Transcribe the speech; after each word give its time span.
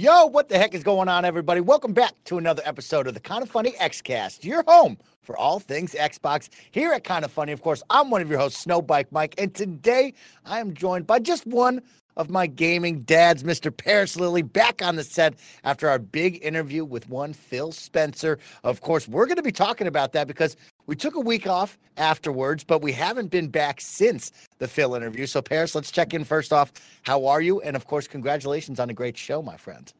Yo, 0.00 0.26
what 0.26 0.48
the 0.48 0.56
heck 0.56 0.74
is 0.74 0.84
going 0.84 1.08
on, 1.08 1.24
everybody? 1.24 1.60
Welcome 1.60 1.92
back 1.92 2.12
to 2.26 2.38
another 2.38 2.62
episode 2.64 3.08
of 3.08 3.14
the 3.14 3.20
Kind 3.20 3.42
of 3.42 3.50
Funny 3.50 3.72
Xcast, 3.72 4.44
your 4.44 4.62
home 4.68 4.96
for 5.22 5.36
all 5.36 5.58
things 5.58 5.92
Xbox. 5.92 6.48
Here 6.70 6.92
at 6.92 7.02
Kind 7.02 7.24
of 7.24 7.32
Funny, 7.32 7.50
of 7.50 7.62
course, 7.62 7.82
I'm 7.90 8.08
one 8.08 8.22
of 8.22 8.30
your 8.30 8.38
hosts, 8.38 8.64
Snowbike 8.64 9.06
Mike, 9.10 9.34
and 9.38 9.52
today 9.52 10.14
I 10.44 10.60
am 10.60 10.72
joined 10.72 11.08
by 11.08 11.18
just 11.18 11.48
one 11.48 11.82
of 12.18 12.28
my 12.28 12.46
gaming 12.46 13.00
dads, 13.00 13.44
Mr. 13.44 13.74
Parris 13.74 14.16
Lilly, 14.16 14.42
back 14.42 14.82
on 14.82 14.96
the 14.96 15.04
set 15.04 15.34
after 15.64 15.88
our 15.88 15.98
big 15.98 16.44
interview 16.44 16.84
with 16.84 17.08
one 17.08 17.32
Phil 17.32 17.72
Spencer. 17.72 18.38
Of 18.64 18.80
course, 18.80 19.08
we're 19.08 19.26
going 19.26 19.36
to 19.36 19.42
be 19.42 19.52
talking 19.52 19.86
about 19.86 20.12
that 20.12 20.26
because 20.26 20.56
we 20.86 20.96
took 20.96 21.14
a 21.14 21.20
week 21.20 21.46
off 21.46 21.78
afterwards, 21.96 22.64
but 22.64 22.82
we 22.82 22.92
haven't 22.92 23.28
been 23.28 23.48
back 23.48 23.80
since 23.80 24.32
the 24.58 24.68
Phil 24.68 24.94
interview. 24.94 25.26
So, 25.26 25.40
Parris, 25.40 25.74
let's 25.74 25.92
check 25.92 26.12
in 26.12 26.24
first 26.24 26.52
off. 26.52 26.72
How 27.02 27.24
are 27.26 27.40
you? 27.40 27.60
And 27.60 27.76
of 27.76 27.86
course, 27.86 28.08
congratulations 28.08 28.80
on 28.80 28.90
a 28.90 28.94
great 28.94 29.16
show, 29.16 29.40
my 29.40 29.56
friend. 29.56 29.92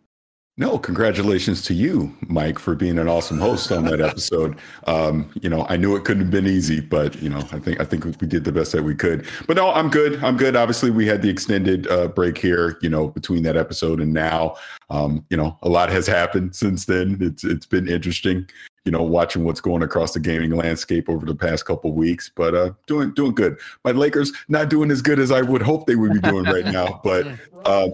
No, 0.61 0.77
congratulations 0.77 1.63
to 1.63 1.75
you, 1.75 2.13
Mike, 2.27 2.59
for 2.59 2.75
being 2.75 2.99
an 2.99 3.09
awesome 3.09 3.39
host 3.39 3.71
on 3.71 3.85
that 3.85 4.01
episode. 4.01 4.59
Um, 4.89 5.31
you 5.41 5.49
know, 5.49 5.65
I 5.69 5.77
knew 5.77 5.95
it 5.95 6.05
couldn't 6.05 6.25
have 6.25 6.33
been 6.33 6.49
easy, 6.49 6.81
but 6.81 7.15
you 7.23 7.29
know, 7.29 7.39
I 7.53 7.61
think 7.61 7.81
I 7.81 7.85
think 7.85 8.05
we 8.05 8.27
did 8.27 8.43
the 8.43 8.51
best 8.51 8.73
that 8.73 8.83
we 8.83 8.97
could. 8.97 9.25
But 9.47 9.55
no, 9.55 9.71
I'm 9.71 9.89
good. 9.89 10.23
I'm 10.23 10.37
good. 10.37 10.57
Obviously, 10.57 10.91
we 10.91 11.07
had 11.07 11.23
the 11.23 11.29
extended 11.31 11.87
uh, 11.87 12.09
break 12.09 12.37
here. 12.37 12.77
You 12.83 12.91
know, 12.91 13.07
between 13.07 13.45
that 13.45 13.57
episode 13.57 14.01
and 14.01 14.13
now, 14.13 14.57
um, 14.91 15.25
you 15.31 15.37
know, 15.37 15.57
a 15.63 15.69
lot 15.69 15.91
has 15.91 16.09
happened 16.09 16.57
since 16.57 16.87
then. 16.87 17.19
It's 17.21 17.45
it's 17.45 17.67
been 17.67 17.87
interesting. 17.87 18.51
You 18.85 18.91
know, 18.91 19.05
watching 19.05 19.45
what's 19.45 19.61
going 19.61 19.85
across 19.85 20.13
the 20.13 20.21
gaming 20.21 20.51
landscape 20.51 21.09
over 21.09 21.25
the 21.25 21.37
past 21.37 21.67
couple 21.67 21.93
weeks, 21.93 22.33
but 22.35 22.57
uh, 22.57 22.73
doing 22.89 23.15
doing 23.15 23.33
good. 23.33 23.59
My 23.85 23.93
Lakers 23.93 24.33
not 24.49 24.71
doing 24.71 24.91
as 24.91 25.03
good 25.03 25.21
as 25.21 25.31
I 25.31 25.41
would 25.41 25.63
hope 25.63 25.87
they 25.87 25.95
would 25.95 26.15
be 26.15 26.21
doing 26.21 26.47
right 26.47 26.67
now, 26.67 27.01
but. 27.05 27.29
Uh, 27.65 27.91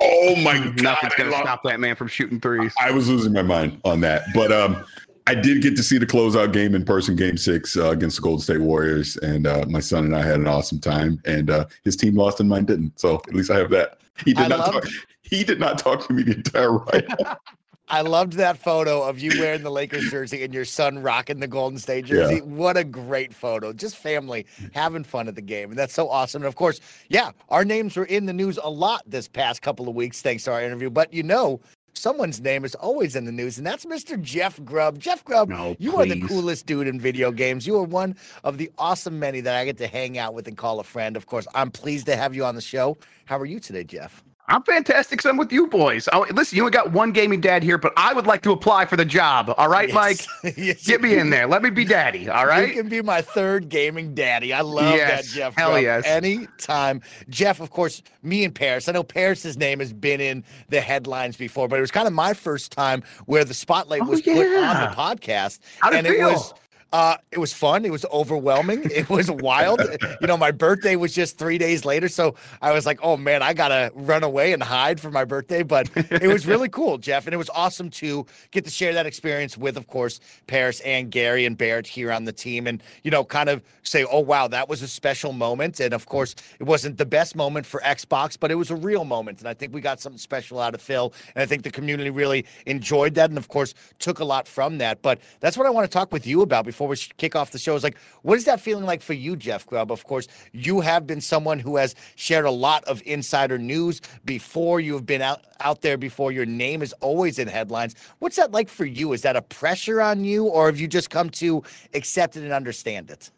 Oh 0.00 0.36
my 0.42 0.58
god! 0.58 0.82
Nothing's 0.82 1.14
gonna 1.14 1.32
stop 1.32 1.62
that 1.64 1.80
man 1.80 1.96
from 1.96 2.08
shooting 2.08 2.40
threes. 2.40 2.72
I 2.80 2.90
was 2.90 3.08
losing 3.08 3.32
my 3.32 3.42
mind 3.42 3.80
on 3.84 4.00
that, 4.00 4.24
but 4.34 4.52
um, 4.52 4.84
I 5.26 5.34
did 5.34 5.60
get 5.60 5.76
to 5.76 5.82
see 5.82 5.98
the 5.98 6.06
closeout 6.06 6.52
game 6.54 6.74
in 6.74 6.84
person, 6.84 7.14
Game 7.14 7.36
Six 7.36 7.76
uh, 7.76 7.90
against 7.90 8.16
the 8.16 8.22
Golden 8.22 8.40
State 8.40 8.60
Warriors, 8.60 9.16
and 9.18 9.46
uh, 9.46 9.64
my 9.68 9.80
son 9.80 10.06
and 10.06 10.16
I 10.16 10.22
had 10.22 10.36
an 10.36 10.46
awesome 10.46 10.80
time. 10.80 11.20
And 11.26 11.50
uh, 11.50 11.66
his 11.84 11.96
team 11.96 12.16
lost 12.16 12.40
and 12.40 12.48
mine 12.48 12.64
didn't, 12.64 12.98
so 12.98 13.16
at 13.28 13.34
least 13.34 13.50
I 13.50 13.58
have 13.58 13.70
that. 13.70 13.98
He 14.24 14.32
did 14.32 14.50
I 14.50 14.56
not 14.56 14.72
talk. 14.72 14.86
He 15.22 15.44
did 15.44 15.60
not 15.60 15.78
talk 15.78 16.06
to 16.06 16.14
me 16.14 16.22
the 16.22 16.36
entire 16.36 16.72
ride. 16.72 17.06
I 17.90 18.02
loved 18.02 18.34
that 18.34 18.58
photo 18.58 19.02
of 19.02 19.18
you 19.18 19.30
wearing 19.40 19.62
the 19.62 19.70
Lakers 19.70 20.10
jersey 20.10 20.44
and 20.44 20.52
your 20.52 20.64
son 20.64 20.98
rocking 21.02 21.40
the 21.40 21.46
Golden 21.46 21.78
State 21.78 22.04
jersey. 22.04 22.36
Yeah. 22.36 22.40
What 22.42 22.76
a 22.76 22.84
great 22.84 23.32
photo. 23.34 23.72
Just 23.72 23.96
family 23.96 24.46
having 24.74 25.04
fun 25.04 25.28
at 25.28 25.34
the 25.34 25.42
game. 25.42 25.70
And 25.70 25.78
that's 25.78 25.94
so 25.94 26.08
awesome. 26.08 26.42
And 26.42 26.48
of 26.48 26.54
course, 26.54 26.80
yeah, 27.08 27.30
our 27.48 27.64
names 27.64 27.96
were 27.96 28.04
in 28.04 28.26
the 28.26 28.32
news 28.32 28.58
a 28.62 28.70
lot 28.70 29.02
this 29.06 29.28
past 29.28 29.62
couple 29.62 29.88
of 29.88 29.94
weeks 29.94 30.20
thanks 30.20 30.44
to 30.44 30.52
our 30.52 30.62
interview. 30.62 30.90
But 30.90 31.12
you 31.12 31.22
know, 31.22 31.60
someone's 31.94 32.40
name 32.40 32.64
is 32.64 32.74
always 32.76 33.16
in 33.16 33.24
the 33.24 33.32
news, 33.32 33.58
and 33.58 33.66
that's 33.66 33.84
Mr. 33.84 34.20
Jeff 34.20 34.62
Grubb. 34.64 34.98
Jeff 34.98 35.24
Grubb, 35.24 35.48
no, 35.48 35.76
you 35.78 35.96
are 35.96 36.06
the 36.06 36.20
coolest 36.26 36.66
dude 36.66 36.86
in 36.86 37.00
video 37.00 37.32
games. 37.32 37.66
You 37.66 37.76
are 37.76 37.82
one 37.82 38.16
of 38.44 38.58
the 38.58 38.70
awesome 38.78 39.18
many 39.18 39.40
that 39.40 39.54
I 39.54 39.64
get 39.64 39.78
to 39.78 39.86
hang 39.86 40.18
out 40.18 40.34
with 40.34 40.46
and 40.46 40.56
call 40.56 40.80
a 40.80 40.84
friend. 40.84 41.16
Of 41.16 41.26
course, 41.26 41.46
I'm 41.54 41.70
pleased 41.70 42.06
to 42.06 42.16
have 42.16 42.34
you 42.34 42.44
on 42.44 42.54
the 42.54 42.60
show. 42.60 42.96
How 43.24 43.38
are 43.38 43.46
you 43.46 43.60
today, 43.60 43.84
Jeff? 43.84 44.22
I'm 44.48 44.62
fantastic. 44.62 45.20
So 45.20 45.28
I'm 45.28 45.36
with 45.36 45.52
you 45.52 45.66
boys. 45.66 46.08
Oh, 46.12 46.26
listen, 46.32 46.56
you 46.56 46.62
only 46.62 46.72
got 46.72 46.92
one 46.92 47.12
gaming 47.12 47.40
dad 47.40 47.62
here, 47.62 47.76
but 47.76 47.92
I 47.96 48.14
would 48.14 48.26
like 48.26 48.42
to 48.42 48.52
apply 48.52 48.86
for 48.86 48.96
the 48.96 49.04
job. 49.04 49.54
All 49.58 49.68
right, 49.68 49.88
yes. 49.88 49.94
Mike? 49.94 50.56
yes, 50.56 50.86
Get 50.86 51.02
me 51.02 51.18
in 51.18 51.28
there. 51.28 51.46
Let 51.46 51.62
me 51.62 51.68
be 51.68 51.84
daddy. 51.84 52.28
All 52.30 52.46
right. 52.46 52.68
You 52.68 52.74
can 52.74 52.88
be 52.88 53.02
my 53.02 53.20
third 53.20 53.68
gaming 53.68 54.14
daddy. 54.14 54.54
I 54.54 54.62
love 54.62 54.94
yes. 54.94 55.26
that, 55.26 55.34
Jeff. 55.34 55.54
Hell 55.56 55.78
yes. 55.78 56.06
Anytime. 56.06 57.02
Jeff, 57.28 57.60
of 57.60 57.70
course, 57.70 58.02
me 58.22 58.44
and 58.44 58.54
Parris. 58.54 58.88
I 58.88 58.92
know 58.92 59.02
Parris's 59.02 59.58
name 59.58 59.80
has 59.80 59.92
been 59.92 60.20
in 60.20 60.42
the 60.70 60.80
headlines 60.80 61.36
before, 61.36 61.68
but 61.68 61.76
it 61.76 61.82
was 61.82 61.90
kind 61.90 62.06
of 62.06 62.14
my 62.14 62.32
first 62.32 62.72
time 62.72 63.02
where 63.26 63.44
the 63.44 63.54
spotlight 63.54 64.00
oh, 64.02 64.06
was 64.06 64.22
oh, 64.26 64.30
yeah. 64.30 64.34
put 64.34 64.64
on 64.64 64.90
the 64.90 64.96
podcast. 64.96 65.60
How 65.80 65.90
did 65.90 65.98
and 65.98 66.06
it, 66.06 66.20
it 66.20 66.24
was 66.24 66.54
uh, 66.92 67.18
it 67.30 67.38
was 67.38 67.52
fun. 67.52 67.84
It 67.84 67.92
was 67.92 68.06
overwhelming. 68.06 68.90
It 68.90 69.10
was 69.10 69.30
wild. 69.30 69.80
you 70.20 70.26
know, 70.26 70.36
my 70.36 70.50
birthday 70.50 70.96
was 70.96 71.12
just 71.12 71.36
three 71.36 71.58
days 71.58 71.84
later. 71.84 72.08
So 72.08 72.34
I 72.62 72.72
was 72.72 72.86
like, 72.86 72.98
oh 73.02 73.16
man, 73.16 73.42
I 73.42 73.52
got 73.52 73.68
to 73.68 73.92
run 73.94 74.22
away 74.22 74.52
and 74.52 74.62
hide 74.62 74.98
for 74.98 75.10
my 75.10 75.24
birthday. 75.24 75.62
But 75.62 75.90
it 75.94 76.28
was 76.28 76.46
really 76.46 76.68
cool, 76.68 76.96
Jeff. 76.96 77.26
And 77.26 77.34
it 77.34 77.36
was 77.36 77.50
awesome 77.50 77.90
to 77.90 78.24
get 78.52 78.64
to 78.64 78.70
share 78.70 78.94
that 78.94 79.04
experience 79.04 79.58
with, 79.58 79.76
of 79.76 79.86
course, 79.86 80.20
Parris 80.46 80.80
and 80.80 81.10
Gary 81.10 81.44
and 81.44 81.58
Barrett 81.58 81.86
here 81.86 82.10
on 82.10 82.24
the 82.24 82.32
team. 82.32 82.66
And, 82.66 82.82
you 83.02 83.10
know, 83.10 83.22
kind 83.22 83.50
of 83.50 83.62
say, 83.82 84.04
oh, 84.10 84.20
wow, 84.20 84.48
that 84.48 84.68
was 84.68 84.80
a 84.80 84.88
special 84.88 85.32
moment. 85.34 85.80
And 85.80 85.92
of 85.92 86.06
course, 86.06 86.34
it 86.58 86.64
wasn't 86.64 86.96
the 86.96 87.06
best 87.06 87.36
moment 87.36 87.66
for 87.66 87.80
Xbox, 87.80 88.38
but 88.38 88.50
it 88.50 88.54
was 88.54 88.70
a 88.70 88.76
real 88.76 89.04
moment. 89.04 89.40
And 89.40 89.48
I 89.48 89.52
think 89.52 89.74
we 89.74 89.82
got 89.82 90.00
something 90.00 90.18
special 90.18 90.58
out 90.58 90.74
of 90.74 90.80
Phil. 90.80 91.12
And 91.34 91.42
I 91.42 91.46
think 91.46 91.64
the 91.64 91.70
community 91.70 92.08
really 92.10 92.46
enjoyed 92.64 93.14
that. 93.16 93.28
And 93.28 93.36
of 93.36 93.48
course, 93.48 93.74
took 93.98 94.20
a 94.20 94.24
lot 94.24 94.48
from 94.48 94.78
that. 94.78 95.02
But 95.02 95.20
that's 95.40 95.58
what 95.58 95.66
I 95.66 95.70
want 95.70 95.84
to 95.84 95.92
talk 95.92 96.12
with 96.12 96.26
you 96.26 96.40
about 96.40 96.64
before 96.64 96.77
we 96.86 96.96
kick 97.16 97.34
off 97.34 97.50
the 97.50 97.58
show 97.58 97.74
is 97.74 97.82
like, 97.82 97.98
what 98.22 98.38
is 98.38 98.44
that 98.44 98.60
feeling 98.60 98.84
like 98.84 99.02
for 99.02 99.14
you, 99.14 99.34
Jeff 99.34 99.66
Grubb? 99.66 99.90
Of 99.90 100.04
course, 100.04 100.28
you 100.52 100.80
have 100.80 101.06
been 101.06 101.20
someone 101.20 101.58
who 101.58 101.76
has 101.76 101.94
shared 102.14 102.44
a 102.44 102.50
lot 102.50 102.84
of 102.84 103.02
insider 103.06 103.58
news 103.58 104.00
before. 104.24 104.78
You 104.78 104.94
have 104.94 105.06
been 105.06 105.22
out, 105.22 105.44
out 105.60 105.82
there 105.82 105.96
before. 105.96 106.30
Your 106.30 106.46
name 106.46 106.82
is 106.82 106.92
always 107.00 107.38
in 107.38 107.48
headlines. 107.48 107.96
What's 108.20 108.36
that 108.36 108.52
like 108.52 108.68
for 108.68 108.84
you? 108.84 109.12
Is 109.12 109.22
that 109.22 109.34
a 109.34 109.42
pressure 109.42 110.00
on 110.00 110.24
you, 110.24 110.44
or 110.44 110.66
have 110.66 110.78
you 110.78 110.86
just 110.86 111.10
come 111.10 111.30
to 111.30 111.64
accept 111.94 112.36
it 112.36 112.44
and 112.44 112.52
understand 112.52 113.10
it? 113.10 113.30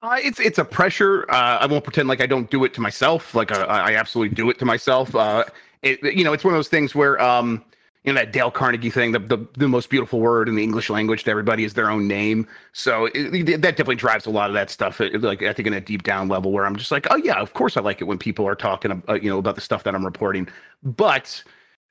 Uh, 0.00 0.16
it's 0.22 0.38
it's 0.38 0.58
a 0.58 0.64
pressure. 0.64 1.28
Uh, 1.28 1.58
I 1.58 1.66
won't 1.66 1.82
pretend 1.82 2.08
like 2.08 2.20
I 2.20 2.26
don't 2.26 2.48
do 2.50 2.64
it 2.64 2.72
to 2.74 2.80
myself. 2.80 3.34
Like 3.34 3.50
uh, 3.50 3.66
I 3.68 3.96
absolutely 3.96 4.34
do 4.34 4.48
it 4.48 4.58
to 4.60 4.64
myself. 4.64 5.12
Uh, 5.14 5.44
it, 5.82 6.00
you 6.14 6.22
know, 6.22 6.32
it's 6.32 6.44
one 6.44 6.54
of 6.54 6.58
those 6.58 6.68
things 6.68 6.94
where 6.94 7.20
um, 7.20 7.64
you 8.04 8.12
know 8.12 8.20
that 8.20 8.32
Dale 8.32 8.50
Carnegie 8.50 8.90
thing. 8.90 9.12
The, 9.12 9.18
the 9.18 9.46
the 9.56 9.68
most 9.68 9.90
beautiful 9.90 10.20
word 10.20 10.48
in 10.48 10.56
the 10.56 10.62
English 10.62 10.88
language 10.88 11.24
to 11.24 11.30
everybody 11.30 11.64
is 11.64 11.74
their 11.74 11.90
own 11.90 12.06
name. 12.08 12.46
So 12.72 13.06
it, 13.06 13.34
it, 13.34 13.62
that 13.62 13.76
definitely 13.76 13.96
drives 13.96 14.26
a 14.26 14.30
lot 14.30 14.50
of 14.50 14.54
that 14.54 14.70
stuff. 14.70 15.00
like 15.00 15.42
I 15.42 15.52
think 15.52 15.66
in 15.66 15.74
a 15.74 15.80
deep 15.80 16.04
down 16.04 16.28
level 16.28 16.52
where 16.52 16.64
I'm 16.64 16.76
just 16.76 16.90
like, 16.90 17.06
oh 17.10 17.16
yeah, 17.16 17.34
of 17.40 17.54
course 17.54 17.76
I 17.76 17.80
like 17.80 18.00
it 18.00 18.04
when 18.04 18.18
people 18.18 18.46
are 18.46 18.54
talking, 18.54 19.02
uh, 19.08 19.14
you 19.14 19.28
know, 19.28 19.38
about 19.38 19.56
the 19.56 19.60
stuff 19.60 19.84
that 19.84 19.94
I'm 19.94 20.04
reporting. 20.04 20.48
But 20.82 21.42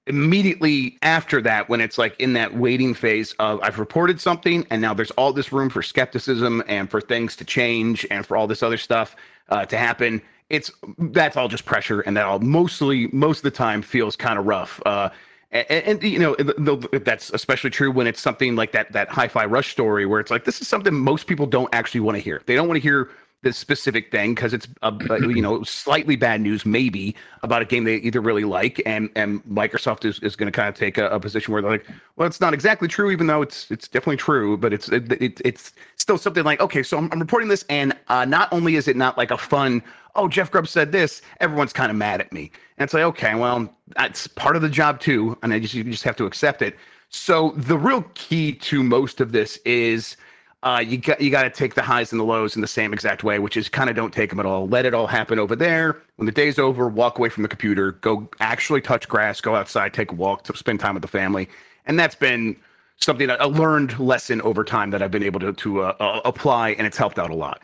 immediately 0.07 0.97
after 1.01 1.41
that, 1.41 1.67
when 1.67 1.81
it's 1.81 1.97
like 1.97 2.17
in 2.19 2.33
that 2.33 2.55
waiting 2.55 2.93
phase 2.93 3.33
of 3.39 3.61
I've 3.61 3.77
reported 3.77 4.21
something 4.21 4.65
and 4.71 4.81
now 4.81 4.93
there's 4.93 5.11
all 5.11 5.33
this 5.33 5.51
room 5.51 5.69
for 5.69 5.83
skepticism 5.83 6.63
and 6.67 6.89
for 6.89 7.01
things 7.01 7.35
to 7.35 7.45
change 7.45 8.07
and 8.09 8.25
for 8.25 8.37
all 8.37 8.47
this 8.47 8.63
other 8.63 8.77
stuff 8.77 9.15
uh, 9.49 9.65
to 9.65 9.77
happen. 9.77 10.21
It's 10.49 10.71
that's 10.97 11.35
all 11.35 11.49
just 11.49 11.65
pressure, 11.65 11.99
and 12.01 12.15
that 12.15 12.25
all 12.25 12.39
mostly 12.39 13.07
most 13.07 13.39
of 13.39 13.43
the 13.43 13.51
time 13.51 13.81
feels 13.81 14.15
kind 14.15 14.39
of 14.39 14.45
rough. 14.45 14.81
Uh, 14.85 15.09
and, 15.51 15.65
and, 15.69 16.03
you 16.03 16.19
know 16.19 16.35
that's 16.35 17.29
especially 17.29 17.69
true 17.69 17.89
when 17.89 18.05
it's 18.05 18.19
something 18.19 18.55
like 18.55 18.73
that 18.73 18.91
that 18.91 19.07
hi-fi 19.09 19.45
rush 19.45 19.71
story 19.71 20.05
where 20.05 20.19
it's 20.19 20.29
like 20.29 20.43
this 20.43 20.59
is 20.61 20.67
something 20.67 20.93
most 20.93 21.25
people 21.25 21.45
don't 21.45 21.73
actually 21.73 22.01
want 22.01 22.15
to 22.15 22.21
hear. 22.21 22.41
They 22.45 22.55
don't 22.55 22.67
want 22.67 22.77
to 22.77 22.81
hear 22.81 23.09
this 23.43 23.57
specific 23.57 24.11
thing 24.11 24.33
because 24.33 24.53
it's 24.53 24.67
a, 24.81 24.91
you 25.21 25.41
know 25.41 25.63
slightly 25.63 26.15
bad 26.15 26.41
news 26.41 26.65
maybe 26.65 27.15
about 27.43 27.61
a 27.61 27.65
game 27.65 27.83
they 27.83 27.95
either 27.97 28.19
really 28.19 28.43
like 28.43 28.81
and 28.85 29.09
and 29.15 29.43
microsoft 29.45 30.05
is, 30.05 30.19
is 30.19 30.35
going 30.35 30.51
to 30.51 30.55
kind 30.55 30.67
of 30.67 30.75
take 30.75 30.97
a, 30.97 31.07
a, 31.09 31.19
position 31.19 31.53
where 31.53 31.61
they're 31.61 31.71
like 31.71 31.85
well 32.15 32.27
it's 32.27 32.41
not 32.41 32.53
exactly 32.53 32.87
true 32.87 33.11
even 33.11 33.27
though 33.27 33.41
it's 33.41 33.69
it's 33.69 33.87
definitely 33.87 34.17
true 34.17 34.57
but 34.57 34.73
it's 34.73 34.89
it, 34.89 35.11
it 35.21 35.39
it's 35.45 35.73
still 36.07 36.17
something 36.17 36.43
like 36.45 36.61
okay 36.61 36.81
so 36.81 36.97
i'm, 36.97 37.09
I'm 37.11 37.19
reporting 37.19 37.49
this 37.49 37.65
and 37.69 37.93
uh, 38.07 38.23
not 38.23 38.51
only 38.53 38.75
is 38.75 38.87
it 38.87 38.95
not 38.95 39.17
like 39.17 39.31
a 39.31 39.37
fun 39.37 39.83
oh, 40.17 40.27
Jeff 40.27 40.51
Grubb 40.51 40.67
said 40.67 40.91
this, 40.91 41.21
everyone's 41.39 41.71
kind 41.71 41.91
of 41.91 41.95
mad 41.95 42.19
at 42.19 42.33
me. 42.33 42.51
And 42.77 42.83
it's 42.83 42.93
like, 42.93 43.03
okay, 43.03 43.35
well, 43.35 43.73
that's 43.95 44.27
part 44.27 44.55
of 44.55 44.61
the 44.61 44.69
job 44.69 44.99
too. 44.99 45.37
And 45.43 45.53
I 45.53 45.59
just, 45.59 45.73
you 45.73 45.83
just 45.83 46.03
have 46.03 46.17
to 46.17 46.25
accept 46.25 46.61
it. 46.61 46.75
So 47.09 47.53
the 47.55 47.77
real 47.77 48.01
key 48.15 48.51
to 48.53 48.83
most 48.83 49.21
of 49.21 49.31
this 49.31 49.57
is 49.63 50.17
uh, 50.63 50.83
you 50.85 50.97
got 50.97 51.21
you 51.21 51.29
got 51.29 51.43
to 51.43 51.49
take 51.49 51.75
the 51.75 51.81
highs 51.81 52.11
and 52.11 52.19
the 52.19 52.25
lows 52.25 52.55
in 52.55 52.61
the 52.61 52.67
same 52.67 52.91
exact 52.91 53.23
way, 53.23 53.39
which 53.39 53.55
is 53.55 53.69
kind 53.69 53.89
of 53.89 53.95
don't 53.95 54.13
take 54.13 54.31
them 54.31 54.39
at 54.39 54.45
all. 54.45 54.67
Let 54.67 54.85
it 54.85 54.93
all 54.93 55.07
happen 55.07 55.39
over 55.39 55.55
there. 55.55 56.01
When 56.17 56.25
the 56.25 56.31
day's 56.31 56.59
over, 56.59 56.89
walk 56.89 57.19
away 57.19 57.29
from 57.29 57.43
the 57.43 57.49
computer, 57.49 57.93
go 57.93 58.27
actually 58.41 58.81
touch 58.81 59.07
grass, 59.07 59.39
go 59.39 59.55
outside, 59.55 59.93
take 59.93 60.11
a 60.11 60.15
walk, 60.15 60.45
spend 60.57 60.79
time 60.79 60.95
with 60.95 61.03
the 61.03 61.07
family, 61.07 61.47
and 61.85 61.97
that's 61.97 62.15
been 62.15 62.57
something 62.99 63.29
a 63.29 63.47
learned 63.47 63.97
lesson 63.99 64.41
over 64.41 64.63
time 64.63 64.91
that 64.91 65.01
I've 65.01 65.11
been 65.11 65.23
able 65.23 65.39
to 65.41 65.53
to 65.53 65.81
uh, 65.81 65.95
uh, 65.99 66.21
apply, 66.25 66.71
and 66.71 66.85
it's 66.85 66.97
helped 66.97 67.19
out 67.19 67.31
a 67.31 67.35
lot. 67.35 67.61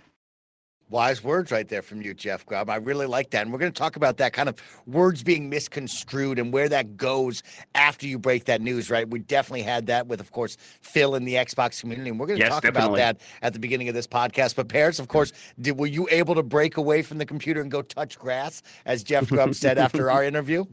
Wise 0.94 1.24
words 1.24 1.52
right 1.52 1.68
there 1.68 1.82
from 1.82 2.04
you, 2.04 2.14
Jeff 2.14 2.46
Grubb. 2.46 2.70
I 2.70 2.76
really 2.76 3.08
like 3.08 3.32
that. 3.32 3.42
And 3.42 3.52
we're 3.52 3.58
going 3.58 3.72
to 3.72 3.80
talk 3.80 3.96
about 3.96 4.18
that 4.18 4.32
kind 4.32 4.48
of 4.48 4.62
words 4.86 5.24
being 5.24 5.50
misconstrued 5.50 6.38
and 6.38 6.54
where 6.54 6.70
that 6.70 6.98
goes 6.98 7.42
after 7.74 8.06
you 8.06 8.20
break 8.20 8.46
that 8.46 8.62
news, 8.62 8.92
right? 8.92 9.10
We 9.10 9.18
definitely 9.18 9.64
had 9.64 9.88
that 9.88 10.06
with, 10.06 10.20
of 10.20 10.32
course, 10.32 10.56
Phil 10.82 11.16
in 11.16 11.26
the 11.26 11.34
Xbox 11.34 11.82
community. 11.82 12.12
And 12.12 12.20
we're 12.20 12.28
going 12.28 12.38
to 12.38 12.46
yes, 12.46 12.54
talk 12.54 12.62
definitely. 12.62 13.00
about 13.00 13.18
that 13.18 13.22
at 13.42 13.54
the 13.54 13.60
beginning 13.60 13.90
of 13.90 13.96
this 13.96 14.06
podcast. 14.06 14.56
But 14.56 14.68
Parris, 14.68 15.00
of 15.00 15.08
course, 15.08 15.34
did, 15.60 15.80
were 15.80 15.88
you 15.88 16.08
able 16.12 16.36
to 16.36 16.44
break 16.44 16.78
away 16.78 17.02
from 17.02 17.18
the 17.18 17.26
computer 17.26 17.60
and 17.60 17.72
go 17.72 17.82
touch 17.82 18.20
grass, 18.20 18.62
as 18.86 19.04
Jeff 19.04 19.28
Grubb 19.30 19.56
said 19.56 19.80
after 19.80 20.12
our 20.12 20.24
interview? 20.34 20.64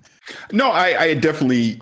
No, 0.53 0.71
I, 0.71 1.01
I 1.01 1.15
definitely 1.15 1.81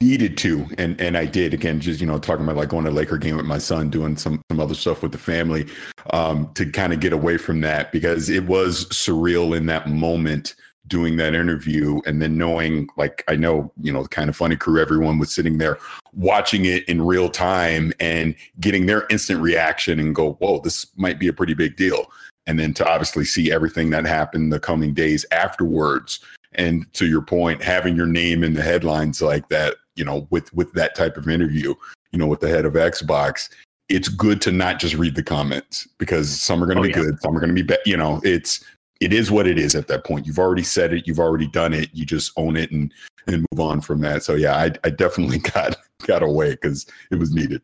needed 0.00 0.36
to 0.36 0.66
and 0.76 1.00
and 1.00 1.16
I 1.16 1.24
did 1.24 1.54
again 1.54 1.80
just 1.80 2.00
you 2.00 2.06
know 2.06 2.18
talking 2.18 2.44
about 2.44 2.56
like 2.56 2.68
going 2.68 2.84
to 2.84 2.90
Laker 2.90 3.16
game 3.16 3.36
with 3.36 3.46
my 3.46 3.58
son 3.58 3.90
doing 3.90 4.16
some 4.16 4.42
some 4.50 4.60
other 4.60 4.74
stuff 4.74 5.02
with 5.02 5.12
the 5.12 5.18
family 5.18 5.66
um 6.10 6.52
to 6.54 6.70
kind 6.70 6.92
of 6.92 7.00
get 7.00 7.12
away 7.12 7.36
from 7.36 7.60
that 7.62 7.92
because 7.92 8.28
it 8.28 8.44
was 8.44 8.86
surreal 8.86 9.56
in 9.56 9.66
that 9.66 9.88
moment 9.88 10.54
doing 10.86 11.16
that 11.16 11.34
interview 11.34 12.00
and 12.06 12.20
then 12.20 12.36
knowing 12.36 12.88
like 12.96 13.24
I 13.28 13.36
know 13.36 13.72
you 13.80 13.92
know 13.92 14.04
kind 14.04 14.28
of 14.28 14.36
funny 14.36 14.56
crew 14.56 14.80
everyone 14.80 15.18
was 15.18 15.32
sitting 15.32 15.58
there 15.58 15.78
watching 16.12 16.66
it 16.66 16.86
in 16.88 17.00
real 17.02 17.30
time 17.30 17.92
and 18.00 18.34
getting 18.60 18.86
their 18.86 19.06
instant 19.08 19.40
reaction 19.40 19.98
and 19.98 20.14
go 20.14 20.34
whoa 20.34 20.60
this 20.60 20.86
might 20.96 21.18
be 21.18 21.28
a 21.28 21.32
pretty 21.32 21.54
big 21.54 21.76
deal. 21.76 22.10
And 22.46 22.58
then 22.58 22.74
to 22.74 22.86
obviously 22.86 23.24
see 23.24 23.50
everything 23.50 23.88
that 23.90 24.04
happened 24.04 24.52
the 24.52 24.60
coming 24.60 24.92
days 24.92 25.24
afterwards 25.32 26.20
and 26.52 26.92
to 26.92 27.06
your 27.06 27.22
point 27.22 27.62
having 27.62 27.96
your 27.96 28.06
name 28.06 28.44
in 28.44 28.52
the 28.52 28.62
headlines 28.62 29.22
like 29.22 29.48
that 29.48 29.76
you 29.96 30.04
know 30.04 30.26
with 30.30 30.52
with 30.54 30.72
that 30.72 30.94
type 30.94 31.16
of 31.16 31.28
interview 31.28 31.74
you 32.12 32.18
know 32.18 32.26
with 32.26 32.40
the 32.40 32.48
head 32.48 32.64
of 32.64 32.74
xbox 32.74 33.48
it's 33.88 34.08
good 34.08 34.40
to 34.40 34.50
not 34.50 34.78
just 34.78 34.94
read 34.94 35.14
the 35.14 35.22
comments 35.22 35.86
because 35.98 36.40
some 36.40 36.62
are 36.62 36.66
going 36.66 36.76
to 36.76 36.80
Oh, 36.80 36.84
be 36.84 36.88
yeah. 36.90 37.04
good 37.10 37.20
some 37.20 37.36
are 37.36 37.40
going 37.40 37.48
to 37.48 37.54
be 37.54 37.62
bad 37.62 37.78
you 37.86 37.96
know 37.96 38.20
it's 38.24 38.64
it 39.00 39.12
is 39.12 39.30
what 39.30 39.46
it 39.46 39.58
is 39.58 39.74
at 39.74 39.88
that 39.88 40.04
point. 40.04 40.24
You've 40.24 40.38
already 40.38 40.62
said 40.62 40.94
it 40.94 41.06
you've 41.06 41.18
already 41.18 41.48
done 41.48 41.74
it 41.74 41.90
you 41.92 42.06
just 42.06 42.32
own 42.36 42.56
it 42.56 42.70
and 42.70 42.92
and 43.26 43.44
move 43.52 43.60
on 43.60 43.80
from 43.80 44.00
that. 44.02 44.22
So 44.22 44.34
yeah 44.34 44.56
i, 44.56 44.70
I 44.84 44.90
definitely 44.90 45.38
got 45.54 45.76
got 46.06 46.22
away 46.22 46.52
because 46.52 46.86
it 47.10 47.16
was 47.16 47.32
needed 47.34 47.60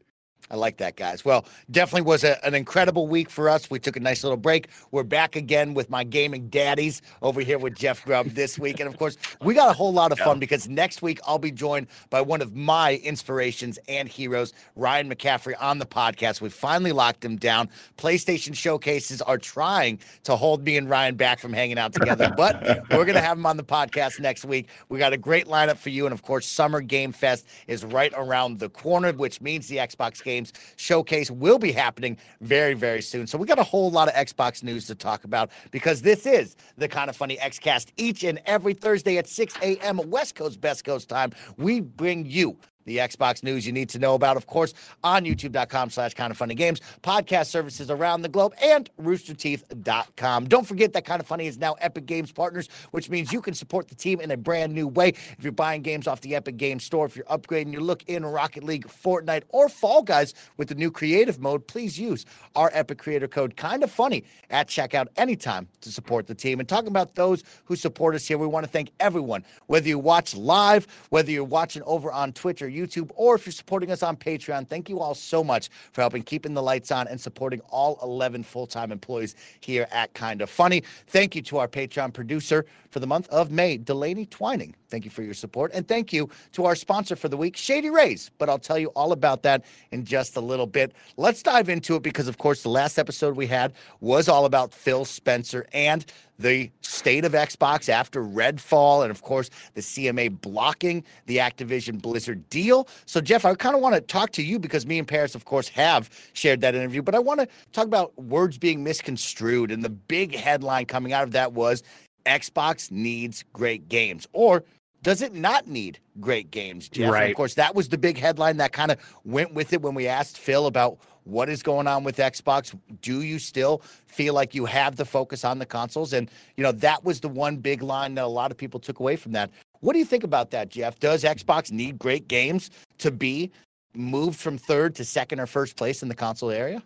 I 0.50 0.56
like 0.56 0.78
that, 0.78 0.96
guys. 0.96 1.24
Well, 1.24 1.44
definitely 1.70 2.02
was 2.02 2.24
a, 2.24 2.44
an 2.44 2.54
incredible 2.54 3.06
week 3.06 3.30
for 3.30 3.48
us. 3.48 3.70
We 3.70 3.78
took 3.78 3.96
a 3.96 4.00
nice 4.00 4.24
little 4.24 4.36
break. 4.36 4.68
We're 4.90 5.04
back 5.04 5.36
again 5.36 5.74
with 5.74 5.88
my 5.88 6.02
gaming 6.02 6.48
daddies 6.48 7.02
over 7.22 7.40
here 7.40 7.58
with 7.58 7.76
Jeff 7.76 8.04
Grubb 8.04 8.26
this 8.30 8.58
week. 8.58 8.80
And 8.80 8.88
of 8.88 8.98
course, 8.98 9.16
we 9.42 9.54
got 9.54 9.70
a 9.70 9.72
whole 9.72 9.92
lot 9.92 10.10
of 10.10 10.18
fun 10.18 10.40
because 10.40 10.68
next 10.68 11.02
week 11.02 11.20
I'll 11.24 11.38
be 11.38 11.52
joined 11.52 11.86
by 12.10 12.20
one 12.20 12.42
of 12.42 12.56
my 12.56 12.96
inspirations 12.96 13.78
and 13.88 14.08
heroes, 14.08 14.52
Ryan 14.74 15.08
McCaffrey, 15.08 15.54
on 15.60 15.78
the 15.78 15.86
podcast. 15.86 16.40
We 16.40 16.48
finally 16.48 16.92
locked 16.92 17.24
him 17.24 17.36
down. 17.36 17.68
PlayStation 17.96 18.54
showcases 18.54 19.22
are 19.22 19.38
trying 19.38 20.00
to 20.24 20.34
hold 20.34 20.64
me 20.64 20.76
and 20.76 20.90
Ryan 20.90 21.14
back 21.14 21.38
from 21.38 21.52
hanging 21.52 21.78
out 21.78 21.92
together, 21.92 22.32
but 22.36 22.60
we're 22.90 23.04
going 23.04 23.14
to 23.14 23.20
have 23.20 23.38
him 23.38 23.46
on 23.46 23.56
the 23.56 23.62
podcast 23.62 24.18
next 24.18 24.44
week. 24.44 24.68
We 24.88 24.98
got 24.98 25.12
a 25.12 25.16
great 25.16 25.46
lineup 25.46 25.76
for 25.76 25.90
you. 25.90 26.06
And 26.06 26.12
of 26.12 26.22
course, 26.22 26.46
Summer 26.46 26.80
Game 26.80 27.12
Fest 27.12 27.46
is 27.68 27.84
right 27.84 28.12
around 28.16 28.58
the 28.58 28.68
corner, 28.68 29.12
which 29.12 29.40
means 29.40 29.68
the 29.68 29.76
Xbox 29.76 30.22
Games 30.40 30.52
Showcase 30.76 31.30
will 31.30 31.58
be 31.58 31.70
happening 31.70 32.16
very, 32.40 32.72
very 32.72 33.02
soon. 33.02 33.26
So 33.26 33.36
we 33.36 33.46
got 33.46 33.58
a 33.58 33.62
whole 33.62 33.90
lot 33.90 34.08
of 34.08 34.14
Xbox 34.14 34.62
news 34.62 34.86
to 34.86 34.94
talk 34.94 35.24
about 35.24 35.50
because 35.70 36.00
this 36.00 36.24
is 36.24 36.56
the 36.78 36.88
kind 36.88 37.10
of 37.10 37.16
funny 37.16 37.36
Xcast 37.36 37.88
each 37.98 38.24
and 38.24 38.40
every 38.46 38.72
Thursday 38.72 39.18
at 39.18 39.26
6 39.26 39.54
a.m. 39.62 40.00
West 40.08 40.34
Coast, 40.34 40.60
Best 40.60 40.84
Coast 40.84 41.10
time. 41.10 41.32
We 41.58 41.80
bring 41.80 42.24
you 42.24 42.56
the 42.90 42.98
Xbox 42.98 43.44
news 43.44 43.64
you 43.64 43.72
need 43.72 43.88
to 43.90 44.00
know 44.00 44.14
about, 44.16 44.36
of 44.36 44.48
course, 44.48 44.74
on 45.04 45.24
youtube.com 45.24 45.90
slash 45.90 46.12
kind 46.14 46.32
of 46.32 46.36
funny 46.36 46.56
games, 46.56 46.80
podcast 47.02 47.46
services 47.46 47.88
around 47.88 48.22
the 48.22 48.28
globe, 48.28 48.52
and 48.60 48.90
roosterteeth.com. 49.00 50.46
Don't 50.46 50.66
forget 50.66 50.92
that 50.94 51.04
kind 51.04 51.20
of 51.20 51.26
funny 51.26 51.46
is 51.46 51.56
now 51.56 51.74
Epic 51.74 52.06
Games 52.06 52.32
partners, 52.32 52.68
which 52.90 53.08
means 53.08 53.32
you 53.32 53.40
can 53.40 53.54
support 53.54 53.86
the 53.86 53.94
team 53.94 54.20
in 54.20 54.32
a 54.32 54.36
brand 54.36 54.74
new 54.74 54.88
way. 54.88 55.10
If 55.10 55.38
you're 55.42 55.52
buying 55.52 55.82
games 55.82 56.08
off 56.08 56.20
the 56.20 56.34
Epic 56.34 56.56
Games 56.56 56.82
store, 56.82 57.06
if 57.06 57.14
you're 57.14 57.24
upgrading 57.26 57.72
your 57.72 57.82
look 57.82 58.02
in 58.08 58.26
Rocket 58.26 58.64
League, 58.64 58.88
Fortnite, 58.88 59.44
or 59.50 59.68
Fall 59.68 60.02
Guys 60.02 60.34
with 60.56 60.68
the 60.68 60.74
new 60.74 60.90
creative 60.90 61.38
mode, 61.38 61.68
please 61.68 61.96
use 61.96 62.26
our 62.56 62.70
Epic 62.72 62.98
creator 62.98 63.28
code 63.28 63.56
kind 63.56 63.84
of 63.84 63.90
funny 63.90 64.24
at 64.50 64.66
checkout 64.66 65.06
anytime 65.16 65.68
to 65.82 65.92
support 65.92 66.26
the 66.26 66.34
team. 66.34 66.58
And 66.58 66.68
talking 66.68 66.88
about 66.88 67.14
those 67.14 67.44
who 67.66 67.76
support 67.76 68.16
us 68.16 68.26
here, 68.26 68.36
we 68.36 68.48
want 68.48 68.66
to 68.66 68.70
thank 68.70 68.90
everyone, 68.98 69.44
whether 69.68 69.86
you 69.86 69.98
watch 69.98 70.34
live, 70.34 70.88
whether 71.10 71.30
you're 71.30 71.44
watching 71.44 71.82
over 71.84 72.10
on 72.10 72.32
Twitch 72.32 72.62
or 72.62 72.68
YouTube, 72.68 72.79
or 73.14 73.34
if 73.34 73.46
you're 73.46 73.52
supporting 73.52 73.90
us 73.90 74.02
on 74.02 74.16
Patreon. 74.16 74.68
Thank 74.68 74.88
you 74.88 75.00
all 75.00 75.14
so 75.14 75.42
much 75.42 75.68
for 75.92 76.00
helping 76.00 76.22
keeping 76.22 76.54
the 76.54 76.62
lights 76.62 76.90
on 76.90 77.08
and 77.08 77.20
supporting 77.20 77.60
all 77.70 77.98
11 78.02 78.42
full-time 78.42 78.92
employees 78.92 79.34
here 79.60 79.86
at 79.90 80.12
Kind 80.14 80.42
of 80.42 80.50
Funny. 80.50 80.82
Thank 81.06 81.34
you 81.34 81.42
to 81.42 81.58
our 81.58 81.68
Patreon 81.68 82.12
producer 82.12 82.66
for 82.90 83.00
the 83.00 83.06
month 83.06 83.28
of 83.28 83.50
May, 83.50 83.76
Delaney 83.76 84.26
Twining. 84.26 84.74
Thank 84.88 85.04
you 85.04 85.10
for 85.10 85.22
your 85.22 85.34
support. 85.34 85.70
And 85.72 85.86
thank 85.86 86.12
you 86.12 86.28
to 86.52 86.64
our 86.64 86.74
sponsor 86.74 87.16
for 87.16 87.28
the 87.28 87.36
week, 87.36 87.56
Shady 87.56 87.90
Rays. 87.90 88.30
But 88.38 88.48
I'll 88.48 88.58
tell 88.58 88.78
you 88.78 88.88
all 88.88 89.12
about 89.12 89.42
that 89.44 89.64
in 89.92 90.04
just 90.04 90.36
a 90.36 90.40
little 90.40 90.66
bit. 90.66 90.92
Let's 91.16 91.42
dive 91.42 91.68
into 91.68 91.94
it 91.96 92.02
because, 92.02 92.28
of 92.28 92.38
course, 92.38 92.62
the 92.62 92.68
last 92.68 92.98
episode 92.98 93.36
we 93.36 93.46
had 93.46 93.72
was 94.00 94.28
all 94.28 94.44
about 94.44 94.74
Phil 94.74 95.04
Spencer 95.04 95.66
and 95.72 96.04
the 96.40 96.70
state 96.80 97.24
of 97.24 97.32
Xbox 97.32 97.88
after 97.88 98.24
Redfall, 98.24 99.02
and 99.02 99.10
of 99.10 99.22
course, 99.22 99.50
the 99.74 99.82
CMA 99.82 100.40
blocking 100.40 101.04
the 101.26 101.36
Activision 101.36 102.00
Blizzard 102.00 102.48
deal. 102.48 102.88
So, 103.04 103.20
Jeff, 103.20 103.44
I 103.44 103.54
kind 103.54 103.76
of 103.76 103.82
want 103.82 103.94
to 103.94 104.00
talk 104.00 104.30
to 104.32 104.42
you 104.42 104.58
because 104.58 104.86
me 104.86 104.98
and 104.98 105.06
Parris, 105.06 105.34
of 105.34 105.44
course, 105.44 105.68
have 105.68 106.08
shared 106.32 106.62
that 106.62 106.74
interview, 106.74 107.02
but 107.02 107.14
I 107.14 107.18
want 107.18 107.40
to 107.40 107.48
talk 107.72 107.84
about 107.84 108.18
words 108.18 108.56
being 108.56 108.82
misconstrued. 108.82 109.70
And 109.70 109.84
the 109.84 109.90
big 109.90 110.34
headline 110.34 110.86
coming 110.86 111.12
out 111.12 111.24
of 111.24 111.32
that 111.32 111.52
was 111.52 111.82
Xbox 112.24 112.90
needs 112.90 113.44
great 113.52 113.88
games. 113.88 114.26
Or 114.32 114.64
does 115.02 115.22
it 115.22 115.34
not 115.34 115.66
need 115.66 115.98
great 116.20 116.50
games, 116.50 116.88
Jeff? 116.88 117.10
And 117.22 117.30
of 117.30 117.36
course, 117.36 117.54
that 117.54 117.74
was 117.74 117.88
the 117.88 117.98
big 117.98 118.18
headline 118.18 118.58
that 118.58 118.72
kind 118.72 118.90
of 118.90 118.98
went 119.24 119.54
with 119.54 119.72
it 119.72 119.80
when 119.82 119.94
we 119.94 120.06
asked 120.06 120.38
Phil 120.38 120.66
about 120.66 120.98
what 121.24 121.48
is 121.48 121.62
going 121.62 121.86
on 121.86 122.04
with 122.04 122.16
Xbox. 122.16 122.76
Do 123.00 123.22
you 123.22 123.38
still 123.38 123.82
feel 124.06 124.34
like 124.34 124.54
you 124.54 124.64
have 124.66 124.96
the 124.96 125.04
focus 125.04 125.44
on 125.44 125.58
the 125.58 125.66
consoles? 125.66 126.12
And, 126.12 126.30
you 126.56 126.62
know, 126.62 126.72
that 126.72 127.04
was 127.04 127.20
the 127.20 127.28
one 127.28 127.56
big 127.56 127.82
line 127.82 128.14
that 128.16 128.24
a 128.24 128.28
lot 128.28 128.50
of 128.50 128.56
people 128.56 128.80
took 128.80 129.00
away 129.00 129.16
from 129.16 129.32
that. 129.32 129.50
What 129.80 129.94
do 129.94 129.98
you 129.98 130.04
think 130.04 130.24
about 130.24 130.50
that, 130.50 130.68
Jeff? 130.68 130.98
Does 130.98 131.24
Xbox 131.24 131.72
need 131.72 131.98
great 131.98 132.28
games 132.28 132.70
to 132.98 133.10
be 133.10 133.50
moved 133.94 134.38
from 134.38 134.58
third 134.58 134.94
to 134.96 135.04
second 135.04 135.40
or 135.40 135.46
first 135.46 135.76
place 135.76 136.02
in 136.02 136.08
the 136.08 136.14
console 136.14 136.50
area? 136.50 136.82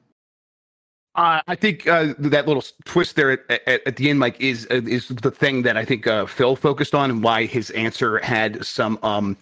Uh, 1.14 1.40
I 1.46 1.54
think 1.54 1.86
uh, 1.86 2.14
that 2.18 2.48
little 2.48 2.64
twist 2.84 3.14
there 3.14 3.32
at, 3.32 3.68
at, 3.68 3.86
at 3.86 3.96
the 3.96 4.10
end, 4.10 4.18
Mike, 4.18 4.40
is 4.40 4.66
uh, 4.70 4.82
is 4.84 5.08
the 5.08 5.30
thing 5.30 5.62
that 5.62 5.76
I 5.76 5.84
think 5.84 6.06
uh, 6.06 6.26
Phil 6.26 6.56
focused 6.56 6.94
on, 6.94 7.10
and 7.10 7.22
why 7.22 7.46
his 7.46 7.70
answer 7.70 8.18
had 8.18 8.64
some 8.64 8.98
um, 9.02 9.36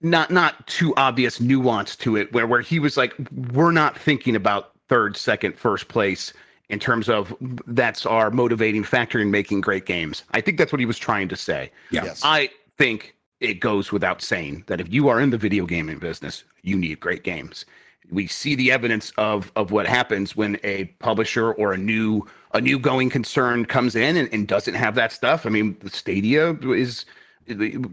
not 0.00 0.30
not 0.30 0.66
too 0.66 0.94
obvious 0.96 1.38
nuance 1.38 1.96
to 1.96 2.16
it, 2.16 2.32
where 2.32 2.46
where 2.46 2.62
he 2.62 2.78
was 2.78 2.96
like, 2.96 3.14
"We're 3.52 3.72
not 3.72 3.98
thinking 3.98 4.34
about 4.34 4.72
third, 4.88 5.16
second, 5.16 5.58
first 5.58 5.88
place 5.88 6.32
in 6.70 6.78
terms 6.78 7.10
of 7.10 7.34
that's 7.66 8.06
our 8.06 8.30
motivating 8.30 8.82
factor 8.82 9.18
in 9.18 9.30
making 9.30 9.60
great 9.60 9.84
games." 9.84 10.24
I 10.30 10.40
think 10.40 10.56
that's 10.56 10.72
what 10.72 10.80
he 10.80 10.86
was 10.86 10.98
trying 10.98 11.28
to 11.28 11.36
say. 11.36 11.70
Yeah. 11.90 12.04
Yes. 12.04 12.22
I 12.24 12.48
think 12.78 13.14
it 13.40 13.60
goes 13.60 13.92
without 13.92 14.22
saying 14.22 14.64
that 14.68 14.80
if 14.80 14.90
you 14.90 15.08
are 15.08 15.20
in 15.20 15.28
the 15.28 15.36
video 15.36 15.66
gaming 15.66 15.98
business, 15.98 16.44
you 16.62 16.76
need 16.76 17.00
great 17.00 17.22
games. 17.22 17.66
We 18.10 18.26
see 18.26 18.54
the 18.54 18.72
evidence 18.72 19.12
of 19.16 19.52
of 19.56 19.70
what 19.70 19.86
happens 19.86 20.36
when 20.36 20.58
a 20.62 20.84
publisher 20.98 21.52
or 21.52 21.72
a 21.72 21.78
new 21.78 22.26
a 22.52 22.60
new 22.60 22.78
going 22.78 23.10
concern 23.10 23.64
comes 23.64 23.94
in 23.94 24.16
and, 24.16 24.28
and 24.32 24.46
doesn't 24.46 24.74
have 24.74 24.94
that 24.96 25.12
stuff. 25.12 25.46
I 25.46 25.48
mean, 25.48 25.76
Stadia 25.88 26.54
is 26.54 27.06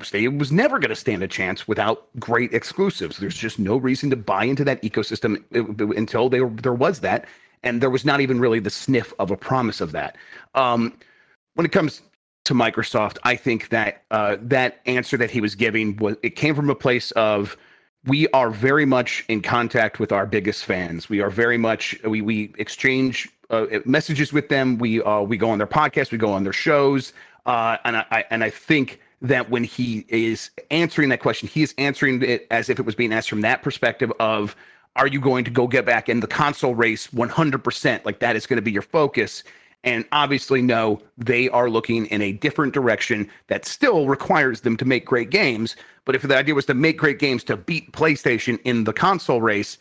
Stadia 0.04 0.30
was 0.30 0.52
never 0.52 0.80
going 0.80 0.90
to 0.90 0.96
stand 0.96 1.24
a 1.24 1.28
chance 1.28 1.68
without 1.68 2.08
great 2.20 2.54
exclusives. 2.54 3.18
There's 3.18 3.38
just 3.38 3.60
no 3.60 3.78
reason 3.78 4.10
to 4.12 4.16
buy 4.16 4.44
into 4.44 4.64
that 4.66 4.82
ecosystem 4.84 5.44
uh, 5.56 5.88
until 5.96 6.30
there 6.30 6.50
there 6.50 6.74
was 6.74 7.00
that, 7.02 7.26
and 7.64 7.82
there 7.82 7.90
was 7.90 8.06
not 8.06 8.22
even 8.22 8.40
really 8.40 8.60
the 8.60 8.70
sniff 8.70 9.14
of 9.20 9.32
a 9.32 9.38
promise 9.38 9.82
of 9.82 9.92
that. 9.94 10.18
Um, 10.56 10.98
when 11.56 11.66
it 11.66 11.72
comes 11.72 12.02
to 12.46 12.54
Microsoft, 12.54 13.18
I 13.24 13.36
think 13.36 13.70
that 13.70 14.04
uh, 14.12 14.38
that 14.42 14.82
answer 14.86 15.18
that 15.18 15.32
he 15.32 15.42
was 15.42 15.56
giving 15.56 15.96
was 15.98 16.18
it 16.24 16.32
came 16.36 16.56
from 16.56 16.70
a 16.70 16.76
place 16.76 17.12
of 17.12 17.58
we 18.06 18.28
are 18.30 18.50
very 18.50 18.86
much 18.86 19.26
in 19.28 19.42
contact 19.42 20.00
with 20.00 20.12
our 20.12 20.26
biggest 20.26 20.66
fans. 20.66 21.10
We 21.10 21.22
are 21.22 21.30
very 21.30 21.58
much 21.58 21.98
we 22.04 22.22
we 22.22 22.54
exchange 22.58 23.30
uh, 23.50 23.66
messages 23.86 24.32
with 24.32 24.50
them. 24.50 24.78
We 24.78 25.02
uh, 25.02 25.22
we 25.22 25.38
go 25.38 25.50
on 25.50 25.58
their 25.58 25.68
podcasts, 25.68 26.12
we 26.12 26.18
go 26.18 26.32
on 26.32 26.44
their 26.44 26.54
shows, 26.54 27.14
uh, 27.46 27.78
and 27.84 27.98
I, 27.98 28.06
I 28.12 28.26
and 28.30 28.44
I 28.44 28.50
think 28.50 29.00
that 29.22 29.50
when 29.50 29.64
he 29.64 30.06
is 30.08 30.50
answering 30.72 31.10
that 31.10 31.20
question, 31.20 31.50
he 31.50 31.62
is 31.62 31.74
answering 31.78 32.22
it 32.24 32.48
as 32.52 32.70
if 32.70 32.80
it 32.80 32.86
was 32.86 32.96
being 32.96 33.12
asked 33.12 33.30
from 33.30 33.42
that 33.42 33.62
perspective 33.62 34.12
of 34.20 34.56
are 34.96 35.08
you 35.08 35.20
going 35.20 35.46
to 35.46 35.52
go 35.52 35.68
get 35.68 35.86
back 35.86 36.10
in 36.10 36.20
the 36.20 36.28
console 36.28 36.76
race 36.76 37.08
100%? 37.08 38.06
Like 38.06 38.20
that 38.20 38.36
is 38.36 38.46
going 38.46 38.58
to 38.58 38.62
be 38.62 38.72
your 38.72 38.82
focus. 38.82 39.44
And 39.84 40.06
obviously, 40.12 40.62
no, 40.62 41.02
they 41.18 41.48
are 41.50 41.70
looking 41.70 42.06
in 42.08 42.22
a 42.22 42.34
different 42.34 42.74
direction 42.74 43.30
that 43.48 43.66
still 43.66 44.08
requires 44.08 44.62
them 44.62 44.76
to 44.78 44.86
make 44.86 45.06
great 45.06 45.30
games. 45.30 45.76
But 46.06 46.16
if 46.16 46.22
the 46.24 46.36
idea 46.36 46.54
was 46.56 46.66
to 46.66 46.74
make 46.74 46.98
great 46.98 47.20
games 47.20 47.44
to 47.46 47.56
beat 47.56 47.92
PlayStation 47.94 48.60
in 48.66 48.84
the 48.84 48.94
console 48.94 49.42
race, 49.42 49.78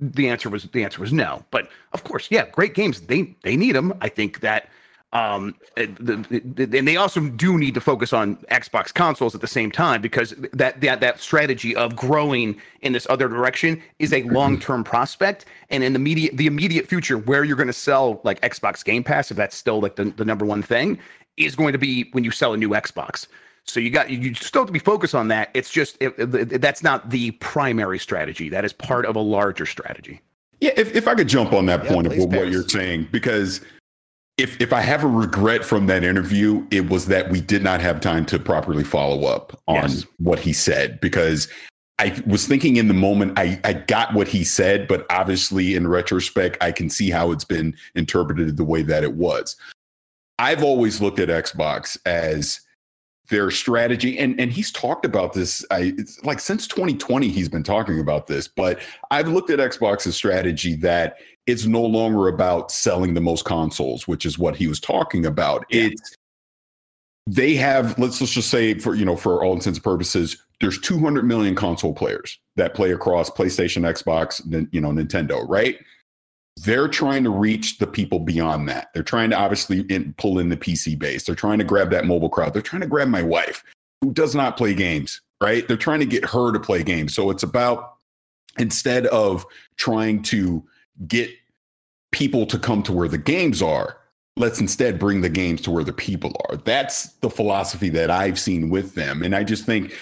the 0.00 0.28
answer 0.28 0.48
was 0.48 0.64
the 0.64 0.82
answer 0.82 1.00
was 1.00 1.12
no. 1.12 1.44
But 1.50 1.68
of 1.92 2.04
course, 2.04 2.28
yeah, 2.30 2.46
great 2.50 2.74
games 2.74 3.02
they 3.02 3.34
they 3.42 3.56
need 3.56 3.74
them. 3.74 3.92
I 4.00 4.08
think 4.08 4.40
that 4.40 4.68
um, 5.12 5.54
the, 5.76 6.42
the, 6.56 6.78
and 6.78 6.88
they 6.88 6.96
also 6.96 7.20
do 7.20 7.58
need 7.58 7.74
to 7.74 7.80
focus 7.80 8.14
on 8.14 8.36
Xbox 8.50 8.94
consoles 8.94 9.34
at 9.34 9.42
the 9.42 9.46
same 9.46 9.70
time 9.70 10.00
because 10.00 10.34
that 10.52 10.80
that 10.80 11.00
that 11.00 11.20
strategy 11.20 11.76
of 11.76 11.94
growing 11.94 12.58
in 12.80 12.94
this 12.94 13.06
other 13.10 13.28
direction 13.28 13.82
is 13.98 14.12
a 14.12 14.22
long 14.24 14.58
term 14.58 14.82
prospect. 14.82 15.44
And 15.68 15.84
in 15.84 15.92
the 15.92 15.98
immediate 15.98 16.36
the 16.38 16.46
immediate 16.46 16.88
future, 16.88 17.18
where 17.18 17.44
you're 17.44 17.56
going 17.56 17.66
to 17.66 17.74
sell 17.74 18.20
like 18.24 18.40
Xbox 18.40 18.82
Game 18.82 19.04
Pass, 19.04 19.30
if 19.30 19.36
that's 19.36 19.54
still 19.54 19.80
like 19.80 19.96
the, 19.96 20.04
the 20.04 20.24
number 20.24 20.46
one 20.46 20.62
thing, 20.62 20.98
is 21.36 21.54
going 21.54 21.72
to 21.72 21.78
be 21.78 22.08
when 22.12 22.24
you 22.24 22.30
sell 22.30 22.54
a 22.54 22.56
new 22.56 22.70
Xbox. 22.70 23.26
So 23.64 23.80
you 23.80 23.90
got 23.90 24.08
you 24.08 24.34
still 24.34 24.62
have 24.62 24.66
to 24.66 24.72
be 24.72 24.78
focused 24.78 25.14
on 25.14 25.28
that. 25.28 25.50
It's 25.52 25.70
just 25.70 25.98
it, 26.00 26.14
it, 26.18 26.60
that's 26.62 26.82
not 26.82 27.10
the 27.10 27.32
primary 27.32 27.98
strategy. 27.98 28.48
That 28.48 28.64
is 28.64 28.72
part 28.72 29.04
of 29.04 29.14
a 29.14 29.20
larger 29.20 29.66
strategy. 29.66 30.22
Yeah, 30.60 30.70
if, 30.76 30.94
if 30.94 31.08
I 31.08 31.14
could 31.16 31.28
jump 31.28 31.52
on 31.52 31.66
that 31.66 31.84
yeah, 31.84 31.92
point 31.92 32.06
of 32.06 32.16
what, 32.16 32.28
what 32.28 32.48
you're 32.48 32.68
saying, 32.68 33.08
because 33.10 33.60
if 34.38 34.60
if 34.60 34.72
I 34.72 34.80
have 34.80 35.04
a 35.04 35.08
regret 35.08 35.64
from 35.64 35.86
that 35.86 36.04
interview, 36.04 36.66
it 36.70 36.88
was 36.88 37.06
that 37.06 37.30
we 37.30 37.40
did 37.40 37.62
not 37.62 37.80
have 37.80 38.00
time 38.00 38.24
to 38.26 38.38
properly 38.38 38.84
follow 38.84 39.26
up 39.26 39.60
on 39.68 39.90
yes. 39.90 40.06
what 40.18 40.38
he 40.38 40.52
said 40.52 41.00
because 41.00 41.48
I 41.98 42.20
was 42.26 42.46
thinking 42.48 42.76
in 42.76 42.88
the 42.88 42.94
moment 42.94 43.38
I, 43.38 43.60
I 43.64 43.74
got 43.74 44.14
what 44.14 44.26
he 44.26 44.42
said, 44.42 44.88
but 44.88 45.06
obviously 45.10 45.74
in 45.74 45.86
retrospect, 45.86 46.56
I 46.60 46.72
can 46.72 46.90
see 46.90 47.10
how 47.10 47.30
it's 47.30 47.44
been 47.44 47.76
interpreted 47.94 48.56
the 48.56 48.64
way 48.64 48.82
that 48.82 49.04
it 49.04 49.12
was. 49.12 49.56
I've 50.38 50.64
always 50.64 51.00
looked 51.00 51.20
at 51.20 51.28
Xbox 51.28 51.96
as 52.06 52.60
their 53.28 53.50
strategy 53.50 54.18
and 54.18 54.38
and 54.40 54.52
he's 54.52 54.72
talked 54.72 55.06
about 55.06 55.32
this 55.32 55.64
I 55.70 55.94
like 56.24 56.40
since 56.40 56.66
2020 56.66 57.28
he's 57.28 57.48
been 57.48 57.62
talking 57.62 58.00
about 58.00 58.26
this 58.26 58.46
but 58.48 58.80
I've 59.10 59.28
looked 59.28 59.48
at 59.48 59.58
Xbox's 59.58 60.16
strategy 60.16 60.74
that 60.76 61.16
it's 61.46 61.66
no 61.66 61.82
longer 61.82 62.28
about 62.28 62.70
selling 62.70 63.14
the 63.14 63.20
most 63.20 63.44
consoles, 63.44 64.06
which 64.06 64.24
is 64.24 64.38
what 64.38 64.56
he 64.56 64.66
was 64.66 64.80
talking 64.80 65.26
about. 65.26 65.64
Yeah. 65.70 65.84
It's 65.84 66.16
they 67.26 67.54
have 67.54 67.98
let's, 67.98 68.20
let's 68.20 68.32
just 68.32 68.50
say 68.50 68.78
for 68.78 68.94
you 68.94 69.04
know 69.04 69.16
for 69.16 69.44
all 69.44 69.52
intents 69.52 69.78
and 69.78 69.84
purposes 69.84 70.36
there's 70.60 70.80
200 70.80 71.24
million 71.24 71.54
console 71.54 71.92
players 71.92 72.38
that 72.54 72.74
play 72.74 72.92
across 72.92 73.28
PlayStation, 73.28 73.82
Xbox, 73.82 74.40
you 74.72 74.80
know 74.80 74.90
Nintendo, 74.90 75.44
right? 75.48 75.78
They're 76.64 76.88
trying 76.88 77.24
to 77.24 77.30
reach 77.30 77.78
the 77.78 77.86
people 77.86 78.20
beyond 78.20 78.68
that. 78.68 78.88
They're 78.94 79.02
trying 79.02 79.30
to 79.30 79.36
obviously 79.36 79.80
in, 79.82 80.14
pull 80.18 80.38
in 80.38 80.50
the 80.50 80.56
PC 80.56 80.98
base. 80.98 81.24
They're 81.24 81.34
trying 81.34 81.58
to 81.58 81.64
grab 81.64 81.90
that 81.90 82.04
mobile 82.04 82.28
crowd. 82.28 82.52
They're 82.52 82.62
trying 82.62 82.82
to 82.82 82.88
grab 82.88 83.08
my 83.08 83.22
wife 83.22 83.64
who 84.02 84.12
does 84.12 84.34
not 84.34 84.56
play 84.56 84.74
games, 84.74 85.20
right? 85.42 85.66
They're 85.66 85.76
trying 85.76 86.00
to 86.00 86.06
get 86.06 86.24
her 86.26 86.52
to 86.52 86.60
play 86.60 86.82
games. 86.82 87.14
So 87.14 87.30
it's 87.30 87.42
about 87.42 87.94
instead 88.58 89.06
of 89.06 89.46
trying 89.76 90.22
to 90.24 90.62
get 91.06 91.30
people 92.10 92.46
to 92.46 92.58
come 92.58 92.82
to 92.84 92.92
where 92.92 93.08
the 93.08 93.18
games 93.18 93.62
are. 93.62 93.98
Let's 94.36 94.60
instead 94.60 94.98
bring 94.98 95.20
the 95.20 95.28
games 95.28 95.60
to 95.62 95.70
where 95.70 95.84
the 95.84 95.92
people 95.92 96.34
are. 96.48 96.56
That's 96.56 97.12
the 97.20 97.28
philosophy 97.28 97.90
that 97.90 98.10
I've 98.10 98.38
seen 98.38 98.70
with 98.70 98.94
them. 98.94 99.22
And 99.22 99.34
I 99.34 99.44
just 99.44 99.66
think 99.66 99.92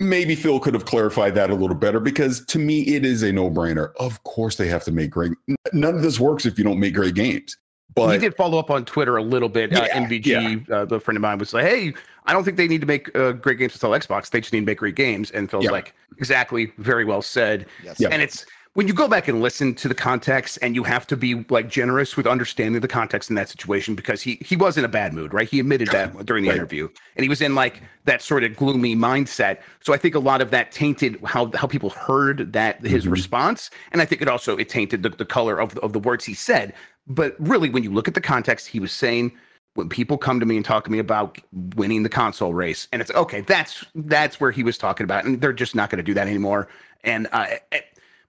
maybe 0.00 0.34
Phil 0.34 0.58
could 0.58 0.74
have 0.74 0.84
clarified 0.84 1.34
that 1.36 1.50
a 1.50 1.54
little 1.54 1.76
better 1.76 2.00
because 2.00 2.44
to 2.46 2.58
me, 2.58 2.82
it 2.82 3.04
is 3.04 3.22
a 3.22 3.32
no 3.32 3.50
brainer. 3.50 3.94
Of 3.96 4.22
course, 4.24 4.56
they 4.56 4.68
have 4.68 4.84
to 4.84 4.92
make 4.92 5.10
great. 5.10 5.32
None 5.72 5.94
of 5.94 6.02
this 6.02 6.18
works 6.18 6.44
if 6.44 6.58
you 6.58 6.64
don't 6.64 6.80
make 6.80 6.94
great 6.94 7.14
games. 7.14 7.56
But 7.94 8.12
he 8.12 8.18
did 8.18 8.36
follow 8.36 8.58
up 8.58 8.70
on 8.70 8.84
Twitter 8.84 9.16
a 9.16 9.22
little 9.22 9.48
bit. 9.48 9.74
Uh, 9.74 9.86
yeah, 9.88 9.98
uh, 9.98 10.06
MVG, 10.06 10.68
yeah. 10.68 10.76
Uh, 10.76 10.84
the 10.84 11.00
friend 11.00 11.16
of 11.16 11.22
mine, 11.22 11.38
was 11.38 11.54
like, 11.54 11.64
"Hey, 11.64 11.94
I 12.26 12.34
don't 12.34 12.44
think 12.44 12.58
they 12.58 12.68
need 12.68 12.82
to 12.82 12.86
make 12.86 13.16
uh, 13.16 13.32
great 13.32 13.58
games 13.58 13.72
to 13.72 13.78
sell 13.78 13.92
Xbox. 13.92 14.28
They 14.28 14.40
just 14.40 14.52
need 14.52 14.60
to 14.60 14.66
make 14.66 14.78
great 14.78 14.96
games." 14.96 15.30
And 15.30 15.50
Phil's 15.50 15.64
yeah. 15.64 15.70
like, 15.70 15.94
"Exactly, 16.18 16.72
very 16.76 17.06
well 17.06 17.22
said." 17.22 17.64
Yes. 17.82 18.02
And 18.02 18.20
it's 18.20 18.44
when 18.76 18.86
you 18.86 18.92
go 18.92 19.08
back 19.08 19.26
and 19.26 19.40
listen 19.40 19.74
to 19.74 19.88
the 19.88 19.94
context 19.94 20.58
and 20.60 20.74
you 20.74 20.84
have 20.84 21.06
to 21.06 21.16
be 21.16 21.46
like 21.48 21.66
generous 21.66 22.14
with 22.14 22.26
understanding 22.26 22.78
the 22.82 22.86
context 22.86 23.30
in 23.30 23.36
that 23.36 23.48
situation 23.48 23.94
because 23.94 24.20
he 24.20 24.36
he 24.42 24.54
was 24.54 24.76
in 24.76 24.84
a 24.84 24.88
bad 24.88 25.14
mood 25.14 25.32
right? 25.32 25.48
He 25.48 25.60
admitted 25.60 25.88
that 25.88 26.26
during 26.26 26.44
the 26.44 26.50
right. 26.50 26.56
interview 26.56 26.86
and 27.16 27.22
he 27.22 27.28
was 27.30 27.40
in 27.40 27.54
like 27.54 27.82
that 28.04 28.20
sort 28.20 28.44
of 28.44 28.54
gloomy 28.54 28.94
mindset. 28.94 29.60
So 29.80 29.94
i 29.94 29.96
think 29.96 30.14
a 30.14 30.18
lot 30.18 30.42
of 30.42 30.50
that 30.50 30.72
tainted 30.72 31.18
how 31.24 31.50
how 31.54 31.66
people 31.66 31.88
heard 31.88 32.52
that 32.52 32.84
his 32.84 33.04
mm-hmm. 33.04 33.12
response. 33.12 33.70
And 33.92 34.02
i 34.02 34.04
think 34.04 34.20
it 34.20 34.28
also 34.28 34.58
it 34.58 34.68
tainted 34.68 35.02
the, 35.02 35.08
the 35.08 35.24
color 35.24 35.58
of, 35.58 35.78
of 35.78 35.94
the 35.94 35.98
words 35.98 36.26
he 36.26 36.34
said. 36.34 36.74
But 37.06 37.34
really 37.38 37.70
when 37.70 37.82
you 37.82 37.90
look 37.90 38.08
at 38.08 38.14
the 38.14 38.20
context 38.20 38.66
he 38.66 38.78
was 38.78 38.92
saying 38.92 39.32
when 39.72 39.88
people 39.88 40.18
come 40.18 40.38
to 40.38 40.44
me 40.44 40.56
and 40.56 40.64
talk 40.64 40.84
to 40.84 40.90
me 40.90 40.98
about 40.98 41.38
winning 41.76 42.02
the 42.02 42.10
console 42.10 42.52
race 42.52 42.88
and 42.92 43.00
it's 43.00 43.10
okay 43.12 43.40
that's 43.40 43.86
that's 43.94 44.38
where 44.38 44.50
he 44.50 44.62
was 44.62 44.76
talking 44.76 45.04
about 45.04 45.24
and 45.24 45.40
they're 45.40 45.54
just 45.54 45.74
not 45.74 45.88
going 45.88 45.96
to 45.96 46.02
do 46.04 46.12
that 46.12 46.28
anymore. 46.28 46.68
And 47.04 47.28
uh, 47.30 47.46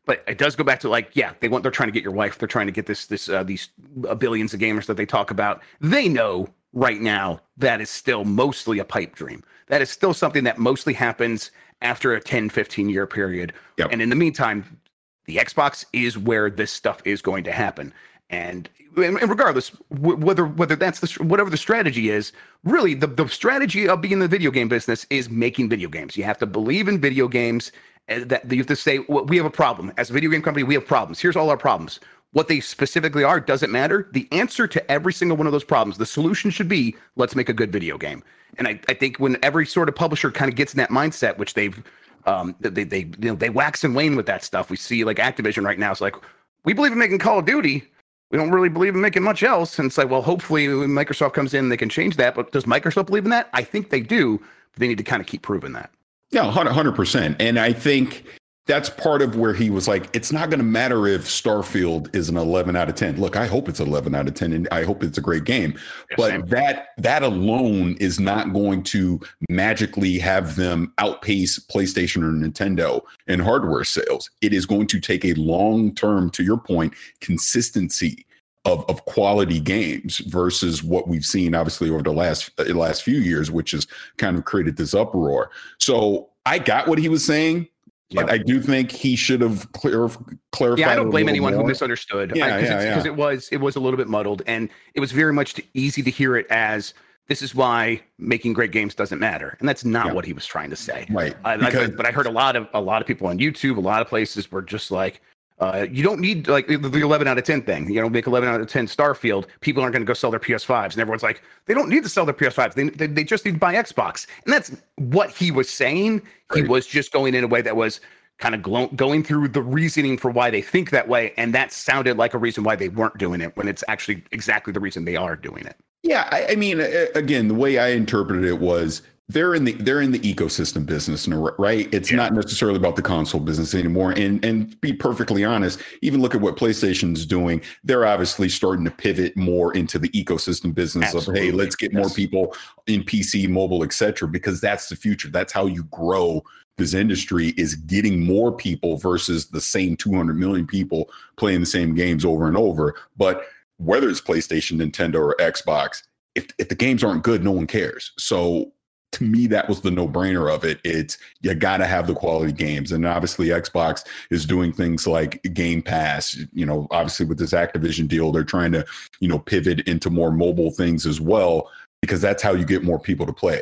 but 0.08 0.24
it 0.26 0.40
does 0.40 0.56
go 0.56 0.64
back 0.64 0.80
to 0.80 0.90
like 0.90 1.12
yeah 1.14 1.34
they 1.42 1.48
want 1.50 1.62
they're 1.62 1.72
trying 1.72 1.90
to 1.90 1.94
get 1.94 2.04
your 2.04 2.14
wife. 2.14 2.40
They're 2.40 2.48
trying 2.48 2.66
to 2.66 2.72
get 2.72 2.88
this 2.88 3.06
this 3.06 3.30
uh, 3.30 3.44
these 3.44 3.70
uh, 4.10 4.16
billions 4.16 4.56
of 4.56 4.60
gamers 4.60 4.88
that 4.88 4.98
they 4.98 5.06
talk 5.06 5.30
about. 5.30 5.62
They 5.80 6.10
know 6.10 6.48
right 6.74 7.00
now 7.00 7.42
that 7.58 7.80
is 7.80 7.92
still 7.92 8.26
mostly 8.26 8.80
a 8.80 8.86
pipe 8.86 9.14
dream. 9.14 9.44
That 9.68 9.82
is 9.82 9.92
still 9.92 10.14
something 10.14 10.46
that 10.46 10.58
mostly 10.58 10.94
happens 10.94 11.52
after 11.82 12.14
a 12.14 12.22
10 12.22 12.50
15 12.50 12.90
year 12.90 13.06
period. 13.06 13.54
Yep. 13.78 13.90
and 13.92 14.02
in 14.02 14.10
the 14.10 14.16
meantime 14.16 14.80
the 15.26 15.36
xbox 15.38 15.86
is 15.94 16.18
where 16.18 16.50
this 16.50 16.72
stuff 16.72 17.02
is 17.06 17.22
going 17.22 17.44
to 17.44 17.52
happen. 17.52 17.94
And 18.30 18.70
and 18.98 19.30
regardless 19.30 19.70
whether 19.90 20.46
whether 20.46 20.76
that's 20.76 21.02
the 21.02 21.24
whatever 21.24 21.50
the 21.50 21.58
strategy 21.58 22.10
is 22.10 22.32
really 22.64 22.94
the, 22.94 23.08
the 23.08 23.28
strategy 23.28 23.88
of 23.88 24.02
being 24.02 24.14
in 24.14 24.20
the 24.20 24.28
video 24.28 24.52
game 24.52 24.70
business 24.70 25.06
is 25.10 25.30
making 25.30 25.70
video 25.70 25.90
games. 25.90 26.16
You 26.18 26.24
have 26.24 26.38
to 26.40 26.46
believe 26.46 26.88
in 26.88 27.00
video 27.00 27.28
games 27.28 27.72
that 28.08 28.50
you 28.50 28.58
have 28.58 28.68
to 28.68 28.76
say 28.76 29.00
well, 29.10 29.26
we 29.26 29.38
have 29.38 29.46
a 29.46 29.52
problem. 29.52 29.92
As 29.98 30.10
a 30.10 30.14
video 30.14 30.30
game 30.30 30.42
company 30.42 30.64
we 30.64 30.74
have 30.74 30.86
problems. 30.86 31.20
Here's 31.20 31.36
all 31.36 31.50
our 31.50 31.58
problems. 31.58 32.00
What 32.32 32.48
they 32.48 32.60
specifically 32.60 33.24
are 33.24 33.40
doesn't 33.40 33.72
matter. 33.72 34.10
The 34.12 34.28
answer 34.32 34.68
to 34.68 34.92
every 34.92 35.14
single 35.14 35.38
one 35.38 35.48
of 35.48 35.54
those 35.54 35.64
problems 35.64 35.98
the 35.98 36.06
solution 36.06 36.52
should 36.52 36.70
be 36.70 36.96
let's 37.16 37.36
make 37.36 37.50
a 37.50 37.54
good 37.54 37.72
video 37.72 37.98
game. 37.98 38.24
And 38.58 38.68
i, 38.68 38.80
I 38.88 38.94
think 38.94 39.18
when 39.18 39.38
every 39.44 39.66
sort 39.66 39.90
of 39.90 39.96
publisher 39.96 40.32
kind 40.32 40.50
of 40.50 40.56
gets 40.56 40.74
in 40.74 40.78
that 40.78 40.90
mindset 40.90 41.38
which 41.38 41.54
they've 41.54 41.84
um, 42.26 42.56
they 42.60 42.84
they 42.84 43.00
you 43.00 43.30
know 43.30 43.36
they 43.36 43.50
wax 43.50 43.84
and 43.84 43.96
wane 43.96 44.16
with 44.16 44.26
that 44.26 44.44
stuff. 44.44 44.70
We 44.70 44.78
see 44.78 45.04
like 45.04 45.18
activision 45.18 45.66
right 45.66 45.80
now 45.80 45.92
it's 45.92 46.02
like 46.02 46.16
we 46.64 46.74
believe 46.74 46.92
in 46.92 46.98
making 46.98 47.20
call 47.20 47.40
of 47.40 47.46
duty. 47.46 47.84
We 48.30 48.38
don't 48.38 48.52
really 48.52 48.68
believe 48.68 48.94
in 48.94 49.00
making 49.00 49.24
much 49.24 49.44
else. 49.44 49.80
And 49.80 49.88
it's 49.88 49.98
like 49.98 50.10
well 50.10 50.22
hopefully 50.22 50.68
when 50.70 50.90
microsoft 50.90 51.34
comes 51.34 51.54
in 51.54 51.68
they 51.70 51.78
can 51.78 51.90
change 51.90 52.16
that. 52.16 52.36
But 52.36 52.54
does 52.54 52.64
microsoft 52.64 53.08
believe 53.08 53.26
in 53.26 53.32
that? 53.32 53.50
I 53.54 53.64
think 53.64 53.90
they 53.90 54.02
do 54.02 54.38
but 54.38 54.80
they 54.80 54.88
need 54.88 54.98
to 54.98 55.04
kind 55.04 55.22
of 55.22 55.28
keep 55.28 55.42
proving 55.42 55.74
that 55.74 55.92
yeah, 56.31 56.51
100%. 56.51 57.36
And 57.39 57.60
I 57.60 57.74
think 57.74 58.25
that's 58.67 58.89
part 58.89 59.22
of 59.22 59.38
where 59.38 59.53
he 59.53 59.69
was 59.69 59.88
like, 59.88 60.13
it's 60.13 60.31
not 60.31 60.50
going 60.50 60.60
to 60.60 60.65
matter 60.65 61.07
if 61.07 61.22
Starfield 61.22 62.13
is 62.13 62.27
an 62.27 62.36
11 62.36 62.75
out 62.75 62.89
of 62.89 62.96
10. 62.96 63.19
Look, 63.19 63.38
I 63.38 63.48
hope 63.48 63.69
it's 63.69 63.79
11 63.79 64.13
out 64.13 64.27
of 64.27 64.34
10 64.34 64.51
and 64.51 64.67
I 64.72 64.84
hope 64.84 65.03
it's 65.03 65.17
a 65.17 65.22
great 65.22 65.46
game. 65.46 65.74
Yeah, 66.12 66.15
but 66.17 66.31
same. 66.31 66.46
that 66.48 66.89
that 66.98 67.24
alone 67.24 67.96
is 68.00 68.19
not 68.19 68.51
going 68.53 68.84
to 68.84 69.22
magically 69.50 70.19
have 70.19 70.57
them 70.57 70.93
outpace 70.98 71.57
PlayStation 71.60 72.24
or 72.24 72.31
Nintendo 72.31 73.01
in 73.27 73.39
hardware 73.39 73.86
sales. 73.86 74.29
It 74.41 74.53
is 74.53 74.65
going 74.65 74.88
to 74.88 75.00
take 75.00 75.24
a 75.24 75.34
long 75.36 75.96
term 75.96 76.29
to 76.31 76.43
your 76.43 76.57
point 76.57 76.93
consistency 77.22 78.25
of, 78.68 78.86
of 78.90 79.06
quality 79.06 79.60
games 79.60 80.18
versus 80.20 80.84
what 80.84 81.08
we've 81.08 81.26
seen 81.26 81.56
obviously 81.56 81.90
over 81.90 82.04
the 82.04 82.12
last 82.12 82.52
uh, 82.60 82.66
last 82.74 83.04
few 83.04 83.20
years, 83.20 83.50
which 83.50 83.72
has 83.72 83.88
kind 84.18 84.38
of 84.38 84.46
created 84.46 84.76
this 84.78 84.94
uproar. 84.94 85.52
So 85.80 86.30
I 86.46 86.60
got 86.60 86.88
what 86.88 87.00
he 87.00 87.10
was 87.10 87.26
saying. 87.26 87.68
But 88.12 88.30
I 88.30 88.38
do 88.38 88.62
think 88.62 88.90
he 88.90 89.18
should 89.18 89.42
have 89.42 89.70
clarified. 89.74 90.40
Yeah, 90.78 90.90
I 90.90 90.96
don't 90.96 91.10
blame 91.10 91.28
anyone 91.28 91.54
more. 91.54 91.64
who 91.64 91.68
misunderstood. 91.68 92.32
Yeah, 92.34 92.56
because 92.56 92.70
yeah, 92.70 92.96
yeah. 92.96 93.06
it 93.06 93.16
was 93.18 93.50
it 93.52 93.58
was 93.58 93.76
a 93.76 93.82
little 93.82 93.98
bit 93.98 94.08
muddled, 94.08 94.44
and 94.48 94.70
it 94.94 95.02
was 95.02 95.12
very 95.12 95.34
much 95.34 95.60
easy 95.74 96.02
to 96.02 96.10
hear 96.10 96.38
it 96.38 96.48
as 96.50 96.94
this 97.28 97.42
is 97.42 97.54
why 97.54 98.02
making 98.18 98.54
great 98.54 98.72
games 98.72 98.96
doesn't 98.96 99.20
matter, 99.20 99.58
and 99.60 99.68
that's 99.68 99.84
not 99.84 100.08
yeah. 100.08 100.14
what 100.14 100.24
he 100.24 100.32
was 100.32 100.46
trying 100.46 100.70
to 100.70 100.76
say. 100.78 101.06
Right. 101.10 101.36
because, 101.60 101.90
I, 101.90 101.92
but 101.92 102.06
I 102.06 102.12
heard 102.12 102.28
a 102.28 102.32
lot 102.32 102.56
of 102.56 102.70
a 102.74 102.80
lot 102.80 103.02
of 103.02 103.08
people 103.08 103.28
on 103.28 103.40
YouTube, 103.40 103.76
a 103.76 103.82
lot 103.82 104.02
of 104.02 104.08
places 104.08 104.50
were 104.54 104.62
just 104.62 104.90
like, 104.90 105.22
uh, 105.60 105.88
you 105.92 106.04
don't 106.04 106.20
need 106.20 106.48
like 106.48 106.68
the 106.68 106.76
11 106.76 107.28
out 107.28 107.38
of 107.38 107.44
10 107.44 107.64
thing. 107.64 107.90
You 107.92 108.02
know, 108.02 108.10
make 108.10 108.28
11 108.28 108.48
out 108.48 108.62
of 108.62 108.68
10 108.68 108.86
Starfield. 108.88 109.48
People 109.62 109.82
aren't 109.82 109.94
going 109.94 110.04
to 110.04 110.08
go 110.08 110.14
sell 110.14 110.30
their 110.30 110.40
PS5s. 110.40 110.92
And 110.92 111.00
everyone's 111.00 111.24
like, 111.24 111.42
they 111.66 111.74
don't 111.74 111.90
need 111.90 112.04
to 112.04 112.10
sell 112.10 112.26
their 112.26 112.34
PS5s. 112.34 112.76
They, 112.76 112.90
they, 112.90 113.08
they 113.08 113.24
just 113.24 113.44
need 113.44 113.54
to 113.54 113.58
buy 113.58 113.74
Xbox. 113.74 114.28
And 114.46 114.54
that's 114.54 114.76
what 114.98 115.32
he 115.32 115.50
was 115.50 115.70
saying. 115.70 116.22
He 116.54 116.62
was 116.62 116.86
just 116.86 117.12
going 117.12 117.34
in 117.34 117.44
a 117.44 117.48
way 117.48 117.62
that 117.62 117.76
was 117.76 118.02
kind 118.38 118.54
of 118.54 118.62
glo- 118.62 118.88
going 118.90 119.24
through 119.24 119.48
the 119.48 119.64
reasoning 119.64 120.16
for 120.16 120.30
why 120.30 120.52
they 120.52 120.62
think 120.62 120.92
that 120.92 121.08
way. 121.08 121.34
And 121.38 121.56
that 121.56 121.72
sounded 121.72 122.18
like 122.18 122.36
a 122.36 122.38
reason 122.38 122.64
why 122.64 122.76
they 122.76 122.90
weren't 122.90 123.18
doing 123.18 123.42
it 123.42 123.58
when 123.58 123.68
it's 123.68 123.84
actually 123.88 124.24
exactly 124.32 124.74
the 124.74 124.80
reason 124.80 125.06
they 125.06 125.16
are 125.16 125.36
doing 125.36 125.66
it. 125.66 125.76
Yeah. 126.04 126.30
I, 126.32 126.50
I 126.52 126.56
mean, 126.56 126.80
again, 127.16 127.48
the 127.48 127.56
way 127.56 127.80
I 127.80 127.90
interpreted 127.90 128.46
it 128.46 128.60
was 128.60 129.02
they're 129.29 129.53
in 129.53 129.65
the 129.65 129.74
they're 129.74 130.01
in 130.01 130.12
the 130.12 130.19
ecosystem 130.19 130.86
business 130.86 131.27
right 131.27 131.93
it's 131.93 132.12
yeah. 132.12 132.17
not 132.17 132.34
necessarily 132.34 132.77
about 132.77 132.96
the 132.96 133.01
console 133.01 133.41
business 133.41 133.75
anymore 133.75 134.12
and 134.12 134.43
and 134.43 134.79
be 134.79 134.93
perfectly 134.93 135.43
honest 135.43 135.81
even 136.01 136.22
look 136.22 136.34
at 136.34 136.41
what 136.41 136.55
playstation's 136.55 137.25
doing 137.25 137.62
they're 137.84 138.05
obviously 138.05 138.48
starting 138.48 138.86
to 138.86 138.91
pivot 138.91 139.36
more 139.36 139.74
into 139.75 140.00
the 140.00 140.10
ecosystem 140.10 140.74
business 140.74 141.13
Absolutely. 141.13 141.39
of 141.39 141.46
hey 141.46 141.51
let's 141.51 141.75
get 141.75 141.91
yes. 141.91 142.00
more 142.00 142.10
people 142.10 142.55
in 142.88 143.03
pc 143.03 143.50
mobile 143.50 143.84
etc 143.84 144.27
because 144.27 144.62
that's 144.62 144.88
the 144.88 144.96
future 144.96 145.29
that's 145.29 145.51
how 145.51 145.65
you 145.65 145.84
grow 145.86 146.41
this 146.77 146.93
industry 146.93 147.50
is 147.57 147.75
getting 147.75 148.24
more 148.24 148.55
people 148.55 148.98
versus 148.98 149.48
the 149.48 149.62
same 149.62 149.98
200 149.98 150.38
million 150.38 150.65
people 150.65 151.10
playing 151.36 151.60
the 151.60 151.65
same 151.65 151.93
games 151.96 152.24
over 152.24 152.48
and 152.48 152.55
over 152.55 152.96
but 153.17 153.43
whether 153.77 154.10
it's 154.10 154.22
playstation 154.22 154.79
nintendo 154.81 155.15
or 155.15 155.36
xbox 155.39 156.03
if, 156.36 156.48
if 156.60 156.69
the 156.69 156.75
games 156.75 157.03
aren't 157.03 157.24
good 157.24 157.43
no 157.43 157.51
one 157.51 157.67
cares 157.67 158.13
so 158.17 158.72
to 159.14 159.24
me 159.24 159.48
that 159.48 159.68
was 159.70 159.82
the 159.82 159.92
no-brainer 159.92 160.54
of 160.54 160.64
it. 160.64 160.80
It's 160.84 161.18
you 161.42 161.54
got 161.56 161.78
to 161.78 161.86
have 161.86 162.08
the 162.08 162.14
quality 162.14 162.52
games 162.52 162.92
and 162.92 163.06
obviously 163.06 163.48
xbox 163.48 164.06
is 164.30 164.46
doing 164.46 164.74
things 164.74 165.08
like 165.08 165.42
game 165.54 165.82
pass 165.82 166.38
you 166.54 166.66
know 166.66 166.88
obviously 166.92 167.26
with 167.26 167.40
this 167.40 167.54
activision 167.54 168.08
deal 168.08 168.32
they're 168.32 168.44
trying 168.44 168.72
to 168.74 168.86
you 169.20 169.28
know 169.28 169.40
pivot 169.40 169.88
into 169.88 170.10
more 170.10 170.32
mobile 170.32 170.72
things 170.72 171.06
as 171.06 171.22
well 171.22 171.70
because 172.02 172.22
that's 172.22 172.44
how 172.44 172.54
you 172.54 172.66
get 172.66 172.84
more 172.84 173.00
people 173.00 173.26
to 173.26 173.34
play. 173.34 173.62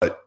But 0.00 0.24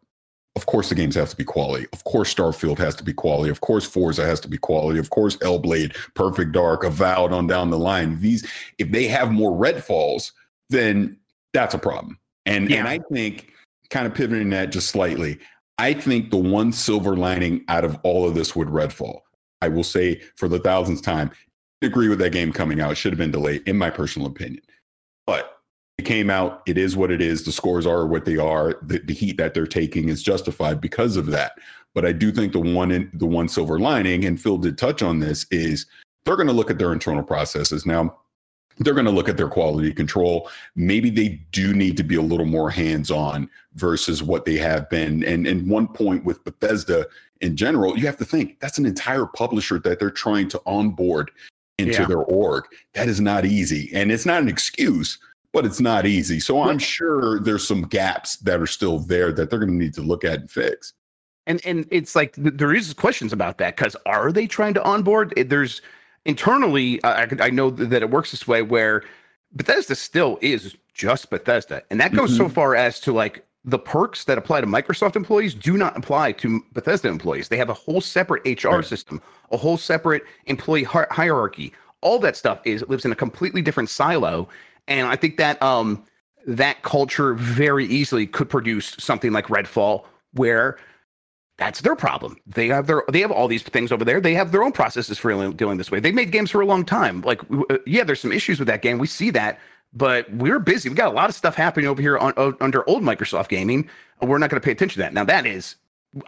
of 0.55 0.65
course 0.65 0.89
the 0.89 0.95
games 0.95 1.15
have 1.15 1.29
to 1.29 1.35
be 1.35 1.43
quality. 1.43 1.87
Of 1.93 2.03
course 2.03 2.33
starfield 2.33 2.77
has 2.77 2.95
to 2.95 3.03
be 3.03 3.13
quality. 3.13 3.49
Of 3.49 3.61
course 3.61 3.85
forza 3.85 4.25
has 4.25 4.39
to 4.41 4.47
be 4.47 4.57
quality. 4.57 4.99
Of 4.99 5.09
course 5.09 5.37
Hellblade, 5.37 5.95
perfect 6.13 6.51
dark 6.51 6.83
avowed 6.83 7.31
on 7.31 7.47
down 7.47 7.69
the 7.69 7.79
line. 7.79 8.19
These 8.19 8.47
if 8.77 8.91
they 8.91 9.07
have 9.07 9.31
more 9.31 9.55
red 9.55 9.83
falls 9.83 10.33
then 10.69 11.17
that's 11.53 11.73
a 11.73 11.79
problem. 11.79 12.19
And 12.45 12.69
yeah. 12.69 12.79
and 12.79 12.87
i 12.87 12.99
think 13.11 13.53
kind 13.89 14.07
of 14.07 14.13
pivoting 14.13 14.49
that 14.51 14.71
just 14.71 14.89
slightly, 14.89 15.39
I 15.77 15.93
think 15.93 16.31
the 16.31 16.37
one 16.37 16.71
silver 16.71 17.15
lining 17.15 17.63
out 17.67 17.83
of 17.83 17.99
all 18.03 18.27
of 18.27 18.35
this 18.35 18.55
with 18.55 18.67
Redfall, 18.67 19.19
I 19.61 19.67
will 19.67 19.83
say 19.83 20.21
for 20.35 20.47
the 20.47 20.59
thousandth 20.59 21.03
time, 21.03 21.31
agree 21.81 22.09
with 22.09 22.19
that 22.19 22.31
game 22.31 22.51
coming 22.51 22.81
out. 22.81 22.91
It 22.91 22.95
should 22.95 23.13
have 23.13 23.19
been 23.19 23.31
delayed, 23.31 23.67
in 23.67 23.77
my 23.77 23.89
personal 23.89 24.27
opinion. 24.27 24.63
But 25.25 25.59
it 25.97 26.05
came 26.05 26.29
out. 26.29 26.61
It 26.67 26.77
is 26.77 26.95
what 26.95 27.11
it 27.11 27.21
is. 27.21 27.43
The 27.43 27.51
scores 27.51 27.85
are 27.85 28.07
what 28.07 28.25
they 28.25 28.37
are. 28.37 28.79
The, 28.83 28.99
the 28.99 29.13
heat 29.13 29.37
that 29.37 29.53
they're 29.53 29.67
taking 29.67 30.09
is 30.09 30.23
justified 30.23 30.81
because 30.81 31.17
of 31.17 31.27
that. 31.27 31.53
But 31.93 32.05
I 32.05 32.11
do 32.11 32.31
think 32.31 32.53
the 32.53 32.59
one 32.59 32.91
in, 32.91 33.09
the 33.13 33.25
one 33.25 33.47
silver 33.47 33.79
lining, 33.79 34.25
and 34.25 34.39
Phil 34.39 34.57
did 34.57 34.77
touch 34.77 35.01
on 35.01 35.19
this, 35.19 35.45
is 35.51 35.85
they're 36.25 36.35
going 36.35 36.47
to 36.47 36.53
look 36.53 36.69
at 36.69 36.77
their 36.77 36.93
internal 36.93 37.23
processes 37.23 37.85
now 37.85 38.17
they're 38.79 38.93
going 38.93 39.05
to 39.05 39.11
look 39.11 39.29
at 39.29 39.37
their 39.37 39.47
quality 39.47 39.91
control. 39.93 40.49
Maybe 40.75 41.09
they 41.09 41.41
do 41.51 41.73
need 41.73 41.97
to 41.97 42.03
be 42.03 42.15
a 42.15 42.21
little 42.21 42.45
more 42.45 42.69
hands 42.69 43.11
on 43.11 43.49
versus 43.75 44.21
what 44.21 44.45
they 44.45 44.57
have 44.57 44.89
been. 44.89 45.23
And 45.23 45.47
and 45.47 45.69
one 45.69 45.87
point 45.87 46.23
with 46.25 46.43
Bethesda 46.43 47.07
in 47.41 47.55
general, 47.55 47.97
you 47.97 48.05
have 48.05 48.17
to 48.17 48.25
think 48.25 48.59
that's 48.59 48.77
an 48.77 48.85
entire 48.85 49.25
publisher 49.25 49.79
that 49.79 49.99
they're 49.99 50.11
trying 50.11 50.47
to 50.49 50.61
onboard 50.65 51.31
into 51.77 52.01
yeah. 52.01 52.07
their 52.07 52.23
org. 52.23 52.65
That 52.93 53.07
is 53.07 53.21
not 53.21 53.45
easy, 53.45 53.91
and 53.93 54.11
it's 54.11 54.25
not 54.25 54.41
an 54.41 54.47
excuse, 54.47 55.19
but 55.53 55.65
it's 55.65 55.79
not 55.79 56.05
easy. 56.05 56.39
So 56.39 56.61
I'm 56.61 56.79
sure 56.79 57.39
there's 57.39 57.67
some 57.67 57.83
gaps 57.83 58.37
that 58.37 58.59
are 58.59 58.67
still 58.67 58.99
there 58.99 59.31
that 59.33 59.49
they're 59.49 59.59
going 59.59 59.71
to 59.71 59.75
need 59.75 59.93
to 59.95 60.01
look 60.01 60.23
at 60.23 60.39
and 60.39 60.51
fix. 60.51 60.93
And 61.45 61.61
and 61.65 61.87
it's 61.91 62.15
like 62.15 62.33
there 62.35 62.73
is 62.73 62.93
questions 62.93 63.31
about 63.31 63.57
that 63.59 63.75
because 63.77 63.95
are 64.05 64.31
they 64.31 64.47
trying 64.47 64.73
to 64.73 64.83
onboard? 64.83 65.33
There's 65.37 65.81
internally, 66.27 67.03
I, 67.03 67.27
I 67.39 67.49
know 67.49 67.71
that 67.71 68.03
it 68.03 68.11
works 68.11 68.31
this 68.31 68.47
way 68.47 68.61
where 68.61 69.03
Bethesda 69.53 69.95
still 69.95 70.37
is 70.41 70.75
just 70.93 71.29
Bethesda, 71.29 71.81
and 71.89 71.99
that 71.99 72.13
goes 72.13 72.31
mm-hmm. 72.31 72.43
so 72.43 72.49
far 72.49 72.75
as 72.75 72.99
to 73.01 73.13
like 73.13 73.43
the 73.63 73.79
perks 73.79 74.25
that 74.25 74.37
apply 74.37 74.61
to 74.61 74.67
Microsoft 74.67 75.15
employees 75.15 75.55
do 75.55 75.77
not 75.77 75.97
apply 75.97 76.33
to 76.33 76.63
Bethesda 76.73 77.07
employees. 77.07 77.47
They 77.47 77.57
have 77.57 77.69
a 77.69 77.73
whole 77.73 78.01
separate 78.01 78.63
HR 78.63 78.67
right. 78.69 78.85
system, 78.85 79.21
a 79.51 79.57
whole 79.57 79.77
separate 79.77 80.23
employee 80.45 80.83
hi- 80.83 81.07
hierarchy. 81.09 81.73
All 82.01 82.19
that 82.19 82.35
stuff 82.35 82.59
is 82.65 82.83
lives 82.87 83.05
in 83.05 83.11
a 83.11 83.15
completely 83.15 83.61
different 83.61 83.89
silo, 83.89 84.47
and 84.87 85.07
I 85.07 85.15
think 85.15 85.37
that 85.37 85.61
um 85.63 86.03
that 86.45 86.83
culture 86.83 87.33
very 87.33 87.85
easily 87.85 88.27
could 88.27 88.49
produce 88.49 88.95
something 88.99 89.31
like 89.31 89.47
Redfall, 89.47 90.05
where 90.33 90.77
that's 91.57 91.81
their 91.81 91.95
problem. 91.95 92.37
They 92.45 92.67
have 92.67 92.87
their 92.87 93.03
they 93.11 93.19
have 93.21 93.31
all 93.31 93.47
these 93.47 93.63
things 93.63 93.91
over 93.91 94.05
there. 94.05 94.21
They 94.21 94.35
have 94.35 94.51
their 94.51 94.63
own 94.63 94.71
processes 94.71 95.17
for 95.17 95.51
dealing 95.53 95.77
this 95.77 95.91
way. 95.91 95.99
They've 95.99 96.13
made 96.13 96.31
games 96.31 96.51
for 96.51 96.61
a 96.61 96.65
long 96.65 96.85
time. 96.85 97.21
Like 97.21 97.41
uh, 97.51 97.77
yeah, 97.85 98.03
there's 98.03 98.21
some 98.21 98.31
issues 98.31 98.59
with 98.59 98.67
that 98.67 98.81
game. 98.81 98.99
We 98.99 99.07
see 99.07 99.31
that, 99.31 99.59
but 99.93 100.31
we're 100.33 100.59
busy. 100.59 100.89
We 100.89 100.95
got 100.95 101.11
a 101.11 101.15
lot 101.15 101.29
of 101.29 101.35
stuff 101.35 101.55
happening 101.55 101.87
over 101.87 102.01
here 102.01 102.17
on, 102.17 102.33
uh, 102.37 102.51
under 102.61 102.87
old 102.87 103.01
Microsoft 103.01 103.49
gaming. 103.49 103.89
We're 104.21 104.37
not 104.37 104.49
going 104.49 104.61
to 104.61 104.65
pay 104.65 104.71
attention 104.71 105.01
to 105.01 105.05
that. 105.05 105.13
Now 105.13 105.23
that 105.23 105.45
is 105.47 105.75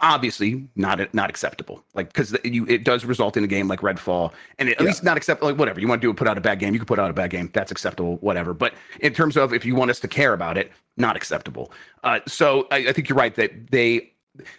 obviously 0.00 0.68
not 0.76 1.12
not 1.14 1.30
acceptable. 1.30 1.84
Like 1.94 2.08
because 2.08 2.36
you 2.44 2.66
it 2.66 2.84
does 2.84 3.04
result 3.04 3.36
in 3.36 3.44
a 3.44 3.46
game 3.46 3.68
like 3.68 3.80
Redfall, 3.80 4.32
and 4.58 4.68
it, 4.68 4.72
at 4.72 4.80
yeah. 4.80 4.86
least 4.86 5.04
not 5.04 5.16
acceptable. 5.16 5.48
Like 5.48 5.58
whatever 5.58 5.80
you 5.80 5.86
want 5.88 6.02
to 6.02 6.08
do, 6.08 6.12
put 6.12 6.26
out 6.26 6.38
a 6.38 6.40
bad 6.40 6.58
game. 6.58 6.72
You 6.72 6.80
can 6.80 6.86
put 6.86 6.98
out 6.98 7.08
a 7.08 7.14
bad 7.14 7.30
game. 7.30 7.50
That's 7.52 7.70
acceptable. 7.70 8.16
Whatever. 8.16 8.52
But 8.52 8.74
in 9.00 9.14
terms 9.14 9.36
of 9.36 9.52
if 9.52 9.64
you 9.64 9.74
want 9.74 9.90
us 9.90 10.00
to 10.00 10.08
care 10.08 10.32
about 10.32 10.58
it, 10.58 10.72
not 10.96 11.16
acceptable. 11.16 11.72
Uh, 12.02 12.20
so 12.26 12.66
I, 12.70 12.88
I 12.88 12.92
think 12.92 13.08
you're 13.08 13.18
right 13.18 13.34
that 13.36 13.70
they 13.70 14.12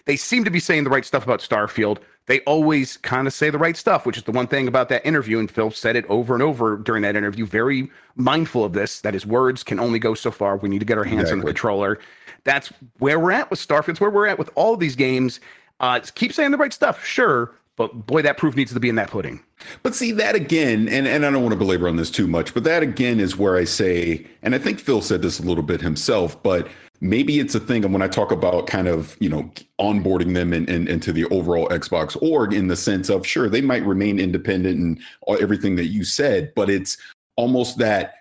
they 0.05 0.15
seem 0.15 0.43
to 0.43 0.51
be 0.51 0.59
saying 0.59 0.83
the 0.83 0.89
right 0.89 1.05
stuff 1.05 1.23
about 1.23 1.39
Starfield. 1.39 1.99
They 2.27 2.39
always 2.41 2.97
kind 2.97 3.27
of 3.27 3.33
say 3.33 3.49
the 3.49 3.57
right 3.57 3.75
stuff, 3.75 4.05
which 4.05 4.17
is 4.17 4.23
the 4.23 4.31
one 4.31 4.47
thing 4.47 4.67
about 4.67 4.89
that 4.89 5.05
interview. 5.05 5.39
And 5.39 5.49
Phil 5.49 5.71
said 5.71 5.95
it 5.95 6.05
over 6.07 6.33
and 6.33 6.43
over 6.43 6.77
during 6.77 7.01
that 7.01 7.15
interview, 7.15 7.45
very 7.45 7.89
mindful 8.15 8.63
of 8.63 8.73
this, 8.73 9.01
that 9.01 9.13
his 9.13 9.25
words 9.25 9.63
can 9.63 9.79
only 9.79 9.99
go 9.99 10.13
so 10.13 10.31
far. 10.31 10.57
We 10.57 10.69
need 10.69 10.79
to 10.79 10.85
get 10.85 10.97
our 10.97 11.03
hands 11.03 11.21
exactly. 11.21 11.33
on 11.33 11.39
the 11.39 11.45
controller. 11.47 11.99
That's 12.43 12.71
where 12.99 13.19
we're 13.19 13.31
at 13.31 13.49
with 13.49 13.59
Starfield. 13.59 13.89
It's 13.89 14.01
where 14.01 14.09
we're 14.09 14.27
at 14.27 14.39
with 14.39 14.49
all 14.55 14.73
of 14.73 14.79
these 14.79 14.95
games. 14.95 15.39
Uh, 15.79 15.99
keep 16.15 16.31
saying 16.31 16.51
the 16.51 16.57
right 16.57 16.73
stuff, 16.73 17.03
sure, 17.03 17.55
but 17.75 18.05
boy, 18.05 18.21
that 18.21 18.37
proof 18.37 18.55
needs 18.55 18.71
to 18.73 18.79
be 18.79 18.89
in 18.89 18.95
that 18.95 19.09
pudding. 19.09 19.43
But 19.81 19.95
see 19.95 20.11
that 20.11 20.35
again, 20.35 20.87
and, 20.87 21.07
and 21.07 21.25
I 21.25 21.31
don't 21.31 21.41
want 21.41 21.53
to 21.53 21.57
belabor 21.57 21.87
on 21.87 21.95
this 21.95 22.11
too 22.11 22.27
much, 22.27 22.53
but 22.53 22.63
that 22.65 22.83
again 22.83 23.19
is 23.19 23.37
where 23.37 23.57
I 23.57 23.63
say, 23.63 24.27
and 24.43 24.53
I 24.53 24.59
think 24.59 24.79
Phil 24.79 25.01
said 25.01 25.23
this 25.23 25.39
a 25.39 25.43
little 25.43 25.63
bit 25.63 25.81
himself, 25.81 26.41
but 26.43 26.67
maybe 27.01 27.39
it's 27.39 27.55
a 27.55 27.59
thing 27.59 27.83
and 27.83 27.91
when 27.91 28.01
i 28.01 28.07
talk 28.07 28.31
about 28.31 28.67
kind 28.67 28.87
of 28.87 29.17
you 29.19 29.27
know 29.27 29.51
onboarding 29.79 30.33
them 30.33 30.53
in, 30.53 30.69
in, 30.69 30.87
into 30.87 31.11
the 31.11 31.25
overall 31.25 31.67
xbox 31.69 32.15
org 32.21 32.53
in 32.53 32.67
the 32.67 32.75
sense 32.75 33.09
of 33.09 33.25
sure 33.25 33.49
they 33.49 33.61
might 33.61 33.83
remain 33.83 34.19
independent 34.19 34.77
and 34.77 34.99
everything 35.41 35.75
that 35.75 35.87
you 35.87 36.05
said 36.05 36.53
but 36.55 36.69
it's 36.69 36.97
almost 37.35 37.77
that 37.79 38.13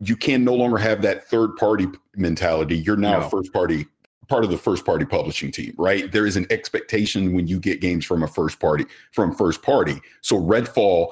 you 0.00 0.16
can 0.16 0.44
no 0.44 0.54
longer 0.54 0.76
have 0.76 1.02
that 1.02 1.26
third 1.28 1.56
party 1.56 1.86
mentality 2.14 2.76
you're 2.76 2.96
now 2.96 3.20
no. 3.20 3.28
first 3.28 3.52
party 3.52 3.86
part 4.28 4.44
of 4.44 4.50
the 4.50 4.58
first 4.58 4.84
party 4.84 5.04
publishing 5.04 5.50
team 5.50 5.74
right 5.78 6.12
there 6.12 6.26
is 6.26 6.36
an 6.36 6.46
expectation 6.50 7.32
when 7.32 7.48
you 7.48 7.58
get 7.58 7.80
games 7.80 8.04
from 8.04 8.22
a 8.22 8.28
first 8.28 8.60
party 8.60 8.84
from 9.12 9.34
first 9.34 9.62
party 9.62 9.98
so 10.20 10.38
redfall 10.38 11.08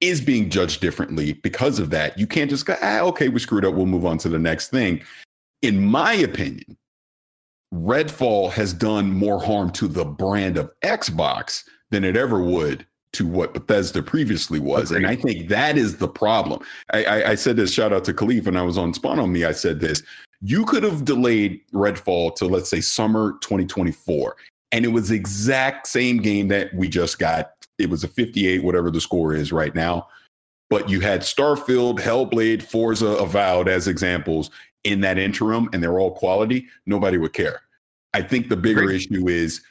is 0.00 0.20
being 0.20 0.48
judged 0.48 0.80
differently 0.80 1.34
because 1.34 1.78
of 1.78 1.90
that. 1.90 2.18
You 2.18 2.26
can't 2.26 2.48
just 2.48 2.64
go, 2.64 2.74
ah, 2.80 3.00
okay, 3.00 3.28
we 3.28 3.38
screwed 3.38 3.66
up. 3.66 3.74
We'll 3.74 3.84
move 3.84 4.06
on 4.06 4.16
to 4.18 4.30
the 4.30 4.38
next 4.38 4.68
thing 4.68 5.02
in 5.62 5.84
my 5.84 6.14
opinion, 6.14 6.76
Redfall 7.72 8.50
has 8.52 8.72
done 8.72 9.12
more 9.12 9.40
harm 9.40 9.70
to 9.72 9.86
the 9.86 10.04
brand 10.04 10.56
of 10.56 10.70
Xbox 10.82 11.64
than 11.90 12.04
it 12.04 12.16
ever 12.16 12.42
would 12.42 12.86
to 13.12 13.26
what 13.26 13.54
Bethesda 13.54 14.02
previously 14.02 14.60
was. 14.60 14.90
Agreed. 14.90 15.04
And 15.04 15.06
I 15.06 15.16
think 15.16 15.48
that 15.48 15.76
is 15.76 15.96
the 15.96 16.08
problem. 16.08 16.62
I, 16.92 17.04
I, 17.04 17.30
I, 17.30 17.34
said 17.34 17.56
this, 17.56 17.72
shout 17.72 17.92
out 17.92 18.04
to 18.04 18.14
Kahlief, 18.14 18.46
when 18.46 18.56
I 18.56 18.62
was 18.62 18.78
on 18.78 18.94
Spawn 18.94 19.18
on 19.18 19.32
Me. 19.32 19.44
I 19.44 19.52
said 19.52 19.80
this 19.80 20.02
you 20.42 20.64
could 20.64 20.82
have 20.82 21.04
delayed 21.04 21.60
Redfall 21.72 22.34
to, 22.36 22.46
let's 22.46 22.70
say, 22.70 22.80
summer 22.80 23.32
2024. 23.40 24.36
And 24.72 24.84
it 24.84 24.88
was 24.88 25.08
the 25.08 25.16
exact 25.16 25.86
same 25.86 26.18
game 26.18 26.48
that 26.48 26.72
we 26.74 26.88
just 26.88 27.18
got. 27.18 27.52
It 27.78 27.90
was 27.90 28.04
a 28.04 28.08
58, 28.08 28.62
whatever 28.62 28.90
the 28.90 29.00
score 29.00 29.34
is 29.34 29.52
right 29.52 29.74
now. 29.74 30.08
But 30.70 30.88
you 30.88 31.00
had 31.00 31.22
Starfield, 31.22 31.98
Hellblade, 31.98 32.62
Forza, 32.62 33.08
Avowed 33.16 33.68
as 33.68 33.88
examples 33.88 34.50
in 34.84 35.00
that 35.00 35.18
interim 35.18 35.68
and 35.72 35.82
they're 35.82 35.98
all 35.98 36.12
quality, 36.12 36.66
nobody 36.86 37.18
would 37.18 37.32
care. 37.32 37.62
I 38.14 38.22
think 38.22 38.48
the 38.48 38.56
bigger 38.56 38.82
Great. 38.82 38.96
issue 38.96 39.28
is 39.28 39.62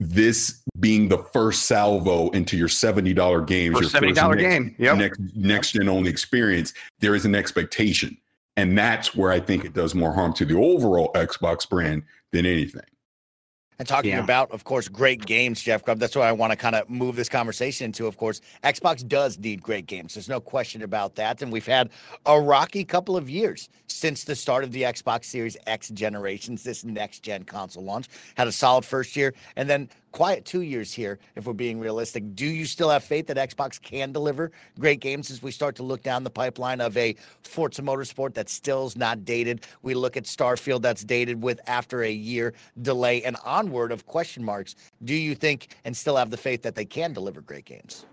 this 0.00 0.62
being 0.80 1.08
the 1.08 1.18
first 1.18 1.64
salvo 1.64 2.30
into 2.30 2.56
your 2.56 2.68
$70 2.68 3.46
games, 3.46 3.78
first 3.78 3.92
your 3.92 4.02
$70 4.02 4.38
game, 4.38 4.74
yep. 4.78 4.96
next 4.96 5.20
next 5.34 5.72
gen 5.72 5.88
only 5.88 6.10
experience, 6.10 6.72
there 7.00 7.14
is 7.14 7.24
an 7.24 7.34
expectation. 7.34 8.16
And 8.56 8.76
that's 8.76 9.14
where 9.14 9.30
I 9.30 9.38
think 9.38 9.64
it 9.64 9.72
does 9.72 9.94
more 9.94 10.12
harm 10.12 10.32
to 10.34 10.44
the 10.44 10.56
overall 10.56 11.12
Xbox 11.14 11.68
brand 11.68 12.02
than 12.32 12.44
anything 12.44 12.82
and 13.78 13.86
talking 13.86 14.10
yeah. 14.10 14.22
about, 14.22 14.50
of 14.50 14.64
course, 14.64 14.88
great 14.88 15.24
games, 15.24 15.62
Jeff 15.62 15.84
Grubb. 15.84 15.98
That's 16.00 16.16
what 16.16 16.26
I 16.26 16.32
want 16.32 16.50
to 16.50 16.56
kind 16.56 16.74
of 16.74 16.90
move 16.90 17.14
this 17.14 17.28
conversation 17.28 17.86
into. 17.86 18.06
Of 18.06 18.16
course, 18.16 18.40
Xbox 18.64 19.06
does 19.06 19.38
need 19.38 19.62
great 19.62 19.86
games. 19.86 20.14
There's 20.14 20.28
no 20.28 20.40
question 20.40 20.82
about 20.82 21.14
that. 21.14 21.42
And 21.42 21.52
we've 21.52 21.66
had 21.66 21.90
a 22.26 22.40
rocky 22.40 22.84
couple 22.84 23.16
of 23.16 23.30
years 23.30 23.68
since 23.86 24.24
the 24.24 24.34
start 24.34 24.64
of 24.64 24.72
the 24.72 24.82
Xbox 24.82 25.26
Series 25.26 25.56
X 25.66 25.90
generations, 25.90 26.64
this 26.64 26.84
next 26.84 27.20
gen 27.20 27.44
console 27.44 27.84
launch. 27.84 28.08
Had 28.36 28.48
a 28.48 28.52
solid 28.52 28.84
first 28.84 29.14
year 29.14 29.32
and 29.54 29.70
then 29.70 29.88
quiet 30.12 30.44
two 30.44 30.62
years 30.62 30.92
here, 30.92 31.18
if 31.36 31.46
we're 31.46 31.52
being 31.52 31.78
realistic. 31.78 32.34
Do 32.34 32.46
you 32.46 32.64
still 32.64 32.90
have 32.90 33.04
faith 33.04 33.26
that 33.28 33.36
Xbox 33.36 33.80
can 33.80 34.12
deliver 34.12 34.52
great 34.78 35.00
games 35.00 35.30
as 35.30 35.42
we 35.42 35.50
start 35.50 35.76
to 35.76 35.82
look 35.82 36.02
down 36.02 36.24
the 36.24 36.30
pipeline 36.30 36.80
of 36.80 36.96
a 36.96 37.16
Forza 37.42 37.82
Motorsport 37.82 38.34
that 38.34 38.48
still's 38.48 38.96
not 38.96 39.24
dated? 39.24 39.66
We 39.82 39.94
look 39.94 40.16
at 40.16 40.24
Starfield 40.24 40.82
that's 40.82 41.04
dated 41.04 41.42
with 41.42 41.60
after 41.66 42.02
a 42.02 42.10
year 42.10 42.54
delay 42.82 43.22
and 43.22 43.36
onward 43.44 43.92
of 43.92 44.06
question 44.06 44.44
marks. 44.44 44.74
Do 45.04 45.14
you 45.14 45.34
think 45.34 45.76
and 45.84 45.96
still 45.96 46.16
have 46.16 46.30
the 46.30 46.36
faith 46.36 46.62
that 46.62 46.74
they 46.74 46.84
can 46.84 47.12
deliver 47.12 47.40
great 47.40 47.64
games? 47.64 48.04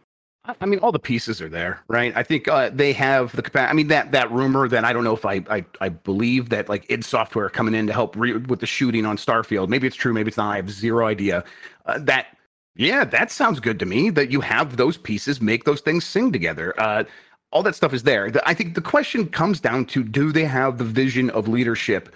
I 0.61 0.65
mean, 0.65 0.79
all 0.79 0.91
the 0.91 0.99
pieces 0.99 1.41
are 1.41 1.49
there, 1.49 1.81
right? 1.87 2.15
I 2.15 2.23
think 2.23 2.47
uh, 2.47 2.69
they 2.73 2.93
have 2.93 3.35
the 3.35 3.41
capacity. 3.41 3.69
I 3.69 3.73
mean, 3.73 3.87
that 3.87 4.11
that 4.11 4.31
rumor 4.31 4.67
that 4.67 4.83
I 4.85 4.93
don't 4.93 5.03
know 5.03 5.13
if 5.15 5.25
I 5.25 5.43
I, 5.49 5.65
I 5.81 5.89
believe 5.89 6.49
that 6.49 6.69
like 6.69 6.85
id 6.89 7.03
Software 7.03 7.49
coming 7.49 7.73
in 7.73 7.87
to 7.87 7.93
help 7.93 8.15
re- 8.15 8.37
with 8.37 8.59
the 8.59 8.65
shooting 8.65 9.05
on 9.05 9.17
Starfield. 9.17 9.69
Maybe 9.69 9.87
it's 9.87 9.95
true, 9.95 10.13
maybe 10.13 10.29
it's 10.29 10.37
not. 10.37 10.51
I 10.51 10.57
have 10.57 10.69
zero 10.69 11.07
idea. 11.07 11.43
Uh, 11.85 11.99
that 11.99 12.27
yeah, 12.75 13.05
that 13.05 13.31
sounds 13.31 13.59
good 13.59 13.79
to 13.79 13.85
me. 13.85 14.09
That 14.09 14.31
you 14.31 14.41
have 14.41 14.77
those 14.77 14.97
pieces 14.97 15.41
make 15.41 15.63
those 15.63 15.81
things 15.81 16.05
sing 16.05 16.31
together. 16.31 16.73
Uh, 16.79 17.03
all 17.51 17.63
that 17.63 17.75
stuff 17.75 17.93
is 17.93 18.03
there. 18.03 18.31
I 18.45 18.53
think 18.53 18.75
the 18.75 18.81
question 18.81 19.27
comes 19.27 19.59
down 19.59 19.85
to: 19.87 20.03
Do 20.03 20.31
they 20.31 20.45
have 20.45 20.77
the 20.77 20.83
vision 20.83 21.29
of 21.31 21.47
leadership? 21.47 22.13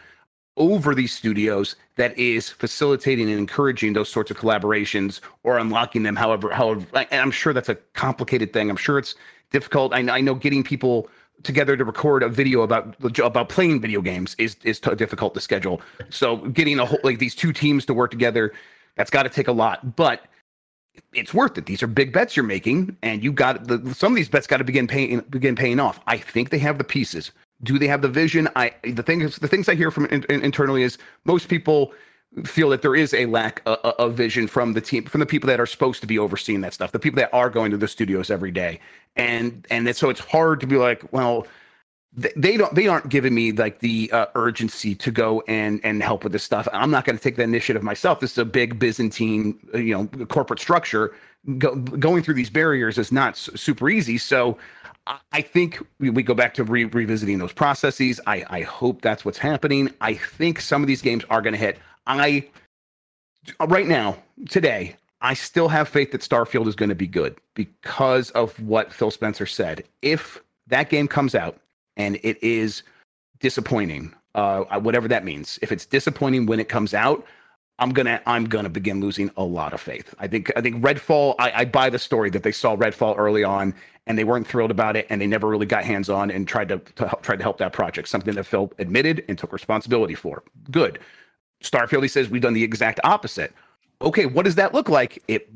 Over 0.60 0.94
these 0.94 1.14
studios 1.14 1.76
that 1.96 2.18
is 2.18 2.50
facilitating 2.50 3.30
and 3.30 3.40
encouraging 3.40 3.94
those 3.94 4.10
sorts 4.10 4.30
of 4.30 4.38
collaborations 4.38 5.22
or 5.44 5.58
unlocking 5.58 6.04
them 6.04 6.16
however 6.16 6.52
however 6.52 6.86
and 6.94 7.22
i'm 7.22 7.32
sure 7.32 7.54
that's 7.54 7.70
a 7.70 7.76
complicated 7.94 8.54
thing 8.54 8.70
i'm 8.70 8.78
sure 8.78 9.00
it's 9.00 9.16
difficult 9.52 9.94
i, 9.94 10.00
I 10.00 10.22
know 10.22 10.36
getting 10.36 10.64
people 10.64 11.10
together 11.44 11.78
to 11.78 11.86
record 11.86 12.22
a 12.22 12.30
video 12.30 12.62
about 12.62 12.96
about 13.20 13.50
playing 13.50 13.82
video 13.82 14.02
games 14.02 14.36
is 14.38 14.58
is 14.64 14.80
t- 14.80 14.94
difficult 14.96 15.34
to 15.34 15.42
schedule 15.42 15.82
so 16.10 16.38
getting 16.38 16.80
a 16.80 16.86
whole 16.86 17.00
like 17.04 17.20
these 17.20 17.34
two 17.34 17.54
teams 17.54 17.86
to 17.86 17.94
work 17.94 18.12
together 18.12 18.54
that's 18.96 19.10
got 19.10 19.24
to 19.24 19.30
take 19.30 19.48
a 19.48 19.54
lot 19.54 19.96
but 19.96 20.26
it's 21.14 21.34
worth 21.34 21.58
it. 21.58 21.66
These 21.66 21.82
are 21.82 21.88
big 21.88 22.12
bets 22.12 22.36
you're 22.36 22.46
making, 22.46 22.98
and 23.02 23.24
you 23.24 23.32
got 23.32 23.68
the, 23.68 23.94
some 23.94 24.12
of 24.12 24.16
these 24.18 24.30
bets 24.30 24.48
got 24.48 24.58
to 24.58 24.64
begin 24.64 24.88
paying 24.88 25.22
begin 25.30 25.56
paying 25.56 25.80
off. 25.80 26.00
I 26.08 26.18
think 26.18 26.50
they 26.50 26.60
have 26.60 26.78
the 26.78 26.84
pieces 26.84 27.32
do 27.64 27.78
they 27.78 27.88
have 27.88 28.02
the 28.02 28.08
vision? 28.08 28.48
I 28.56 28.74
the 28.84 29.04
things 29.04 29.38
the 29.38 29.48
things 29.48 29.68
I 29.70 29.76
hear 29.76 29.92
from 29.92 30.06
in, 30.06 30.24
in, 30.30 30.42
internally 30.42 30.84
is 30.84 30.98
most 31.26 31.50
people 31.50 31.94
feel 32.46 32.70
that 32.70 32.84
there 32.84 32.96
is 32.96 33.14
a 33.14 33.26
lack 33.26 33.62
of, 33.66 33.80
of, 33.80 34.14
vision 34.14 34.48
from 34.48 34.74
the 34.74 34.82
team 34.82 35.04
from 35.06 35.20
the 35.20 35.26
people 35.26 35.48
that 35.48 35.60
are 35.60 35.66
supposed 35.66 36.00
to 36.00 36.08
be 36.08 36.20
overseeing 36.20 36.62
that 36.62 36.74
stuff 36.74 36.92
the 36.92 37.00
people 37.00 37.18
that 37.18 37.34
are 37.34 37.50
going 37.50 37.72
to 37.72 37.78
the 37.78 37.88
studios 37.88 38.30
every 38.30 38.52
day. 38.52 38.80
And 39.16 39.66
and 39.70 39.96
so 39.96 40.10
it's 40.10 40.20
hard 40.20 40.60
to 40.62 40.68
be 40.68 40.78
like 40.78 41.12
well 41.12 41.48
they 42.16 42.58
don't 42.58 42.74
they 42.74 42.88
aren't 42.88 43.10
giving 43.10 43.34
me 43.34 43.52
like 43.52 43.80
the 43.80 44.12
uh, 44.12 44.26
urgency 44.36 44.96
to 44.96 45.12
go 45.12 45.44
and 45.48 45.80
and 45.84 46.02
help 46.02 46.24
with 46.24 46.34
this 46.34 46.44
stuff. 46.44 46.68
I'm 46.74 46.92
not 46.92 47.06
going 47.06 47.18
to 47.18 47.24
take 47.24 47.36
the 47.36 47.44
initiative 47.44 47.84
myself. 47.84 48.20
This 48.20 48.32
is 48.32 48.38
a 48.38 48.46
big 48.46 48.80
byzantine 48.80 49.60
you 49.74 49.96
know 49.96 50.26
corporate 50.26 50.60
structure. 50.60 51.16
Go, 51.58 51.76
going 51.76 52.24
through 52.24 52.34
these 52.34 52.50
barriers 52.50 52.98
is 52.98 53.12
not 53.12 53.38
super 53.38 53.90
easy. 53.90 54.18
So 54.18 54.58
I 55.32 55.42
think 55.42 55.80
we, 56.00 56.12
go 56.24 56.34
back 56.34 56.54
to 56.56 56.64
re- 56.64 56.86
revisiting 56.86 57.40
those 57.40 57.54
processes. 57.54 58.22
I, 58.28 58.46
I 58.50 58.62
hope 58.62 59.02
that's 59.02 59.26
what's 59.26 59.38
happening. 59.38 59.90
I 60.02 60.14
think 60.14 60.62
some 60.62 60.84
of 60.84 60.88
these 60.88 61.02
games 61.02 61.24
are 61.30 61.42
going 61.42 61.54
to 61.54 61.60
hit. 61.60 61.80
I 62.06 62.48
right 63.68 63.88
now 63.88 64.18
today 64.50 64.96
I 65.22 65.34
still 65.34 65.68
have 65.68 65.90
faith 65.90 66.12
that 66.12 66.22
Starfield 66.22 66.68
is 66.68 66.76
going 66.76 66.90
to 66.90 66.96
be 66.96 67.08
good 67.08 67.38
because 67.54 68.32
of 68.32 68.58
what 68.62 68.94
Phil 68.94 69.12
Spencer 69.12 69.46
said. 69.46 69.84
If 70.02 70.42
that 70.68 70.90
game 70.90 71.08
comes 71.08 71.36
out 71.36 71.58
and 71.98 72.18
it 72.24 72.42
is 72.44 72.84
disappointing, 73.40 74.14
uh, 74.36 74.80
whatever 74.80 75.08
that 75.08 75.26
means, 75.26 75.60
if 75.62 75.72
it's 75.72 75.86
disappointing 75.86 76.46
when 76.46 76.60
it 76.60 76.70
comes 76.70 76.94
out, 76.94 77.26
I'm 77.80 77.92
gonna 77.92 78.22
I'm 78.26 78.46
gonna 78.46 78.70
begin 78.70 79.00
losing 79.00 79.32
a 79.38 79.44
lot 79.44 79.74
of 79.74 79.82
faith. 79.82 80.14
I 80.20 80.28
think 80.28 80.52
I 80.56 80.62
think 80.62 80.84
Redfall. 80.84 81.36
I, 81.40 81.52
I 81.62 81.66
buy 81.66 81.90
the 81.90 82.00
story 82.00 82.30
that 82.32 82.44
they 82.44 82.52
saw 82.52 82.76
Redfall 82.76 83.18
early 83.18 83.44
on 83.44 83.74
and 84.10 84.18
they 84.18 84.24
weren't 84.24 84.48
thrilled 84.48 84.72
about 84.72 84.96
it, 84.96 85.06
and 85.12 85.22
they 85.22 85.28
never 85.28 85.48
really 85.48 85.68
got 85.68 85.84
hands 85.84 86.10
on 86.10 86.32
and 86.32 86.48
tried 86.48 86.68
to, 86.70 86.80
to 86.80 87.08
help, 87.08 87.22
tried 87.22 87.36
to 87.36 87.44
help 87.44 87.60
that 87.60 87.72
project. 87.74 88.08
Something 88.08 88.34
that 88.36 88.44
Phil 88.44 88.74
admitted 88.80 89.24
and 89.30 89.38
took 89.38 89.54
responsibility 89.54 90.16
for. 90.16 90.44
Good. 90.72 90.98
Starfield. 91.64 92.02
He 92.02 92.08
says 92.08 92.28
we've 92.28 92.42
done 92.42 92.54
the 92.54 92.64
exact 92.64 93.00
opposite. 93.04 93.54
Okay, 94.02 94.26
what 94.26 94.46
does 94.46 94.56
that 94.56 94.74
look 94.74 94.90
like? 94.90 95.22
It 95.28 95.50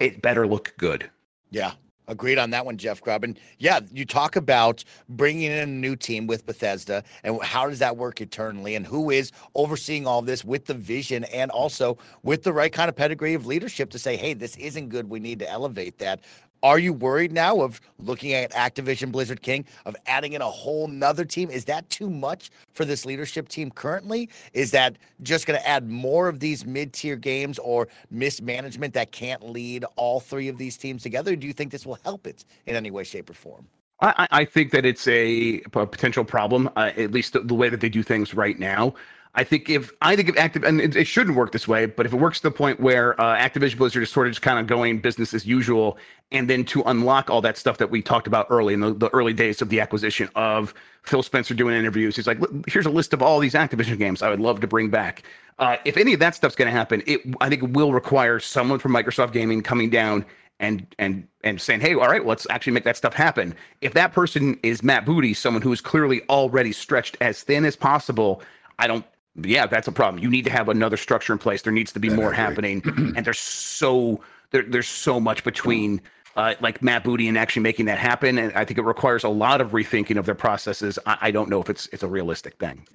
it 0.00 0.20
better 0.22 0.46
look 0.46 0.74
good. 0.76 1.08
Yeah, 1.50 1.72
Agreed 2.10 2.38
on 2.38 2.50
that 2.50 2.66
one, 2.66 2.76
Jeff 2.76 3.00
Grubb. 3.00 3.22
And 3.22 3.38
yeah, 3.58 3.78
you 3.92 4.04
talk 4.04 4.34
about 4.34 4.82
bringing 5.08 5.44
in 5.44 5.58
a 5.58 5.66
new 5.66 5.94
team 5.94 6.26
with 6.26 6.44
Bethesda 6.44 7.04
and 7.22 7.40
how 7.40 7.68
does 7.68 7.78
that 7.78 7.96
work 7.96 8.20
eternally 8.20 8.74
and 8.74 8.84
who 8.84 9.10
is 9.10 9.30
overseeing 9.54 10.08
all 10.08 10.20
this 10.20 10.44
with 10.44 10.66
the 10.66 10.74
vision 10.74 11.22
and 11.24 11.52
also 11.52 11.96
with 12.24 12.42
the 12.42 12.52
right 12.52 12.72
kind 12.72 12.88
of 12.88 12.96
pedigree 12.96 13.34
of 13.34 13.46
leadership 13.46 13.90
to 13.90 13.98
say, 13.98 14.16
hey, 14.16 14.34
this 14.34 14.56
isn't 14.56 14.88
good. 14.88 15.08
We 15.08 15.20
need 15.20 15.38
to 15.38 15.48
elevate 15.48 15.98
that. 15.98 16.20
Are 16.62 16.78
you 16.78 16.92
worried 16.92 17.32
now 17.32 17.62
of 17.62 17.80
looking 17.98 18.34
at 18.34 18.52
Activision 18.52 19.10
Blizzard 19.10 19.40
King 19.40 19.64
of 19.86 19.96
adding 20.06 20.34
in 20.34 20.42
a 20.42 20.50
whole 20.50 20.88
nother 20.88 21.24
team? 21.24 21.50
Is 21.50 21.64
that 21.66 21.88
too 21.88 22.10
much 22.10 22.50
for 22.74 22.84
this 22.84 23.06
leadership 23.06 23.48
team 23.48 23.70
currently? 23.70 24.28
Is 24.52 24.70
that 24.72 24.96
just 25.22 25.46
going 25.46 25.58
to 25.58 25.66
add 25.66 25.88
more 25.88 26.28
of 26.28 26.38
these 26.38 26.66
mid 26.66 26.92
tier 26.92 27.16
games 27.16 27.58
or 27.58 27.88
mismanagement 28.10 28.92
that 28.94 29.10
can't 29.10 29.42
lead 29.42 29.84
all 29.96 30.20
three 30.20 30.48
of 30.48 30.58
these 30.58 30.76
teams 30.76 31.02
together? 31.02 31.34
do 31.40 31.46
you 31.46 31.52
think 31.52 31.72
this 31.72 31.86
will 31.86 31.98
help 32.04 32.26
it 32.26 32.44
in 32.66 32.76
any 32.76 32.90
way, 32.90 33.04
shape, 33.04 33.30
or 33.30 33.34
form? 33.34 33.66
I, 34.02 34.28
I 34.30 34.44
think 34.44 34.70
that 34.70 34.86
it's 34.86 35.06
a, 35.08 35.60
a 35.74 35.86
potential 35.86 36.24
problem, 36.24 36.70
uh, 36.76 36.90
at 36.96 37.12
least 37.12 37.34
the, 37.34 37.40
the 37.40 37.54
way 37.54 37.68
that 37.68 37.80
they 37.80 37.88
do 37.88 38.02
things 38.02 38.32
right 38.34 38.58
now. 38.58 38.94
I 39.34 39.44
think 39.44 39.70
if 39.70 39.92
I 40.02 40.16
think 40.16 40.30
if 40.30 40.38
active 40.38 40.64
and 40.64 40.80
it, 40.80 40.96
it, 40.96 41.06
shouldn't 41.06 41.36
work 41.36 41.52
this 41.52 41.68
way, 41.68 41.86
but 41.86 42.04
if 42.04 42.12
it 42.12 42.16
works 42.16 42.38
to 42.38 42.42
the 42.44 42.50
point 42.50 42.80
where 42.80 43.20
uh, 43.20 43.36
Activision 43.36 43.78
Blizzard 43.78 44.02
is 44.02 44.10
sort 44.10 44.26
of 44.26 44.32
just 44.32 44.42
kind 44.42 44.58
of 44.58 44.66
going 44.66 44.98
business 44.98 45.32
as 45.32 45.46
usual, 45.46 45.98
and 46.32 46.50
then 46.50 46.64
to 46.64 46.82
unlock 46.86 47.30
all 47.30 47.40
that 47.40 47.56
stuff 47.56 47.78
that 47.78 47.90
we 47.90 48.02
talked 48.02 48.26
about 48.26 48.48
early 48.50 48.74
in 48.74 48.80
the, 48.80 48.92
the 48.92 49.08
early 49.10 49.32
days 49.32 49.62
of 49.62 49.68
the 49.68 49.80
acquisition 49.80 50.28
of 50.34 50.74
Phil 51.04 51.22
Spencer 51.22 51.54
doing 51.54 51.76
interviews, 51.76 52.16
he's 52.16 52.26
like, 52.26 52.38
"Here's 52.66 52.86
a 52.86 52.90
list 52.90 53.12
of 53.12 53.22
all 53.22 53.38
these 53.38 53.54
Activision 53.54 53.98
games 53.98 54.20
I 54.20 54.30
would 54.30 54.40
love 54.40 54.60
to 54.60 54.66
bring 54.66 54.90
back." 54.90 55.22
Uh, 55.60 55.76
if 55.84 55.96
any 55.96 56.12
of 56.12 56.18
that 56.18 56.34
stuff's 56.34 56.56
going 56.56 56.66
to 56.66 56.76
happen, 56.76 57.00
it 57.06 57.20
I 57.40 57.48
think 57.48 57.62
it 57.62 57.70
will 57.70 57.92
require 57.92 58.40
someone 58.40 58.80
from 58.80 58.92
Microsoft 58.92 59.32
Gaming 59.32 59.62
coming 59.62 59.90
down 59.90 60.26
and 60.58 60.92
and 60.98 61.28
and 61.44 61.60
saying, 61.60 61.82
"Hey, 61.82 61.94
all 61.94 62.08
right, 62.08 62.26
let's 62.26 62.48
actually 62.50 62.72
make 62.72 62.84
that 62.84 62.96
stuff 62.96 63.14
happen." 63.14 63.54
If 63.80 63.94
that 63.94 64.12
person 64.12 64.58
is 64.64 64.82
Matt 64.82 65.04
Booty, 65.04 65.34
someone 65.34 65.62
who 65.62 65.72
is 65.72 65.80
clearly 65.80 66.22
already 66.28 66.72
stretched 66.72 67.16
as 67.20 67.44
thin 67.44 67.64
as 67.64 67.76
possible, 67.76 68.42
I 68.80 68.88
don't 68.88 69.04
yeah, 69.36 69.66
that's 69.66 69.88
a 69.88 69.92
problem. 69.92 70.22
You 70.22 70.30
need 70.30 70.44
to 70.44 70.50
have 70.50 70.68
another 70.68 70.96
structure 70.96 71.32
in 71.32 71.38
place. 71.38 71.62
There 71.62 71.72
needs 71.72 71.92
to 71.92 72.00
be 72.00 72.10
more 72.10 72.32
happening, 72.32 72.82
and 73.16 73.24
there's 73.24 73.38
so 73.38 74.20
there, 74.50 74.62
there's 74.62 74.88
so 74.88 75.20
much 75.20 75.44
between 75.44 76.00
uh, 76.36 76.54
like 76.60 76.82
Matt 76.82 77.04
Booty 77.04 77.28
and 77.28 77.38
actually 77.38 77.62
making 77.62 77.86
that 77.86 77.98
happen. 77.98 78.38
And 78.38 78.52
I 78.54 78.64
think 78.64 78.78
it 78.78 78.84
requires 78.84 79.24
a 79.24 79.28
lot 79.28 79.60
of 79.60 79.70
rethinking 79.70 80.18
of 80.18 80.26
their 80.26 80.34
processes. 80.34 80.98
I, 81.06 81.18
I 81.22 81.30
don't 81.30 81.48
know 81.48 81.60
if 81.60 81.70
it's 81.70 81.86
it's 81.88 82.02
a 82.02 82.08
realistic 82.08 82.58
thing. 82.58 82.86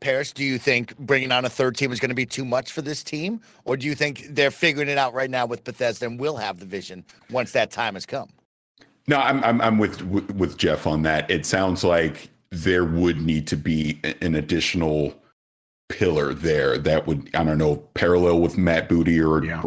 Parris, 0.00 0.32
do 0.32 0.44
you 0.44 0.58
think 0.58 0.96
bringing 0.98 1.32
on 1.32 1.44
a 1.44 1.48
third 1.48 1.76
team 1.76 1.90
is 1.90 2.00
going 2.00 2.10
to 2.10 2.14
be 2.14 2.26
too 2.26 2.44
much 2.44 2.72
for 2.72 2.82
this 2.82 3.02
team, 3.02 3.40
or 3.64 3.76
do 3.76 3.86
you 3.86 3.94
think 3.94 4.26
they're 4.30 4.50
figuring 4.50 4.88
it 4.88 4.98
out 4.98 5.14
right 5.14 5.30
now 5.30 5.46
with 5.46 5.64
Bethesda 5.64 6.04
and 6.06 6.20
will 6.20 6.36
have 6.36 6.58
the 6.58 6.66
vision 6.66 7.04
once 7.30 7.52
that 7.52 7.70
time 7.70 7.94
has 7.94 8.04
come? 8.04 8.28
No, 9.06 9.18
I'm 9.18 9.42
I'm, 9.44 9.60
I'm 9.60 9.78
with 9.78 10.02
with 10.02 10.56
Jeff 10.56 10.86
on 10.86 11.02
that. 11.02 11.30
It 11.30 11.46
sounds 11.46 11.84
like 11.84 12.30
there 12.50 12.84
would 12.84 13.20
need 13.20 13.46
to 13.48 13.56
be 13.56 14.00
an 14.20 14.34
additional 14.34 15.14
pillar 15.88 16.32
there 16.32 16.78
that 16.78 17.06
would 17.06 17.28
I 17.34 17.44
don't 17.44 17.58
know 17.58 17.76
parallel 17.94 18.40
with 18.40 18.56
Matt 18.56 18.88
Booty 18.88 19.20
or 19.20 19.44
yeah, 19.44 19.62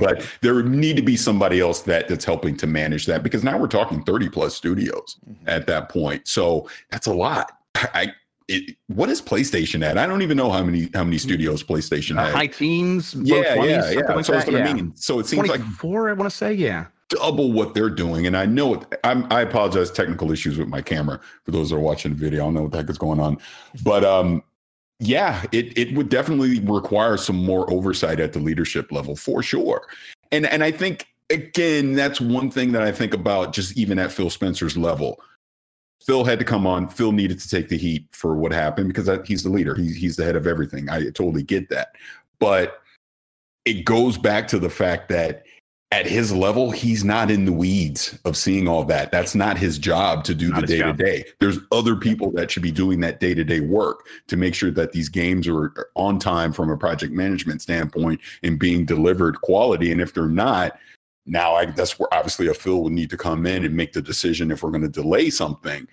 but 0.00 0.26
there 0.40 0.54
would 0.54 0.68
need 0.68 0.96
to 0.96 1.02
be 1.02 1.16
somebody 1.16 1.60
else 1.60 1.82
that 1.82 2.08
that's 2.08 2.24
helping 2.24 2.56
to 2.58 2.66
manage 2.66 3.06
that 3.06 3.22
because 3.22 3.44
now 3.44 3.58
we're 3.58 3.68
talking 3.68 4.02
30 4.02 4.30
plus 4.30 4.54
studios 4.54 5.18
mm-hmm. 5.28 5.48
at 5.48 5.66
that 5.66 5.88
point. 5.88 6.26
So 6.26 6.68
that's 6.90 7.06
a 7.06 7.12
lot. 7.12 7.52
I 7.74 8.12
it, 8.48 8.76
what 8.86 9.10
is 9.10 9.20
PlayStation 9.20 9.84
at? 9.84 9.98
I 9.98 10.06
don't 10.06 10.22
even 10.22 10.38
know 10.38 10.50
how 10.50 10.64
many 10.64 10.88
how 10.94 11.04
many 11.04 11.18
studios 11.18 11.62
PlayStation 11.62 12.18
uh, 12.18 12.30
High 12.30 12.46
teens, 12.46 13.14
yeah, 13.14 13.56
20s, 13.56 13.66
yeah, 13.66 13.90
yeah. 13.90 14.14
Like 14.14 14.24
so 14.24 14.34
yeah. 14.50 14.64
I 14.64 14.72
mean. 14.72 14.96
So 14.96 15.18
it 15.18 15.26
seems 15.26 15.48
like 15.48 15.60
four. 15.60 16.08
I 16.08 16.14
want 16.14 16.30
to 16.30 16.34
say, 16.34 16.54
yeah, 16.54 16.86
double 17.08 17.52
what 17.52 17.74
they're 17.74 17.90
doing. 17.90 18.26
And 18.26 18.36
I 18.36 18.46
know 18.46 18.74
it, 18.74 19.00
I'm, 19.04 19.30
I 19.30 19.42
apologize, 19.42 19.90
technical 19.90 20.30
issues 20.30 20.58
with 20.58 20.68
my 20.68 20.82
camera 20.82 21.20
for 21.44 21.50
those 21.50 21.70
that 21.70 21.76
are 21.76 21.80
watching 21.80 22.12
the 22.12 22.18
video. 22.18 22.42
I 22.42 22.46
don't 22.46 22.54
know 22.54 22.62
what 22.62 22.72
the 22.72 22.78
heck 22.78 22.90
is 22.90 22.98
going 22.98 23.20
on, 23.20 23.38
but 23.82 24.04
um, 24.04 24.42
yeah, 25.00 25.44
it 25.52 25.76
it 25.78 25.94
would 25.94 26.08
definitely 26.08 26.60
require 26.60 27.16
some 27.16 27.36
more 27.36 27.70
oversight 27.70 28.20
at 28.20 28.32
the 28.32 28.40
leadership 28.40 28.90
level 28.90 29.14
for 29.14 29.42
sure. 29.42 29.86
And 30.32 30.46
and 30.46 30.64
I 30.64 30.70
think 30.70 31.06
again, 31.30 31.94
that's 31.94 32.20
one 32.20 32.50
thing 32.50 32.72
that 32.72 32.82
I 32.82 32.90
think 32.90 33.14
about 33.14 33.52
just 33.52 33.76
even 33.76 33.98
at 33.98 34.10
Phil 34.10 34.30
Spencer's 34.30 34.76
level. 34.76 35.20
Phil 36.04 36.24
had 36.24 36.38
to 36.38 36.44
come 36.44 36.66
on. 36.66 36.88
Phil 36.88 37.12
needed 37.12 37.38
to 37.40 37.48
take 37.48 37.68
the 37.68 37.76
heat 37.76 38.06
for 38.12 38.34
what 38.34 38.52
happened 38.52 38.88
because 38.88 39.10
he's 39.26 39.42
the 39.42 39.50
leader. 39.50 39.74
He's 39.74 39.96
he's 39.96 40.16
the 40.16 40.24
head 40.24 40.36
of 40.36 40.46
everything. 40.46 40.88
I 40.88 41.04
totally 41.10 41.42
get 41.42 41.68
that. 41.68 41.88
But 42.40 42.80
it 43.64 43.84
goes 43.84 44.16
back 44.16 44.48
to 44.48 44.58
the 44.58 44.70
fact 44.70 45.08
that 45.10 45.44
at 45.90 46.06
his 46.06 46.32
level, 46.32 46.70
he's 46.70 47.02
not 47.02 47.30
in 47.30 47.46
the 47.46 47.52
weeds 47.52 48.18
of 48.26 48.36
seeing 48.36 48.68
all 48.68 48.84
that. 48.84 49.10
That's 49.10 49.34
not 49.34 49.56
his 49.56 49.78
job 49.78 50.22
to 50.24 50.34
do 50.34 50.50
not 50.50 50.60
the 50.60 50.66
day 50.66 50.82
to 50.82 50.92
day. 50.92 51.24
There's 51.40 51.58
other 51.72 51.96
people 51.96 52.30
that 52.32 52.50
should 52.50 52.62
be 52.62 52.70
doing 52.70 53.00
that 53.00 53.20
day 53.20 53.32
to 53.32 53.42
day 53.42 53.60
work 53.60 54.06
to 54.26 54.36
make 54.36 54.54
sure 54.54 54.70
that 54.72 54.92
these 54.92 55.08
games 55.08 55.48
are 55.48 55.90
on 55.94 56.18
time 56.18 56.52
from 56.52 56.70
a 56.70 56.76
project 56.76 57.14
management 57.14 57.62
standpoint 57.62 58.20
and 58.42 58.58
being 58.58 58.84
delivered 58.84 59.40
quality. 59.40 59.90
And 59.90 60.00
if 60.00 60.12
they're 60.12 60.26
not, 60.26 60.78
now 61.24 61.54
I, 61.54 61.66
that's 61.66 61.98
where 61.98 62.12
obviously 62.12 62.48
a 62.48 62.54
Phil 62.54 62.82
would 62.82 62.92
need 62.92 63.10
to 63.10 63.16
come 63.16 63.46
in 63.46 63.64
and 63.64 63.74
make 63.74 63.94
the 63.94 64.02
decision 64.02 64.50
if 64.50 64.62
we're 64.62 64.70
going 64.70 64.82
to 64.82 64.88
delay 64.88 65.30
something. 65.30 65.88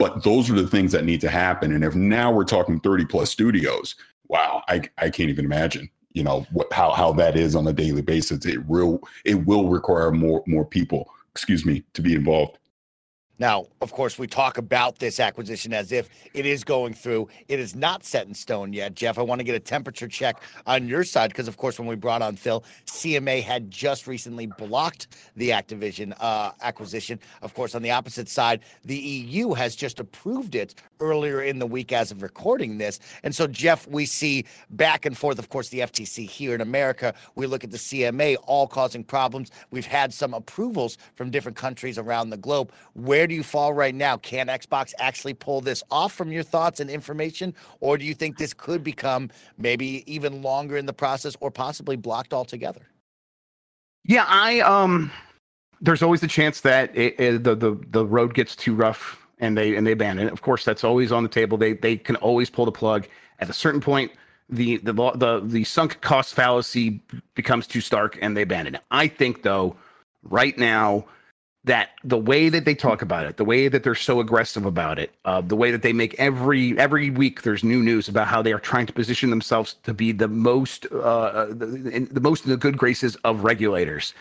But 0.00 0.24
those 0.24 0.50
are 0.50 0.54
the 0.54 0.66
things 0.66 0.90
that 0.90 1.04
need 1.04 1.20
to 1.20 1.28
happen. 1.28 1.72
And 1.72 1.84
if 1.84 1.94
now 1.94 2.32
we're 2.32 2.44
talking 2.44 2.80
30 2.80 3.04
plus 3.04 3.30
studios, 3.30 3.94
wow, 4.26 4.64
I, 4.66 4.82
I 4.98 5.10
can't 5.10 5.30
even 5.30 5.44
imagine 5.44 5.88
you 6.12 6.22
know 6.22 6.46
what 6.52 6.72
how 6.72 6.90
how 6.90 7.12
that 7.12 7.36
is 7.36 7.54
on 7.54 7.66
a 7.66 7.72
daily 7.72 8.02
basis 8.02 8.44
it 8.46 8.64
will 8.66 9.00
it 9.24 9.46
will 9.46 9.68
require 9.68 10.10
more 10.10 10.42
more 10.46 10.64
people 10.64 11.08
excuse 11.32 11.64
me 11.64 11.82
to 11.94 12.02
be 12.02 12.14
involved 12.14 12.58
now, 13.40 13.68
of 13.80 13.90
course, 13.90 14.18
we 14.18 14.26
talk 14.26 14.58
about 14.58 14.98
this 14.98 15.18
acquisition 15.18 15.72
as 15.72 15.92
if 15.92 16.10
it 16.34 16.44
is 16.44 16.62
going 16.62 16.92
through. 16.92 17.28
It 17.48 17.58
is 17.58 17.74
not 17.74 18.04
set 18.04 18.26
in 18.26 18.34
stone 18.34 18.74
yet. 18.74 18.94
Jeff, 18.94 19.18
I 19.18 19.22
want 19.22 19.38
to 19.38 19.44
get 19.44 19.54
a 19.54 19.60
temperature 19.60 20.06
check 20.06 20.42
on 20.66 20.86
your 20.86 21.04
side 21.04 21.30
because, 21.30 21.48
of 21.48 21.56
course, 21.56 21.78
when 21.78 21.88
we 21.88 21.96
brought 21.96 22.20
on 22.20 22.36
Phil, 22.36 22.62
CMA 22.84 23.42
had 23.42 23.70
just 23.70 24.06
recently 24.06 24.44
blocked 24.46 25.06
the 25.36 25.48
Activision 25.48 26.14
uh, 26.20 26.52
acquisition. 26.60 27.18
Of 27.40 27.54
course, 27.54 27.74
on 27.74 27.80
the 27.80 27.90
opposite 27.90 28.28
side, 28.28 28.60
the 28.84 28.98
EU 28.98 29.54
has 29.54 29.74
just 29.74 30.00
approved 30.00 30.54
it 30.54 30.74
earlier 31.00 31.42
in 31.42 31.58
the 31.58 31.66
week 31.66 31.92
as 31.92 32.10
of 32.10 32.22
recording 32.22 32.78
this. 32.78 33.00
And 33.22 33.34
so, 33.34 33.46
Jeff, 33.46 33.86
we 33.86 34.06
see 34.06 34.44
back 34.70 35.06
and 35.06 35.16
forth, 35.16 35.38
of 35.38 35.48
course, 35.48 35.68
the 35.68 35.80
FTC 35.80 36.28
here 36.28 36.54
in 36.54 36.60
America. 36.60 37.14
We 37.34 37.46
look 37.46 37.64
at 37.64 37.70
the 37.70 37.78
CMA 37.78 38.36
all 38.46 38.66
causing 38.66 39.04
problems. 39.04 39.50
We've 39.70 39.86
had 39.86 40.12
some 40.12 40.34
approvals 40.34 40.98
from 41.14 41.30
different 41.30 41.56
countries 41.56 41.98
around 41.98 42.30
the 42.30 42.36
globe. 42.36 42.72
Where 42.94 43.26
do 43.26 43.34
you 43.34 43.42
fall 43.42 43.72
right 43.72 43.94
now? 43.94 44.16
Can 44.18 44.46
Xbox 44.48 44.92
actually 44.98 45.34
pull 45.34 45.60
this 45.60 45.82
off 45.90 46.12
from 46.12 46.30
your 46.30 46.42
thoughts 46.42 46.80
and 46.80 46.90
information? 46.90 47.54
Or 47.80 47.98
do 47.98 48.04
you 48.04 48.14
think 48.14 48.38
this 48.38 48.54
could 48.54 48.82
become 48.84 49.30
maybe 49.58 50.04
even 50.12 50.42
longer 50.42 50.76
in 50.76 50.86
the 50.86 50.92
process 50.92 51.36
or 51.40 51.50
possibly 51.50 51.96
blocked 51.96 52.32
altogether? 52.32 52.82
Yeah, 54.04 54.24
I 54.26 54.60
um 54.60 55.10
there's 55.80 56.02
always 56.02 56.20
the 56.20 56.28
chance 56.28 56.60
that 56.62 56.94
it, 56.96 57.18
it, 57.18 57.44
the 57.44 57.54
the 57.54 57.78
the 57.90 58.06
road 58.06 58.34
gets 58.34 58.56
too 58.56 58.74
rough 58.74 59.19
and 59.40 59.56
they 59.56 59.74
and 59.76 59.86
they 59.86 59.92
abandon 59.92 60.28
it. 60.28 60.32
Of 60.32 60.42
course, 60.42 60.64
that's 60.64 60.84
always 60.84 61.10
on 61.10 61.22
the 61.22 61.28
table. 61.28 61.58
They 61.58 61.72
they 61.72 61.96
can 61.96 62.16
always 62.16 62.50
pull 62.50 62.64
the 62.64 62.72
plug 62.72 63.08
at 63.40 63.50
a 63.50 63.52
certain 63.52 63.80
point. 63.80 64.12
The 64.48 64.76
the 64.78 64.92
the 64.92 65.40
the 65.44 65.64
sunk 65.64 66.00
cost 66.00 66.34
fallacy 66.34 67.00
becomes 67.34 67.66
too 67.66 67.80
stark 67.80 68.18
and 68.20 68.36
they 68.36 68.42
abandon 68.42 68.76
it. 68.76 68.82
I 68.90 69.08
think 69.08 69.42
though, 69.42 69.76
right 70.22 70.56
now 70.56 71.06
that 71.64 71.90
the 72.04 72.16
way 72.16 72.48
that 72.48 72.64
they 72.64 72.74
talk 72.74 73.02
about 73.02 73.26
it, 73.26 73.36
the 73.36 73.44
way 73.44 73.68
that 73.68 73.82
they're 73.82 73.94
so 73.94 74.20
aggressive 74.20 74.64
about 74.64 74.98
it, 74.98 75.12
uh, 75.26 75.42
the 75.42 75.56
way 75.56 75.70
that 75.70 75.82
they 75.82 75.92
make 75.92 76.14
every 76.18 76.78
every 76.78 77.10
week 77.10 77.42
there's 77.42 77.62
new 77.62 77.82
news 77.82 78.08
about 78.08 78.26
how 78.26 78.40
they 78.40 78.52
are 78.52 78.58
trying 78.58 78.86
to 78.86 78.92
position 78.92 79.30
themselves 79.30 79.74
to 79.82 79.92
be 79.92 80.12
the 80.12 80.28
most 80.28 80.86
uh, 80.92 80.98
uh 80.98 81.46
the, 81.46 82.08
the 82.10 82.20
most 82.20 82.44
in 82.44 82.50
the 82.50 82.56
good 82.56 82.78
graces 82.78 83.16
of 83.24 83.44
regulators. 83.44 84.14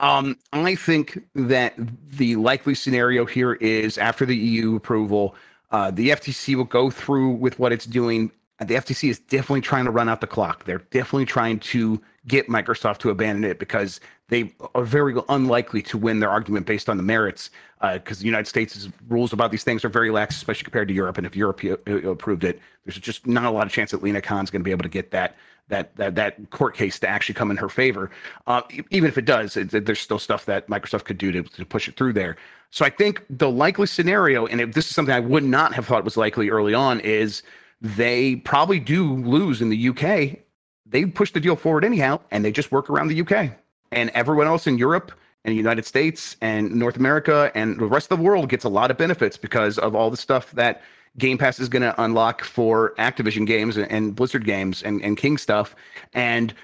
Um, 0.00 0.38
I 0.52 0.74
think 0.74 1.22
that 1.34 1.74
the 1.76 2.36
likely 2.36 2.74
scenario 2.74 3.26
here 3.26 3.54
is 3.54 3.98
after 3.98 4.24
the 4.24 4.36
EU 4.36 4.74
approval, 4.74 5.34
uh, 5.70 5.90
the 5.90 6.08
FTC 6.08 6.54
will 6.56 6.64
go 6.64 6.90
through 6.90 7.32
with 7.32 7.58
what 7.58 7.70
it's 7.70 7.84
doing. 7.84 8.32
The 8.58 8.74
FTC 8.74 9.10
is 9.10 9.18
definitely 9.18 9.60
trying 9.60 9.84
to 9.84 9.90
run 9.90 10.08
out 10.08 10.22
the 10.22 10.26
clock. 10.26 10.64
They're 10.64 10.78
definitely 10.90 11.26
trying 11.26 11.60
to 11.60 12.00
get 12.26 12.48
Microsoft 12.48 12.98
to 12.98 13.10
abandon 13.10 13.44
it 13.44 13.58
because 13.58 14.00
they 14.28 14.54
are 14.74 14.84
very 14.84 15.14
unlikely 15.28 15.82
to 15.82 15.98
win 15.98 16.20
their 16.20 16.30
argument 16.30 16.66
based 16.66 16.88
on 16.88 16.96
the 16.96 17.02
merits 17.02 17.50
because 17.80 18.18
uh, 18.18 18.20
the 18.20 18.26
United 18.26 18.46
States' 18.46 18.88
rules 19.08 19.32
about 19.32 19.50
these 19.50 19.64
things 19.64 19.84
are 19.84 19.88
very 19.88 20.10
lax, 20.10 20.36
especially 20.36 20.64
compared 20.64 20.88
to 20.88 20.94
Europe. 20.94 21.18
And 21.18 21.26
if 21.26 21.36
Europe 21.36 21.60
uh, 21.64 22.08
approved 22.08 22.44
it, 22.44 22.60
there's 22.84 22.98
just 22.98 23.26
not 23.26 23.44
a 23.44 23.50
lot 23.50 23.66
of 23.66 23.72
chance 23.72 23.90
that 23.90 24.02
Lina 24.02 24.22
Khan's 24.22 24.50
going 24.50 24.60
to 24.60 24.64
be 24.64 24.70
able 24.70 24.82
to 24.82 24.88
get 24.88 25.10
that 25.10 25.36
that 25.70 25.96
that 25.96 26.14
that 26.14 26.50
court 26.50 26.76
case 26.76 26.98
to 27.00 27.08
actually 27.08 27.34
come 27.34 27.50
in 27.50 27.56
her 27.56 27.68
favor. 27.68 28.10
Uh, 28.46 28.62
even 28.90 29.08
if 29.08 29.16
it 29.16 29.24
does, 29.24 29.56
it, 29.56 29.86
there's 29.86 30.00
still 30.00 30.18
stuff 30.18 30.44
that 30.46 30.68
Microsoft 30.68 31.04
could 31.04 31.18
do 31.18 31.32
to, 31.32 31.42
to 31.42 31.64
push 31.64 31.88
it 31.88 31.96
through 31.96 32.12
there. 32.12 32.36
So 32.70 32.84
I 32.84 32.90
think 32.90 33.24
the 33.28 33.50
likely 33.50 33.86
scenario, 33.86 34.46
and 34.46 34.60
if 34.60 34.74
this 34.74 34.88
is 34.88 34.94
something 34.94 35.14
I 35.14 35.20
would 35.20 35.44
not 35.44 35.74
have 35.74 35.86
thought 35.86 36.04
was 36.04 36.16
likely 36.16 36.50
early 36.50 36.74
on, 36.74 37.00
is 37.00 37.42
they 37.80 38.36
probably 38.36 38.78
do 38.78 39.14
lose 39.14 39.60
in 39.60 39.70
the 39.70 39.88
UK. 39.88 40.38
They 40.86 41.06
push 41.06 41.32
the 41.32 41.40
deal 41.40 41.56
forward 41.56 41.84
anyhow, 41.84 42.20
and 42.30 42.44
they 42.44 42.52
just 42.52 42.70
work 42.70 42.90
around 42.90 43.08
the 43.08 43.20
UK 43.20 43.52
and 43.92 44.10
everyone 44.10 44.46
else 44.46 44.66
in 44.66 44.78
Europe 44.78 45.12
and 45.44 45.52
the 45.52 45.56
United 45.56 45.86
States 45.86 46.36
and 46.40 46.74
North 46.74 46.96
America 46.96 47.50
and 47.54 47.78
the 47.78 47.86
rest 47.86 48.10
of 48.10 48.18
the 48.18 48.24
world 48.24 48.48
gets 48.48 48.64
a 48.64 48.68
lot 48.68 48.90
of 48.90 48.96
benefits 48.96 49.36
because 49.36 49.78
of 49.78 49.94
all 49.94 50.10
the 50.10 50.16
stuff 50.16 50.50
that 50.52 50.82
Game 51.18 51.38
Pass 51.38 51.58
is 51.58 51.68
going 51.68 51.82
to 51.82 52.00
unlock 52.02 52.44
for 52.44 52.94
Activision 52.98 53.46
games 53.46 53.76
and, 53.76 53.90
and 53.90 54.14
Blizzard 54.14 54.44
games 54.44 54.82
and, 54.82 55.02
and 55.02 55.16
King 55.16 55.38
stuff. 55.38 55.74
And 56.12 56.54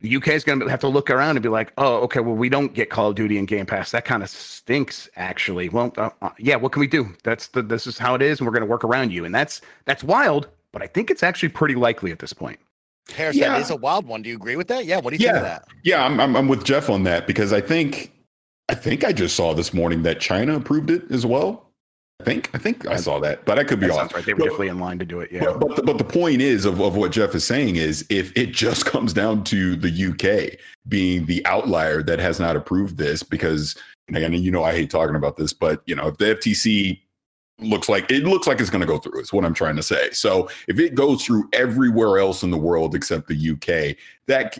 the 0.00 0.16
UK 0.16 0.28
is 0.28 0.44
going 0.44 0.60
to 0.60 0.68
have 0.68 0.80
to 0.80 0.88
look 0.88 1.10
around 1.10 1.36
and 1.36 1.42
be 1.42 1.48
like, 1.48 1.72
oh, 1.76 1.96
okay, 2.02 2.20
well, 2.20 2.36
we 2.36 2.48
don't 2.48 2.72
get 2.72 2.90
Call 2.90 3.10
of 3.10 3.16
Duty 3.16 3.36
and 3.36 3.48
Game 3.48 3.66
Pass. 3.66 3.90
That 3.90 4.04
kind 4.04 4.22
of 4.22 4.28
stinks, 4.28 5.08
actually. 5.16 5.68
Well, 5.68 5.92
uh, 5.96 6.10
uh, 6.22 6.30
yeah, 6.38 6.56
what 6.56 6.72
can 6.72 6.80
we 6.80 6.86
do? 6.86 7.08
That's 7.24 7.48
the 7.48 7.62
this 7.62 7.86
is 7.86 7.98
how 7.98 8.14
it 8.14 8.22
is, 8.22 8.38
and 8.38 8.46
we're 8.46 8.52
going 8.52 8.62
to 8.62 8.70
work 8.70 8.84
around 8.84 9.12
you. 9.12 9.24
And 9.24 9.34
that's 9.34 9.60
that's 9.86 10.04
wild, 10.04 10.48
but 10.72 10.82
I 10.82 10.86
think 10.86 11.10
it's 11.10 11.24
actually 11.24 11.48
pretty 11.48 11.74
likely 11.74 12.12
at 12.12 12.20
this 12.20 12.32
point. 12.32 12.60
Parris, 13.08 13.36
yeah. 13.36 13.48
that 13.48 13.60
is 13.60 13.70
a 13.70 13.76
wild 13.76 14.06
one. 14.06 14.22
Do 14.22 14.28
you 14.28 14.36
agree 14.36 14.56
with 14.56 14.68
that? 14.68 14.84
Yeah. 14.84 15.00
What 15.00 15.10
do 15.10 15.16
you 15.16 15.24
yeah. 15.24 15.32
think 15.32 15.44
of 15.44 15.48
that? 15.48 15.68
Yeah, 15.82 16.04
I'm, 16.04 16.20
I'm, 16.20 16.36
I'm 16.36 16.46
with 16.46 16.62
Jeff 16.62 16.90
on 16.90 17.04
that 17.04 17.26
because 17.26 17.52
I 17.52 17.60
think 17.60 18.12
I 18.68 18.74
think 18.74 19.02
I 19.02 19.12
just 19.12 19.34
saw 19.34 19.54
this 19.54 19.72
morning 19.74 20.02
that 20.02 20.20
China 20.20 20.56
approved 20.56 20.90
it 20.90 21.10
as 21.10 21.26
well. 21.26 21.67
I 22.20 22.24
think 22.24 22.50
I 22.52 22.58
think 22.58 22.84
I 22.86 22.96
saw 22.96 23.20
that, 23.20 23.44
but 23.44 23.60
I 23.60 23.64
could 23.64 23.78
be 23.78 23.86
that 23.86 23.96
off. 23.96 24.12
Right. 24.12 24.24
They 24.24 24.32
were 24.32 24.40
but, 24.40 24.44
definitely 24.46 24.68
in 24.68 24.80
line 24.80 24.98
to 24.98 25.04
do 25.04 25.20
it. 25.20 25.30
Yeah. 25.30 25.44
But, 25.44 25.60
but 25.60 25.76
the, 25.76 25.82
but 25.84 25.98
the 25.98 26.04
point 26.04 26.42
is 26.42 26.64
of, 26.64 26.80
of 26.80 26.96
what 26.96 27.12
Jeff 27.12 27.32
is 27.36 27.44
saying 27.44 27.76
is 27.76 28.04
if 28.10 28.36
it 28.36 28.46
just 28.46 28.86
comes 28.92 29.12
down 29.12 29.44
to 29.44 29.76
the 29.76 30.08
UK 30.08 30.58
being 30.88 31.26
the 31.26 31.46
outlier 31.46 32.02
that 32.02 32.18
has 32.18 32.40
not 32.40 32.56
approved 32.56 32.96
this, 32.96 33.22
because 33.22 33.76
again, 34.08 34.32
you 34.34 34.50
know 34.50 34.64
I 34.64 34.72
hate 34.72 34.90
talking 34.90 35.14
about 35.14 35.36
this, 35.36 35.52
but 35.52 35.80
you 35.86 35.94
know 35.94 36.08
if 36.08 36.18
the 36.18 36.34
FTC 36.34 37.00
looks 37.60 37.88
like 37.88 38.10
it 38.10 38.24
looks 38.24 38.48
like 38.48 38.60
it's 38.60 38.70
going 38.70 38.80
to 38.80 38.86
go 38.86 38.98
through 38.98 39.20
is 39.20 39.32
what 39.32 39.44
i'm 39.44 39.52
trying 39.52 39.74
to 39.74 39.82
say 39.82 40.08
so 40.12 40.48
if 40.68 40.78
it 40.78 40.94
goes 40.94 41.24
through 41.24 41.48
everywhere 41.52 42.18
else 42.18 42.44
in 42.44 42.52
the 42.52 42.56
world 42.56 42.94
except 42.94 43.26
the 43.26 43.50
uk 43.50 43.96
that 44.26 44.56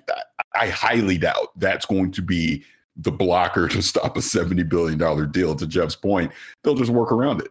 i 0.56 0.66
highly 0.66 1.16
doubt 1.16 1.56
that's 1.60 1.86
going 1.86 2.10
to 2.10 2.20
be 2.20 2.64
the 2.98 3.12
blocker 3.12 3.68
to 3.68 3.82
stop 3.82 4.16
a 4.16 4.22
70 4.22 4.62
billion 4.64 4.98
dollar 4.98 5.26
deal 5.26 5.54
to 5.54 5.66
jeff's 5.66 5.96
point 5.96 6.32
they'll 6.62 6.74
just 6.74 6.90
work 6.90 7.12
around 7.12 7.40
it 7.40 7.48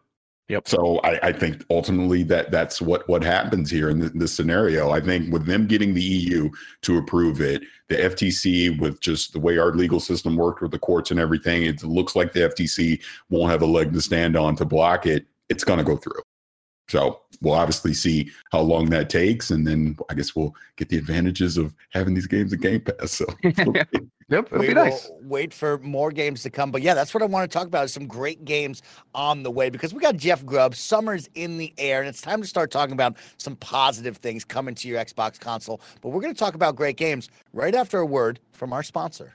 Yep. 0.50 0.66
So 0.66 1.02
I, 1.04 1.28
I, 1.28 1.32
think 1.34 1.66
ultimately 1.70 2.24
that 2.24 2.52
that's 2.52 2.82
what 2.82 3.06
what 3.10 3.22
happens 3.22 3.70
here 3.70 3.90
in, 3.90 4.18
this 4.18 4.34
scenario. 4.34 4.92
I 4.92 5.02
think 5.02 5.30
with 5.30 5.46
them 5.46 5.68
getting 5.68 5.94
the 5.94 6.02
EU 6.02 6.50
to 6.84 6.98
approve 6.98 7.42
it, 7.42 7.64
the 7.90 7.96
FTC 7.98 8.80
with 8.80 9.02
just 9.02 9.34
the 9.34 9.42
way 9.42 9.58
our 9.58 9.74
legal 9.74 10.00
system 10.00 10.38
worked 10.38 10.62
with 10.62 10.72
the 10.72 10.80
courts 10.80 11.12
and 11.12 11.20
everything, 11.20 11.64
it 11.64 11.84
looks 11.84 12.16
like 12.16 12.32
the 12.32 12.48
FTC 12.48 13.04
won't 13.30 13.52
have 13.52 13.62
a 13.62 13.66
leg 13.66 13.92
to 13.92 14.00
stand 14.00 14.38
on 14.38 14.56
to 14.56 14.64
block 14.64 15.06
it 15.06 15.28
it's 15.50 15.64
going 15.64 15.80
to 15.80 15.86
go 15.86 15.98
through. 15.98 16.22
So 16.90 17.22
we'll 17.42 17.54
obviously 17.54 17.94
see 17.94 18.32
how 18.52 18.62
long 18.62 18.90
that 18.90 19.10
takes, 19.10 19.52
and 19.52 19.66
then 19.66 19.98
I 20.10 20.14
guess 20.14 20.36
we'll 20.36 20.54
get 20.76 20.90
the 20.90 20.98
advantages 20.98 21.58
of 21.58 21.74
having 21.90 22.14
these 22.14 22.28
games 22.28 22.54
in 22.54 22.60
Game 22.60 22.82
Pass. 22.82 23.12
So 23.12 23.26
yep, 23.44 23.88
it'll 24.30 24.46
we 24.60 24.68
be 24.68 24.74
nice. 24.74 25.10
Wait 25.22 25.54
for 25.54 25.78
more 25.80 26.12
games 26.12 26.44
to 26.44 26.50
come, 26.50 26.72
but 26.72 26.82
yeah, 26.82 26.94
that's 26.94 27.14
what 27.14 27.24
I 27.24 27.26
want 27.26 27.50
to 27.50 27.58
talk 27.58 27.68
about. 27.68 27.86
Is 27.86 27.94
some 27.94 28.08
great 28.08 28.46
games 28.46 28.82
on 29.14 29.44
the 29.44 29.52
way 29.52 29.70
because 29.70 29.94
we 29.94 30.00
got 30.00 30.18
Jeff 30.18 30.46
Grubb. 30.46 30.76
Summer's 30.76 31.30
in 31.36 31.58
the 31.58 31.74
air, 31.78 32.00
and 32.00 32.10
it's 32.10 32.22
time 32.22 32.42
to 32.42 32.48
start 32.48 32.72
talking 32.72 32.94
about 32.94 33.18
some 33.38 33.56
positive 33.58 34.18
things 34.18 34.44
coming 34.44 34.76
to 34.76 34.88
your 34.88 35.04
Xbox 35.04 35.40
console. 35.40 35.82
But 36.02 36.10
we're 36.10 36.22
going 36.22 36.34
to 36.34 36.40
talk 36.40 36.56
about 36.56 36.76
great 36.76 36.98
games 36.98 37.30
right 37.54 37.76
after 37.76 38.00
a 38.00 38.06
word 38.06 38.40
from 38.52 38.74
our 38.74 38.84
sponsor. 38.84 39.34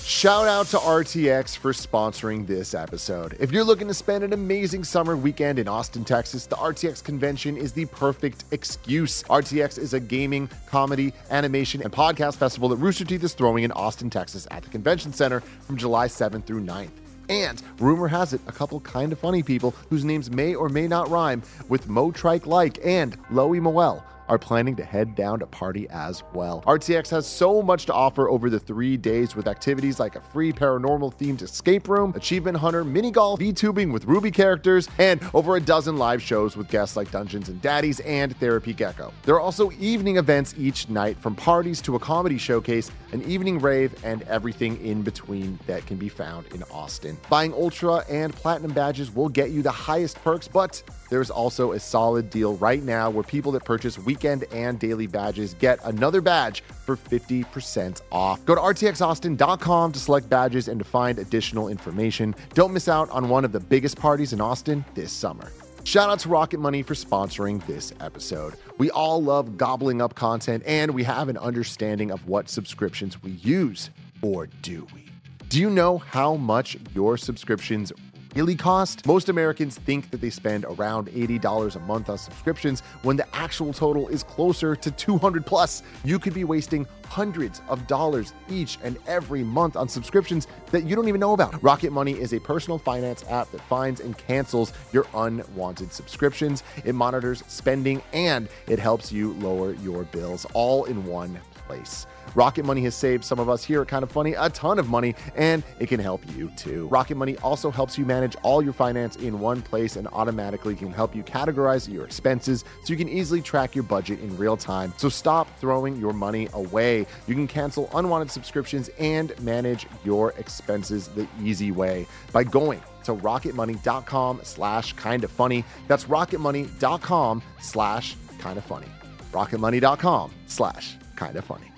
Shout 0.00 0.48
out 0.48 0.66
to 0.68 0.78
RTX 0.78 1.58
for 1.58 1.72
sponsoring 1.72 2.46
this 2.46 2.72
episode. 2.72 3.36
If 3.38 3.52
you're 3.52 3.62
looking 3.62 3.88
to 3.88 3.94
spend 3.94 4.24
an 4.24 4.32
amazing 4.32 4.84
summer 4.84 5.18
weekend 5.18 5.58
in 5.58 5.68
Austin, 5.68 6.02
Texas, 6.02 6.46
the 6.46 6.56
RTX 6.56 7.04
convention 7.04 7.58
is 7.58 7.72
the 7.72 7.84
perfect 7.84 8.44
excuse. 8.52 9.22
RTX 9.24 9.78
is 9.78 9.92
a 9.92 10.00
gaming, 10.00 10.48
comedy, 10.66 11.12
animation, 11.30 11.82
and 11.82 11.92
podcast 11.92 12.36
festival 12.36 12.70
that 12.70 12.76
Rooster 12.76 13.04
Teeth 13.04 13.22
is 13.22 13.34
throwing 13.34 13.64
in 13.64 13.72
Austin, 13.72 14.08
Texas 14.08 14.48
at 14.50 14.62
the 14.62 14.70
convention 14.70 15.12
center 15.12 15.40
from 15.40 15.76
July 15.76 16.08
7th 16.08 16.46
through 16.46 16.62
9th. 16.62 16.90
And 17.28 17.62
rumor 17.78 18.08
has 18.08 18.32
it, 18.32 18.40
a 18.46 18.52
couple 18.52 18.80
kind 18.80 19.12
of 19.12 19.18
funny 19.18 19.42
people 19.42 19.72
whose 19.90 20.04
names 20.04 20.30
may 20.30 20.54
or 20.54 20.70
may 20.70 20.88
not 20.88 21.10
rhyme 21.10 21.42
with 21.68 21.88
Mo 21.88 22.10
Trike 22.10 22.46
Like 22.46 22.78
and 22.82 23.22
Loey 23.28 23.60
Moel 23.60 24.02
are 24.32 24.38
planning 24.38 24.74
to 24.74 24.82
head 24.82 25.14
down 25.14 25.38
to 25.38 25.46
party 25.46 25.86
as 25.90 26.22
well. 26.32 26.64
RTX 26.66 27.10
has 27.10 27.26
so 27.26 27.60
much 27.60 27.84
to 27.84 27.92
offer 27.92 28.30
over 28.30 28.48
the 28.48 28.58
three 28.58 28.96
days 28.96 29.36
with 29.36 29.46
activities 29.46 30.00
like 30.00 30.16
a 30.16 30.22
free 30.22 30.54
paranormal 30.54 31.14
themed 31.16 31.42
escape 31.42 31.86
room, 31.86 32.14
achievement 32.16 32.56
hunter, 32.56 32.82
mini 32.82 33.10
golf, 33.10 33.38
VTubing 33.40 33.92
with 33.92 34.06
RWBY 34.06 34.32
characters, 34.32 34.88
and 34.96 35.20
over 35.34 35.56
a 35.56 35.60
dozen 35.60 35.98
live 35.98 36.22
shows 36.22 36.56
with 36.56 36.70
guests 36.70 36.96
like 36.96 37.10
Dungeons 37.10 37.50
and 37.50 37.60
Daddies 37.60 38.00
and 38.00 38.34
Therapy 38.38 38.72
Gecko. 38.72 39.12
There 39.24 39.34
are 39.34 39.40
also 39.40 39.70
evening 39.72 40.16
events 40.16 40.54
each 40.56 40.88
night 40.88 41.18
from 41.18 41.34
parties 41.34 41.82
to 41.82 41.96
a 41.96 41.98
comedy 41.98 42.38
showcase, 42.38 42.90
an 43.12 43.22
evening 43.24 43.58
rave, 43.58 43.94
and 44.02 44.22
everything 44.22 44.82
in 44.82 45.02
between 45.02 45.58
that 45.66 45.84
can 45.84 45.98
be 45.98 46.08
found 46.08 46.46
in 46.54 46.62
Austin. 46.70 47.18
Buying 47.28 47.52
Ultra 47.52 47.96
and 48.08 48.34
Platinum 48.34 48.72
badges 48.72 49.14
will 49.14 49.28
get 49.28 49.50
you 49.50 49.60
the 49.60 49.70
highest 49.70 50.16
perks, 50.24 50.48
but 50.48 50.82
there's 51.10 51.28
also 51.28 51.72
a 51.72 51.78
solid 51.78 52.30
deal 52.30 52.56
right 52.56 52.82
now 52.82 53.10
where 53.10 53.22
people 53.22 53.52
that 53.52 53.66
purchase 53.66 53.98
weekend 54.22 54.44
and 54.52 54.78
daily 54.78 55.06
badges 55.06 55.54
get 55.54 55.80
another 55.84 56.20
badge 56.20 56.62
for 56.62 56.96
50% 56.96 58.02
off. 58.12 58.44
Go 58.44 58.54
to 58.54 58.60
rtxaustin.com 58.60 59.92
to 59.92 59.98
select 59.98 60.28
badges 60.28 60.68
and 60.68 60.78
to 60.78 60.84
find 60.84 61.18
additional 61.18 61.68
information. 61.68 62.34
Don't 62.54 62.72
miss 62.72 62.88
out 62.88 63.10
on 63.10 63.28
one 63.28 63.44
of 63.44 63.50
the 63.50 63.58
biggest 63.58 63.98
parties 63.98 64.32
in 64.32 64.40
Austin 64.40 64.84
this 64.94 65.10
summer. 65.10 65.50
Shout 65.84 66.08
out 66.08 66.20
to 66.20 66.28
Rocket 66.28 66.60
Money 66.60 66.82
for 66.84 66.94
sponsoring 66.94 67.64
this 67.66 67.92
episode. 67.98 68.54
We 68.78 68.90
all 68.90 69.20
love 69.20 69.56
gobbling 69.56 70.00
up 70.00 70.14
content 70.14 70.62
and 70.64 70.92
we 70.92 71.02
have 71.02 71.28
an 71.28 71.36
understanding 71.38 72.12
of 72.12 72.28
what 72.28 72.48
subscriptions 72.48 73.20
we 73.24 73.32
use, 73.32 73.90
or 74.22 74.46
do 74.62 74.86
we? 74.94 75.06
Do 75.48 75.60
you 75.60 75.68
know 75.68 75.98
how 75.98 76.36
much 76.36 76.76
your 76.94 77.16
subscriptions 77.16 77.92
really 78.34 78.56
cost? 78.56 79.06
Most 79.06 79.28
Americans 79.28 79.78
think 79.78 80.10
that 80.10 80.20
they 80.20 80.30
spend 80.30 80.64
around 80.64 81.08
$80 81.08 81.76
a 81.76 81.78
month 81.80 82.08
on 82.08 82.18
subscriptions 82.18 82.80
when 83.02 83.16
the 83.16 83.26
actual 83.34 83.72
total 83.72 84.08
is 84.08 84.22
closer 84.22 84.74
to 84.76 84.90
200 84.90 85.44
plus. 85.44 85.82
You 86.04 86.18
could 86.18 86.34
be 86.34 86.44
wasting 86.44 86.86
hundreds 87.06 87.60
of 87.68 87.86
dollars 87.86 88.32
each 88.48 88.78
and 88.82 88.96
every 89.06 89.42
month 89.42 89.76
on 89.76 89.88
subscriptions 89.88 90.46
that 90.70 90.84
you 90.84 90.96
don't 90.96 91.08
even 91.08 91.20
know 91.20 91.34
about. 91.34 91.62
Rocket 91.62 91.92
Money 91.92 92.12
is 92.12 92.32
a 92.32 92.40
personal 92.40 92.78
finance 92.78 93.24
app 93.28 93.50
that 93.50 93.60
finds 93.62 94.00
and 94.00 94.16
cancels 94.16 94.72
your 94.92 95.06
unwanted 95.14 95.92
subscriptions. 95.92 96.62
It 96.84 96.94
monitors 96.94 97.44
spending 97.48 98.02
and 98.12 98.48
it 98.66 98.78
helps 98.78 99.12
you 99.12 99.34
lower 99.34 99.74
your 99.74 100.04
bills 100.04 100.46
all 100.54 100.84
in 100.84 101.04
one 101.04 101.38
place. 101.66 102.06
Rocket 102.34 102.64
Money 102.64 102.82
has 102.84 102.94
saved 102.94 103.24
some 103.24 103.38
of 103.38 103.48
us 103.48 103.64
here 103.64 103.82
at 103.82 103.88
Kind 103.88 104.02
of 104.02 104.10
Funny 104.10 104.34
a 104.34 104.48
ton 104.50 104.78
of 104.78 104.88
money, 104.88 105.14
and 105.36 105.62
it 105.78 105.88
can 105.88 106.00
help 106.00 106.22
you 106.36 106.50
too. 106.56 106.86
Rocket 106.88 107.16
Money 107.16 107.36
also 107.38 107.70
helps 107.70 107.96
you 107.98 108.04
manage 108.04 108.36
all 108.42 108.62
your 108.62 108.72
finance 108.72 109.16
in 109.16 109.40
one 109.40 109.62
place 109.62 109.96
and 109.96 110.08
automatically 110.08 110.74
can 110.74 110.92
help 110.92 111.14
you 111.14 111.22
categorize 111.22 111.92
your 111.92 112.04
expenses 112.04 112.64
so 112.84 112.92
you 112.92 112.96
can 112.96 113.08
easily 113.08 113.40
track 113.40 113.74
your 113.74 113.84
budget 113.84 114.20
in 114.20 114.36
real 114.36 114.56
time. 114.56 114.92
So 114.96 115.08
stop 115.08 115.48
throwing 115.58 115.96
your 115.96 116.12
money 116.12 116.48
away. 116.52 117.06
You 117.26 117.34
can 117.34 117.46
cancel 117.46 117.90
unwanted 117.94 118.30
subscriptions 118.30 118.90
and 118.98 119.38
manage 119.40 119.86
your 120.04 120.32
expenses 120.38 121.08
the 121.08 121.26
easy 121.42 121.72
way 121.72 122.06
by 122.32 122.44
going 122.44 122.80
to 123.04 123.14
rocketmoney.com 123.14 124.40
slash 124.44 124.92
kind 124.94 125.24
of 125.24 125.30
funny. 125.30 125.64
That's 125.88 126.04
rocketmoney.com 126.04 127.42
slash 127.60 128.16
kind 128.38 128.58
of 128.58 128.64
funny. 128.64 128.86
Rocketmoney.com 129.32 130.30
slash 130.46 130.96
kind 131.16 131.36
of 131.36 131.44
funny. 131.44 131.71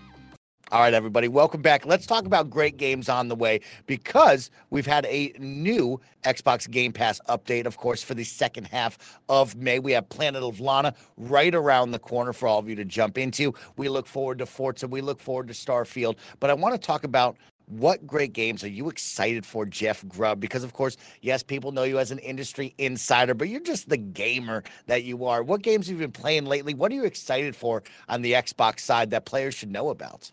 All 0.72 0.80
right, 0.80 0.94
everybody, 0.94 1.28
welcome 1.28 1.60
back. 1.60 1.84
Let's 1.84 2.06
talk 2.06 2.24
about 2.24 2.48
great 2.48 2.78
games 2.78 3.10
on 3.10 3.28
the 3.28 3.34
way 3.34 3.60
because 3.84 4.50
we've 4.70 4.86
had 4.86 5.04
a 5.04 5.30
new 5.38 6.00
Xbox 6.24 6.68
Game 6.68 6.90
Pass 6.90 7.20
update, 7.28 7.66
of 7.66 7.76
course, 7.76 8.02
for 8.02 8.14
the 8.14 8.24
second 8.24 8.68
half 8.68 9.20
of 9.28 9.56
May. 9.56 9.78
We 9.78 9.92
have 9.92 10.08
Planet 10.08 10.42
of 10.42 10.60
Lana 10.60 10.94
right 11.18 11.54
around 11.54 11.90
the 11.90 11.98
corner 11.98 12.32
for 12.32 12.48
all 12.48 12.60
of 12.60 12.68
you 12.68 12.74
to 12.76 12.84
jump 12.84 13.18
into. 13.18 13.52
We 13.76 13.90
look 13.90 14.06
forward 14.06 14.38
to 14.38 14.46
Forza, 14.46 14.88
we 14.88 15.02
look 15.02 15.20
forward 15.20 15.48
to 15.48 15.54
Starfield, 15.54 16.16
but 16.40 16.48
I 16.48 16.54
want 16.54 16.74
to 16.74 16.78
talk 16.78 17.04
about 17.04 17.36
what 17.66 18.06
great 18.06 18.32
games 18.32 18.64
are 18.64 18.68
you 18.68 18.88
excited 18.88 19.44
for, 19.44 19.66
Jeff 19.66 20.06
Grubb? 20.08 20.40
Because, 20.40 20.64
of 20.64 20.72
course, 20.72 20.96
yes, 21.20 21.42
people 21.42 21.72
know 21.72 21.82
you 21.82 21.98
as 21.98 22.10
an 22.10 22.18
industry 22.20 22.74
insider, 22.78 23.34
but 23.34 23.50
you're 23.50 23.60
just 23.60 23.90
the 23.90 23.98
gamer 23.98 24.64
that 24.86 25.04
you 25.04 25.26
are. 25.26 25.42
What 25.42 25.60
games 25.60 25.88
have 25.88 26.00
you 26.00 26.06
been 26.06 26.12
playing 26.12 26.46
lately? 26.46 26.72
What 26.72 26.90
are 26.90 26.94
you 26.94 27.04
excited 27.04 27.54
for 27.54 27.82
on 28.08 28.22
the 28.22 28.32
Xbox 28.32 28.80
side 28.80 29.10
that 29.10 29.26
players 29.26 29.54
should 29.54 29.70
know 29.70 29.90
about? 29.90 30.32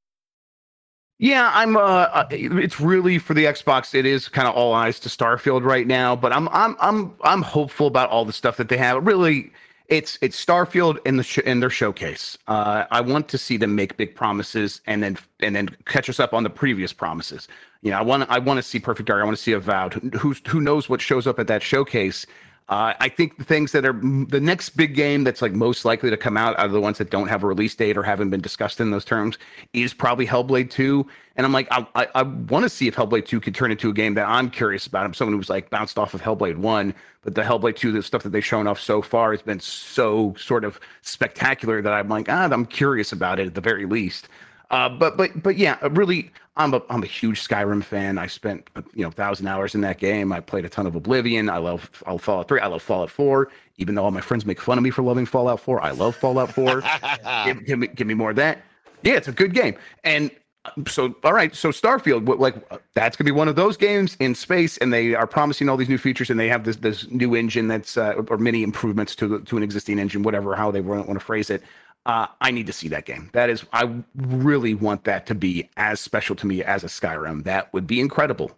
Yeah, 1.21 1.51
I'm. 1.53 1.77
Uh, 1.77 1.81
uh, 1.81 2.27
it's 2.31 2.79
really 2.81 3.19
for 3.19 3.35
the 3.35 3.45
Xbox. 3.45 3.95
It 3.95 4.07
is 4.07 4.27
kind 4.27 4.47
of 4.47 4.55
all 4.55 4.73
eyes 4.73 4.99
to 5.01 5.09
Starfield 5.09 5.63
right 5.65 5.87
now, 5.87 6.15
but 6.15 6.33
I'm, 6.33 6.49
I'm, 6.49 6.75
I'm, 6.81 7.13
I'm 7.23 7.43
hopeful 7.43 7.87
about 7.87 8.09
all 8.09 8.25
the 8.25 8.33
stuff 8.33 8.57
that 8.57 8.69
they 8.69 8.77
have. 8.77 9.05
Really, 9.05 9.51
it's 9.89 10.17
it's 10.21 10.43
Starfield 10.43 10.97
in 11.05 11.17
the 11.17 11.23
sh- 11.23 11.39
in 11.39 11.61
their 11.61 11.69
showcase. 11.69 12.39
Uh, 12.47 12.85
I 12.91 13.01
want 13.01 13.29
to 13.29 13.39
see 13.39 13.57
them 13.57 13.75
make 13.75 13.97
big 13.97 14.15
promises 14.15 14.81
and 14.87 15.03
then 15.03 15.17
and 15.41 15.55
then 15.55 15.69
catch 15.85 16.09
us 16.09 16.19
up 16.19 16.33
on 16.33 16.43
the 16.43 16.51
previous 16.51 16.93
promises. 16.93 17.47
You 17.83 17.91
know, 17.91 17.99
I 17.99 18.03
want 18.03 18.29
I 18.31 18.39
want 18.39 18.59
to 18.59 18.63
see 18.63 18.79
Perfect 18.79 19.07
Dark. 19.07 19.21
I 19.21 19.25
want 19.25 19.37
to 19.37 19.43
see 19.43 19.53
Avowed. 19.53 19.93
Who 20.21 20.35
who 20.47 20.61
knows 20.61 20.89
what 20.89 21.01
shows 21.01 21.27
up 21.27 21.39
at 21.39 21.47
that 21.47 21.63
showcase? 21.63 22.27
Uh, 22.71 22.93
I 23.01 23.09
think 23.09 23.37
the 23.37 23.43
things 23.43 23.73
that 23.73 23.85
are 23.85 23.91
the 23.91 24.39
next 24.39 24.69
big 24.69 24.95
game 24.95 25.25
that's 25.25 25.41
like 25.41 25.51
most 25.51 25.83
likely 25.83 26.09
to 26.09 26.15
come 26.15 26.37
out 26.37 26.57
out 26.57 26.67
of 26.67 26.71
the 26.71 26.79
ones 26.79 26.99
that 26.99 27.09
don't 27.09 27.27
have 27.27 27.43
a 27.43 27.47
release 27.47 27.75
date 27.75 27.97
or 27.97 28.03
haven't 28.03 28.29
been 28.29 28.39
discussed 28.39 28.79
in 28.79 28.91
those 28.91 29.03
terms 29.03 29.37
is 29.73 29.93
probably 29.93 30.25
Hellblade 30.25 30.69
2. 30.69 31.05
And 31.35 31.45
I'm 31.45 31.51
like, 31.51 31.67
I, 31.69 31.85
I, 31.95 32.07
I 32.15 32.21
want 32.21 32.63
to 32.63 32.69
see 32.69 32.87
if 32.87 32.95
Hellblade 32.95 33.25
2 33.25 33.41
could 33.41 33.55
turn 33.55 33.71
into 33.71 33.89
a 33.89 33.93
game 33.93 34.13
that 34.13 34.25
I'm 34.25 34.49
curious 34.49 34.87
about. 34.87 35.03
I'm 35.03 35.13
someone 35.13 35.35
who's 35.35 35.49
like 35.49 35.69
bounced 35.69 35.99
off 35.99 36.13
of 36.13 36.21
Hellblade 36.21 36.55
1, 36.55 36.93
but 37.23 37.35
the 37.35 37.41
Hellblade 37.41 37.75
2, 37.75 37.91
the 37.91 38.01
stuff 38.01 38.23
that 38.23 38.29
they've 38.29 38.45
shown 38.45 38.67
off 38.67 38.79
so 38.79 39.01
far 39.01 39.31
has 39.31 39.41
been 39.41 39.59
so 39.59 40.33
sort 40.39 40.63
of 40.63 40.79
spectacular 41.01 41.81
that 41.81 41.91
I'm 41.91 42.07
like, 42.07 42.29
ah, 42.29 42.47
I'm 42.49 42.65
curious 42.65 43.11
about 43.11 43.37
it 43.37 43.47
at 43.47 43.53
the 43.55 43.61
very 43.61 43.85
least. 43.85 44.29
Uh, 44.69 44.87
but 44.87 45.17
but 45.17 45.43
but 45.43 45.57
yeah, 45.57 45.77
really, 45.89 46.31
I'm 46.57 46.73
a 46.73 46.81
I'm 46.89 47.01
a 47.01 47.07
huge 47.07 47.47
Skyrim 47.47 47.83
fan. 47.83 48.17
I 48.17 48.27
spent 48.27 48.69
you 48.93 49.03
know 49.03 49.11
thousand 49.11 49.47
hours 49.47 49.73
in 49.73 49.81
that 49.81 49.99
game. 49.99 50.33
I 50.33 50.41
played 50.41 50.65
a 50.65 50.69
ton 50.69 50.85
of 50.85 50.95
Oblivion. 50.95 51.49
I 51.49 51.57
love 51.57 51.89
I 52.05 52.11
love 52.11 52.21
Fallout 52.21 52.47
Three. 52.47 52.59
I 52.59 52.67
love 52.67 52.81
Fallout 52.81 53.09
Four. 53.09 53.49
Even 53.77 53.95
though 53.95 54.03
all 54.03 54.11
my 54.11 54.21
friends 54.21 54.45
make 54.45 54.59
fun 54.59 54.77
of 54.77 54.83
me 54.83 54.89
for 54.89 55.01
loving 55.01 55.25
Fallout 55.25 55.61
Four, 55.61 55.81
I 55.81 55.91
love 55.91 56.15
Fallout 56.15 56.51
Four. 56.51 56.83
give, 57.45 57.65
give, 57.65 57.79
me 57.79 57.87
give 57.87 58.07
me 58.07 58.13
more 58.13 58.31
of 58.31 58.35
that. 58.35 58.59
Yeah, 59.03 59.13
it's 59.13 59.29
a 59.29 59.31
good 59.31 59.53
game. 59.53 59.75
And 60.03 60.29
um, 60.65 60.85
so 60.87 61.15
all 61.23 61.33
right, 61.33 61.55
so 61.55 61.69
Starfield, 61.69 62.37
like 62.37 62.55
that's 62.95 63.15
gonna 63.15 63.25
be 63.25 63.31
one 63.31 63.47
of 63.47 63.55
those 63.55 63.77
games 63.77 64.17
in 64.19 64.35
space, 64.35 64.77
and 64.77 64.91
they 64.91 65.15
are 65.15 65.27
promising 65.27 65.69
all 65.69 65.77
these 65.77 65.89
new 65.89 65.97
features, 65.97 66.29
and 66.29 66.37
they 66.37 66.49
have 66.49 66.65
this 66.65 66.75
this 66.75 67.09
new 67.09 67.33
engine 67.33 67.69
that's 67.69 67.95
uh, 67.95 68.21
or 68.27 68.37
many 68.37 68.61
improvements 68.61 69.15
to 69.15 69.27
the, 69.27 69.39
to 69.39 69.55
an 69.55 69.63
existing 69.63 69.99
engine, 69.99 70.21
whatever 70.21 70.53
how 70.53 70.69
they 70.69 70.81
want 70.81 71.07
to 71.07 71.19
phrase 71.19 71.49
it 71.49 71.63
uh, 72.05 72.27
I 72.39 72.51
need 72.51 72.67
to 72.67 72.73
see 72.73 72.87
that 72.89 73.05
game. 73.05 73.29
That 73.33 73.49
is, 73.49 73.65
I 73.73 73.93
really 74.15 74.73
want 74.73 75.03
that 75.03 75.25
to 75.27 75.35
be 75.35 75.69
as 75.77 75.99
special 75.99 76.35
to 76.37 76.47
me 76.47 76.63
as 76.63 76.83
a 76.83 76.87
Skyrim. 76.87 77.43
That 77.43 77.71
would 77.73 77.87
be 77.87 77.99
incredible. 77.99 78.51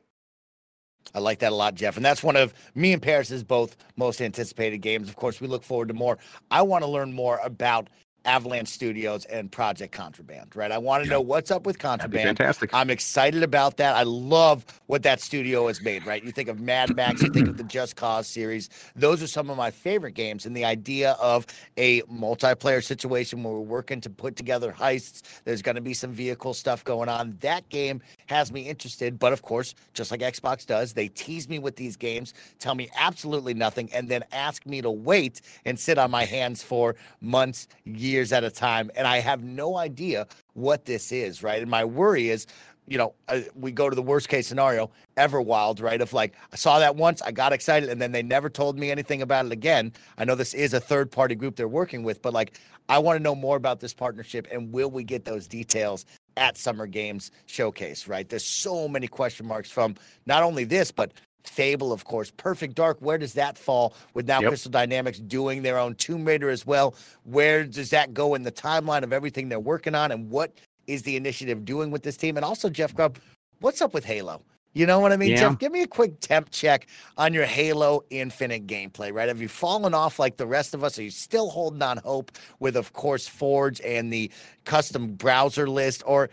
I 1.14 1.20
like 1.20 1.40
that 1.40 1.52
a 1.52 1.56
lot, 1.56 1.76
Jeff. 1.76 1.98
And 1.98 2.06
that's 2.06 2.24
one 2.24 2.36
of 2.38 2.54
me 2.76 2.94
and 2.94 3.02
Parris's 3.02 3.44
both 3.44 3.76
most 3.98 4.22
anticipated 4.22 4.80
games. 4.80 5.10
Of 5.10 5.16
course, 5.16 5.42
we 5.42 5.48
look 5.48 5.64
forward 5.64 5.90
to 5.90 5.94
more. 5.94 6.18
I 6.50 6.62
want 6.62 6.84
to 6.84 6.90
learn 6.90 7.14
more 7.14 7.40
about 7.44 7.90
Avalanche 8.26 8.70
Studios 8.70 9.26
and 9.26 9.52
Project 9.52 9.94
Contraband, 9.94 10.56
right? 10.56 10.72
I 10.72 10.78
want 10.78 11.04
to 11.04 11.10
yeah. 11.10 11.16
know 11.16 11.22
what's 11.22 11.52
up 11.52 11.66
with 11.66 11.78
Contraband. 11.78 12.38
fantastic. 12.38 12.74
I'm 12.74 12.90
excited 12.90 13.44
about 13.44 13.78
that. 13.78 13.96
I 13.96 14.04
love 14.04 14.66
what 14.86 15.04
that 15.04 15.20
studio 15.20 15.68
has 15.68 15.82
made, 15.82 16.06
right? 16.06 16.24
You 16.24 16.32
think 16.32 16.48
of 16.48 16.60
Mad 16.60 16.96
Max, 16.96 17.22
you 17.22 17.30
think 17.30 17.50
of 17.50 17.58
the 17.58 17.64
Just 17.64 17.96
Cause 17.96 18.28
series. 18.28 18.70
Those 18.96 19.22
are 19.22 19.28
some 19.28 19.50
of 19.50 19.58
my 19.58 19.72
favorite 19.72 20.14
games. 20.14 20.46
And 20.46 20.56
the 20.56 20.64
idea 20.64 21.12
of 21.14 21.46
a 21.76 22.02
multiplayer 22.04 22.84
situation 22.84 23.44
where 23.44 23.54
we're 23.54 23.60
working 23.60 24.00
to 24.02 24.10
put 24.10 24.38
together 24.38 24.72
heists, 24.72 25.22
there's 25.44 25.62
going 25.62 25.76
to 25.76 25.82
be 25.82 25.94
some 25.94 26.12
vehicle 26.12 26.54
stuff 26.54 26.84
going 26.84 27.10
on. 27.10 27.36
That 27.42 27.68
game 27.70 28.02
has 28.28 28.52
me 28.52 28.62
interested. 28.62 29.20
But 29.20 29.34
of 29.34 29.42
course, 29.42 29.76
just 29.94 30.12
like 30.12 30.22
Xbox 30.22 30.66
does, 30.66 30.94
they 30.94 31.10
tease 31.10 31.50
me 31.50 31.60
with 31.60 31.76
these 31.76 31.98
games, 31.98 32.34
tell 32.60 32.76
me 32.76 32.90
absolutely 32.96 33.54
nothing, 33.54 33.90
and 33.94 34.08
then 34.08 34.24
ask 34.32 34.66
me 34.66 34.82
to 34.82 34.92
wait 34.92 35.42
and 35.66 35.78
sit 35.78 35.98
on 35.98 36.10
my 36.10 36.24
hands 36.24 36.64
for 36.64 36.96
months, 37.20 37.68
years 37.84 38.13
years 38.14 38.32
at 38.32 38.44
a 38.44 38.50
time, 38.50 38.90
and 38.96 39.06
I 39.08 39.20
have 39.20 39.44
no 39.44 39.78
idea 39.78 40.28
what 40.54 40.86
this 40.86 41.12
is, 41.12 41.44
right? 41.44 41.62
And 41.62 41.70
my 41.70 41.84
worry 41.84 42.30
is, 42.30 42.48
you 42.88 42.98
know, 42.98 43.14
uh, 43.28 43.42
we 43.56 43.72
go 43.72 43.90
to 43.90 43.96
the 43.96 44.02
worst 44.02 44.30
case 44.30 44.48
scenario, 44.48 44.92
Everwild, 45.18 45.82
right? 45.82 46.02
Of 46.02 46.14
like, 46.14 46.34
I 46.52 46.56
saw 46.56 46.80
that 46.80 46.96
once, 46.96 47.22
I 47.22 47.32
got 47.32 47.54
excited, 47.54 47.90
and 47.90 48.02
then 48.02 48.12
they 48.12 48.24
never 48.24 48.50
told 48.50 48.78
me 48.78 48.92
anything 48.92 49.22
about 49.22 49.46
it 49.46 49.52
again. 49.52 49.94
I 50.18 50.26
know 50.26 50.36
this 50.36 50.54
is 50.54 50.74
a 50.74 50.80
third 50.80 51.12
party 51.12 51.36
group 51.36 51.56
they're 51.56 51.68
working 51.68 52.04
with, 52.04 52.22
but 52.22 52.34
like, 52.34 52.60
I 52.90 53.00
want 53.00 53.18
to 53.18 53.24
know 53.24 53.36
more 53.36 53.56
about 53.56 53.80
this 53.80 53.94
partnership 53.94 54.48
and 54.52 54.72
will 54.74 54.92
we 54.92 55.04
get 55.04 55.24
those 55.26 55.48
details 55.48 56.06
at 56.36 56.58
Summer 56.58 56.88
Games 56.88 57.32
Showcase, 57.46 58.08
right? 58.08 58.28
There's 58.28 58.46
so 58.46 58.88
many 58.88 59.08
question 59.08 59.46
marks 59.46 59.72
from 59.72 59.96
not 60.26 60.44
only 60.44 60.66
this, 60.66 60.92
but 60.92 61.14
Fable, 61.44 61.92
of 61.92 62.06
course. 62.06 62.32
Perfect 62.32 62.76
Dark, 62.76 62.98
where 63.00 63.18
does 63.18 63.34
that 63.34 63.58
fall 63.58 63.94
with 64.14 64.28
now 64.28 64.40
yep. 64.40 64.50
Crystal 64.50 64.72
Dynamics 64.72 65.20
doing 65.20 65.62
their 65.62 65.78
own 65.78 65.96
Tomb 65.96 66.26
Raider 66.26 66.50
as 66.50 66.66
well? 66.66 66.96
Where 67.24 67.66
does 67.66 67.90
that 67.90 68.14
go 68.14 68.34
in 68.36 68.44
the 68.44 68.52
timeline 68.52 69.04
of 69.04 69.12
everything 69.12 69.50
they're 69.50 69.60
working 69.60 69.94
on? 69.94 70.12
And 70.12 70.30
what 70.30 70.54
is 70.88 71.04
the 71.04 71.16
initiative 71.16 71.66
doing 71.66 71.92
with 71.92 72.04
this 72.04 72.18
team? 72.18 72.38
And 72.38 72.46
also, 72.46 72.70
Jeff 72.70 72.96
Grubb, 72.96 73.18
what's 73.60 73.82
up 73.82 73.94
with 73.94 74.06
Halo? 74.06 74.42
You 74.74 74.88
know 74.88 75.00
what 75.00 75.12
I 75.12 75.18
mean, 75.18 75.32
yeah. 75.32 75.38
Jeff? 75.38 75.60
Give 75.60 75.72
me 75.72 75.84
a 75.84 75.88
quick 75.88 76.20
temp 76.20 76.50
check 76.50 76.88
on 77.18 77.34
your 77.34 77.46
Halo 77.46 78.04
Infinite 78.10 78.66
gameplay, 78.66 79.14
right? 79.14 79.28
Have 79.28 79.42
you 79.42 79.48
fallen 79.48 79.94
off 79.94 80.18
like 80.18 80.38
the 80.38 80.48
rest 80.48 80.74
of 80.74 80.84
us? 80.84 80.98
Are 80.98 81.04
you 81.04 81.12
still 81.12 81.50
holding 81.50 81.82
on 81.84 81.98
hope 81.98 82.32
with, 82.60 82.76
of 82.76 82.94
course, 82.94 83.28
Forge 83.28 83.80
and 83.82 84.12
the 84.12 84.32
custom 84.66 85.14
browser 85.14 85.70
list? 85.70 86.02
Or 86.08 86.30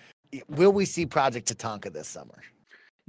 will 0.49 0.73
we 0.73 0.87
see 0.87 1.05
Project 1.05 1.55
Tatanka 1.55 1.93
this 1.93 2.09
summer? 2.09 2.43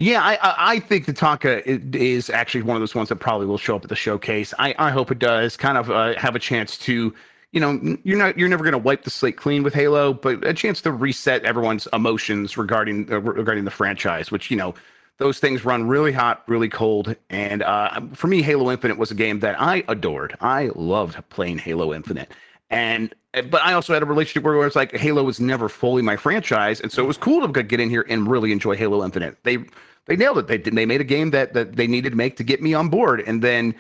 Yeah, 0.02 0.24
I 0.24 0.56
I 0.58 0.80
think 0.80 1.06
Tatanka 1.06 1.96
is 1.96 2.32
actually 2.32 2.64
one 2.64 2.76
of 2.76 2.82
those 2.82 2.96
ones 2.96 3.10
that 3.10 3.18
probably 3.18 3.46
will 3.46 3.60
show 3.60 3.76
up 3.76 3.84
at 3.84 3.90
the 3.90 3.96
showcase. 3.96 4.52
I 4.58 4.74
I 4.80 4.90
hope 4.90 5.12
it 5.12 5.20
does. 5.20 5.56
Kind 5.56 5.78
of 5.78 5.92
uh, 5.92 6.18
have 6.18 6.36
a 6.36 6.40
chance 6.40 6.76
to, 6.80 7.14
you 7.52 7.60
know, 7.60 7.98
you're 8.04 8.18
not 8.18 8.36
you're 8.36 8.50
never 8.50 8.64
going 8.64 8.72
to 8.72 8.80
wipe 8.80 9.04
the 9.04 9.12
slate 9.12 9.38
clean 9.38 9.62
with 9.62 9.76
Halo, 9.76 10.12
but 10.12 10.44
a 10.44 10.56
chance 10.56 10.82
to 10.82 10.92
reset 10.92 11.46
everyone's 11.46 11.88
emotions 11.94 12.58
regarding 12.58 13.14
uh, 13.14 13.20
regarding 13.20 13.66
the 13.66 13.70
franchise, 13.70 14.32
which 14.32 14.50
you 14.50 14.58
know 14.58 14.74
those 15.20 15.38
things 15.38 15.64
run 15.66 15.88
really 15.88 16.12
hot, 16.12 16.42
really 16.48 16.70
cold. 16.70 17.16
And 17.30 17.62
uh, 17.62 18.02
for 18.14 18.26
me, 18.26 18.42
Halo 18.42 18.72
Infinite 18.72 18.98
was 18.98 19.12
a 19.12 19.16
game 19.16 19.40
that 19.42 19.62
I 19.62 19.84
adored. 19.88 20.36
I 20.42 20.72
loved 20.74 21.22
playing 21.30 21.60
Halo 21.60 21.94
Infinite. 21.94 22.32
And 22.72 23.14
but 23.34 23.62
I 23.62 23.74
also 23.74 23.94
had 23.94 24.02
a 24.02 24.08
relationship 24.08 24.44
where 24.44 24.56
it 24.56 24.58
was 24.58 24.76
like 24.76 24.96
Halo 24.96 25.24
was 25.24 25.40
never 25.40 25.70
fully 25.70 26.02
my 26.02 26.18
franchise, 26.18 26.82
and 26.82 26.92
so 26.92 27.04
it 27.04 27.08
was 27.08 27.18
cool 27.18 27.48
to 27.48 27.64
get 27.64 27.80
in 27.80 27.92
here 27.92 28.04
and 28.10 28.28
really 28.28 28.52
enjoy 28.52 28.76
Halo 28.76 29.06
Infinite. 29.06 29.38
They 29.44 29.60
they 30.08 30.16
nailed 30.16 30.40
it. 30.40 30.48
They 30.48 30.58
they 30.58 30.86
made 30.86 31.02
a 31.02 31.06
game 31.06 31.32
that 31.32 31.54
that 31.54 31.76
they 31.76 31.88
needed 31.88 32.12
to 32.12 32.16
make 32.16 32.38
to 32.38 32.44
get 32.44 32.62
me 32.62 32.74
on 32.74 32.90
board, 32.90 33.22
and 33.22 33.42
then 33.42 33.76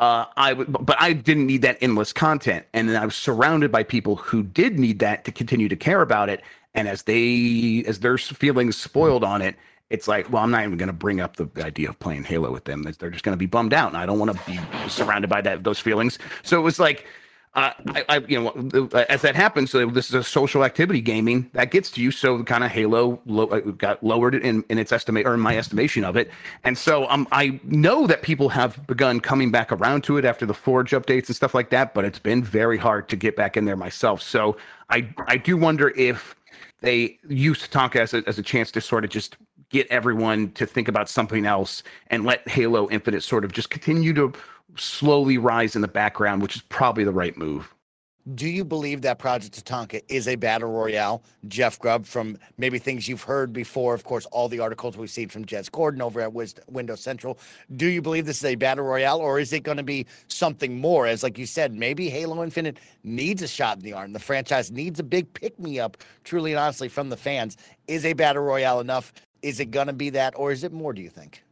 uh, 0.00 0.26
I 0.36 0.50
w- 0.50 0.68
but 0.68 0.96
I 1.00 1.12
didn't 1.12 1.46
need 1.46 1.62
that 1.62 1.78
endless 1.80 2.12
content, 2.12 2.66
and 2.72 2.88
then 2.88 2.96
I 3.00 3.04
was 3.04 3.16
surrounded 3.16 3.72
by 3.72 3.82
people 3.82 4.16
who 4.16 4.42
did 4.42 4.78
need 4.78 5.00
that 5.00 5.24
to 5.26 5.32
continue 5.32 5.68
to 5.68 5.76
care 5.76 6.02
about 6.02 6.28
it. 6.28 6.42
And 6.74 6.88
as 6.88 7.02
they 7.02 7.84
as 7.86 8.00
their 8.00 8.18
feelings 8.18 8.76
spoiled 8.76 9.24
on 9.24 9.42
it, 9.42 9.56
it's 9.90 10.08
like, 10.08 10.32
well, 10.32 10.42
I'm 10.42 10.50
not 10.50 10.64
even 10.64 10.78
going 10.78 10.88
to 10.88 10.92
bring 10.92 11.20
up 11.20 11.36
the 11.36 11.48
idea 11.64 11.88
of 11.90 11.98
playing 12.00 12.24
Halo 12.24 12.52
with 12.52 12.64
them. 12.64 12.82
They're 12.82 13.10
just 13.10 13.24
going 13.24 13.34
to 13.34 13.38
be 13.38 13.46
bummed 13.46 13.74
out, 13.74 13.88
and 13.88 13.96
I 13.96 14.06
don't 14.06 14.18
want 14.18 14.32
to 14.32 14.46
be 14.46 14.58
surrounded 14.88 15.28
by 15.28 15.40
that 15.42 15.64
those 15.64 15.78
feelings. 15.78 16.18
So 16.42 16.58
it 16.58 16.62
was 16.62 16.78
like 16.80 17.06
uh, 17.54 17.72
I, 17.88 18.04
I, 18.08 18.18
you 18.26 18.40
know, 18.40 18.88
as 19.08 19.22
that 19.22 19.36
happens, 19.36 19.70
so 19.70 19.86
this 19.86 20.08
is 20.08 20.14
a 20.14 20.24
social 20.24 20.64
activity 20.64 21.00
gaming 21.00 21.48
that 21.52 21.70
gets 21.70 21.90
to 21.92 22.02
you. 22.02 22.10
So 22.10 22.42
kind 22.42 22.64
of 22.64 22.70
Halo 22.72 23.20
lo- 23.26 23.46
uh, 23.46 23.60
got 23.60 24.02
lowered 24.02 24.34
in, 24.34 24.64
in 24.68 24.78
its 24.78 24.90
estimate 24.90 25.24
or 25.24 25.34
in 25.34 25.40
my 25.40 25.56
estimation 25.56 26.04
of 26.04 26.16
it. 26.16 26.30
And 26.64 26.76
so 26.76 27.08
um, 27.08 27.28
I 27.30 27.60
know 27.62 28.08
that 28.08 28.22
people 28.22 28.48
have 28.48 28.84
begun 28.88 29.20
coming 29.20 29.52
back 29.52 29.70
around 29.70 30.02
to 30.04 30.16
it 30.16 30.24
after 30.24 30.46
the 30.46 30.54
Forge 30.54 30.90
updates 30.90 31.28
and 31.28 31.36
stuff 31.36 31.54
like 31.54 31.70
that, 31.70 31.94
but 31.94 32.04
it's 32.04 32.18
been 32.18 32.42
very 32.42 32.76
hard 32.76 33.08
to 33.10 33.16
get 33.16 33.36
back 33.36 33.56
in 33.56 33.64
there 33.64 33.76
myself. 33.76 34.20
So 34.20 34.56
I, 34.90 35.08
I 35.28 35.36
do 35.36 35.56
wonder 35.56 35.90
if 35.90 36.34
they 36.80 37.18
use 37.28 37.68
Tatanka 37.68 37.96
as 37.96 38.14
a, 38.14 38.24
as 38.26 38.38
a 38.38 38.42
chance 38.42 38.72
to 38.72 38.80
sort 38.80 39.04
of 39.04 39.10
just 39.10 39.36
get 39.70 39.86
everyone 39.88 40.52
to 40.52 40.66
think 40.66 40.88
about 40.88 41.08
something 41.08 41.46
else 41.46 41.82
and 42.08 42.24
let 42.24 42.46
Halo 42.48 42.88
Infinite 42.90 43.22
sort 43.22 43.44
of 43.44 43.52
just 43.52 43.70
continue 43.70 44.12
to 44.12 44.32
slowly 44.76 45.38
rise 45.38 45.76
in 45.76 45.82
the 45.82 45.88
background, 45.88 46.42
which 46.42 46.56
is 46.56 46.62
probably 46.62 47.04
the 47.04 47.12
right 47.12 47.36
move. 47.36 47.74
Do 48.34 48.48
you 48.48 48.64
believe 48.64 49.02
that 49.02 49.18
Project 49.18 49.62
Tatanka 49.62 50.00
is 50.08 50.28
a 50.28 50.36
battle 50.36 50.70
royale, 50.70 51.22
Jeff 51.46 51.78
Grubb, 51.78 52.06
from 52.06 52.38
maybe 52.56 52.78
things 52.78 53.06
you've 53.06 53.22
heard 53.22 53.52
before? 53.52 53.92
Of 53.92 54.04
course, 54.04 54.24
all 54.32 54.48
the 54.48 54.60
articles 54.60 54.96
we've 54.96 55.10
seen 55.10 55.28
from 55.28 55.44
Jez 55.44 55.68
Corden 55.68 56.00
over 56.00 56.22
at 56.22 56.32
Windows 56.32 57.00
Central. 57.02 57.38
Do 57.76 57.86
you 57.86 58.00
believe 58.00 58.24
this 58.24 58.38
is 58.38 58.46
a 58.46 58.54
battle 58.54 58.86
royale, 58.86 59.18
or 59.18 59.40
is 59.40 59.52
it 59.52 59.62
going 59.62 59.76
to 59.76 59.82
be 59.82 60.06
something 60.28 60.80
more? 60.80 61.06
As 61.06 61.22
like 61.22 61.36
you 61.36 61.44
said, 61.44 61.74
maybe 61.74 62.08
Halo 62.08 62.42
Infinite 62.42 62.78
needs 63.02 63.42
a 63.42 63.48
shot 63.48 63.76
in 63.76 63.82
the 63.82 63.92
arm. 63.92 64.14
The 64.14 64.18
franchise 64.18 64.70
needs 64.70 64.98
a 64.98 65.04
big 65.04 65.30
pick 65.34 65.58
me 65.58 65.78
up, 65.78 65.98
truly 66.24 66.52
and 66.52 66.60
honestly, 66.60 66.88
from 66.88 67.10
the 67.10 67.18
fans. 67.18 67.58
Is 67.88 68.06
a 68.06 68.14
battle 68.14 68.42
royale 68.42 68.80
enough? 68.80 69.12
Is 69.42 69.60
it 69.60 69.70
going 69.70 69.88
to 69.88 69.92
be 69.92 70.08
that, 70.08 70.32
or 70.34 70.50
is 70.50 70.64
it 70.64 70.72
more? 70.72 70.94
Do 70.94 71.02
you 71.02 71.10
think? 71.10 71.43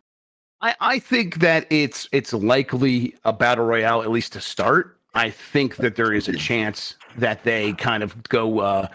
I, 0.62 0.74
I 0.80 0.98
think 0.98 1.40
that 1.40 1.66
it's 1.70 2.08
it's 2.12 2.32
likely 2.32 3.14
a 3.24 3.32
battle 3.32 3.64
royale 3.64 4.02
at 4.02 4.10
least 4.10 4.32
to 4.34 4.40
start. 4.40 4.96
I 5.14 5.28
think 5.28 5.76
that 5.76 5.96
there 5.96 6.12
is 6.12 6.28
a 6.28 6.32
chance 6.32 6.94
that 7.18 7.44
they 7.44 7.74
kind 7.74 8.02
of 8.02 8.22
go 8.24 8.60
uh, 8.60 8.88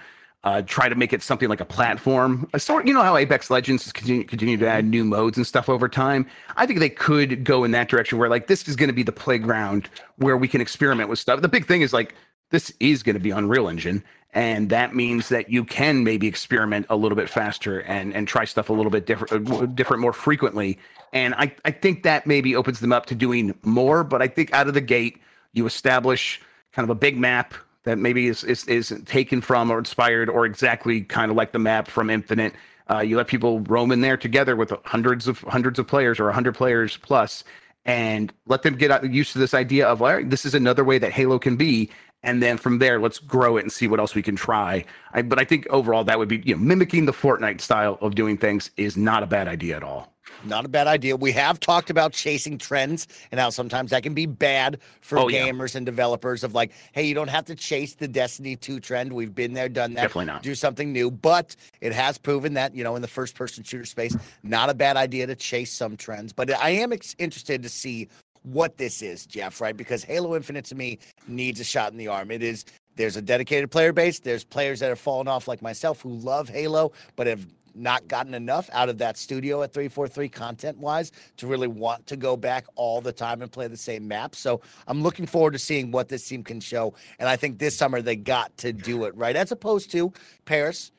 uh, 0.44 0.62
try 0.64 0.88
to 0.90 0.96
make 0.96 1.14
it 1.14 1.22
something 1.22 1.50
like 1.50 1.60
a 1.60 1.66
platform. 1.66 2.50
A 2.54 2.60
sort, 2.60 2.88
you 2.88 2.94
know 2.94 3.04
how 3.04 3.18
Apex 3.18 3.50
Legends 3.50 3.92
continue, 3.92 4.24
continue 4.24 4.58
to 4.58 4.68
add 4.68 4.86
new 4.86 5.04
modes 5.04 5.38
and 5.38 5.46
stuff 5.46 5.68
over 5.68 5.90
time. 5.90 6.26
I 6.56 6.66
think 6.66 6.80
they 6.80 6.90
could 6.90 7.44
go 7.44 7.64
in 7.64 7.72
that 7.72 7.90
direction 7.90 8.18
where 8.18 8.30
like 8.30 8.48
this 8.48 8.68
is 8.68 8.76
going 8.76 8.88
to 8.88 8.94
be 8.94 9.04
the 9.04 9.12
playground 9.12 9.90
where 10.16 10.38
we 10.38 10.48
can 10.48 10.62
experiment 10.62 11.10
with 11.10 11.20
stuff. 11.20 11.42
The 11.42 11.50
big 11.50 11.68
thing 11.68 11.82
is 11.82 11.94
like 11.94 12.16
this 12.50 12.72
is 12.80 13.04
going 13.04 13.16
to 13.16 13.20
be 13.20 13.32
Unreal 13.32 13.68
Engine, 13.68 14.04
and 14.34 14.70
that 14.70 14.94
means 14.94 15.30
that 15.30 15.50
you 15.50 15.64
can 15.64 16.04
maybe 16.04 16.28
experiment 16.28 16.86
a 16.90 16.96
little 16.96 17.16
bit 17.16 17.30
faster 17.30 17.82
and 17.82 18.14
and 18.14 18.28
try 18.28 18.46
stuff 18.46 18.70
a 18.70 18.74
little 18.74 18.92
bit 18.92 19.06
different, 19.06 19.50
uh, 19.52 19.66
different 19.68 20.02
more 20.02 20.14
frequently 20.14 20.78
and 21.14 21.34
I, 21.36 21.54
I 21.66 21.72
think 21.72 22.04
that 22.04 22.28
maybe 22.28 22.56
opens 22.56 22.80
them 22.80 22.92
up 22.92 23.06
to 23.08 23.16
doing 23.16 23.58
more. 23.64 24.04
But 24.04 24.22
I 24.22 24.28
think 24.28 24.54
out 24.54 24.68
of 24.68 24.74
the 24.74 24.82
gate, 24.82 25.22
you 25.54 25.66
establish 25.66 26.42
kind 26.72 26.84
of 26.84 26.90
a 26.90 27.00
big 27.00 27.18
map 27.18 27.54
that 27.84 27.98
maybe 27.98 28.28
is, 28.28 28.44
is, 28.44 28.66
is 28.66 28.94
taken 29.06 29.42
from 29.42 29.72
or 29.72 29.80
inspired 29.80 30.30
or 30.30 30.46
exactly 30.46 31.02
kind 31.02 31.32
of 31.32 31.38
like 31.38 31.54
the 31.54 31.60
map 31.60 31.88
from 31.88 32.10
Infinite. 32.10 32.54
Uh, 32.90 33.00
you 33.00 33.18
let 33.18 33.28
people 33.28 33.62
roam 33.62 33.92
in 33.92 34.02
there 34.02 34.18
together 34.18 34.56
with 34.56 34.74
hundreds 34.86 35.28
of 35.28 35.40
hundreds 35.42 35.80
of 35.80 35.88
players 35.88 36.20
or 36.20 36.26
100 36.26 36.56
players 36.56 36.98
plus 36.98 37.44
and 37.86 38.34
let 38.48 38.64
them 38.64 38.76
get 38.76 39.04
used 39.12 39.32
to 39.32 39.40
this 39.40 39.54
idea 39.54 39.88
of 39.88 40.02
all 40.02 40.10
right, 40.10 40.30
this 40.30 40.46
is 40.46 40.54
another 40.54 40.84
way 40.84 40.98
that 40.98 41.12
Halo 41.12 41.40
can 41.40 41.56
be. 41.56 41.90
And 42.24 42.42
then 42.42 42.58
from 42.58 42.80
there, 42.80 43.00
let's 43.00 43.20
grow 43.20 43.58
it 43.58 43.62
and 43.62 43.72
see 43.72 43.88
what 43.88 44.00
else 44.00 44.16
we 44.16 44.22
can 44.22 44.36
try. 44.36 44.86
I, 45.14 45.22
but 45.22 45.40
I 45.40 45.44
think 45.44 45.68
overall, 45.70 46.04
that 46.06 46.18
would 46.18 46.28
be 46.28 46.42
you 46.46 46.56
know 46.56 46.62
mimicking 46.62 47.06
the 47.06 47.14
Fortnite 47.14 47.62
style 47.62 47.98
of 48.02 48.16
doing 48.16 48.38
things 48.38 48.72
is 48.78 48.98
not 48.98 49.24
a 49.24 49.28
bad 49.28 49.48
idea 49.48 49.78
at 49.78 49.84
all. 49.84 50.14
Not 50.44 50.66
a 50.66 50.68
bad 50.68 50.88
idea. 50.88 51.16
We 51.16 51.32
have 51.34 51.60
talked 51.60 51.90
about 51.90 52.14
chasing 52.14 52.58
trends 52.58 53.08
and 53.32 53.40
how 53.40 53.50
sometimes 53.50 53.92
that 53.92 54.04
can 54.04 54.14
be 54.14 54.26
bad 54.26 54.80
for 55.02 55.18
oh, 55.20 55.28
gamers 55.28 55.74
yeah. 55.74 55.78
and 55.78 55.86
developers 55.86 56.44
of 56.44 56.54
like, 56.54 56.72
hey, 56.92 57.06
you 57.06 57.16
don't 57.16 57.30
have 57.30 57.46
to 57.46 57.56
chase 57.56 57.96
the 57.96 58.08
Destiny 58.08 58.56
2 58.56 58.80
trend. 58.80 59.12
We've 59.12 59.34
been 59.34 59.54
there, 59.54 59.70
done 59.70 59.94
that. 59.96 60.02
Definitely 60.04 60.26
not. 60.26 60.44
Do 60.44 60.56
something 60.56 60.92
new. 60.92 61.10
But 61.10 61.56
it 61.82 61.94
has 61.94 62.18
proven 62.18 62.54
that, 62.54 62.76
you 62.76 62.84
know, 62.84 62.96
in 62.96 63.02
the 63.02 63.08
first 63.08 63.36
person 63.36 63.64
shooter 63.64 63.86
space, 63.86 64.16
not 64.44 64.70
a 64.70 64.74
bad 64.74 64.98
idea 64.98 65.28
to 65.28 65.36
chase 65.36 65.74
some 65.74 65.98
trends. 65.98 66.34
But 66.34 66.52
I 66.52 66.70
am 66.70 66.94
ex- 66.94 67.16
interested 67.18 67.64
to 67.64 67.70
see 67.70 68.10
what 68.44 68.78
this 68.78 69.02
is, 69.02 69.26
Jeff, 69.26 69.62
right? 69.62 69.76
Because 69.76 70.04
Halo 70.04 70.36
Infinite 70.36 70.66
to 70.66 70.76
me 70.76 71.00
needs 71.28 71.60
a 71.60 71.64
shot 71.64 71.92
in 71.92 71.98
the 71.98 72.08
arm. 72.08 72.32
It 72.32 72.44
is 72.44 72.66
there's 72.96 73.16
a 73.16 73.22
dedicated 73.22 73.70
player 73.70 73.94
base. 73.94 74.20
There's 74.20 74.44
players 74.44 74.80
that 74.80 74.90
have 74.90 75.00
fallen 75.00 75.28
off 75.28 75.48
like 75.48 75.62
myself 75.62 76.02
who 76.02 76.10
love 76.10 76.50
Halo 76.50 76.92
but 77.16 77.28
have 77.28 77.46
not 77.78 78.08
gotten 78.08 78.34
enough 78.34 78.70
out 78.74 78.90
of 78.90 78.98
that 78.98 79.18
studio 79.18 79.62
at 79.62 79.72
343 79.72 80.30
content 80.30 80.78
wise 80.80 81.12
to 81.38 81.48
really 81.48 81.68
want 81.68 82.08
to 82.08 82.18
go 82.18 82.36
back 82.36 82.66
all 82.76 83.02
the 83.02 83.12
time 83.12 83.42
and 83.42 83.52
play 83.52 83.68
the 83.68 83.78
same 83.78 84.08
map. 84.08 84.36
So 84.36 84.62
I'm 84.88 85.04
looking 85.04 85.28
forward 85.28 85.52
to 85.52 85.60
seeing 85.60 85.92
what 85.92 86.10
this 86.10 86.28
team 86.28 86.44
can 86.44 86.60
show. 86.60 86.96
And 87.20 87.30
I 87.30 87.36
think 87.36 87.60
this 87.60 87.78
summer 87.78 88.02
they 88.02 88.16
got 88.16 88.58
to 88.58 88.74
do 88.74 89.04
it 89.06 89.16
right, 89.16 89.36
as 89.36 89.52
opposed 89.52 89.92
to 89.92 90.12
Parris. 90.46 90.92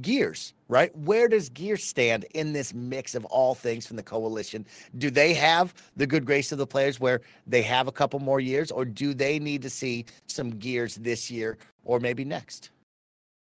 Gears, 0.00 0.52
right? 0.68 0.96
Where 0.96 1.28
does 1.28 1.48
Gear 1.48 1.76
stand 1.76 2.24
in 2.34 2.52
this 2.52 2.74
mix 2.74 3.14
of 3.14 3.24
all 3.26 3.54
things 3.54 3.86
from 3.86 3.96
the 3.96 4.02
coalition? 4.02 4.66
Do 4.98 5.10
they 5.10 5.34
have 5.34 5.74
the 5.96 6.06
good 6.06 6.24
grace 6.24 6.52
of 6.52 6.58
the 6.58 6.66
players 6.66 7.00
where 7.00 7.20
they 7.46 7.62
have 7.62 7.88
a 7.88 7.92
couple 7.92 8.18
more 8.20 8.40
years, 8.40 8.70
or 8.70 8.84
do 8.84 9.14
they 9.14 9.38
need 9.38 9.62
to 9.62 9.70
see 9.70 10.04
some 10.26 10.50
gears 10.50 10.96
this 10.96 11.30
year 11.30 11.58
or 11.84 12.00
maybe 12.00 12.24
next? 12.24 12.70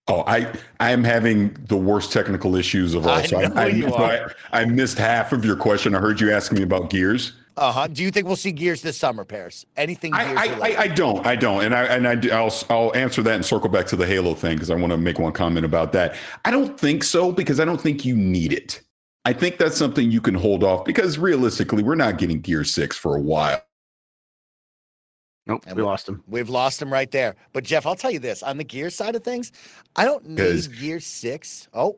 Oh, 0.07 0.23
I 0.27 0.53
I 0.79 0.91
am 0.91 1.03
having 1.03 1.53
the 1.67 1.77
worst 1.77 2.11
technical 2.11 2.55
issues 2.55 2.93
of 2.93 3.07
all. 3.07 3.13
I 3.13 3.25
so 3.25 3.39
know 3.39 3.55
I, 3.55 3.67
you 3.67 3.89
so 3.89 3.95
are. 3.95 4.35
I, 4.51 4.61
I 4.61 4.65
missed 4.65 4.99
half 4.99 5.33
of 5.33 5.43
your 5.43 5.55
question. 5.55 5.95
I 5.95 5.99
heard 5.99 6.21
you 6.21 6.31
asking 6.31 6.59
me 6.59 6.63
about 6.63 6.91
gears. 6.91 7.33
Uh 7.57 7.71
huh. 7.71 7.87
Do 7.87 8.03
you 8.03 8.11
think 8.11 8.27
we'll 8.27 8.35
see 8.35 8.51
gears 8.51 8.81
this 8.81 8.97
summer, 8.97 9.23
Parris? 9.23 9.65
Anything 9.77 10.11
gears 10.11 10.37
I, 10.37 10.45
I. 10.47 10.69
I, 10.69 10.79
I 10.81 10.87
don't. 10.89 11.25
I 11.25 11.35
don't. 11.37 11.63
And 11.63 11.73
I 11.73 11.83
and 11.85 12.07
I 12.07 12.15
do, 12.15 12.29
I'll 12.31 12.53
I'll 12.69 12.93
answer 12.95 13.21
that 13.23 13.35
and 13.35 13.45
circle 13.45 13.69
back 13.69 13.85
to 13.87 13.95
the 13.95 14.05
Halo 14.05 14.33
thing 14.35 14.55
because 14.55 14.69
I 14.69 14.75
want 14.75 14.91
to 14.91 14.97
make 14.97 15.19
one 15.19 15.31
comment 15.31 15.65
about 15.65 15.93
that. 15.93 16.15
I 16.43 16.51
don't 16.51 16.77
think 16.79 17.03
so 17.03 17.31
because 17.31 17.59
I 17.61 17.65
don't 17.65 17.79
think 17.79 18.03
you 18.03 18.15
need 18.15 18.51
it. 18.51 18.81
I 19.23 19.33
think 19.33 19.57
that's 19.57 19.77
something 19.77 20.11
you 20.11 20.21
can 20.21 20.35
hold 20.35 20.63
off 20.63 20.83
because 20.85 21.17
realistically, 21.17 21.81
we're 21.81 21.95
not 21.95 22.17
getting 22.17 22.41
Gear 22.41 22.63
Six 22.65 22.97
for 22.97 23.15
a 23.15 23.21
while. 23.21 23.61
Nope, 25.47 25.63
And 25.67 25.75
we 25.75 25.83
we- 25.83 25.87
lost 25.87 26.09
him. 26.09 26.23
We've 26.27 26.49
lost 26.49 26.81
him 26.81 26.91
right 26.91 27.09
there. 27.11 27.35
But 27.53 27.63
Jeff, 27.63 27.85
I'll 27.85 27.95
tell 27.95 28.11
you 28.11 28.19
this: 28.19 28.43
on 28.43 28.57
the 28.57 28.63
gear 28.63 28.89
side 28.89 29.15
of 29.15 29.23
things, 29.23 29.51
I 29.95 30.03
don't 30.05 30.27
need 30.27 30.77
Gear 30.79 30.99
Six. 30.99 31.67
Oh, 31.73 31.97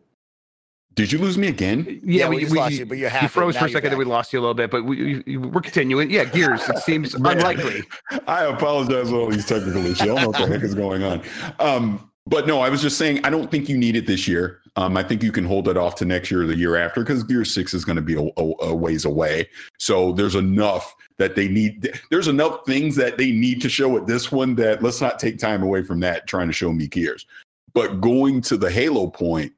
Did 0.97 1.11
you 1.11 1.19
lose 1.19 1.37
me 1.37 1.47
again? 1.47 2.01
Yeah, 2.03 2.27
we 2.27 2.39
just 2.39 2.55
lost 2.55 2.73
you, 2.73 2.85
but 2.87 2.97
you're 2.97 3.11
You 3.21 3.27
froze 3.27 3.55
for 3.55 3.67
a 3.67 3.69
second, 3.69 3.91
then 3.91 3.99
we 3.99 4.05
lost 4.05 4.33
you 4.33 4.39
a 4.39 4.41
little 4.41 4.55
bit, 4.55 4.71
but 4.71 4.83
we, 4.83 5.21
we, 5.27 5.37
we're 5.37 5.61
continuing. 5.61 6.09
Yeah, 6.09 6.25
Gears. 6.25 6.67
It 6.67 6.79
seems 6.79 7.13
unlikely. 7.13 7.83
I 8.27 8.45
apologize 8.45 9.11
for 9.11 9.17
all 9.17 9.29
these 9.29 9.45
technical 9.45 9.85
issues. 9.85 10.01
I 10.01 10.05
don't 10.07 10.21
know 10.21 10.27
what 10.29 10.37
the 10.39 10.47
heck 10.47 10.63
is 10.63 10.73
going 10.73 11.03
on. 11.03 11.21
Um, 11.59 12.09
but 12.25 12.47
no, 12.47 12.61
I 12.61 12.69
was 12.69 12.81
just 12.81 12.97
saying 12.97 13.23
I 13.23 13.29
don't 13.29 13.51
think 13.51 13.69
you 13.69 13.77
need 13.77 13.95
it 13.95 14.07
this 14.07 14.27
year. 14.27 14.61
Um, 14.75 14.97
I 14.97 15.03
think 15.03 15.21
you 15.21 15.31
can 15.31 15.45
hold 15.45 15.67
it 15.67 15.77
off 15.77 15.93
to 15.95 16.05
next 16.05 16.31
year 16.31 16.41
or 16.41 16.47
the 16.47 16.57
year 16.57 16.75
after 16.75 17.01
because 17.01 17.21
Gear 17.21 17.45
Six 17.45 17.75
is 17.75 17.85
going 17.85 17.95
to 17.97 18.01
be 18.01 18.15
a, 18.15 18.21
a, 18.41 18.53
a 18.71 18.75
ways 18.75 19.05
away. 19.05 19.47
So 19.77 20.13
there's 20.13 20.35
enough 20.35 20.95
that 21.19 21.35
they 21.35 21.47
need. 21.47 21.91
There's 22.09 22.27
enough 22.27 22.65
things 22.65 22.95
that 22.95 23.19
they 23.19 23.31
need 23.31 23.61
to 23.61 23.69
show 23.69 23.95
at 23.97 24.07
this 24.07 24.31
one 24.31 24.55
that 24.55 24.81
let's 24.81 24.99
not 24.99 25.19
take 25.19 25.37
time 25.37 25.61
away 25.61 25.83
from 25.83 25.99
that 25.99 26.25
trying 26.25 26.47
to 26.47 26.53
show 26.53 26.73
me 26.73 26.87
Gears. 26.87 27.27
But 27.75 28.01
going 28.01 28.41
to 28.41 28.57
the 28.57 28.71
Halo 28.71 29.11
point, 29.11 29.53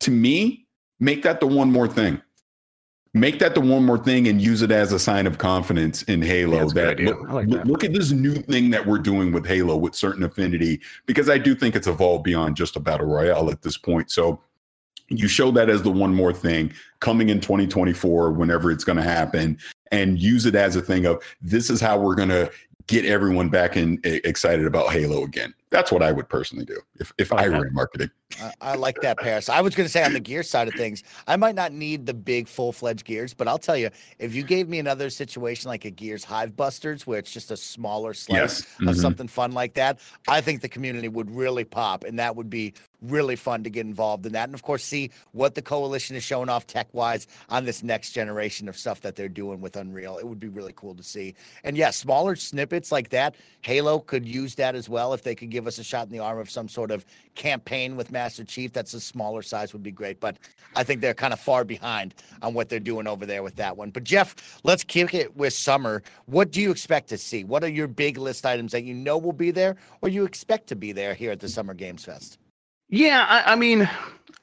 to 0.00 0.10
me, 0.10 0.65
make 1.00 1.22
that 1.22 1.40
the 1.40 1.46
one 1.46 1.70
more 1.70 1.88
thing. 1.88 2.20
Make 3.14 3.38
that 3.38 3.54
the 3.54 3.62
one 3.62 3.84
more 3.84 3.96
thing 3.96 4.28
and 4.28 4.42
use 4.42 4.60
it 4.60 4.70
as 4.70 4.92
a 4.92 4.98
sign 4.98 5.26
of 5.26 5.38
confidence 5.38 6.02
in 6.02 6.20
Halo. 6.20 6.68
Yeah, 6.68 6.74
that 6.74 7.00
look, 7.00 7.28
like 7.30 7.48
that. 7.48 7.66
look 7.66 7.82
at 7.82 7.94
this 7.94 8.10
new 8.10 8.34
thing 8.34 8.68
that 8.70 8.86
we're 8.86 8.98
doing 8.98 9.32
with 9.32 9.46
Halo 9.46 9.74
with 9.76 9.94
certain 9.94 10.22
affinity, 10.22 10.82
because 11.06 11.30
I 11.30 11.38
do 11.38 11.54
think 11.54 11.74
it's 11.74 11.86
evolved 11.86 12.24
beyond 12.24 12.56
just 12.56 12.76
a 12.76 12.80
battle 12.80 13.06
royale 13.06 13.50
at 13.50 13.62
this 13.62 13.78
point. 13.78 14.10
So 14.10 14.42
you 15.08 15.28
show 15.28 15.50
that 15.52 15.70
as 15.70 15.82
the 15.82 15.90
one 15.90 16.14
more 16.14 16.32
thing 16.32 16.74
coming 17.00 17.30
in 17.30 17.40
2024, 17.40 18.32
whenever 18.32 18.70
it's 18.70 18.84
going 18.84 18.98
to 18.98 19.02
happen, 19.02 19.56
and 19.92 20.18
use 20.18 20.44
it 20.44 20.54
as 20.54 20.76
a 20.76 20.82
thing 20.82 21.06
of 21.06 21.22
this 21.40 21.70
is 21.70 21.80
how 21.80 21.98
we're 21.98 22.16
going 22.16 22.28
to 22.28 22.50
get 22.86 23.04
everyone 23.04 23.48
back 23.48 23.76
in 23.76 23.98
excited 24.04 24.66
about 24.66 24.92
Halo 24.92 25.24
again. 25.24 25.54
That's 25.70 25.90
what 25.90 26.02
I 26.02 26.12
would 26.12 26.28
personally 26.28 26.64
do 26.64 26.80
if, 27.00 27.12
if 27.18 27.32
I 27.32 27.48
were 27.48 27.66
in 27.66 27.74
marketing. 27.74 28.10
I, 28.40 28.52
I 28.60 28.74
like 28.76 29.00
that, 29.02 29.18
Parris. 29.18 29.48
I 29.48 29.60
was 29.60 29.74
going 29.74 29.86
to 29.86 29.90
say 29.90 30.04
on 30.04 30.12
the 30.12 30.20
gear 30.20 30.42
side 30.42 30.68
of 30.68 30.74
things, 30.74 31.02
I 31.26 31.36
might 31.36 31.54
not 31.54 31.72
need 31.72 32.06
the 32.06 32.14
big 32.14 32.46
full 32.48 32.72
fledged 32.72 33.04
gears, 33.04 33.34
but 33.34 33.48
I'll 33.48 33.58
tell 33.58 33.76
you, 33.76 33.90
if 34.18 34.34
you 34.34 34.42
gave 34.42 34.68
me 34.68 34.78
another 34.78 35.10
situation 35.10 35.68
like 35.68 35.84
a 35.84 35.90
Gears 35.90 36.22
Hive 36.24 36.56
Busters, 36.56 37.06
where 37.06 37.18
it's 37.18 37.32
just 37.32 37.50
a 37.50 37.56
smaller 37.56 38.14
slice 38.14 38.36
Yes. 38.36 38.60
of 38.88 38.96
Mhm. 38.96 39.00
something 39.00 39.28
fun 39.28 39.52
like 39.52 39.74
that, 39.74 39.98
I 40.28 40.40
think 40.40 40.60
the 40.60 40.68
community 40.68 41.08
would 41.08 41.30
really 41.34 41.64
pop, 41.64 42.04
and 42.04 42.18
that 42.18 42.36
would 42.36 42.50
be 42.50 42.74
really 43.02 43.36
fun 43.36 43.62
to 43.62 43.70
get 43.70 43.86
involved 43.86 44.26
in 44.26 44.32
that. 44.32 44.44
And 44.48 44.54
of 44.54 44.62
course, 44.62 44.82
see 44.82 45.10
what 45.32 45.54
the 45.54 45.62
coalition 45.62 46.16
is 46.16 46.24
showing 46.24 46.48
off 46.48 46.66
tech 46.66 46.88
wise 46.92 47.26
on 47.48 47.64
this 47.64 47.82
next 47.82 48.12
generation 48.12 48.68
of 48.68 48.76
stuff 48.76 49.00
that 49.02 49.14
they're 49.14 49.28
doing 49.28 49.60
with 49.60 49.76
Unreal. 49.76 50.18
It 50.18 50.26
would 50.26 50.40
be 50.40 50.48
really 50.48 50.72
cool 50.74 50.94
to 50.94 51.02
see. 51.02 51.34
And 51.62 51.76
yeah, 51.76 51.90
smaller 51.90 52.34
snippets 52.36 52.90
like 52.90 53.10
that, 53.10 53.36
Halo 53.60 53.98
could 54.00 54.26
use 54.26 54.54
that 54.56 54.74
as 54.74 54.88
well 54.88 55.12
if 55.12 55.22
they 55.22 55.34
could 55.34 55.50
give 55.56 55.66
us 55.66 55.78
a 55.78 55.84
shot 55.84 56.06
in 56.06 56.12
the 56.12 56.18
arm 56.18 56.38
of 56.38 56.50
some 56.50 56.68
sort 56.68 56.90
of 56.90 57.02
campaign 57.34 57.96
with 57.96 58.12
Master 58.12 58.44
Chief. 58.44 58.74
That's 58.74 58.92
a 58.92 59.00
smaller 59.00 59.40
size 59.40 59.72
would 59.72 59.82
be 59.82 59.90
great. 59.90 60.20
But 60.20 60.36
I 60.74 60.84
think 60.84 61.00
they're 61.00 61.14
kind 61.14 61.32
of 61.32 61.40
far 61.40 61.64
behind 61.64 62.14
on 62.42 62.52
what 62.52 62.68
they're 62.68 62.78
doing 62.78 63.06
over 63.06 63.24
there 63.24 63.42
with 63.42 63.56
that 63.56 63.78
one. 63.78 63.90
But 63.90 64.04
Jeff, 64.04 64.60
let's 64.64 64.84
kick 64.84 65.14
it 65.14 65.34
with 65.34 65.54
summer. 65.54 66.02
What 66.26 66.50
do 66.50 66.60
you 66.60 66.70
expect 66.70 67.08
to 67.08 67.16
see? 67.16 67.42
What 67.42 67.64
are 67.64 67.70
your 67.70 67.88
big 67.88 68.18
list 68.18 68.44
items 68.44 68.72
that 68.72 68.84
you 68.84 68.92
know 68.92 69.16
will 69.16 69.32
be 69.32 69.50
there 69.50 69.76
or 70.02 70.10
you 70.10 70.24
expect 70.24 70.66
to 70.66 70.76
be 70.76 70.92
there 70.92 71.14
here 71.14 71.32
at 71.32 71.40
the 71.40 71.48
Summer 71.48 71.72
Games 71.72 72.04
Fest? 72.04 72.38
Yeah, 72.90 73.24
I, 73.26 73.52
I 73.52 73.56
mean, 73.56 73.88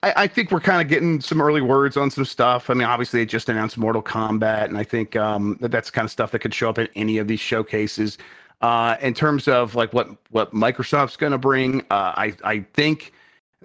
I, 0.01 0.13
I 0.23 0.27
think 0.27 0.51
we're 0.51 0.61
kind 0.61 0.81
of 0.81 0.87
getting 0.87 1.21
some 1.21 1.41
early 1.41 1.61
words 1.61 1.95
on 1.95 2.09
some 2.09 2.25
stuff. 2.25 2.71
I 2.71 2.73
mean, 2.73 2.87
obviously, 2.87 3.19
they 3.19 3.25
just 3.27 3.49
announced 3.49 3.77
Mortal 3.77 4.01
Kombat, 4.01 4.65
and 4.65 4.79
I 4.79 4.83
think 4.83 5.15
um, 5.15 5.57
that 5.61 5.69
that's 5.69 5.91
kind 5.91 6.05
of 6.05 6.11
stuff 6.11 6.31
that 6.31 6.39
could 6.39 6.55
show 6.55 6.69
up 6.69 6.79
at 6.79 6.89
any 6.95 7.19
of 7.19 7.27
these 7.27 7.39
showcases. 7.39 8.17
Uh, 8.61 8.95
in 9.01 9.13
terms 9.13 9.47
of 9.47 9.75
like 9.75 9.93
what 9.93 10.07
what 10.31 10.53
Microsoft's 10.53 11.17
going 11.17 11.31
to 11.33 11.37
bring, 11.37 11.81
uh, 11.91 12.13
I 12.15 12.33
I 12.43 12.59
think. 12.73 13.11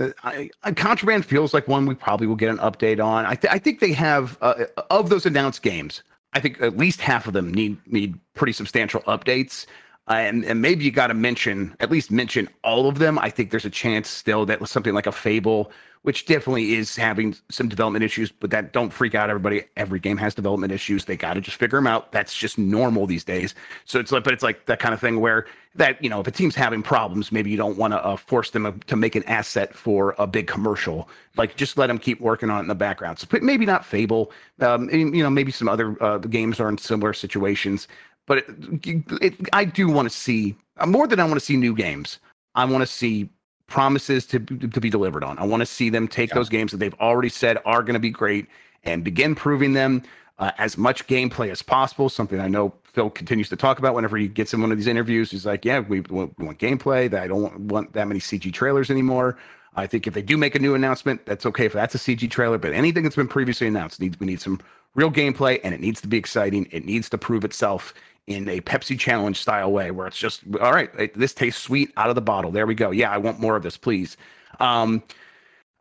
uh, 0.01 0.11
I, 0.23 0.51
Contraband 0.77 1.25
feels 1.25 1.55
like 1.55 1.69
one 1.69 1.87
we 1.87 1.95
probably 1.95 2.27
will 2.27 2.37
get 2.37 2.51
an 2.51 2.59
update 2.59 3.05
on. 3.05 3.25
I, 3.27 3.35
th- 3.35 3.53
I 3.53 3.59
think 3.59 3.81
they 3.81 3.93
have 3.93 4.39
uh, 4.41 4.65
of 4.91 5.09
those 5.11 5.27
announced 5.27 5.63
games. 5.63 6.03
I 6.35 6.41
think 6.41 6.61
at 6.61 6.77
least 6.77 7.01
half 7.01 7.27
of 7.27 7.33
them 7.33 7.53
need 7.53 7.77
need 7.87 8.19
pretty 8.35 8.53
substantial 8.53 9.01
updates. 9.03 9.67
Uh, 10.09 10.15
and, 10.15 10.45
and 10.45 10.63
maybe 10.63 10.85
you 10.85 10.91
got 10.91 11.09
to 11.09 11.15
mention 11.15 11.77
at 11.81 11.91
least 11.91 12.11
mention 12.11 12.49
all 12.65 12.89
of 12.89 12.99
them. 12.99 13.19
I 13.19 13.29
think 13.31 13.51
there's 13.51 13.67
a 13.67 13.71
chance 13.71 14.09
still 14.09 14.47
that 14.47 14.67
something 14.69 14.95
like 14.95 15.07
a 15.07 15.13
Fable, 15.13 15.71
which 16.03 16.27
definitely 16.27 16.75
is 16.75 16.97
having 16.97 17.37
some 17.51 17.69
development 17.69 18.05
issues, 18.05 18.31
but 18.31 18.51
that 18.51 18.73
don't 18.73 18.91
freak 18.91 19.15
out 19.15 19.31
everybody. 19.31 19.65
Every 19.77 20.01
game 20.01 20.17
has 20.17 20.35
development 20.35 20.73
issues. 20.73 21.05
They 21.05 21.17
got 21.17 21.35
to 21.35 21.41
just 21.41 21.57
figure 21.57 21.79
them 21.79 21.87
out. 21.87 22.13
That's 22.13 22.35
just 22.35 22.59
normal 22.59 23.07
these 23.07 23.25
days. 23.25 23.55
So 23.85 23.99
it's 23.99 24.13
like, 24.13 24.25
but 24.25 24.33
it's 24.33 24.43
like 24.43 24.67
that 24.67 24.79
kind 24.79 24.95
of 24.95 25.01
thing 25.01 25.21
where 25.21 25.47
that 25.75 26.03
you 26.03 26.11
know 26.11 26.21
if 26.21 26.27
a 26.27 26.31
team's 26.31 26.55
having 26.55 26.83
problems, 26.83 27.31
maybe 27.31 27.51
you 27.51 27.57
don't 27.57 27.77
want 27.77 27.93
to 27.93 28.05
uh, 28.05 28.17
force 28.17 28.51
them 28.51 28.81
to 28.87 28.97
make 28.97 29.15
an 29.15 29.25
asset 29.25 29.75
for 29.75 30.15
a 30.19 30.27
big 30.27 30.47
commercial. 30.47 31.09
Like 31.37 31.57
just 31.57 31.77
let 31.77 31.89
them 31.89 31.99
keep 31.99 32.21
working 32.21 32.51
on 32.51 32.59
it 32.59 32.63
in 32.63 32.69
the 32.69 32.75
background. 32.75 33.19
So 33.19 33.27
maybe 33.41 33.67
not 33.67 33.85
Fable. 33.85 34.33
Um, 34.61 34.91
you 34.91 35.23
know 35.23 35.31
maybe 35.31 35.53
some 35.53 35.69
other 35.69 36.03
uh, 36.03 36.19
games 36.19 36.61
are 36.61 36.69
in 36.69 36.79
similar 36.79 37.13
situations 37.13 37.89
but 38.29 38.39
it, 38.39 39.05
it, 39.23 39.35
I 39.53 39.65
do 39.65 39.89
want 39.89 40.09
to 40.09 40.17
see 40.17 40.55
uh, 40.77 40.87
more 40.87 41.09
than 41.09 41.19
I 41.19 41.25
want 41.25 41.35
to 41.35 41.45
see 41.45 41.57
new 41.57 41.75
games. 41.75 42.21
I 42.55 42.65
want 42.67 42.83
to 42.83 42.87
see 42.87 43.31
promises 43.69 44.27
to 44.27 44.41
to 44.41 44.81
be 44.81 44.91
delivered 44.91 45.23
on. 45.23 45.39
I 45.39 45.45
want 45.45 45.61
to 45.61 45.67
see 45.67 45.91
them 45.91 46.09
take 46.09 46.31
those 46.31 46.49
games 46.49 46.73
that 46.73 46.79
they've 46.79 46.95
already 46.95 47.29
said 47.29 47.59
are 47.65 47.83
going 47.83 47.95
to 47.95 48.01
be 48.01 48.11
great 48.11 48.47
and 48.83 49.05
begin 49.05 49.35
proving 49.35 49.75
them 49.75 50.03
uh, 50.39 50.53
as 50.59 50.77
much 50.77 51.07
gameplay 51.07 51.51
as 51.51 51.63
possible. 51.63 52.09
Something 52.09 52.41
I 52.41 52.49
know 52.49 52.75
Phil 52.85 53.11
continues 53.11 53.49
to 53.51 53.57
talk 53.57 53.79
about 53.79 53.95
whenever 53.95 54.17
he 54.17 54.27
gets 54.27 54.53
in 54.53 54.61
one 54.61 54.73
of 54.73 54.79
these 54.79 54.87
interviews. 54.87 55.31
He's 55.31 55.47
like, 55.47 55.65
"Yeah, 55.65 55.81
we 55.81 56.01
want, 56.01 56.37
we 56.39 56.47
want 56.47 56.59
gameplay. 56.59 57.11
That 57.11 57.23
I 57.23 57.29
don't 57.29 57.43
want, 57.43 57.61
want 57.61 57.93
that 57.93 58.09
many 58.09 58.21
CG 58.21 58.53
trailers 58.53 58.91
anymore." 58.91 59.39
I 59.77 59.87
think 59.87 60.09
if 60.09 60.15
they 60.15 60.23
do 60.23 60.37
make 60.37 60.57
a 60.57 60.59
new 60.59 60.75
announcement, 60.75 61.25
that's 61.25 61.47
okay 61.47 61.67
if 61.67 61.73
that's 61.73 61.95
a 61.95 61.99
CG 61.99 62.29
trailer. 62.31 62.59
But 62.59 62.73
anything 62.73 63.05
that's 63.05 63.15
been 63.15 63.29
previously 63.29 63.69
announced 63.69 64.01
needs 64.01 64.19
we 64.19 64.27
need 64.27 64.41
some 64.41 64.61
real 64.95 65.11
gameplay, 65.11 65.61
and 65.63 65.75
it 65.75 65.81
needs 65.81 66.01
to 66.01 66.09
be 66.09 66.17
exciting. 66.17 66.67
It 66.73 66.85
needs 66.85 67.09
to 67.11 67.19
prove 67.19 67.45
itself 67.45 67.95
in 68.29 68.49
a 68.49 68.61
Pepsi 68.61 68.99
challenge 68.99 69.41
style 69.41 69.73
way 69.73 69.91
where 69.91 70.07
it's 70.07 70.19
just 70.19 70.43
all 70.61 70.73
right, 70.73 70.91
this 71.15 71.35
tastes 71.35 71.61
sweet 71.61 71.93
out 71.97 72.09
of 72.09 72.15
the 72.15 72.21
bottle. 72.21 72.51
There 72.51 72.67
we 72.67 72.75
go. 72.75 72.91
Yeah, 72.91 73.11
I 73.11 73.19
want 73.19 73.41
more 73.41 73.57
of 73.57 73.63
this, 73.63 73.77
please. 73.77 74.17
Um 74.61 75.03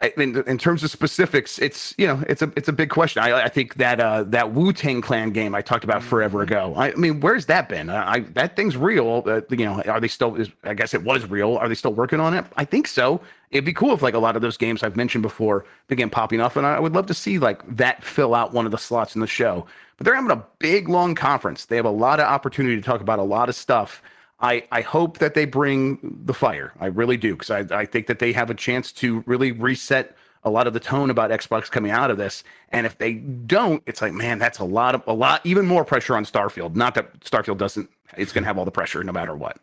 in, 0.01 0.43
in 0.43 0.59
terms 0.59 0.83
of 0.83 0.91
specifics, 0.91 1.57
it's 1.57 1.95
you 1.97 2.05
know 2.05 2.23
it's 2.27 2.43
a 2.43 2.51
it's 2.55 2.67
a 2.67 2.73
big 2.73 2.89
question. 2.89 3.23
I, 3.23 3.45
I 3.45 3.49
think 3.49 3.75
that 3.75 3.99
uh, 3.99 4.23
that 4.23 4.51
Wu 4.53 4.71
Tang 4.71 5.01
Clan 5.01 5.31
game 5.31 5.55
I 5.55 5.63
talked 5.63 5.83
about 5.83 6.03
forever 6.03 6.43
ago. 6.43 6.73
I, 6.75 6.91
I 6.91 6.95
mean, 6.95 7.19
where's 7.19 7.47
that 7.47 7.67
been? 7.67 7.89
I, 7.89 8.11
I 8.11 8.19
that 8.35 8.55
thing's 8.55 8.77
real. 8.77 9.23
Uh, 9.25 9.41
you 9.49 9.65
know, 9.65 9.81
are 9.83 9.99
they 9.99 10.07
still? 10.07 10.35
Is, 10.35 10.49
I 10.63 10.75
guess 10.75 10.93
it 10.93 11.03
was 11.03 11.27
real. 11.27 11.57
Are 11.57 11.67
they 11.67 11.73
still 11.73 11.93
working 11.93 12.19
on 12.19 12.35
it? 12.35 12.45
I 12.57 12.65
think 12.65 12.87
so. 12.87 13.21
It'd 13.49 13.65
be 13.65 13.73
cool 13.73 13.93
if 13.93 14.03
like 14.03 14.13
a 14.13 14.19
lot 14.19 14.35
of 14.35 14.43
those 14.43 14.55
games 14.55 14.83
I've 14.83 14.95
mentioned 14.95 15.23
before 15.23 15.65
began 15.87 16.11
popping 16.11 16.41
up, 16.41 16.55
and 16.55 16.65
I 16.65 16.79
would 16.79 16.93
love 16.93 17.07
to 17.07 17.15
see 17.15 17.39
like 17.39 17.63
that 17.75 18.03
fill 18.03 18.35
out 18.35 18.53
one 18.53 18.65
of 18.67 18.71
the 18.71 18.77
slots 18.77 19.15
in 19.15 19.21
the 19.21 19.27
show. 19.27 19.65
But 19.97 20.05
they're 20.05 20.15
having 20.15 20.31
a 20.31 20.45
big 20.59 20.89
long 20.89 21.15
conference. 21.15 21.65
They 21.65 21.75
have 21.75 21.85
a 21.85 21.89
lot 21.89 22.19
of 22.19 22.27
opportunity 22.27 22.75
to 22.75 22.81
talk 22.81 23.01
about 23.01 23.19
a 23.19 23.23
lot 23.23 23.49
of 23.49 23.55
stuff. 23.55 24.01
I, 24.39 24.63
I 24.71 24.81
hope 24.81 25.17
that 25.17 25.33
they 25.33 25.45
bring 25.45 26.21
the 26.25 26.33
fire. 26.33 26.71
I 26.79 26.85
really 26.85 27.17
do, 27.17 27.33
because 27.33 27.49
I, 27.49 27.65
I 27.75 27.85
think 27.85 28.05
that 28.07 28.19
they 28.19 28.31
have 28.33 28.51
a 28.51 28.53
chance 28.53 28.91
to 28.93 29.23
really 29.25 29.51
reset 29.51 30.15
a 30.43 30.51
lot 30.51 30.67
of 30.67 30.73
the 30.73 30.79
tone 30.79 31.09
about 31.09 31.31
Xbox 31.31 31.69
coming 31.69 31.91
out 31.91 32.11
of 32.11 32.17
this. 32.17 32.43
And 32.69 32.85
if 32.85 32.99
they 32.99 33.13
don't, 33.13 33.81
it's 33.87 34.01
like, 34.01 34.13
man, 34.13 34.37
that's 34.37 34.59
a 34.59 34.63
lot 34.63 34.93
of 34.93 35.01
a 35.07 35.13
lot, 35.13 35.41
even 35.43 35.65
more 35.65 35.83
pressure 35.83 36.15
on 36.15 36.23
Starfield. 36.23 36.75
Not 36.75 36.93
that 36.93 37.19
Starfield 37.21 37.57
doesn't, 37.57 37.89
it's 38.15 38.31
going 38.31 38.43
to 38.43 38.47
have 38.47 38.59
all 38.59 38.65
the 38.65 38.71
pressure 38.71 39.03
no 39.03 39.11
matter 39.11 39.35
what. 39.35 39.57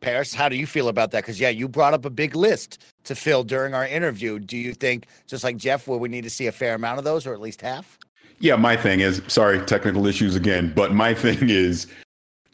Parris, 0.00 0.34
how 0.34 0.48
do 0.48 0.56
you 0.56 0.66
feel 0.66 0.88
about 0.88 1.10
that? 1.10 1.22
Because 1.22 1.40
yeah, 1.40 1.48
you 1.48 1.66
brought 1.66 1.94
up 1.94 2.04
a 2.04 2.10
big 2.10 2.36
list 2.36 2.84
to 3.04 3.14
fill 3.14 3.44
during 3.44 3.74
our 3.74 3.86
interview. 3.86 4.38
Do 4.38 4.56
you 4.56 4.74
think, 4.74 5.06
just 5.26 5.44
like 5.44 5.56
Jeff, 5.56 5.88
will 5.88 5.98
we 5.98 6.08
need 6.08 6.24
to 6.24 6.30
see 6.30 6.46
a 6.46 6.52
fair 6.52 6.74
amount 6.74 6.98
of 6.98 7.04
those, 7.04 7.26
or 7.26 7.32
at 7.32 7.40
least 7.40 7.62
half? 7.62 7.98
Yeah, 8.40 8.56
my 8.56 8.74
thing 8.76 9.00
is 9.00 9.20
sorry, 9.28 9.60
technical 9.66 10.06
issues 10.06 10.34
again, 10.34 10.72
but 10.74 10.92
my 10.92 11.14
thing 11.24 11.48
is 11.48 11.86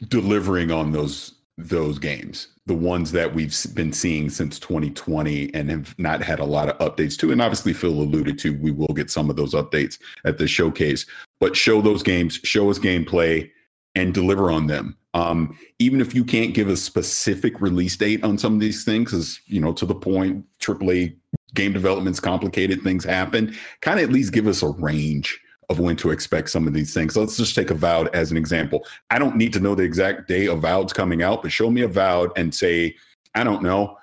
delivering 0.09 0.71
on 0.71 0.91
those 0.91 1.33
those 1.57 1.97
games. 1.97 2.49
the 2.67 2.73
ones 2.75 3.13
that 3.13 3.33
we've 3.33 3.55
been 3.73 3.93
seeing 3.93 4.29
since 4.29 4.59
2020 4.59 5.53
and 5.55 5.69
have 5.71 5.97
not 5.97 6.21
had 6.21 6.39
a 6.39 6.45
lot 6.45 6.67
of 6.67 6.77
updates 6.79 7.17
to. 7.17 7.31
And 7.31 7.41
obviously, 7.41 7.73
Phil 7.73 7.89
alluded 7.89 8.37
to 8.39 8.59
we 8.59 8.71
will 8.71 8.93
get 8.93 9.09
some 9.09 9.29
of 9.29 9.37
those 9.37 9.53
updates 9.53 9.97
at 10.25 10.37
the 10.37 10.47
showcase, 10.47 11.05
but 11.39 11.55
show 11.55 11.81
those 11.81 12.03
games, 12.03 12.39
show 12.43 12.69
us 12.69 12.77
gameplay, 12.77 13.49
and 13.95 14.13
deliver 14.13 14.51
on 14.51 14.67
them. 14.67 14.97
Um, 15.13 15.57
even 15.79 16.01
if 16.01 16.13
you 16.13 16.23
can't 16.23 16.53
give 16.53 16.69
a 16.69 16.77
specific 16.77 17.59
release 17.61 17.95
date 17.95 18.23
on 18.23 18.37
some 18.37 18.53
of 18.53 18.59
these 18.59 18.83
things, 18.83 19.09
because 19.09 19.39
you 19.45 19.61
know, 19.61 19.73
to 19.73 19.85
the 19.85 19.95
point, 19.95 20.45
AAA 20.59 21.15
game 21.55 21.73
development's 21.73 22.19
complicated, 22.19 22.83
things 22.83 23.03
happen. 23.05 23.55
Kind 23.81 23.99
of 23.99 24.05
at 24.05 24.11
least 24.11 24.33
give 24.33 24.45
us 24.45 24.61
a 24.61 24.67
range 24.67 25.39
of 25.69 25.79
when 25.79 25.95
to 25.97 26.11
expect 26.11 26.49
some 26.49 26.67
of 26.67 26.73
these 26.73 26.93
things. 26.93 27.13
So 27.13 27.19
let's 27.19 27.37
just 27.37 27.55
take 27.55 27.71
Avowed 27.71 28.13
as 28.15 28.31
an 28.31 28.37
example. 28.37 28.85
I 29.09 29.19
don't 29.19 29.35
need 29.35 29.51
to 29.53 29.59
know 29.59 29.75
the 29.75 29.83
exact 29.83 30.27
day 30.27 30.47
Avowed's 30.47 30.93
coming 30.93 31.21
out, 31.21 31.41
but 31.41 31.51
show 31.51 31.69
me 31.69 31.81
Avowed 31.81 32.31
and 32.37 32.53
say, 32.55 32.95
I 33.35 33.43
don't 33.43 33.61
know, 33.61 33.97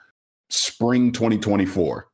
spring 0.50 1.10
2024. 1.10 2.08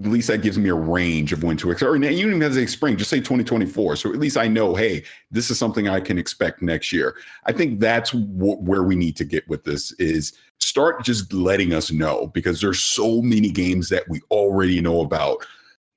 At 0.00 0.10
least 0.10 0.26
that 0.26 0.42
gives 0.42 0.58
me 0.58 0.70
a 0.70 0.74
range 0.74 1.32
of 1.32 1.44
when 1.44 1.56
to 1.58 1.70
expect. 1.70 1.88
Or 1.88 1.94
you 1.94 2.02
don't 2.02 2.12
even 2.12 2.40
have 2.40 2.52
to 2.52 2.58
say 2.58 2.66
spring, 2.66 2.96
just 2.96 3.10
say 3.10 3.18
2024. 3.18 3.94
So 3.96 4.10
at 4.10 4.18
least 4.18 4.36
I 4.36 4.48
know, 4.48 4.74
hey, 4.74 5.04
this 5.30 5.50
is 5.50 5.58
something 5.58 5.86
I 5.86 6.00
can 6.00 6.18
expect 6.18 6.62
next 6.62 6.92
year. 6.92 7.14
I 7.44 7.52
think 7.52 7.78
that's 7.78 8.10
wh- 8.10 8.60
where 8.60 8.82
we 8.82 8.96
need 8.96 9.16
to 9.16 9.24
get 9.24 9.46
with 9.48 9.62
this 9.62 9.92
is 9.92 10.32
start 10.58 11.04
just 11.04 11.32
letting 11.32 11.74
us 11.74 11.92
know 11.92 12.26
because 12.28 12.60
there's 12.60 12.82
so 12.82 13.22
many 13.22 13.50
games 13.50 13.88
that 13.90 14.08
we 14.08 14.20
already 14.32 14.80
know 14.80 15.02
about 15.02 15.46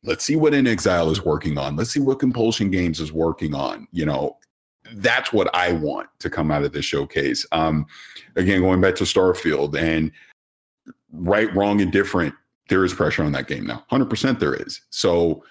let's 0.04 0.24
see 0.24 0.36
what 0.36 0.54
inXile 0.54 1.12
is 1.12 1.26
working 1.26 1.58
on. 1.58 1.76
Let's 1.76 1.92
see 1.92 2.00
what 2.00 2.20
compulsion 2.20 2.72
games 2.72 3.00
is 3.00 3.12
working 3.12 3.54
on 3.54 3.88
you 3.92 4.06
know? 4.06 4.38
That's 4.94 5.34
what 5.34 5.54
i 5.54 5.74
want 5.74 6.08
to 6.20 6.30
come 6.30 6.50
out 6.50 6.64
of 6.64 6.72
this 6.72 6.86
showcase. 6.86 7.46
Um 7.52 7.86
again 8.36 8.62
going 8.62 8.80
back 8.80 8.96
to 8.96 9.04
starfield 9.04 9.78
and 9.78 10.12
right 11.12 11.54
wrong 11.56 11.82
and 11.82 11.92
different 11.92 12.34
there 12.70 12.86
is 12.86 12.94
pressure 12.94 13.24
on 13.24 13.32
that 13.34 13.48
game 13.48 13.66
now. 13.66 13.86
100% 13.92 14.40
there 14.40 14.54
is. 14.54 14.82
So 14.90 15.44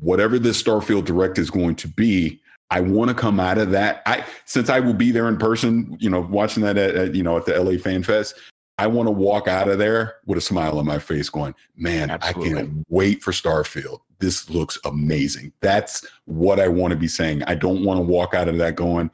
whatever 0.00 0.38
this 0.38 0.62
starfield 0.62 1.04
direct 1.04 1.38
is 1.38 1.50
going 1.50 1.76
to 1.76 1.88
be 1.88 2.40
i 2.70 2.80
want 2.80 3.08
to 3.08 3.14
come 3.14 3.38
out 3.38 3.58
of 3.58 3.70
that. 3.70 4.02
I 4.06 4.24
since 4.44 4.68
i 4.68 4.80
will 4.80 4.94
be 4.94 5.10
there 5.10 5.28
in 5.28 5.38
person 5.38 5.96
you 6.00 6.10
know 6.10 6.20
watching 6.20 6.62
that 6.62 6.76
at, 6.76 6.94
at 6.94 7.14
you 7.14 7.22
know 7.22 7.36
at 7.36 7.46
the 7.46 7.62
la 7.62 7.78
fan 7.78 8.02
fest 8.02 8.34
I 8.78 8.86
want 8.86 9.06
to 9.06 9.12
walk 9.12 9.48
out 9.48 9.68
of 9.68 9.78
there 9.78 10.16
with 10.26 10.38
a 10.38 10.40
smile 10.40 10.78
on 10.78 10.86
my 10.86 10.98
face 10.98 11.28
going, 11.28 11.54
man, 11.76 12.10
Absolutely. 12.10 12.52
I 12.52 12.56
can't 12.56 12.84
wait 12.88 13.22
for 13.22 13.30
Starfield. 13.30 14.00
This 14.18 14.48
looks 14.48 14.78
amazing. 14.84 15.52
That's 15.60 16.06
what 16.24 16.58
I 16.58 16.68
want 16.68 16.92
to 16.92 16.96
be 16.96 17.08
saying. 17.08 17.42
I 17.44 17.54
don't 17.54 17.84
want 17.84 17.98
to 17.98 18.02
walk 18.02 18.34
out 18.34 18.48
of 18.48 18.56
that 18.58 18.76
going, 18.76 19.10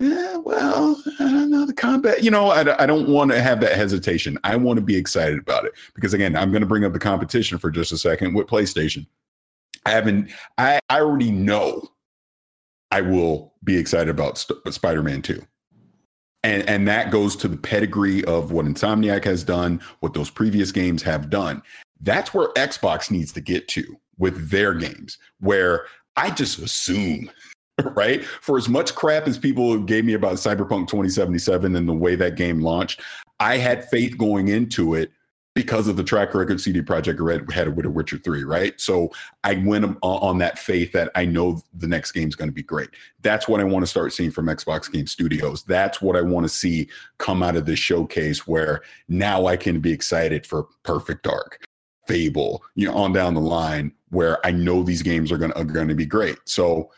eh, 0.00 0.36
well, 0.36 1.02
I 1.20 1.24
don't 1.24 1.50
know 1.50 1.64
the 1.64 1.72
combat. 1.72 2.22
You 2.22 2.30
know, 2.30 2.48
I, 2.48 2.82
I 2.82 2.86
don't 2.86 3.08
want 3.08 3.30
to 3.30 3.40
have 3.40 3.60
that 3.60 3.76
hesitation. 3.76 4.38
I 4.44 4.56
want 4.56 4.78
to 4.78 4.84
be 4.84 4.96
excited 4.96 5.38
about 5.38 5.64
it 5.64 5.72
because, 5.94 6.12
again, 6.12 6.36
I'm 6.36 6.50
going 6.50 6.62
to 6.62 6.68
bring 6.68 6.84
up 6.84 6.92
the 6.92 6.98
competition 6.98 7.58
for 7.58 7.70
just 7.70 7.92
a 7.92 7.98
second 7.98 8.34
with 8.34 8.46
PlayStation. 8.46 9.06
I 9.86 9.90
haven't, 9.90 10.30
I, 10.58 10.80
I 10.90 11.00
already 11.00 11.30
know 11.30 11.88
I 12.90 13.00
will 13.00 13.54
be 13.64 13.76
excited 13.76 14.08
about 14.08 14.38
St- 14.38 14.74
Spider 14.74 15.02
Man 15.02 15.22
2 15.22 15.42
and 16.44 16.68
and 16.68 16.86
that 16.88 17.10
goes 17.10 17.36
to 17.36 17.48
the 17.48 17.56
pedigree 17.56 18.24
of 18.24 18.52
what 18.52 18.66
Insomniac 18.66 19.24
has 19.24 19.44
done, 19.44 19.80
what 20.00 20.14
those 20.14 20.30
previous 20.30 20.72
games 20.72 21.02
have 21.02 21.30
done. 21.30 21.62
That's 22.00 22.32
where 22.32 22.48
Xbox 22.54 23.10
needs 23.10 23.32
to 23.32 23.40
get 23.40 23.68
to 23.68 23.98
with 24.18 24.50
their 24.50 24.74
games, 24.74 25.18
where 25.40 25.86
I 26.16 26.30
just 26.30 26.58
assume, 26.58 27.30
right? 27.94 28.24
For 28.24 28.56
as 28.56 28.68
much 28.68 28.94
crap 28.94 29.26
as 29.26 29.38
people 29.38 29.78
gave 29.80 30.04
me 30.04 30.14
about 30.14 30.34
Cyberpunk 30.34 30.88
2077 30.88 31.76
and 31.76 31.88
the 31.88 31.92
way 31.92 32.14
that 32.16 32.36
game 32.36 32.60
launched, 32.60 33.00
I 33.40 33.56
had 33.56 33.88
faith 33.88 34.18
going 34.18 34.48
into 34.48 34.94
it 34.94 35.12
because 35.54 35.88
of 35.88 35.96
the 35.96 36.04
track 36.04 36.34
record 36.34 36.60
CD 36.60 36.80
Projekt 36.80 37.18
Red 37.18 37.50
had 37.50 37.74
with 37.76 37.84
a 37.84 37.90
Witcher 37.90 38.18
3, 38.18 38.44
right? 38.44 38.80
So 38.80 39.10
I 39.42 39.54
went 39.56 39.98
on 40.02 40.38
that 40.38 40.58
faith 40.58 40.92
that 40.92 41.10
I 41.16 41.24
know 41.24 41.60
the 41.74 41.88
next 41.88 42.12
game's 42.12 42.36
going 42.36 42.48
to 42.48 42.54
be 42.54 42.62
great. 42.62 42.90
That's 43.22 43.48
what 43.48 43.60
I 43.60 43.64
want 43.64 43.82
to 43.82 43.88
start 43.88 44.12
seeing 44.12 44.30
from 44.30 44.46
Xbox 44.46 44.90
Game 44.90 45.08
Studios. 45.08 45.64
That's 45.64 46.00
what 46.00 46.16
I 46.16 46.22
want 46.22 46.44
to 46.44 46.48
see 46.48 46.88
come 47.18 47.42
out 47.42 47.56
of 47.56 47.66
this 47.66 47.78
showcase 47.78 48.46
where 48.46 48.82
now 49.08 49.46
I 49.46 49.56
can 49.56 49.80
be 49.80 49.92
excited 49.92 50.46
for 50.46 50.68
Perfect 50.84 51.24
Dark, 51.24 51.64
Fable, 52.06 52.62
you 52.76 52.86
know, 52.86 52.94
on 52.94 53.12
down 53.12 53.34
the 53.34 53.40
line 53.40 53.92
where 54.10 54.44
I 54.46 54.52
know 54.52 54.82
these 54.82 55.02
games 55.02 55.32
are 55.32 55.38
going 55.38 55.50
to, 55.50 55.58
are 55.58 55.64
going 55.64 55.88
to 55.88 55.94
be 55.94 56.06
great. 56.06 56.38
So 56.44 56.90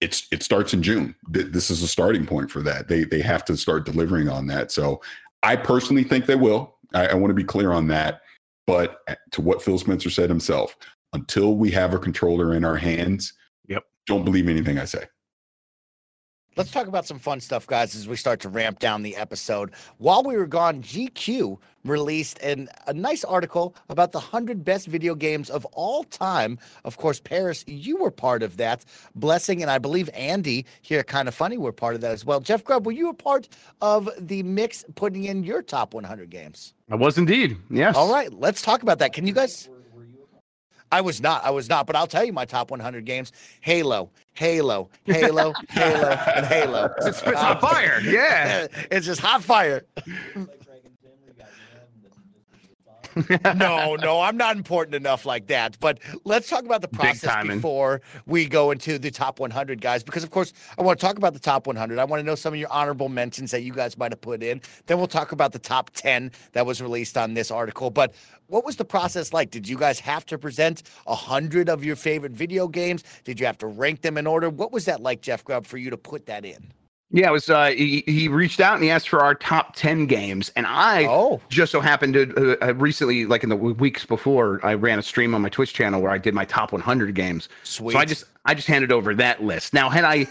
it's 0.00 0.26
it 0.32 0.42
starts 0.42 0.74
in 0.74 0.82
June. 0.82 1.14
This 1.28 1.70
is 1.70 1.82
a 1.82 1.88
starting 1.88 2.26
point 2.26 2.50
for 2.50 2.60
that. 2.62 2.88
They 2.88 3.04
they 3.04 3.22
have 3.22 3.44
to 3.44 3.56
start 3.56 3.86
delivering 3.86 4.28
on 4.28 4.48
that. 4.48 4.72
So 4.72 5.00
I 5.44 5.54
personally 5.54 6.02
think 6.02 6.26
they 6.26 6.34
will. 6.34 6.76
I, 6.94 7.08
I 7.08 7.14
want 7.14 7.30
to 7.30 7.34
be 7.34 7.44
clear 7.44 7.72
on 7.72 7.86
that. 7.88 8.22
But 8.66 8.98
uh, 9.08 9.16
to 9.32 9.40
what 9.40 9.62
Phil 9.62 9.78
Spencer 9.78 10.10
said 10.10 10.28
himself, 10.28 10.76
until 11.12 11.56
we 11.56 11.70
have 11.72 11.94
a 11.94 11.98
controller 11.98 12.54
in 12.54 12.64
our 12.64 12.76
hands, 12.76 13.32
yep, 13.68 13.84
don't 14.06 14.24
believe 14.24 14.48
anything 14.48 14.78
I 14.78 14.84
say. 14.84 15.04
Let's 16.56 16.70
talk 16.70 16.86
about 16.86 17.06
some 17.06 17.18
fun 17.18 17.40
stuff, 17.40 17.66
guys, 17.66 17.94
as 17.94 18.06
we 18.06 18.16
start 18.16 18.38
to 18.40 18.50
ramp 18.50 18.78
down 18.78 19.02
the 19.02 19.16
episode. 19.16 19.72
While 19.96 20.22
we 20.22 20.36
were 20.36 20.46
gone, 20.46 20.82
GQ 20.82 21.58
released 21.84 22.38
an, 22.40 22.68
a 22.86 22.92
nice 22.92 23.24
article 23.24 23.74
about 23.88 24.12
the 24.12 24.18
100 24.18 24.64
best 24.64 24.86
video 24.86 25.14
games 25.14 25.50
of 25.50 25.64
all 25.66 26.04
time. 26.04 26.58
Of 26.84 26.96
course, 26.96 27.20
Parris, 27.20 27.64
you 27.66 27.96
were 27.96 28.10
part 28.10 28.42
of 28.42 28.56
that. 28.56 28.84
Blessing, 29.14 29.62
and 29.62 29.70
I 29.70 29.78
believe 29.78 30.08
Andy 30.14 30.66
here, 30.80 31.02
kind 31.02 31.28
of 31.28 31.34
funny, 31.34 31.58
were 31.58 31.72
part 31.72 31.94
of 31.94 32.00
that 32.02 32.12
as 32.12 32.24
well. 32.24 32.40
Jeff 32.40 32.64
Grubb, 32.64 32.86
were 32.86 32.92
you 32.92 33.08
a 33.08 33.14
part 33.14 33.48
of 33.80 34.08
the 34.18 34.42
mix 34.42 34.84
putting 34.94 35.24
in 35.24 35.44
your 35.44 35.62
top 35.62 35.94
100 35.94 36.30
games? 36.30 36.74
I 36.90 36.96
was 36.96 37.18
indeed. 37.18 37.56
Yes. 37.70 37.96
All 37.96 38.12
right, 38.12 38.32
let's 38.32 38.62
talk 38.62 38.82
about 38.82 38.98
that. 38.98 39.12
Can 39.12 39.26
you 39.26 39.32
guys? 39.32 39.68
I 40.92 41.00
was 41.00 41.22
not. 41.22 41.42
I 41.42 41.50
was 41.50 41.70
not. 41.70 41.86
But 41.86 41.96
I'll 41.96 42.06
tell 42.06 42.22
you 42.22 42.34
my 42.34 42.44
top 42.44 42.70
100 42.70 43.06
games: 43.06 43.32
Halo, 43.62 44.10
Halo, 44.34 44.90
Halo, 45.04 45.54
Halo, 45.70 46.10
and 46.36 46.44
Halo. 46.44 46.92
It's, 46.98 47.22
it's 47.22 47.40
hot 47.40 47.62
fire. 47.62 47.98
Yeah, 48.04 48.66
it's 48.90 49.06
just 49.06 49.20
hot 49.22 49.42
fire. 49.42 49.84
no, 53.56 53.96
no, 53.96 54.20
I'm 54.20 54.36
not 54.36 54.56
important 54.56 54.94
enough 54.94 55.26
like 55.26 55.46
that. 55.48 55.78
But 55.80 55.98
let's 56.24 56.48
talk 56.48 56.64
about 56.64 56.82
the 56.82 56.88
process 56.88 57.46
before 57.46 58.00
we 58.26 58.46
go 58.46 58.70
into 58.70 58.98
the 58.98 59.10
top 59.10 59.40
100 59.40 59.80
guys, 59.80 60.02
because 60.02 60.24
of 60.24 60.30
course 60.30 60.52
I 60.78 60.82
want 60.82 60.98
to 60.98 61.06
talk 61.06 61.16
about 61.16 61.32
the 61.34 61.40
top 61.40 61.66
100. 61.66 61.98
I 61.98 62.04
want 62.04 62.20
to 62.20 62.26
know 62.26 62.34
some 62.34 62.54
of 62.54 62.60
your 62.60 62.72
honorable 62.72 63.08
mentions 63.08 63.50
that 63.50 63.62
you 63.62 63.72
guys 63.72 63.96
might 63.98 64.12
have 64.12 64.20
put 64.20 64.42
in. 64.42 64.60
Then 64.86 64.98
we'll 64.98 65.06
talk 65.06 65.32
about 65.32 65.52
the 65.52 65.58
top 65.58 65.90
10 65.90 66.30
that 66.52 66.66
was 66.66 66.80
released 66.80 67.16
on 67.16 67.34
this 67.34 67.50
article. 67.50 67.90
But 67.90 68.14
what 68.48 68.64
was 68.64 68.76
the 68.76 68.84
process 68.84 69.32
like? 69.32 69.50
Did 69.50 69.68
you 69.68 69.78
guys 69.78 69.98
have 70.00 70.26
to 70.26 70.38
present 70.38 70.82
a 71.06 71.14
hundred 71.14 71.68
of 71.68 71.84
your 71.84 71.96
favorite 71.96 72.32
video 72.32 72.68
games? 72.68 73.02
Did 73.24 73.40
you 73.40 73.46
have 73.46 73.58
to 73.58 73.66
rank 73.66 74.02
them 74.02 74.18
in 74.18 74.26
order? 74.26 74.50
What 74.50 74.72
was 74.72 74.84
that 74.86 75.00
like, 75.00 75.22
Jeff 75.22 75.44
Grubb, 75.44 75.66
for 75.66 75.78
you 75.78 75.90
to 75.90 75.96
put 75.96 76.26
that 76.26 76.44
in? 76.44 76.72
Yeah, 77.12 77.28
it 77.28 77.32
was. 77.32 77.50
Uh, 77.50 77.66
he, 77.66 78.02
he 78.06 78.28
reached 78.28 78.58
out 78.58 78.74
and 78.74 78.82
he 78.82 78.90
asked 78.90 79.10
for 79.10 79.20
our 79.20 79.34
top 79.34 79.76
ten 79.76 80.06
games, 80.06 80.50
and 80.56 80.66
I 80.66 81.06
oh. 81.06 81.42
just 81.50 81.70
so 81.70 81.80
happened 81.80 82.14
to 82.14 82.56
uh, 82.58 82.68
uh 82.68 82.74
recently, 82.74 83.26
like 83.26 83.42
in 83.42 83.50
the 83.50 83.56
weeks 83.56 84.06
before, 84.06 84.64
I 84.64 84.74
ran 84.74 84.98
a 84.98 85.02
stream 85.02 85.34
on 85.34 85.42
my 85.42 85.50
Twitch 85.50 85.74
channel 85.74 86.00
where 86.00 86.10
I 86.10 86.16
did 86.16 86.32
my 86.34 86.46
top 86.46 86.72
100 86.72 87.14
games. 87.14 87.50
Sweet. 87.64 87.92
So 87.92 87.98
I 87.98 88.06
just 88.06 88.24
I 88.46 88.54
just 88.54 88.66
handed 88.66 88.92
over 88.92 89.14
that 89.14 89.42
list. 89.42 89.74
Now, 89.74 89.90
had 89.90 90.04
I 90.04 90.26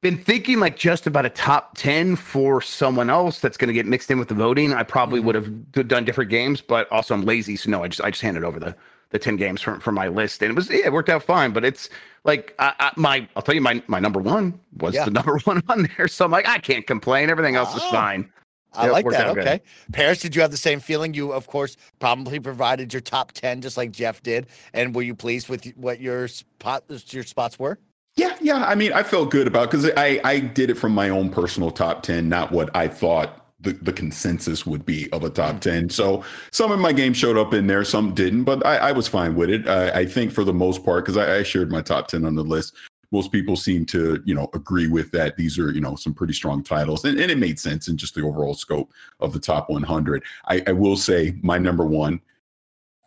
been 0.00 0.16
thinking 0.16 0.60
like 0.60 0.76
just 0.76 1.08
about 1.08 1.26
a 1.26 1.30
top 1.30 1.76
10 1.76 2.14
for 2.16 2.60
someone 2.60 3.10
else 3.10 3.40
that's 3.40 3.56
going 3.56 3.68
to 3.68 3.74
get 3.74 3.86
mixed 3.86 4.10
in 4.10 4.18
with 4.18 4.28
the 4.28 4.34
voting, 4.34 4.72
I 4.72 4.84
probably 4.84 5.18
mm-hmm. 5.18 5.26
would 5.26 5.34
have 5.34 5.88
done 5.88 6.04
different 6.04 6.30
games. 6.30 6.60
But 6.60 6.90
also, 6.92 7.14
I'm 7.14 7.22
lazy, 7.22 7.56
so 7.56 7.68
no, 7.68 7.82
I 7.82 7.88
just 7.88 8.00
I 8.00 8.10
just 8.10 8.22
handed 8.22 8.44
over 8.44 8.60
the 8.60 8.76
the 9.12 9.18
10 9.18 9.36
games 9.36 9.60
from 9.60 9.78
from 9.78 9.94
my 9.94 10.08
list, 10.08 10.42
and 10.42 10.50
it 10.50 10.54
was 10.54 10.68
yeah, 10.68 10.86
it 10.86 10.92
worked 10.92 11.08
out 11.08 11.22
fine. 11.22 11.52
But 11.52 11.64
it's 11.64 11.88
like 12.24 12.54
I, 12.58 12.74
I, 12.80 12.92
my 12.96 13.28
I'll 13.36 13.42
tell 13.42 13.54
you 13.54 13.60
my 13.60 13.82
my 13.86 14.00
number 14.00 14.20
one 14.20 14.58
was 14.78 14.94
yeah. 14.94 15.04
the 15.04 15.10
number 15.18 15.38
one 15.44 15.62
on 15.68 15.88
there. 15.96 16.08
So 16.08 16.24
I'm 16.24 16.30
like 16.30 16.48
I 16.48 16.58
can't 16.58 16.86
complain. 16.86 17.30
Everything 17.30 17.54
else 17.54 17.74
is 17.76 17.82
ah, 17.84 17.90
fine. 17.90 18.32
I 18.74 18.88
like 18.88 19.06
that. 19.10 19.28
Okay. 19.28 19.42
Good. 19.42 19.62
Parris, 19.92 20.20
did 20.20 20.34
you 20.34 20.40
have 20.40 20.50
the 20.50 20.56
same 20.56 20.80
feeling? 20.80 21.12
You, 21.12 21.32
of 21.32 21.46
course, 21.46 21.76
probably 21.98 22.40
provided 22.40 22.90
your 22.90 23.02
top 23.02 23.32
10 23.32 23.60
just 23.60 23.76
like 23.76 23.90
Jeff 23.90 24.22
did. 24.22 24.46
And 24.72 24.94
were 24.94 25.02
you 25.02 25.14
pleased 25.14 25.50
with 25.50 25.66
what 25.76 26.00
your 26.00 26.26
spot 26.26 26.84
your 27.08 27.22
spots 27.22 27.58
were? 27.58 27.78
Yeah, 28.16 28.34
yeah. 28.40 28.64
I 28.64 28.74
mean, 28.74 28.94
I 28.94 29.02
felt 29.02 29.30
good 29.30 29.46
about 29.46 29.70
because 29.70 29.90
I 29.96 30.20
I 30.24 30.40
did 30.40 30.70
it 30.70 30.76
from 30.78 30.92
my 30.94 31.10
own 31.10 31.28
personal 31.28 31.70
top 31.70 32.02
10, 32.02 32.28
not 32.28 32.50
what 32.50 32.74
I 32.74 32.88
thought 32.88 33.41
the, 33.62 33.72
the 33.72 33.92
consensus 33.92 34.66
would 34.66 34.84
be 34.84 35.10
of 35.12 35.24
a 35.24 35.30
top 35.30 35.56
mm. 35.56 35.60
10. 35.60 35.90
So 35.90 36.24
some 36.50 36.70
of 36.72 36.80
my 36.80 36.92
games 36.92 37.16
showed 37.16 37.36
up 37.36 37.54
in 37.54 37.66
there, 37.66 37.84
some 37.84 38.14
didn't, 38.14 38.44
but 38.44 38.64
I, 38.66 38.76
I 38.76 38.92
was 38.92 39.08
fine 39.08 39.34
with 39.34 39.50
it. 39.50 39.68
I, 39.68 40.00
I 40.00 40.06
think 40.06 40.32
for 40.32 40.44
the 40.44 40.52
most 40.52 40.84
part, 40.84 41.04
because 41.04 41.16
I, 41.16 41.38
I, 41.38 41.42
shared 41.42 41.70
my 41.70 41.82
top 41.82 42.08
10 42.08 42.24
on 42.24 42.34
the 42.34 42.42
list, 42.42 42.74
most 43.12 43.30
people 43.30 43.56
seem 43.56 43.84
to, 43.86 44.22
you 44.24 44.34
know, 44.34 44.48
agree 44.54 44.88
with 44.88 45.10
that. 45.12 45.36
These 45.36 45.58
are, 45.58 45.70
you 45.70 45.80
know, 45.80 45.94
some 45.94 46.14
pretty 46.14 46.32
strong 46.32 46.62
titles. 46.62 47.04
And, 47.04 47.20
and 47.20 47.30
it 47.30 47.38
made 47.38 47.60
sense 47.60 47.88
in 47.88 47.96
just 47.96 48.14
the 48.14 48.22
overall 48.22 48.54
scope 48.54 48.92
of 49.20 49.32
the 49.32 49.40
top 49.40 49.68
100. 49.70 50.24
I, 50.46 50.62
I 50.66 50.72
will 50.72 50.96
say 50.96 51.36
my 51.42 51.58
number 51.58 51.84
one 51.84 52.20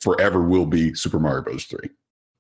forever 0.02 0.42
will 0.42 0.66
be 0.68 0.94
Super 0.94 1.20
Mario 1.20 1.44
Bros. 1.44 1.66
3. 1.66 1.90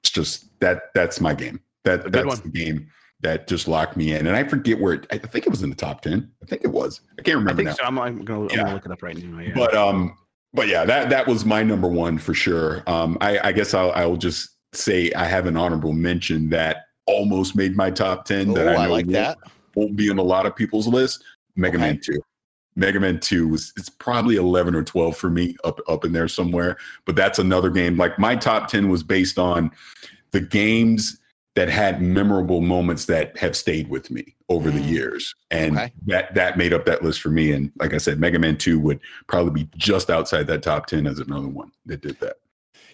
It's 0.03 0.11
just 0.11 0.59
that 0.59 0.93
that's 0.93 1.19
my 1.19 1.33
game. 1.33 1.59
That 1.83 2.11
that's 2.11 2.39
the 2.39 2.49
game 2.49 2.87
that 3.21 3.47
just 3.47 3.67
locked 3.67 3.97
me 3.97 4.13
in. 4.13 4.27
And 4.27 4.35
I 4.35 4.43
forget 4.43 4.79
where 4.79 4.93
it, 4.93 5.07
I 5.11 5.17
think 5.17 5.47
it 5.47 5.49
was 5.49 5.63
in 5.63 5.69
the 5.69 5.75
top 5.75 6.01
10. 6.01 6.31
I 6.43 6.45
think 6.45 6.63
it 6.63 6.71
was. 6.71 7.01
I 7.17 7.21
can't 7.21 7.37
remember. 7.37 7.51
I 7.61 7.65
think 7.65 7.67
now. 7.67 7.73
so. 7.75 7.83
I'm, 7.85 7.99
I'm 7.99 8.25
going 8.25 8.49
to 8.49 8.73
look 8.73 8.85
it 8.85 8.91
up 8.91 9.01
right 9.01 9.17
now. 9.17 9.39
Yeah. 9.39 9.53
But 9.55 9.75
um, 9.75 10.17
but 10.53 10.67
yeah, 10.67 10.85
that 10.85 11.09
that 11.09 11.27
was 11.27 11.43
my 11.45 11.63
number 11.63 11.87
one 11.87 12.17
for 12.17 12.33
sure. 12.33 12.81
Um, 12.87 13.17
I, 13.21 13.39
I 13.49 13.51
guess 13.51 13.73
I'll, 13.73 13.91
I'll 13.91 14.15
just 14.17 14.51
say 14.73 15.11
I 15.13 15.25
have 15.25 15.45
an 15.47 15.57
honorable 15.57 15.93
mention 15.93 16.49
that 16.49 16.85
almost 17.07 17.55
made 17.55 17.75
my 17.75 17.91
top 17.91 18.25
ten. 18.25 18.53
that 18.53 18.65
Ooh, 18.67 18.69
I 18.69 18.83
I 18.83 18.85
know 18.85 18.91
like 18.91 19.05
won't, 19.05 19.13
that. 19.13 19.37
won't 19.75 19.95
be 19.95 20.09
on 20.09 20.17
a 20.17 20.23
lot 20.23 20.45
of 20.45 20.55
people's 20.55 20.87
list. 20.87 21.23
Mega 21.55 21.77
Okay. 21.77 21.85
Man 21.87 21.99
Two. 22.01 22.19
Mega 22.77 22.99
Man 22.99 23.19
Two 23.19 23.47
was 23.49 23.73
it's 23.77 23.89
probably 23.89 24.35
eleven 24.37 24.75
or 24.75 24.83
twelve 24.83 25.17
for 25.17 25.29
me, 25.29 25.55
up 25.63 25.79
up 25.87 26.05
in 26.05 26.13
there 26.13 26.27
somewhere. 26.27 26.77
But 27.05 27.15
that's 27.15 27.39
another 27.39 27.69
game. 27.69 27.97
Like 27.97 28.17
my 28.17 28.35
top 28.35 28.69
ten 28.69 28.89
was 28.89 29.03
based 29.03 29.37
on 29.37 29.71
the 30.31 30.41
games 30.41 31.19
that 31.55 31.69
had 31.69 32.01
memorable 32.01 32.61
moments 32.61 33.05
that 33.05 33.35
have 33.37 33.55
stayed 33.55 33.89
with 33.89 34.11
me 34.11 34.35
over 34.49 34.69
the 34.69 34.79
Mm. 34.79 34.89
years 34.89 35.33
and 35.51 35.77
Okay. 35.77 35.91
that 36.07 36.33
that 36.35 36.57
made 36.57 36.73
up 36.73 36.85
that 36.85 37.01
list 37.03 37.21
for 37.21 37.29
me 37.29 37.51
and 37.53 37.71
like 37.79 37.93
i 37.93 37.97
said 37.97 38.19
mega 38.19 38.37
man 38.37 38.57
2 38.57 38.79
would 38.79 38.99
probably 39.27 39.63
be 39.63 39.69
just 39.77 40.09
outside 40.09 40.45
that 40.47 40.61
top 40.61 40.85
10 40.85 41.07
as 41.07 41.19
another 41.19 41.47
one 41.47 41.71
that 41.85 42.01
did 42.01 42.19
that 42.19 42.37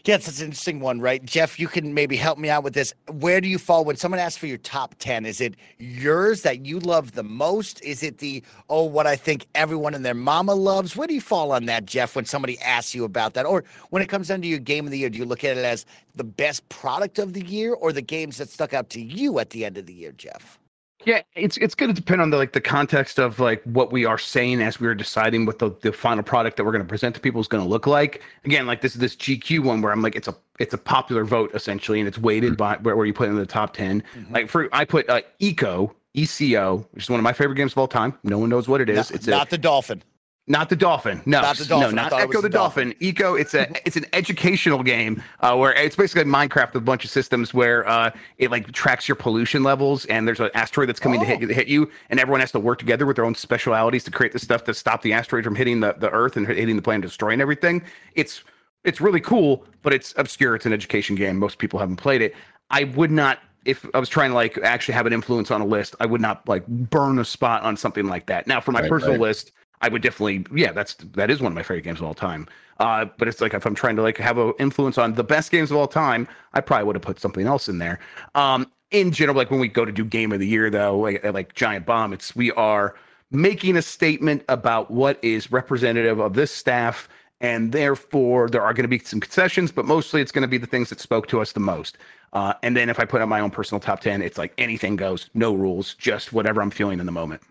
Yeah, 0.06 0.16
it's, 0.16 0.40
an 0.40 0.46
interesting 0.46 0.80
one, 0.80 1.00
right? 1.00 1.24
Jeff, 1.24 1.60
you 1.60 1.68
can 1.68 1.94
maybe 1.94 2.16
help 2.16 2.40
me 2.40 2.50
out 2.50 2.64
with 2.64 2.74
this. 2.74 2.92
Where 3.08 3.40
do 3.40 3.48
you 3.48 3.60
fall 3.60 3.86
when 3.86 3.98
someone 3.98 4.20
asks 4.20 4.38
for 4.38 4.48
your 4.48 4.58
top 4.58 4.96
10? 4.98 5.28
Is 5.28 5.40
it 5.40 5.56
yours 5.78 6.42
that 6.42 6.66
you 6.66 6.80
love 6.80 7.12
the 7.12 7.24
most? 7.24 7.84
Is 7.84 8.02
it 8.02 8.18
the, 8.18 8.42
oh, 8.70 8.86
what 8.86 9.06
I 9.06 9.16
think 9.16 9.46
everyone 9.54 9.94
and 9.94 10.04
their 10.04 10.16
mama 10.16 10.56
loves? 10.56 10.96
Where 10.96 11.08
do 11.08 11.14
you 11.14 11.22
fall 11.22 11.52
on 11.52 11.66
that, 11.68 11.86
Jeff, 11.86 12.16
when 12.16 12.26
somebody 12.26 12.60
asks 12.62 12.96
you 12.96 13.04
about 13.04 13.36
that? 13.36 13.46
Or 13.46 13.64
when 13.92 14.02
it 14.02 14.10
comes 14.10 14.30
down 14.30 14.42
to 14.42 14.48
your 14.48 14.60
game 14.60 14.86
of 14.86 14.92
the 14.92 14.98
year, 14.98 15.10
do 15.10 15.20
you 15.20 15.26
look 15.26 15.44
at 15.44 15.56
it 15.56 15.66
as 15.66 15.86
the 16.16 16.24
best 16.24 16.68
product 16.70 17.20
of 17.20 17.34
the 17.34 17.46
year 17.46 17.76
or 17.76 17.94
the 17.94 18.02
games 18.02 18.38
that 18.38 18.50
stuck 18.50 18.74
out 18.74 18.90
to 18.92 19.02
you 19.02 19.38
at 19.38 19.52
the 19.52 19.66
end 19.66 19.78
of 19.78 19.86
the 19.86 19.94
year, 19.94 20.14
Jeff? 20.14 20.61
Yeah, 21.06 21.22
it's 21.36 21.58
it's 21.58 21.76
going 21.76 21.94
to 21.94 22.00
depend 22.00 22.22
on 22.22 22.30
the 22.30 22.38
like 22.38 22.54
the 22.54 22.62
context 22.62 23.20
of 23.20 23.40
like 23.40 23.64
what 23.64 23.92
we 23.92 24.06
are 24.06 24.18
saying 24.18 24.62
as 24.62 24.80
we 24.80 24.88
are 24.88 24.96
deciding 24.96 25.46
what 25.46 25.60
the, 25.60 25.72
the 25.82 25.92
final 25.92 26.24
product 26.24 26.58
that 26.58 26.64
we're 26.64 26.72
going 26.72 26.84
to 26.84 26.88
present 26.88 27.16
to 27.16 27.22
people 27.22 27.42
is 27.42 27.48
going 27.48 27.64
to 27.64 27.70
look 27.70 27.88
like. 27.88 28.22
Again, 28.46 28.68
like 28.68 28.82
this 28.82 28.94
is 28.94 29.02
this 29.02 29.16
GQ 29.16 29.64
one 29.64 29.82
where 29.82 29.92
I'm 29.92 30.02
like 30.02 30.16
it's 30.16 30.28
a 30.28 30.36
it's 30.60 30.74
a 30.74 30.78
popular 30.78 31.24
vote 31.24 31.52
essentially, 31.54 32.00
and 32.00 32.08
it's 32.08 32.18
weighted 32.18 32.58
by 32.58 32.78
where, 32.78 32.96
where 32.96 33.06
you 33.06 33.14
put 33.14 33.30
in 33.30 33.36
the 33.36 33.46
top 33.46 33.74
10 33.74 34.04
Like 34.30 34.50
for 34.50 34.70
I 34.72 34.86
put 34.86 35.10
uh, 35.10 35.22
Eco 35.40 35.96
ECO, 36.14 36.88
which 36.92 37.04
is 37.04 37.10
one 37.10 37.20
of 37.20 37.24
my 37.24 37.34
favorite 37.34 37.56
games 37.56 37.72
of 37.72 37.78
all 37.78 37.88
time. 37.88 38.18
No 38.24 38.38
one 38.38 38.50
knows 38.50 38.68
what 38.68 38.82
it 38.82 38.90
is. 38.90 38.98
Not, 38.98 39.12
it's 39.12 39.28
not 39.28 39.48
a, 39.48 39.52
the 39.52 39.58
dolphin. 39.58 40.04
Not 40.52 40.70
the 40.70 40.76
dolphin. 40.76 41.22
No, 41.26 41.42
Not 41.42 41.58
the 41.58 41.66
dolphin. 41.66 41.96
No, 41.96 42.04
not 42.04 42.14
Echo 42.14 42.34
the 42.34 42.42
the 42.42 42.50
dolphin. 42.50 42.94
Eco. 43.00 43.36
It's 43.36 43.54
a 43.54 43.68
it's 43.88 43.96
an 43.96 44.06
educational 44.12 44.84
game 44.84 45.24
uh, 45.40 45.56
where 45.56 45.74
it's 45.74 45.96
basically 45.96 46.26
Minecraft 46.30 46.74
with 46.74 46.84
a 46.84 46.86
bunch 46.86 47.06
of 47.06 47.10
systems 47.10 47.54
where 47.54 47.88
uh, 47.88 48.12
it 48.38 48.52
like 48.52 48.70
tracks 48.74 49.08
your 49.08 49.16
pollution 49.16 49.64
levels 49.64 50.06
and 50.08 50.28
there's 50.28 50.42
an 50.42 50.50
asteroid 50.54 50.90
that's 50.90 51.00
coming 51.00 51.22
to 51.22 51.26
hit, 51.26 51.40
hit 51.50 51.68
you 51.68 51.90
and 52.10 52.20
everyone 52.20 52.42
has 52.42 52.52
to 52.52 52.60
work 52.60 52.80
together 52.80 53.06
with 53.06 53.16
their 53.16 53.24
own 53.24 53.34
specialities 53.34 54.04
to 54.04 54.12
create 54.12 54.34
the 54.34 54.40
stuff 54.40 54.66
to 54.66 54.74
stop 54.74 55.02
the 55.04 55.14
asteroid 55.14 55.46
from 55.46 55.56
hitting 55.56 55.80
the, 55.80 55.94
the 55.94 56.10
Earth 56.10 56.36
and 56.36 56.46
hitting 56.46 56.76
the 56.76 56.82
planet, 56.82 57.02
destroying 57.04 57.40
everything. 57.40 57.82
It's 58.16 58.44
it's 58.84 59.00
really 59.00 59.22
cool, 59.22 59.66
but 59.84 59.94
it's 59.94 60.14
obscure. 60.18 60.56
It's 60.56 60.66
an 60.66 60.74
education 60.74 61.16
game. 61.16 61.38
Most 61.38 61.60
people 61.60 61.80
haven't 61.80 61.96
played 61.98 62.22
it. 62.22 62.36
I 62.70 62.84
would 62.84 63.12
not 63.12 63.40
if 63.64 63.86
I 63.94 64.00
was 64.00 64.10
trying 64.10 64.32
to 64.32 64.36
like 64.36 64.58
actually 64.58 64.96
have 64.96 65.06
an 65.06 65.14
influence 65.14 65.50
on 65.50 65.62
a 65.62 65.66
list, 65.66 65.96
I 66.02 66.08
would 66.08 66.20
not 66.20 66.46
like 66.50 66.68
burn 66.68 67.20
a 67.20 67.26
spot 67.26 67.64
on 67.64 67.78
something 67.78 68.06
like 68.08 68.26
that. 68.26 68.48
Now, 68.48 68.60
for 68.60 68.72
my 68.74 68.82
Right, 68.82 68.90
personal 68.90 69.14
right. 69.14 69.22
list, 69.22 69.52
I 69.82 69.90
would 69.90 70.02
definitely, 70.02 70.46
yeah, 70.54 70.72
that's 70.72 70.94
that 71.14 71.30
is 71.30 71.42
one 71.42 71.52
of 71.52 71.56
my 71.56 71.64
favorite 71.64 71.84
games 71.84 72.00
of 72.00 72.06
all 72.06 72.14
time. 72.14 72.48
Uh, 72.80 73.06
but 73.18 73.28
it's 73.28 73.42
like 73.42 73.54
if 73.54 73.66
I'm 73.66 73.76
trying 73.76 73.96
to 73.96 74.02
like 74.02 74.18
have 74.18 74.38
an 74.38 74.54
influence 74.60 74.98
on 74.98 75.14
the 75.14 75.24
best 75.24 75.52
games 75.52 75.72
of 75.72 75.78
all 75.78 75.88
time, 75.88 76.28
I 76.54 76.62
probably 76.62 76.86
would 76.86 76.96
have 76.96 77.04
put 77.04 77.20
something 77.20 77.46
else 77.46 77.70
in 77.70 77.78
there. 77.78 78.00
Um, 78.36 78.72
in 78.92 79.12
general, 79.12 79.38
like 79.38 79.52
when 79.52 79.60
we 79.60 79.68
go 79.68 79.86
to 79.86 79.92
do 79.92 80.04
game 80.04 80.32
of 80.32 80.40
the 80.40 80.48
year, 80.48 80.70
though, 80.70 80.98
like, 80.98 81.24
like 81.24 81.54
Giant 81.54 81.86
Bomb, 81.86 82.14
it's 82.14 82.36
we 82.36 82.52
are 82.54 82.96
making 83.32 83.78
a 83.78 83.82
statement 83.82 84.44
about 84.50 84.92
what 84.92 85.18
is 85.22 85.52
representative 85.52 86.20
of 86.20 86.34
this 86.34 86.52
staff, 86.52 87.08
and 87.40 87.72
therefore 87.72 88.50
there 88.50 88.62
are 88.62 88.74
going 88.74 88.84
to 88.84 88.90
be 88.90 89.00
some 89.00 89.20
concessions, 89.20 89.72
but 89.72 89.86
mostly 89.86 90.22
it's 90.22 90.32
going 90.32 90.42
to 90.42 90.48
be 90.48 90.58
the 90.58 90.68
things 90.68 90.90
that 90.90 91.00
spoke 91.00 91.28
to 91.28 91.40
us 91.40 91.54
the 91.54 91.60
most. 91.60 91.98
Uh, 92.34 92.54
and 92.64 92.76
then 92.76 92.90
if 92.90 93.00
I 93.00 93.06
put 93.06 93.22
on 93.22 93.30
my 93.30 93.40
own 93.40 93.52
personal 93.52 93.80
top 93.80 94.00
ten, 94.02 94.22
it's 94.22 94.38
like 94.38 94.54
anything 94.58 94.96
goes, 94.96 95.30
no 95.34 95.54
rules, 95.54 95.94
just 95.96 96.34
whatever 96.34 96.62
I'm 96.62 96.72
feeling 96.72 97.00
in 97.00 97.06
the 97.06 97.12
moment. 97.12 97.42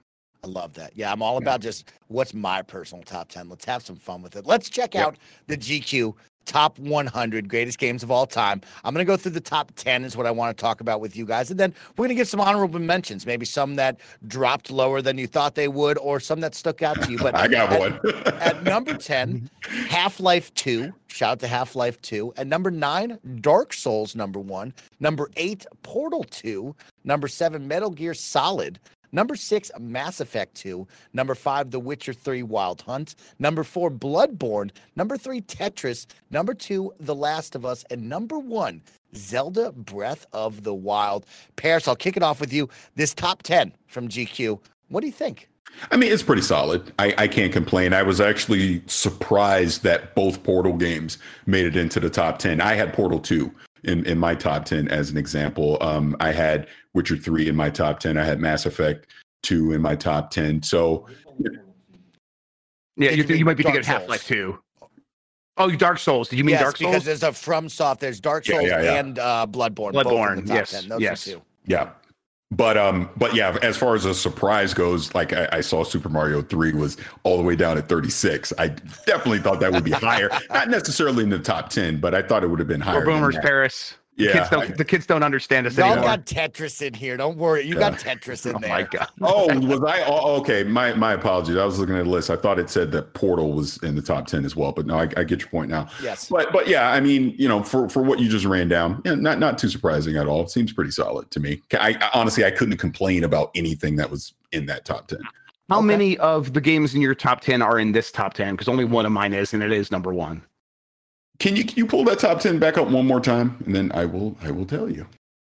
I 0.42 0.46
love 0.46 0.72
that. 0.74 0.92
Yeah, 0.96 1.12
I'm 1.12 1.22
all 1.22 1.36
about 1.36 1.60
just 1.60 1.92
what's 2.08 2.32
my 2.32 2.62
personal 2.62 3.04
top 3.04 3.28
10. 3.28 3.48
Let's 3.48 3.64
have 3.66 3.82
some 3.82 3.96
fun 3.96 4.22
with 4.22 4.36
it. 4.36 4.46
Let's 4.46 4.70
check 4.70 4.94
Yep. 4.94 5.06
out 5.06 5.16
the 5.48 5.56
GQ 5.56 6.14
top 6.46 6.78
100 6.78 7.48
greatest 7.48 7.78
games 7.78 8.02
of 8.02 8.10
all 8.10 8.26
time. 8.26 8.62
I'm 8.82 8.94
going 8.94 9.04
to 9.06 9.08
go 9.10 9.16
through 9.16 9.32
the 9.32 9.40
top 9.40 9.70
10 9.76 10.04
is 10.04 10.16
what 10.16 10.26
I 10.26 10.30
want 10.30 10.56
to 10.56 10.60
talk 10.60 10.80
about 10.80 11.00
with 11.00 11.14
you 11.14 11.26
guys. 11.26 11.50
And 11.50 11.60
then 11.60 11.74
we're 11.90 12.04
going 12.06 12.08
to 12.08 12.14
get 12.14 12.26
some 12.26 12.40
honorable 12.40 12.80
mentions, 12.80 13.26
maybe 13.26 13.44
some 13.44 13.76
that 13.76 14.00
dropped 14.26 14.70
lower 14.70 15.02
than 15.02 15.18
you 15.18 15.26
thought 15.26 15.54
they 15.54 15.68
would 15.68 15.98
or 15.98 16.18
some 16.18 16.40
that 16.40 16.54
stuck 16.54 16.80
out 16.82 17.00
to 17.02 17.12
you. 17.12 17.18
But 17.18 17.34
i 17.36 17.46
got 17.46 17.70
at- 17.72 17.78
one 17.78 18.00
At 18.40 18.64
number 18.64 18.94
10, 18.94 19.48
Half 19.90 20.18
Life 20.18 20.52
2. 20.54 20.90
Shout 21.08 21.32
out 21.32 21.40
to 21.40 21.46
Half 21.48 21.76
Life 21.76 22.00
2. 22.00 22.32
At 22.38 22.46
number 22.46 22.70
9, 22.70 23.18
Dark 23.42 23.74
Souls 23.74 24.16
number 24.16 24.40
1. 24.40 24.72
Number 24.98 25.30
8, 25.36 25.66
Portal 25.82 26.24
2. 26.24 26.74
Number 27.04 27.28
7, 27.28 27.68
Metal 27.68 27.90
Gear 27.90 28.14
Solid. 28.14 28.80
Number 29.12 29.34
6, 29.34 29.70
Mass 29.78 30.20
Effect 30.20 30.54
2. 30.56 30.86
Number 31.12 31.34
5, 31.34 31.70
The 31.70 31.80
Witcher 31.80 32.12
3 32.12 32.42
Wild 32.42 32.82
Hunt. 32.82 33.14
Number 33.38 33.64
4, 33.64 33.90
Bloodborne. 33.90 34.70
Number 34.96 35.16
3, 35.16 35.40
Tetris. 35.42 36.06
Number 36.30 36.54
2, 36.54 36.94
The 37.00 37.14
Last 37.14 37.54
of 37.54 37.64
Us. 37.64 37.84
And 37.90 38.08
number 38.08 38.38
1, 38.38 38.82
Zelda 39.14 39.72
Breath 39.72 40.26
of 40.32 40.62
the 40.62 40.74
Wild. 40.74 41.26
Parris, 41.56 41.88
I'll 41.88 41.96
kick 41.96 42.16
it 42.16 42.22
off 42.22 42.40
with 42.40 42.52
you. 42.52 42.68
This 42.94 43.14
top 43.14 43.42
10 43.42 43.72
from 43.86 44.08
GQ. 44.08 44.60
What 44.88 45.00
do 45.00 45.06
you 45.06 45.12
think? 45.12 45.48
I 45.90 45.96
mean, 45.96 46.12
it's 46.12 46.22
pretty 46.22 46.42
solid. 46.42 46.92
I, 46.98 47.14
I 47.16 47.28
can't 47.28 47.52
complain. 47.52 47.92
I 47.92 48.02
was 48.02 48.20
actually 48.20 48.82
surprised 48.86 49.82
that 49.84 50.14
both 50.14 50.42
Portal 50.42 50.76
games 50.76 51.18
made 51.46 51.66
it 51.66 51.76
into 51.76 52.00
the 52.00 52.10
top 52.10 52.38
10. 52.38 52.60
I 52.60 52.74
had 52.74 52.92
Portal 52.92 53.20
2 53.20 53.50
in, 53.84 54.04
in 54.04 54.18
my 54.18 54.34
top 54.34 54.64
10 54.64 54.88
as 54.88 55.10
an 55.10 55.16
example. 55.16 55.78
Um, 55.80 56.16
I 56.20 56.32
had 56.32 56.66
Witcher 56.94 57.16
3 57.16 57.48
in 57.48 57.56
my 57.56 57.70
top 57.70 58.00
10. 58.00 58.16
I 58.16 58.24
had 58.24 58.40
Mass 58.40 58.66
Effect 58.66 59.06
2 59.42 59.72
in 59.72 59.82
my 59.82 59.94
top 59.94 60.30
10. 60.30 60.62
So, 60.62 61.06
Yeah, 62.96 63.10
you, 63.10 63.22
you 63.24 63.36
you 63.36 63.44
might 63.44 63.56
be 63.56 63.62
Dark 63.62 63.76
thinking 63.76 63.92
Half 63.92 64.08
Life 64.08 64.26
2. 64.26 64.58
Oh, 65.56 65.70
Dark 65.70 65.98
Souls. 65.98 66.28
Did 66.28 66.38
you 66.38 66.44
mean 66.44 66.54
yes, 66.54 66.62
Dark 66.62 66.76
Souls? 66.78 66.90
because 66.90 67.04
there's 67.04 67.22
a 67.22 67.32
From 67.32 67.68
Soft, 67.68 68.00
there's 68.00 68.20
Dark 68.20 68.46
Souls 68.46 68.62
yeah, 68.64 68.82
yeah. 68.82 68.94
and 68.94 69.18
uh, 69.18 69.46
Bloodborne. 69.48 69.92
both 69.92 70.06
in 70.06 70.12
Bloodborne, 70.12 70.36
the 70.36 70.42
top 70.42 70.56
yes, 70.56 70.70
10. 70.70 70.88
Those 70.88 71.00
yes. 71.00 71.26
are 71.26 71.32
two. 71.32 71.42
yeah. 71.66 71.90
But 72.52 72.76
um, 72.76 73.08
but 73.16 73.32
yeah, 73.32 73.56
as 73.62 73.76
far 73.76 73.94
as 73.94 74.06
a 74.06 74.12
surprise 74.12 74.74
goes, 74.74 75.14
like 75.14 75.32
I, 75.32 75.48
I 75.52 75.60
saw 75.60 75.84
Super 75.84 76.08
Mario 76.08 76.42
3 76.42 76.72
was 76.72 76.96
all 77.22 77.36
the 77.36 77.44
way 77.44 77.54
down 77.54 77.78
at 77.78 77.88
36. 77.88 78.52
I 78.58 78.68
definitely 79.06 79.38
thought 79.38 79.60
that 79.60 79.70
would 79.70 79.84
be 79.84 79.92
higher. 79.92 80.28
Not 80.50 80.68
necessarily 80.68 81.22
in 81.22 81.30
the 81.30 81.38
top 81.38 81.68
10, 81.68 82.00
but 82.00 82.12
I 82.12 82.22
thought 82.22 82.42
it 82.42 82.48
would 82.48 82.58
have 82.58 82.66
been 82.66 82.80
higher. 82.80 82.98
We're 82.98 83.04
than 83.04 83.14
boomers, 83.14 83.34
that. 83.36 83.44
Parris. 83.44 83.94
The 84.20 84.26
Yeah, 84.26 84.32
kids 84.32 84.50
don't. 84.50 84.62
I- 84.70 84.74
the 84.74 84.84
kids 84.84 85.06
don't 85.06 85.22
understand 85.22 85.66
us 85.66 85.76
Y'all 85.76 85.86
anymore. 85.92 86.04
got 86.08 86.26
Tetris 86.26 86.82
in 86.86 86.92
here. 86.94 87.16
Don't 87.16 87.36
worry. 87.38 87.64
You 87.66 87.74
got 87.74 87.94
Tetris 87.94 88.44
in 88.48 88.54
oh 88.56 88.58
there. 88.60 88.68
my 88.70 88.82
god. 88.82 89.08
Oh, 89.22 89.58
was 89.66 89.80
I? 89.82 90.02
Oh, 90.06 90.36
okay. 90.40 90.62
My 90.62 90.92
my 90.94 91.14
apologies. 91.14 91.56
I 91.56 91.64
was 91.64 91.78
looking 91.78 91.96
at 91.96 92.04
the 92.04 92.10
list. 92.10 92.28
I 92.30 92.36
thought 92.36 92.58
it 92.58 92.68
said 92.70 92.92
that 92.92 93.14
Portal 93.14 93.52
was 93.52 93.78
in 93.82 93.94
the 93.96 94.02
top 94.02 94.26
ten 94.26 94.44
as 94.44 94.54
well, 94.54 94.72
but 94.72 94.86
no, 94.86 94.98
I, 94.98 95.08
I 95.16 95.24
get 95.24 95.40
your 95.40 95.48
point 95.48 95.70
now. 95.70 95.88
Yes. 96.02 96.28
But 96.28 96.52
but 96.52 96.68
yeah, 96.68 96.90
I 96.90 97.00
mean, 97.00 97.34
you 97.38 97.48
know, 97.48 97.62
for 97.62 97.88
for 97.88 98.02
what 98.02 98.18
you 98.20 98.28
just 98.28 98.44
ran 98.44 98.68
down, 98.68 99.00
yeah, 99.04 99.14
not 99.14 99.38
not 99.38 99.56
too 99.58 99.68
surprising 99.68 100.16
at 100.16 100.26
all. 100.26 100.42
It 100.42 100.50
seems 100.50 100.72
pretty 100.72 100.90
solid 100.90 101.30
to 101.30 101.40
me. 101.40 101.62
I, 101.72 101.96
I 102.00 102.10
honestly 102.12 102.44
I 102.44 102.50
couldn't 102.50 102.76
complain 102.76 103.24
about 103.24 103.50
anything 103.54 103.96
that 103.96 104.10
was 104.10 104.34
in 104.52 104.66
that 104.66 104.84
top 104.84 105.08
ten. 105.08 105.20
How 105.68 105.78
Okay. 105.78 105.86
many 105.86 106.18
of 106.18 106.52
the 106.52 106.60
games 106.60 106.94
in 106.94 107.00
your 107.00 107.14
top 107.14 107.40
ten 107.40 107.62
are 107.62 107.78
in 107.78 107.92
this 107.92 108.10
top 108.12 108.34
ten? 108.34 108.54
Because 108.54 108.68
only 108.68 108.84
one 108.84 109.06
of 109.06 109.12
mine 109.12 109.32
is, 109.32 109.54
and 109.54 109.62
it 109.62 109.72
is 109.72 109.90
number 109.90 110.12
one. 110.12 110.42
Can 111.40 111.56
you 111.56 111.64
can 111.64 111.76
you 111.76 111.86
pull 111.86 112.04
that 112.04 112.18
top 112.20 112.40
ten 112.40 112.58
back 112.58 112.78
up 112.78 112.88
one 112.88 113.06
more 113.06 113.20
time, 113.20 113.56
and 113.66 113.74
then 113.74 113.90
I 113.92 114.04
will 114.04 114.36
I 114.42 114.50
will 114.50 114.66
tell 114.66 114.88
you. 114.88 115.06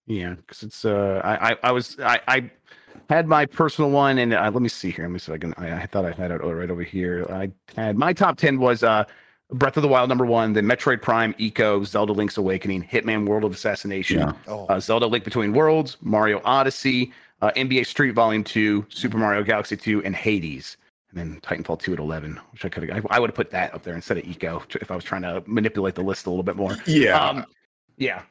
Yeah, 0.07 0.35
because 0.35 0.63
it's 0.63 0.85
uh, 0.85 1.21
I, 1.25 1.53
I 1.53 1.57
I 1.65 1.73
was 1.73 1.97
I 2.01 2.21
I 2.29 2.51
had 3.09 3.27
my 3.27 3.47
personal 3.47 3.91
one, 3.91 4.19
and 4.19 4.35
uh, 4.35 4.51
let 4.53 4.63
me 4.63 4.69
see 4.69 4.91
here. 4.91 5.05
Let 5.05 5.13
me 5.13 5.19
see 5.19 5.33
if 5.33 5.37
I 5.37 5.39
can. 5.39 5.55
I, 5.57 5.83
I 5.83 5.87
thought 5.87 6.05
I 6.05 6.11
had 6.11 6.31
it 6.31 6.39
right 6.39 6.71
over 6.71 6.83
here. 6.83 7.25
I 7.31 7.51
had 7.81 7.97
my 7.97 8.13
top 8.13 8.37
ten 8.37 8.59
was 8.59 8.83
uh, 8.83 9.05
Breath 9.51 9.77
of 9.77 9.83
the 9.83 9.89
Wild 9.89 10.09
number 10.09 10.27
one, 10.27 10.53
then 10.55 10.65
Metroid 10.65 11.03
Prime, 11.03 11.35
Eco, 11.39 11.85
Zelda 11.85 12.13
Link's 12.13 12.37
Awakening, 12.37 12.83
Hitman 12.83 13.27
World 13.27 13.45
of 13.45 13.53
Assassination, 13.53 14.19
Yeah. 14.19 14.33
Oh, 14.49 14.67
uh, 14.67 14.81
Zelda 14.81 15.07
Link 15.07 15.25
Between 15.25 15.53
Worlds, 15.53 15.97
Mario 16.01 16.41
Odyssey, 16.45 17.13
uh, 17.43 17.53
NBA 17.55 17.87
Street 17.87 18.13
Volume 18.13 18.43
2, 18.43 18.87
Super 18.89 19.19
Mario 19.19 19.45
Galaxy 19.45 19.77
2, 19.77 20.03
and 20.03 20.17
Hades. 20.17 20.77
And 21.17 21.33
then 21.33 21.41
Titanfall 21.41 21.81
2 21.81 21.95
at 21.95 21.99
11, 21.99 22.39
which 22.53 22.65
I 22.65 22.69
could 22.69 22.89
have, 22.89 23.07
I, 23.11 23.17
I 23.17 23.19
would 23.19 23.31
have 23.31 23.35
put 23.35 23.51
that 23.51 23.73
up 23.75 23.83
there 23.83 23.95
instead 23.95 24.19
of 24.19 24.25
Eco 24.25 24.63
if 24.81 24.91
I 24.91 24.95
was 24.95 25.05
trying 25.05 25.23
to 25.23 25.43
manipulate 25.47 25.95
the 25.95 26.03
list 26.03 26.27
a 26.27 26.31
little 26.31 26.43
bit 26.43 26.57
more. 26.57 26.77
Yeah. 26.87 27.19
Um, 27.19 27.47
yeah. 27.97 28.23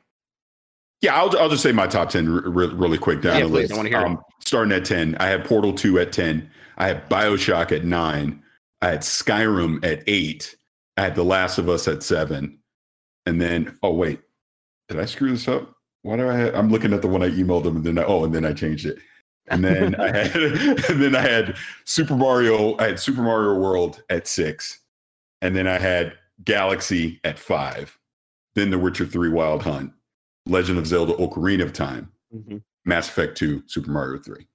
Yeah, 1.01 1.15
I'll, 1.15 1.36
I'll 1.38 1.49
just 1.49 1.63
say 1.63 1.71
my 1.71 1.88
top 1.88 2.09
10 2.09 2.29
re- 2.29 2.67
re- 2.67 2.73
really 2.73 2.97
quick 2.97 3.21
down 3.21 3.38
Yeah, 3.38 3.43
the 3.45 3.49
please, 3.49 3.61
list. 3.69 3.73
I 3.73 3.77
wanna 3.77 3.89
hear 3.89 4.01
it. 4.01 4.05
Um, 4.05 4.21
starting 4.39 4.71
at 4.71 4.86
10, 4.86 5.15
I 5.19 5.25
had 5.27 5.45
Portal 5.45 5.73
2 5.73 5.99
at 5.99 6.11
10. 6.11 6.49
I 6.77 6.88
had 6.88 7.09
Bioshock 7.09 7.71
at 7.71 7.86
9. 7.86 8.43
I 8.81 8.88
had 8.88 8.99
Skyrim 9.01 9.83
at 9.83 10.03
8. 10.05 10.55
I 10.97 11.01
had 11.01 11.15
The 11.15 11.23
Last 11.23 11.57
of 11.57 11.67
Us 11.69 11.88
at 11.88 12.03
7. 12.03 12.59
And 13.25 13.41
then, 13.41 13.77
oh, 13.81 13.93
wait, 13.93 14.19
did 14.89 14.99
I 14.99 15.05
screw 15.05 15.31
this 15.31 15.47
up? 15.47 15.73
Why 16.03 16.17
do 16.17 16.29
I 16.29 16.36
have, 16.36 16.55
I'm 16.55 16.69
looking 16.69 16.93
at 16.93 17.01
the 17.01 17.07
one 17.07 17.23
I 17.23 17.29
emailed 17.29 17.63
them 17.63 17.77
and 17.77 17.83
then 17.83 17.97
I, 17.97 18.03
oh, 18.03 18.23
and 18.25 18.33
then 18.33 18.45
I 18.45 18.53
changed 18.53 18.86
it. 18.86 18.99
And 19.47 19.63
then 19.63 19.95
I 19.95 20.07
had, 20.07 20.35
and 20.89 21.01
then 21.01 21.15
I 21.15 21.21
had 21.21 21.55
Super 21.83 22.15
Mario, 22.15 22.75
I 22.77 22.87
had 22.87 22.99
Super 22.99 23.21
Mario 23.21 23.59
World 23.59 24.01
at 24.09 24.27
6. 24.27 24.79
and 25.41 25.55
then 25.55 25.67
I 25.67 25.77
had 25.77 26.13
Galaxy 26.43 27.19
at 27.23 27.37
five, 27.39 27.97
then 28.55 28.69
The 28.69 28.79
Witcher 28.79 29.05
Three: 29.05 29.29
Wild 29.29 29.61
Hunt, 29.63 29.91
Legend 30.45 30.77
of 30.77 30.85
Zelda: 30.87 31.13
Ocarina 31.13 31.63
of 31.63 31.71
Time, 31.73 32.11
Mhm. 32.35 32.61
Mass 32.85 33.07
Effect 33.07 33.37
Two, 33.37 33.63
Super 33.67 33.91
Mario 33.91 34.19
Three. 34.19 34.47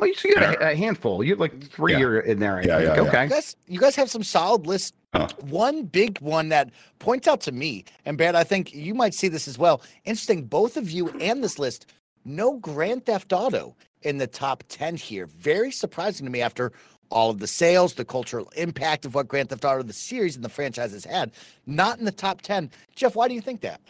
Oh, 0.00 0.04
you 0.06 0.14
see, 0.14 0.28
you 0.30 0.34
got 0.36 0.60
a, 0.60 0.70
a 0.70 0.74
handful. 0.74 1.22
You 1.22 1.32
had 1.32 1.38
like 1.38 1.62
three 1.62 1.92
Yeah. 1.92 2.02
are 2.02 2.20
in 2.20 2.38
there. 2.40 2.56
I 2.56 2.62
Yeah, 2.62 2.76
think. 2.78 2.88
yeah, 2.88 2.94
yeah. 2.96 3.08
okay. 3.08 3.22
You 3.24 3.30
guys, 3.30 3.56
you 3.68 3.78
guys 3.80 3.94
have 3.96 4.10
some 4.10 4.22
solid 4.24 4.66
lists. 4.66 4.96
Huh. 5.14 5.28
One 5.42 5.84
big 5.84 6.18
one 6.20 6.48
that 6.48 6.70
points 6.98 7.28
out 7.28 7.40
to 7.42 7.52
me, 7.52 7.84
and 8.06 8.16
Barrett, 8.18 8.34
I 8.34 8.44
think 8.44 8.74
you 8.74 8.94
might 8.94 9.12
see 9.14 9.28
this 9.28 9.46
as 9.46 9.58
well. 9.58 9.82
Interesting, 10.04 10.44
both 10.46 10.76
of 10.76 10.90
you 10.90 11.08
and 11.20 11.44
this 11.44 11.58
list, 11.58 11.86
no 12.24 12.54
Grand 12.58 13.04
Theft 13.06 13.32
Auto 13.32 13.76
in 14.04 14.18
the 14.18 14.26
top 14.26 14.64
10 14.68 14.96
here. 14.96 15.26
Very 15.26 15.70
surprising 15.70 16.26
to 16.26 16.32
me 16.32 16.40
after 16.40 16.72
all 17.10 17.30
of 17.30 17.38
the 17.38 17.46
sales, 17.46 17.94
the 17.94 18.04
cultural 18.04 18.50
impact 18.56 19.04
of 19.04 19.14
what 19.14 19.28
Grand 19.28 19.50
Theft 19.50 19.64
Auto, 19.64 19.82
the 19.82 19.92
series 19.92 20.34
and 20.34 20.44
the 20.44 20.48
franchise 20.48 20.92
has 20.92 21.04
had. 21.04 21.30
Not 21.66 21.98
in 21.98 22.04
the 22.04 22.12
top 22.12 22.40
10. 22.40 22.70
Jeff, 22.94 23.14
why 23.14 23.28
do 23.28 23.34
you 23.34 23.40
think 23.40 23.60
that? 23.60 23.80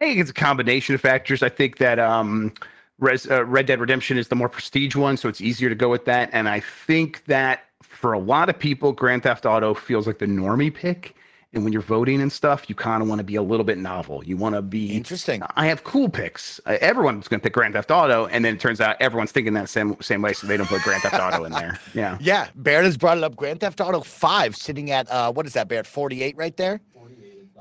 I 0.00 0.06
think 0.06 0.20
it's 0.20 0.30
a 0.30 0.34
combination 0.34 0.94
of 0.94 1.00
factors. 1.00 1.42
I 1.42 1.48
think 1.48 1.78
that 1.78 1.98
um, 1.98 2.52
Res, 2.98 3.30
uh, 3.30 3.44
Red 3.44 3.66
Dead 3.66 3.80
Redemption 3.80 4.18
is 4.18 4.28
the 4.28 4.36
more 4.36 4.48
prestige 4.48 4.94
one, 4.94 5.16
so 5.16 5.28
it's 5.28 5.40
easier 5.40 5.68
to 5.68 5.74
go 5.74 5.88
with 5.88 6.04
that. 6.06 6.30
And 6.32 6.48
I 6.48 6.60
think 6.60 7.24
that 7.26 7.64
for 7.82 8.12
a 8.12 8.18
lot 8.18 8.48
of 8.48 8.58
people, 8.58 8.92
Grand 8.92 9.22
Theft 9.22 9.46
Auto 9.46 9.74
feels 9.74 10.06
like 10.06 10.18
the 10.18 10.26
normie 10.26 10.72
pick. 10.72 11.16
And 11.52 11.64
when 11.64 11.72
you're 11.72 11.82
voting 11.82 12.20
and 12.20 12.30
stuff, 12.30 12.68
you 12.68 12.76
kind 12.76 13.02
of 13.02 13.08
want 13.08 13.18
to 13.18 13.24
be 13.24 13.34
a 13.34 13.42
little 13.42 13.64
bit 13.64 13.76
novel. 13.76 14.22
You 14.24 14.36
want 14.36 14.54
to 14.54 14.62
be 14.62 14.92
Interesting. 14.94 15.42
I 15.56 15.66
have 15.66 15.82
cool 15.82 16.08
picks. 16.08 16.60
Uh, 16.64 16.78
everyone's 16.80 17.26
going 17.26 17.40
to 17.40 17.42
pick 17.42 17.54
Grand 17.54 17.74
Theft 17.74 17.90
Auto, 17.90 18.26
and 18.26 18.44
then 18.44 18.54
it 18.54 18.60
turns 18.60 18.80
out 18.80 18.96
everyone's 19.00 19.32
thinking 19.32 19.54
that 19.54 19.68
same 19.68 19.96
same 20.00 20.22
way, 20.22 20.32
so 20.32 20.46
they 20.46 20.56
don't 20.56 20.68
put 20.68 20.82
Grand 20.82 21.02
Theft 21.02 21.16
Auto 21.16 21.44
in 21.44 21.52
there. 21.52 21.78
Yeah. 21.94 22.18
Yeah, 22.20 22.46
Barrett 22.54 22.84
has 22.84 22.96
brought 22.96 23.18
it 23.18 23.24
up. 23.24 23.34
Grand 23.34 23.58
Theft 23.60 23.80
Auto 23.80 24.00
5 24.00 24.54
sitting 24.54 24.92
at, 24.92 25.10
uh, 25.10 25.32
what 25.32 25.44
is 25.44 25.54
that, 25.54 25.66
Barrett? 25.66 25.88
48 25.88 26.36
right 26.36 26.56
there? 26.56 26.80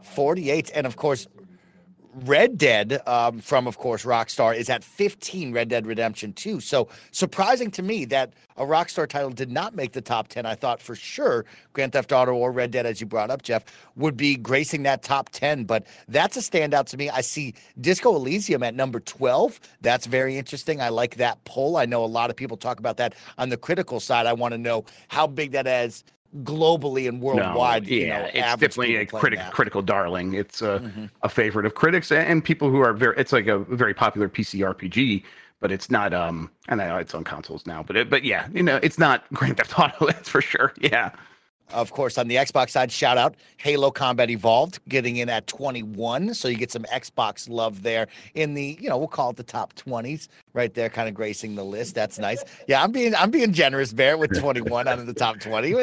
48. 0.04 0.72
And 0.76 0.86
of 0.86 0.96
course, 0.96 1.28
Red 2.26 2.57
Dead 2.57 3.01
um, 3.07 3.39
from, 3.39 3.67
of 3.67 3.78
course, 3.78 4.03
Rockstar 4.03 4.55
is 4.55 4.70
at 4.70 4.84
15, 4.84 5.53
Red 5.53 5.70
Dead 5.70 5.88
Redemption 5.88 6.34
2. 6.34 6.59
So 6.59 6.89
surprising 7.11 7.72
to 7.72 7.84
me 7.84 8.05
that 8.05 8.34
a 8.57 8.63
Rockstar 8.63 9.07
title 9.07 9.30
did 9.30 9.51
not 9.51 9.76
make 9.76 9.93
the 9.93 10.01
top 10.01 10.28
10. 10.28 10.45
I 10.45 10.55
thought 10.55 10.82
for 10.82 10.95
sure 10.95 11.45
Grand 11.74 11.93
Theft 11.93 12.11
Auto 12.11 12.34
or 12.34 12.51
Red 12.51 12.72
Dead, 12.72 12.86
as 12.86 12.99
you 12.99 13.07
brought 13.07 13.30
up, 13.30 13.41
Jeff, 13.41 13.63
would 13.95 14.17
be 14.17 14.36
gracing 14.36 14.84
that 14.84 15.01
top 15.01 15.30
10. 15.30 15.63
But 15.63 15.86
that's 16.07 16.36
a 16.36 16.41
standout 16.41 16.86
to 16.88 16.97
me. 16.97 17.09
I 17.09 17.22
see 17.22 17.53
Disco 17.80 18.15
Elysium 18.15 18.63
at 18.63 18.76
number 18.76 18.99
12. 18.99 19.59
That's 19.82 20.05
very 20.05 20.38
interesting. 20.38 20.82
I 20.82 20.89
like 20.89 21.15
that 21.15 21.43
poll. 21.45 21.78
I 21.78 21.86
know 21.86 22.03
a 22.03 22.05
lot 22.05 22.30
of 22.30 22.36
people 22.36 22.57
talk 22.57 22.80
about 22.80 22.97
that 22.97 23.15
on 23.38 23.49
the 23.49 23.57
critical 23.57 23.99
side. 23.99 24.26
I 24.26 24.34
want 24.34 24.53
to 24.53 24.57
know 24.57 24.86
how 25.07 25.26
big 25.28 25.51
that 25.51 25.67
is 25.67 26.03
globally 26.44 27.08
and 27.08 27.22
worldwide. 27.22 27.84
No, 27.88 27.90
yeah, 27.90 28.02
you 28.02 28.08
know, 28.10 28.26
it's 28.26 28.34
definitely 28.62 28.96
a 28.98 29.06
critic, 29.06 29.40
critical 29.52 29.82
darling. 29.82 30.34
It's 30.34 30.62
a, 30.62 30.80
Mhm. 30.80 31.10
a 31.24 31.30
favorite 31.30 31.66
of 31.66 31.76
critics 31.76 32.12
and, 32.12 32.28
and 32.28 32.44
people 32.44 32.70
who 32.70 32.80
are 32.80 32.94
very. 32.94 33.16
It's 33.18 33.34
like 33.34 33.48
a 33.48 33.60
very 33.60 33.94
popular 33.94 34.30
PC 34.30 34.60
RPG, 34.60 35.24
but 35.60 35.72
it's 35.72 35.90
not. 35.90 36.14
Um, 36.14 36.52
and 36.68 36.82
I 36.82 36.88
know 36.88 36.98
it's 36.98 37.16
on 37.16 37.24
consoles 37.24 37.66
now, 37.66 37.84
but 37.84 37.96
it, 37.98 38.10
but 38.10 38.24
yeah, 38.24 38.48
you 38.54 38.64
know, 38.64 38.80
it's 38.84 39.00
not 39.00 39.24
Grand 39.34 39.58
Theft 39.58 39.78
Auto. 39.80 40.06
That's 40.08 40.30
for 40.30 40.42
sure. 40.42 40.74
Yeah. 40.80 41.12
Of 41.72 41.91
course, 41.91 42.17
on 42.17 42.28
the 42.28 42.36
Xbox 42.36 42.72
side, 42.72 42.91
shout 42.91 43.17
out 43.17 43.36
Halo 43.57 43.91
Combat 43.91 44.30
Evolved 44.30 44.80
getting 44.89 45.17
in 45.17 45.30
at 45.30 45.45
21. 45.45 46.34
So 46.34 46.47
you 46.47 46.57
get 46.57 46.72
some 46.72 46.84
Xbox 46.84 47.47
love 47.47 47.84
there 47.84 48.07
in 48.34 48.55
the, 48.55 48.78
you 48.82 48.89
know, 48.89 48.97
we'll 48.97 49.07
call 49.07 49.30
it 49.30 49.36
the 49.36 49.43
top 49.43 49.74
20s 49.76 50.30
right 50.53 50.74
there, 50.74 50.89
kind 50.89 51.07
of 51.07 51.13
gracing 51.13 51.55
the 51.55 51.63
list. 51.63 51.93
That's 51.93 52.17
nice. 52.17 52.43
Yeah, 52.67 52.82
I'm 52.84 52.91
being 52.91 53.13
I'm 53.13 53.30
being 53.30 53.53
generous, 53.53 53.93
Bear, 53.93 54.17
with 54.17 54.38
21 54.39 54.88
out 54.88 54.97
of 54.97 55.05
the 55.05 55.13
top 55.13 55.39
20. 55.39 55.76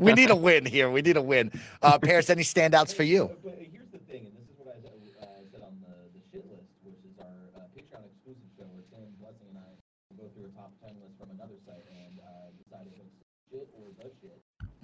We, 0.00 0.12
need 0.12 0.30
a 0.30 0.36
win 0.36 0.64
here. 0.64 0.90
We 0.90 1.02
need 1.02 1.16
a 1.16 1.22
win. 1.22 1.50
Uh 1.82 1.98
Parris, 1.98 2.30
any 2.30 2.42
standouts 2.42 2.94
for 2.94 3.02
you? 3.02 3.30
But 3.42 3.58
here's 3.58 3.90
the 3.90 3.98
thing, 3.98 4.26
and 4.26 4.34
this 4.38 4.46
is 4.46 4.54
what 4.56 4.68
I 4.70 4.78
said, 4.80 4.94
uh, 5.20 5.26
said 5.50 5.62
on 5.66 5.74
the, 5.82 5.94
the 6.14 6.22
shit 6.30 6.46
list, 6.46 6.70
which 6.84 7.02
is 7.02 7.18
our 7.18 7.26
uh, 7.58 7.66
Patreon 7.74 8.06
exclusive 8.06 8.46
show, 8.54 8.66
where 8.70 8.86
Sam 8.94 9.10
Blessing 9.18 9.50
and 9.50 9.58
I 9.58 9.74
will 10.14 10.22
go 10.22 10.26
through 10.30 10.46
a 10.46 10.54
top 10.54 10.70
10 10.86 10.94
list 11.02 11.18
from 11.18 11.34
another 11.34 11.58
site 11.66 11.82
and 11.90 12.22
uh, 12.22 12.54
decide 12.62 12.86
if 12.86 12.94
it's 13.02 13.10
shit 13.50 13.66
or 13.74 13.90
the 13.98 14.06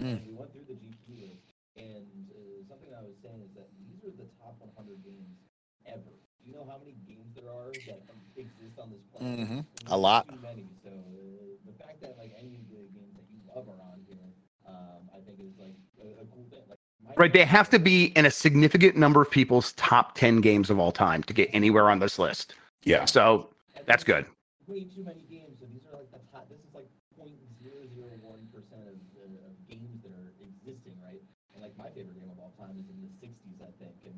shit. 0.03 0.19
And 0.19 0.27
we 0.27 0.35
went 0.35 0.51
through 0.53 0.67
the 0.67 0.75
GQ 0.75 1.05
list, 1.19 1.43
and 1.77 2.07
uh, 2.33 2.63
something 2.69 2.91
I 2.91 3.01
was 3.01 3.15
saying 3.23 3.41
is 3.43 3.53
that 3.55 3.69
these 3.87 4.01
are 4.03 4.13
the 4.15 4.27
top 4.41 4.59
100 4.59 5.03
games 5.03 5.37
ever. 5.85 6.11
Do 6.41 6.43
you 6.49 6.53
know 6.55 6.67
how 6.67 6.77
many 6.77 6.95
games 7.07 7.31
there 7.35 7.49
are 7.49 7.71
that 7.87 8.03
exist 8.35 8.75
on 8.79 8.91
this 8.91 9.03
planet? 9.11 9.47
Mhm. 9.49 9.65
A 9.87 9.97
lot. 9.97 10.27
Too 10.29 10.41
many. 10.41 10.67
So 10.83 10.91
uh, 10.91 11.55
the 11.65 11.75
fact 11.79 12.01
that 12.01 12.17
like 12.17 12.33
any 12.37 12.55
of 12.59 12.67
the 12.69 12.83
games 12.91 13.13
that 13.15 13.27
you 13.31 13.39
love 13.47 13.67
are 13.69 13.79
on 13.79 14.03
here, 14.07 14.27
um, 14.67 15.07
I 15.13 15.19
think 15.23 15.39
is 15.39 15.55
like 15.59 15.75
a, 16.01 16.23
a 16.23 16.25
cool 16.35 16.45
thing. 16.51 16.63
Like, 16.69 16.79
Right. 17.15 17.31
They 17.31 17.45
have 17.45 17.69
to 17.69 17.79
be 17.79 18.05
in 18.15 18.25
a 18.25 18.31
significant 18.31 18.95
number 18.95 19.21
of 19.21 19.29
people's 19.29 19.73
top 19.73 20.15
10 20.15 20.41
games 20.41 20.69
of 20.69 20.79
all 20.79 20.91
time 20.91 21.21
to 21.23 21.33
get 21.33 21.49
anywhere 21.53 21.89
on 21.91 21.99
this 21.99 22.17
list. 22.17 22.55
Yeah. 22.83 23.05
So 23.05 23.49
that's 23.85 24.03
good. 24.03 24.25
way 24.67 24.85
too 24.85 25.03
many 25.03 25.21
games. 25.29 25.59
So 25.59 25.65
these 25.67 25.83
are 25.91 25.97
like 25.97 26.09
the 26.11 26.19
top. 26.31 26.49
This 26.49 26.59
is 26.59 26.73
like 26.73 26.87
0.001 27.19 28.47
percent 28.51 28.87
of, 28.87 28.97
uh, 29.19 29.47
of 29.47 29.53
games 29.69 30.01
that 30.03 30.11
are 30.15 30.31
existing, 30.41 30.95
right? 31.03 31.21
And 31.53 31.61
like 31.61 31.77
my 31.77 31.89
favorite 31.93 32.17
game 32.19 32.31
of 32.31 32.39
all 32.39 32.53
time 32.57 32.75
is 32.79 32.87
in 32.89 32.97
the 33.03 33.11
60s, 33.21 33.61
I 33.61 33.71
think, 33.77 33.93
and 34.07 34.17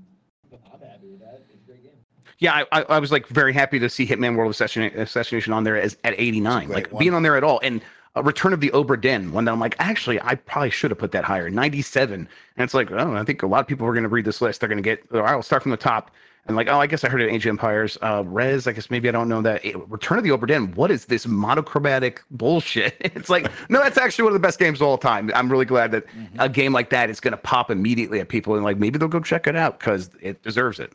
I'm 0.53 0.79
happy 0.79 1.09
with 1.09 1.19
that. 1.19 1.43
It's 1.51 1.61
a 1.63 1.67
great 1.67 1.83
game. 1.83 1.99
Yeah, 2.39 2.63
I, 2.71 2.81
I, 2.83 2.99
was 2.99 3.11
like 3.11 3.27
very 3.27 3.53
happy 3.53 3.79
to 3.79 3.89
see 3.89 4.05
Hitman 4.05 4.35
World 4.35 4.51
Assassination, 4.51 4.99
Assassination 4.99 5.53
on 5.53 5.63
there 5.63 5.79
as 5.79 5.97
at 6.03 6.13
89, 6.17 6.67
like 6.69 6.91
one. 6.91 6.99
being 6.99 7.13
on 7.13 7.23
there 7.23 7.37
at 7.37 7.43
all. 7.43 7.61
And 7.63 7.81
uh, 8.15 8.23
Return 8.23 8.53
of 8.53 8.59
the 8.59 8.69
Obra 8.69 8.99
Dinn, 8.99 9.31
one 9.31 9.45
that 9.45 9.51
I'm 9.51 9.59
like, 9.59 9.75
actually, 9.79 10.21
I 10.21 10.35
probably 10.35 10.69
should 10.69 10.91
have 10.91 10.97
put 10.97 11.11
that 11.13 11.23
higher, 11.23 11.49
97. 11.49 12.13
And 12.13 12.27
it's 12.57 12.73
like, 12.73 12.91
oh, 12.91 13.15
I 13.15 13.23
think 13.23 13.43
a 13.43 13.47
lot 13.47 13.61
of 13.61 13.67
people 13.67 13.87
are 13.87 13.93
going 13.93 14.03
to 14.03 14.09
read 14.09 14.25
this 14.25 14.41
list. 14.41 14.59
They're 14.59 14.69
going 14.69 14.81
to 14.81 14.83
get, 14.83 15.03
all 15.13 15.21
right, 15.21 15.31
I'll 15.31 15.41
start 15.41 15.63
from 15.63 15.71
the 15.71 15.77
top. 15.77 16.11
And 16.47 16.55
like, 16.55 16.67
oh, 16.67 16.79
I 16.79 16.85
guess 16.85 17.03
I 17.03 17.09
heard 17.09 17.21
of 17.21 17.29
Age 17.29 17.45
of 17.45 17.49
Empires. 17.49 17.97
Uh, 18.03 18.23
Res, 18.25 18.67
I 18.67 18.71
guess 18.71 18.91
maybe 18.91 19.09
I 19.09 19.11
don't 19.11 19.27
know 19.27 19.41
that. 19.41 19.65
Eh, 19.65 19.73
Return 19.87 20.19
of 20.19 20.23
the 20.23 20.29
Obra 20.29 20.47
Dinn, 20.47 20.71
what 20.73 20.91
is 20.91 21.05
this 21.05 21.25
monochromatic 21.25 22.21
bullshit? 22.31 22.95
It's 23.15 23.29
like, 23.29 23.49
no, 23.69 23.81
that's 23.81 23.97
actually 23.97 24.25
one 24.25 24.31
of 24.31 24.41
the 24.41 24.45
best 24.45 24.59
games 24.59 24.79
of 24.79 24.87
all 24.87 24.97
time. 24.97 25.31
I'm 25.33 25.49
really 25.51 25.65
glad 25.65 25.91
that 25.91 26.03
a 26.37 26.47
game 26.47 26.73
like 26.73 26.91
that 26.91 27.09
is 27.09 27.19
going 27.19 27.31
to 27.31 27.37
pop 27.37 27.71
immediately 27.71 28.19
at 28.19 28.29
people 28.29 28.55
and 28.55 28.63
like 28.63 28.77
maybe 28.77 28.99
they'll 28.99 29.07
go 29.07 29.21
check 29.21 29.47
it 29.47 29.55
out 29.55 29.79
because 29.79 30.11
it 30.21 30.43
deserves 30.43 30.79
it. 30.79 30.93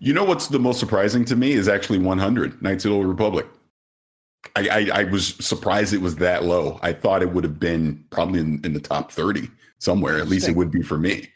You 0.00 0.12
know 0.12 0.24
what's 0.24 0.48
the 0.48 0.58
most 0.58 0.80
surprising 0.80 1.24
to 1.26 1.36
me 1.36 1.52
is 1.52 1.68
actually 1.68 1.98
100 1.98 2.62
Knights 2.62 2.84
of 2.84 2.90
the 2.90 2.96
Old 2.96 3.06
Republic. 3.06 3.46
I, 4.56 4.68
I, 4.68 5.00
I 5.00 5.04
was 5.04 5.34
surprised 5.44 5.92
it 5.92 6.00
was 6.00 6.16
that 6.16 6.44
low. 6.44 6.78
I 6.82 6.92
thought 6.92 7.22
it 7.22 7.32
would 7.32 7.44
have 7.44 7.58
been 7.58 8.04
probably 8.10 8.40
in, 8.40 8.60
in 8.64 8.72
the 8.72 8.80
top 8.80 9.10
30 9.10 9.48
somewhere. 9.78 10.18
At 10.18 10.28
least 10.28 10.48
it 10.48 10.56
would 10.56 10.70
be 10.70 10.82
for 10.82 10.98
me. 10.98 11.28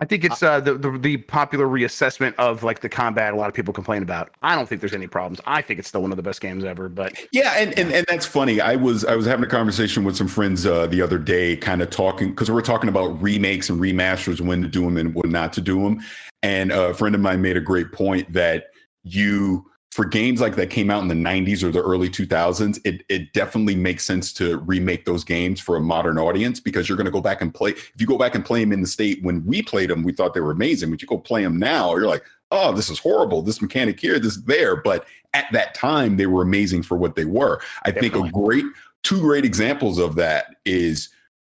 I 0.00 0.06
think 0.06 0.24
it's 0.24 0.42
uh, 0.42 0.58
the, 0.58 0.74
the 0.74 0.98
the 0.98 1.16
popular 1.18 1.66
reassessment 1.66 2.34
of 2.34 2.64
like 2.64 2.80
the 2.80 2.88
combat. 2.88 3.32
A 3.32 3.36
lot 3.36 3.48
of 3.48 3.54
people 3.54 3.72
complain 3.72 4.02
about. 4.02 4.34
I 4.42 4.56
don't 4.56 4.68
think 4.68 4.80
there's 4.80 4.92
any 4.92 5.06
problems. 5.06 5.40
I 5.46 5.62
think 5.62 5.78
it's 5.78 5.88
still 5.88 6.02
one 6.02 6.10
of 6.10 6.16
the 6.16 6.22
best 6.22 6.40
games 6.40 6.64
ever. 6.64 6.88
But 6.88 7.14
Yeah, 7.30 7.52
and, 7.56 7.78
and 7.78 7.92
and 7.92 8.04
that's 8.08 8.26
funny. 8.26 8.60
I 8.60 8.74
was 8.74 9.04
I 9.04 9.14
was 9.14 9.24
having 9.24 9.44
a 9.44 9.48
conversation 9.48 10.02
with 10.02 10.16
some 10.16 10.26
friends 10.26 10.66
uh, 10.66 10.88
the 10.88 11.00
other 11.00 11.18
day, 11.18 11.56
kind 11.56 11.80
of 11.80 11.90
talking 11.90 12.30
because 12.30 12.50
we 12.50 12.54
were 12.54 12.62
talking 12.62 12.88
about 12.88 13.22
remakes 13.22 13.70
and 13.70 13.80
remasters, 13.80 14.40
when 14.40 14.62
to 14.62 14.68
do 14.68 14.82
them 14.82 14.96
and 14.96 15.14
when 15.14 15.30
not 15.30 15.52
to 15.52 15.60
do 15.60 15.80
them. 15.82 16.00
And 16.42 16.72
a 16.72 16.92
friend 16.92 17.14
of 17.14 17.20
mine 17.20 17.40
made 17.40 17.56
a 17.56 17.60
great 17.60 17.92
point 17.92 18.32
that 18.32 18.66
you 19.04 19.70
for 19.94 20.04
games 20.04 20.40
like 20.40 20.56
that 20.56 20.70
came 20.70 20.90
out 20.90 21.02
in 21.02 21.06
the 21.06 21.14
90s 21.14 21.62
or 21.62 21.70
the 21.70 21.80
early 21.80 22.10
2000s, 22.10 22.80
it 22.84 23.04
it 23.08 23.32
definitely 23.32 23.76
makes 23.76 24.04
sense 24.04 24.32
to 24.32 24.58
remake 24.58 25.04
those 25.04 25.22
games 25.22 25.60
for 25.60 25.76
a 25.76 25.80
modern 25.80 26.18
audience 26.18 26.58
because 26.58 26.88
you're 26.88 26.96
going 26.96 27.04
to 27.04 27.12
go 27.12 27.20
back 27.20 27.40
and 27.40 27.54
play. 27.54 27.70
If 27.70 27.92
you 28.00 28.06
go 28.08 28.18
back 28.18 28.34
and 28.34 28.44
play 28.44 28.58
them 28.58 28.72
in 28.72 28.80
the 28.80 28.88
state 28.88 29.22
when 29.22 29.46
we 29.46 29.62
played 29.62 29.90
them, 29.90 30.02
we 30.02 30.12
thought 30.12 30.34
they 30.34 30.40
were 30.40 30.50
amazing. 30.50 30.90
But 30.90 31.00
you 31.00 31.06
go 31.06 31.16
play 31.16 31.44
them 31.44 31.60
now, 31.60 31.94
you're 31.94 32.08
like, 32.08 32.24
oh, 32.50 32.72
this 32.72 32.90
is 32.90 32.98
horrible. 32.98 33.40
This 33.40 33.62
mechanic 33.62 34.00
here, 34.00 34.18
this 34.18 34.36
there. 34.38 34.74
But 34.74 35.06
at 35.32 35.46
that 35.52 35.74
time, 35.74 36.16
they 36.16 36.26
were 36.26 36.42
amazing 36.42 36.82
for 36.82 36.96
what 36.96 37.14
they 37.14 37.24
were. 37.24 37.60
I 37.84 37.92
think 37.92 38.16
a 38.16 38.28
great 38.30 38.64
two 39.04 39.20
great 39.20 39.44
examples 39.44 39.98
of 39.98 40.16
that 40.16 40.56
is 40.64 41.08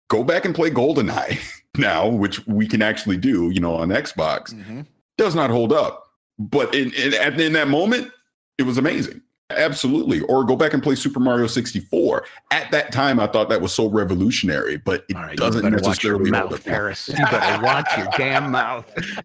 go 0.08 0.24
back 0.24 0.44
and 0.44 0.52
play 0.52 0.70
GoldenEye 0.70 1.38
now, 1.78 2.08
which 2.08 2.44
we 2.48 2.66
can 2.66 2.82
actually 2.82 3.18
do, 3.18 3.50
you 3.50 3.60
know, 3.60 3.76
on 3.76 3.90
Xbox. 3.90 4.52
Mhm. 4.52 4.84
Does 5.16 5.36
not 5.36 5.50
hold 5.50 5.72
up, 5.72 6.08
but 6.40 6.74
in 6.74 6.92
in, 6.94 7.40
in 7.40 7.52
that 7.52 7.68
moment, 7.68 8.10
it 8.58 8.64
was 8.64 8.78
amazing. 8.78 9.22
Absolutely. 9.50 10.20
Or 10.22 10.44
go 10.44 10.56
back 10.56 10.72
and 10.72 10.82
play 10.82 10.94
Super 10.94 11.20
Mario 11.20 11.46
64. 11.46 12.24
At 12.50 12.70
that 12.70 12.90
time, 12.92 13.20
I 13.20 13.26
thought 13.26 13.48
that 13.50 13.60
was 13.60 13.74
so 13.74 13.88
revolutionary, 13.88 14.78
but 14.78 15.04
it 15.08 15.16
all 15.16 15.22
right, 15.22 15.30
you 15.32 15.36
doesn't 15.36 15.62
better 15.62 15.76
watch 15.76 16.02
your 16.02 16.18
necessarily 16.18 16.30
hold 16.30 16.50
mouth, 16.50 16.60
up. 16.60 16.64
Parris. 16.64 17.08
You 17.08 17.24
better 17.26 17.62
watch 17.62 17.86
your 17.98 18.08
damn 18.16 18.50
mouth. 18.50 18.90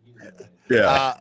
Yeah. 0.70 0.82
Uh, 0.82 1.14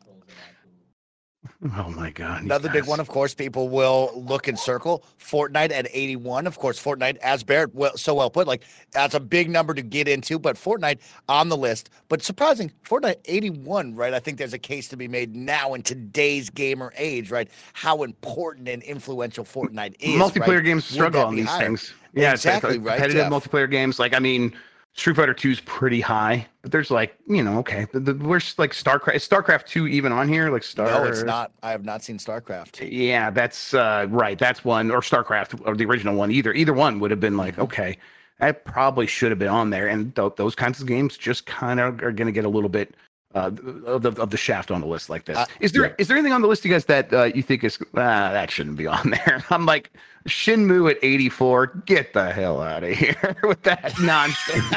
Oh 1.64 1.88
my 1.96 2.10
god! 2.10 2.42
Another 2.42 2.68
big 2.68 2.84
one, 2.84 3.00
of 3.00 3.08
course, 3.08 3.34
people 3.34 3.70
will 3.70 4.10
look 4.14 4.46
and 4.46 4.58
circle 4.58 5.04
Fortnite 5.18 5.72
at 5.72 5.88
81. 5.90 6.46
Of 6.46 6.58
course, 6.58 6.82
Fortnite, 6.82 7.16
as 7.18 7.42
Barrett 7.42 7.74
well, 7.74 7.96
so 7.96 8.14
well 8.14 8.28
put, 8.28 8.46
like 8.46 8.62
that's 8.92 9.14
a 9.14 9.20
big 9.20 9.48
number 9.48 9.72
to 9.72 9.80
get 9.80 10.06
into, 10.06 10.38
but 10.38 10.56
Fortnite 10.56 10.98
on 11.30 11.48
the 11.48 11.56
list. 11.56 11.88
But 12.08 12.22
surprising, 12.22 12.70
Fortnite 12.84 13.16
81, 13.24 13.94
right? 13.94 14.12
I 14.12 14.18
think 14.18 14.36
there's 14.36 14.52
a 14.52 14.58
case 14.58 14.88
to 14.88 14.96
be 14.98 15.08
made 15.08 15.34
now 15.34 15.72
in 15.72 15.82
today's 15.82 16.50
gamer 16.50 16.92
age, 16.96 17.30
right? 17.30 17.48
How 17.72 18.02
important 18.02 18.68
and 18.68 18.82
influential 18.82 19.44
Fortnite 19.44 19.94
is. 19.98 20.20
multiplayer 20.20 20.56
right? 20.56 20.64
games 20.64 20.84
struggle 20.84 21.24
on 21.24 21.36
these 21.36 21.46
higher? 21.46 21.64
things. 21.64 21.94
Yeah, 22.12 22.28
like 22.28 22.34
Exactly, 22.34 22.78
right, 22.78 22.96
competitive 22.96 23.30
Jeff? 23.30 23.32
multiplayer 23.32 23.70
games. 23.70 23.98
Like 23.98 24.14
I 24.14 24.18
mean, 24.18 24.54
Street 24.96 25.16
Fighter 25.16 25.34
2 25.34 25.50
is 25.50 25.60
pretty 25.60 26.00
high, 26.00 26.46
but 26.62 26.72
there's 26.72 26.90
like, 26.90 27.16
you 27.28 27.42
know, 27.42 27.58
okay. 27.58 27.86
The, 27.92 28.00
the, 28.00 28.14
where's 28.14 28.58
like 28.58 28.72
StarCraft? 28.72 29.16
Is 29.16 29.28
StarCraft 29.28 29.66
2 29.66 29.86
even 29.88 30.10
on 30.10 30.26
here? 30.26 30.50
Like 30.50 30.62
Star 30.62 30.86
No, 30.86 31.04
it's 31.04 31.22
not. 31.22 31.52
I 31.62 31.70
have 31.70 31.84
not 31.84 32.02
seen 32.02 32.16
StarCraft. 32.16 32.88
Yeah, 32.90 33.28
that's 33.28 33.74
uh, 33.74 34.06
right. 34.08 34.38
That's 34.38 34.64
one, 34.64 34.90
or 34.90 35.00
StarCraft, 35.00 35.60
or 35.66 35.76
the 35.76 35.84
original 35.84 36.16
one. 36.16 36.30
Either 36.30 36.54
either 36.54 36.72
one 36.72 36.98
would 37.00 37.10
have 37.10 37.20
been 37.20 37.36
like, 37.36 37.58
okay, 37.58 37.98
that 38.40 38.64
probably 38.64 39.06
should 39.06 39.30
have 39.30 39.38
been 39.38 39.48
on 39.48 39.68
there. 39.68 39.88
And 39.88 40.16
th- 40.16 40.32
those 40.36 40.54
kinds 40.54 40.80
of 40.80 40.86
games 40.86 41.18
just 41.18 41.44
kind 41.44 41.78
of 41.78 42.02
are 42.02 42.12
going 42.12 42.26
to 42.26 42.32
get 42.32 42.46
a 42.46 42.48
little 42.48 42.70
bit 42.70 42.94
uh, 43.34 43.50
of 43.86 44.02
the 44.02 44.12
of 44.20 44.30
the 44.30 44.36
shaft 44.36 44.70
on 44.70 44.80
the 44.80 44.86
list 44.86 45.10
like 45.10 45.24
this. 45.24 45.36
Uh, 45.36 45.46
is 45.60 45.72
there 45.72 45.86
yeah. 45.86 45.94
is 45.98 46.08
there 46.08 46.16
anything 46.16 46.32
on 46.32 46.42
the 46.42 46.48
list, 46.48 46.64
you 46.64 46.70
guys, 46.70 46.86
that 46.86 47.12
uh, 47.12 47.24
you 47.24 47.42
think 47.42 47.64
is 47.64 47.78
ah, 47.94 48.30
that 48.32 48.50
shouldn't 48.50 48.76
be 48.76 48.86
on 48.86 49.10
there? 49.26 49.44
I'm 49.50 49.66
like 49.66 49.92
Shenmue 50.26 50.90
at 50.90 50.98
84. 51.02 51.82
Get 51.86 52.12
the 52.12 52.32
hell 52.32 52.60
out 52.60 52.84
of 52.84 52.96
here 52.96 53.36
with 53.42 53.62
that 53.62 53.92
nonsense. 54.00 54.72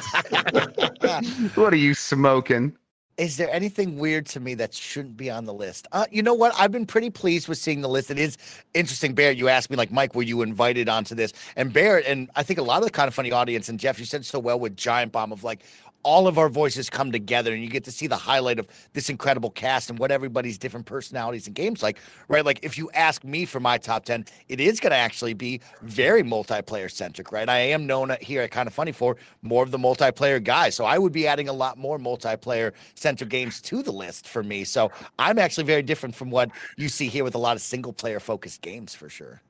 what 1.56 1.74
are 1.74 1.78
you 1.78 1.94
smoking? 1.94 2.76
Is 3.20 3.36
there 3.36 3.50
anything 3.52 3.98
weird 3.98 4.26
to 4.28 4.40
me 4.40 4.54
that 4.54 4.74
shouldn't 4.74 5.18
be 5.18 5.30
on 5.30 5.44
the 5.44 5.54
list? 5.54 5.88
Uh, 5.92 6.06
you 6.10 6.24
know 6.24 6.34
what? 6.34 6.54
I've 6.58 6.72
been 6.72 6.86
pretty 6.86 7.10
pleased 7.10 7.50
with 7.50 7.58
seeing 7.58 7.82
the 7.82 7.90
list. 7.90 8.10
It 8.10 8.18
is 8.18 8.38
interesting, 8.74 9.14
Barrett. 9.14 9.38
You 9.38 9.50
asked 9.50 9.70
me, 9.70 9.76
like, 9.76 9.92
Mike, 9.92 10.16
were 10.16 10.24
you 10.24 10.42
invited 10.42 10.88
onto 10.88 11.16
this? 11.16 11.34
And 11.58 11.74
Barrett, 11.74 12.06
and 12.06 12.30
I 12.38 12.44
think 12.44 12.60
a 12.60 12.64
lot 12.64 12.78
of 12.78 12.86
the 12.86 12.92
kind 12.92 13.10
of 13.10 13.14
funny 13.14 13.34
audience, 13.34 13.68
and 13.68 13.78
Jeff, 13.78 14.00
you 14.00 14.06
said 14.06 14.26
so 14.26 14.40
well 14.40 14.58
with 14.58 14.78
Giant 14.78 15.12
Bomb 15.12 15.34
of 15.34 15.44
like, 15.44 15.64
all 16.04 16.28
of 16.28 16.38
our 16.38 16.50
voices 16.50 16.90
come 16.90 17.12
together 17.12 17.54
and 17.54 17.64
you 17.64 17.70
get 17.70 17.84
to 17.84 17.92
see 17.92 18.08
the 18.08 18.16
highlight 18.16 18.60
of 18.60 18.68
this 18.94 19.10
incredible 19.10 19.50
cast 19.50 19.90
and 19.90 20.00
what 20.00 20.12
everybody's 20.12 20.58
different 20.58 20.86
personalities 20.86 21.48
and 21.48 21.56
games 21.56 21.84
like 21.84 21.98
right 22.28 22.46
like 22.46 22.60
if 22.64 22.78
you 22.78 22.90
ask 22.94 23.24
me 23.24 23.46
for 23.46 23.60
my 23.60 23.78
top 23.78 24.06
10 24.06 24.26
it 24.48 24.60
is 24.60 24.80
going 24.80 24.92
to 24.92 24.96
actually 24.98 25.34
be 25.34 25.60
very 25.82 26.24
multiplayer 26.24 26.90
centric 26.90 27.32
right 27.32 27.50
i 27.50 27.60
am 27.60 27.86
known 27.86 28.16
here 28.22 28.42
at 28.42 28.52
kind 28.52 28.68
of 28.68 28.74
funny 28.74 28.92
for 28.92 29.18
more 29.42 29.64
of 29.64 29.72
the 29.72 29.78
multiplayer 29.78 30.44
guys 30.44 30.76
so 30.76 30.86
i 30.86 30.98
would 30.98 31.12
be 31.12 31.28
adding 31.28 31.50
a 31.50 31.54
lot 31.54 31.78
more 31.78 31.98
multiplayer 31.98 32.72
centric 32.96 33.30
games 33.30 33.62
to 33.62 33.84
the 33.84 33.92
list 33.92 34.28
for 34.28 34.44
me 34.44 34.64
so 34.64 34.92
i'm 35.18 35.38
actually 35.38 35.64
very 35.64 35.82
different 35.84 36.16
from 36.16 36.30
what 36.30 36.50
you 36.78 36.90
see 36.90 37.08
here 37.08 37.24
with 37.24 37.36
a 37.36 37.40
lot 37.40 37.56
of 37.56 37.62
single 37.62 37.94
player 37.94 38.20
focused 38.20 38.62
games 38.62 38.96
for 38.96 39.10
sure 39.10 39.42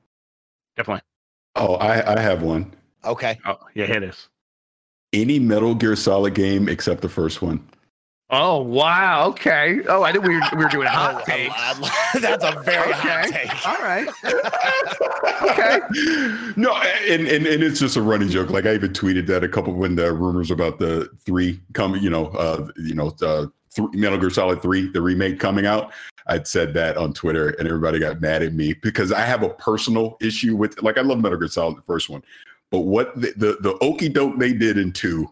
Definitely. 0.76 1.02
Oh, 1.56 1.74
I, 1.74 2.16
I 2.16 2.20
have 2.20 2.42
one. 2.42 2.72
okay 3.04 3.38
Oh, 3.44 3.58
yeah, 3.74 3.86
here 3.86 3.96
it 3.96 4.04
is. 4.04 4.28
Any 5.12 5.38
Metal 5.38 5.74
Gear 5.74 5.96
Solid 5.96 6.34
game 6.34 6.68
except 6.68 7.02
the 7.02 7.08
first 7.08 7.42
one. 7.42 7.64
Oh 8.32 8.62
wow. 8.62 9.26
Okay. 9.30 9.80
Oh, 9.88 10.04
I 10.04 10.12
didn't. 10.12 10.28
We 10.28 10.36
were, 10.36 10.42
we 10.52 10.64
were 10.64 10.70
doing 10.70 10.86
a 10.86 10.90
hot 10.90 11.24
takes. 11.26 11.54
that's 12.20 12.44
a 12.44 12.60
very 12.60 12.92
hot 12.92 13.26
take 13.26 13.66
All 13.66 13.74
right. 13.82 14.08
okay. 15.50 15.80
No, 16.56 16.74
and, 17.08 17.26
and 17.26 17.46
and 17.46 17.62
it's 17.62 17.80
just 17.80 17.96
a 17.96 18.02
running 18.02 18.28
joke. 18.28 18.50
Like 18.50 18.66
I 18.66 18.74
even 18.74 18.92
tweeted 18.92 19.26
that 19.26 19.42
a 19.42 19.48
couple 19.48 19.72
when 19.74 19.96
the 19.96 20.12
rumors 20.12 20.52
about 20.52 20.78
the 20.78 21.08
three 21.24 21.60
coming, 21.72 22.02
you 22.02 22.10
know, 22.10 22.26
uh, 22.28 22.68
you 22.76 22.94
know, 22.94 23.12
uh, 23.20 23.46
th- 23.74 23.88
Metal 23.94 24.18
Gear 24.18 24.30
Solid 24.30 24.62
Three, 24.62 24.88
the 24.88 25.02
remake 25.02 25.40
coming 25.40 25.66
out. 25.66 25.92
I'd 26.28 26.46
said 26.46 26.72
that 26.74 26.96
on 26.96 27.12
Twitter, 27.12 27.48
and 27.58 27.66
everybody 27.66 27.98
got 27.98 28.20
mad 28.20 28.44
at 28.44 28.54
me 28.54 28.74
because 28.74 29.10
I 29.10 29.22
have 29.22 29.42
a 29.42 29.50
personal 29.50 30.16
issue 30.20 30.54
with. 30.54 30.80
Like 30.80 30.98
I 30.98 31.00
love 31.00 31.18
Metal 31.18 31.38
Gear 31.38 31.48
Solid, 31.48 31.78
the 31.78 31.82
first 31.82 32.08
one, 32.08 32.22
but 32.70 32.80
what 32.80 33.14
the 33.20 33.32
the, 33.36 33.56
the 33.60 33.78
okey 33.80 34.08
doke 34.08 34.38
they 34.38 34.52
did 34.52 34.78
in 34.78 34.92
two, 34.92 35.28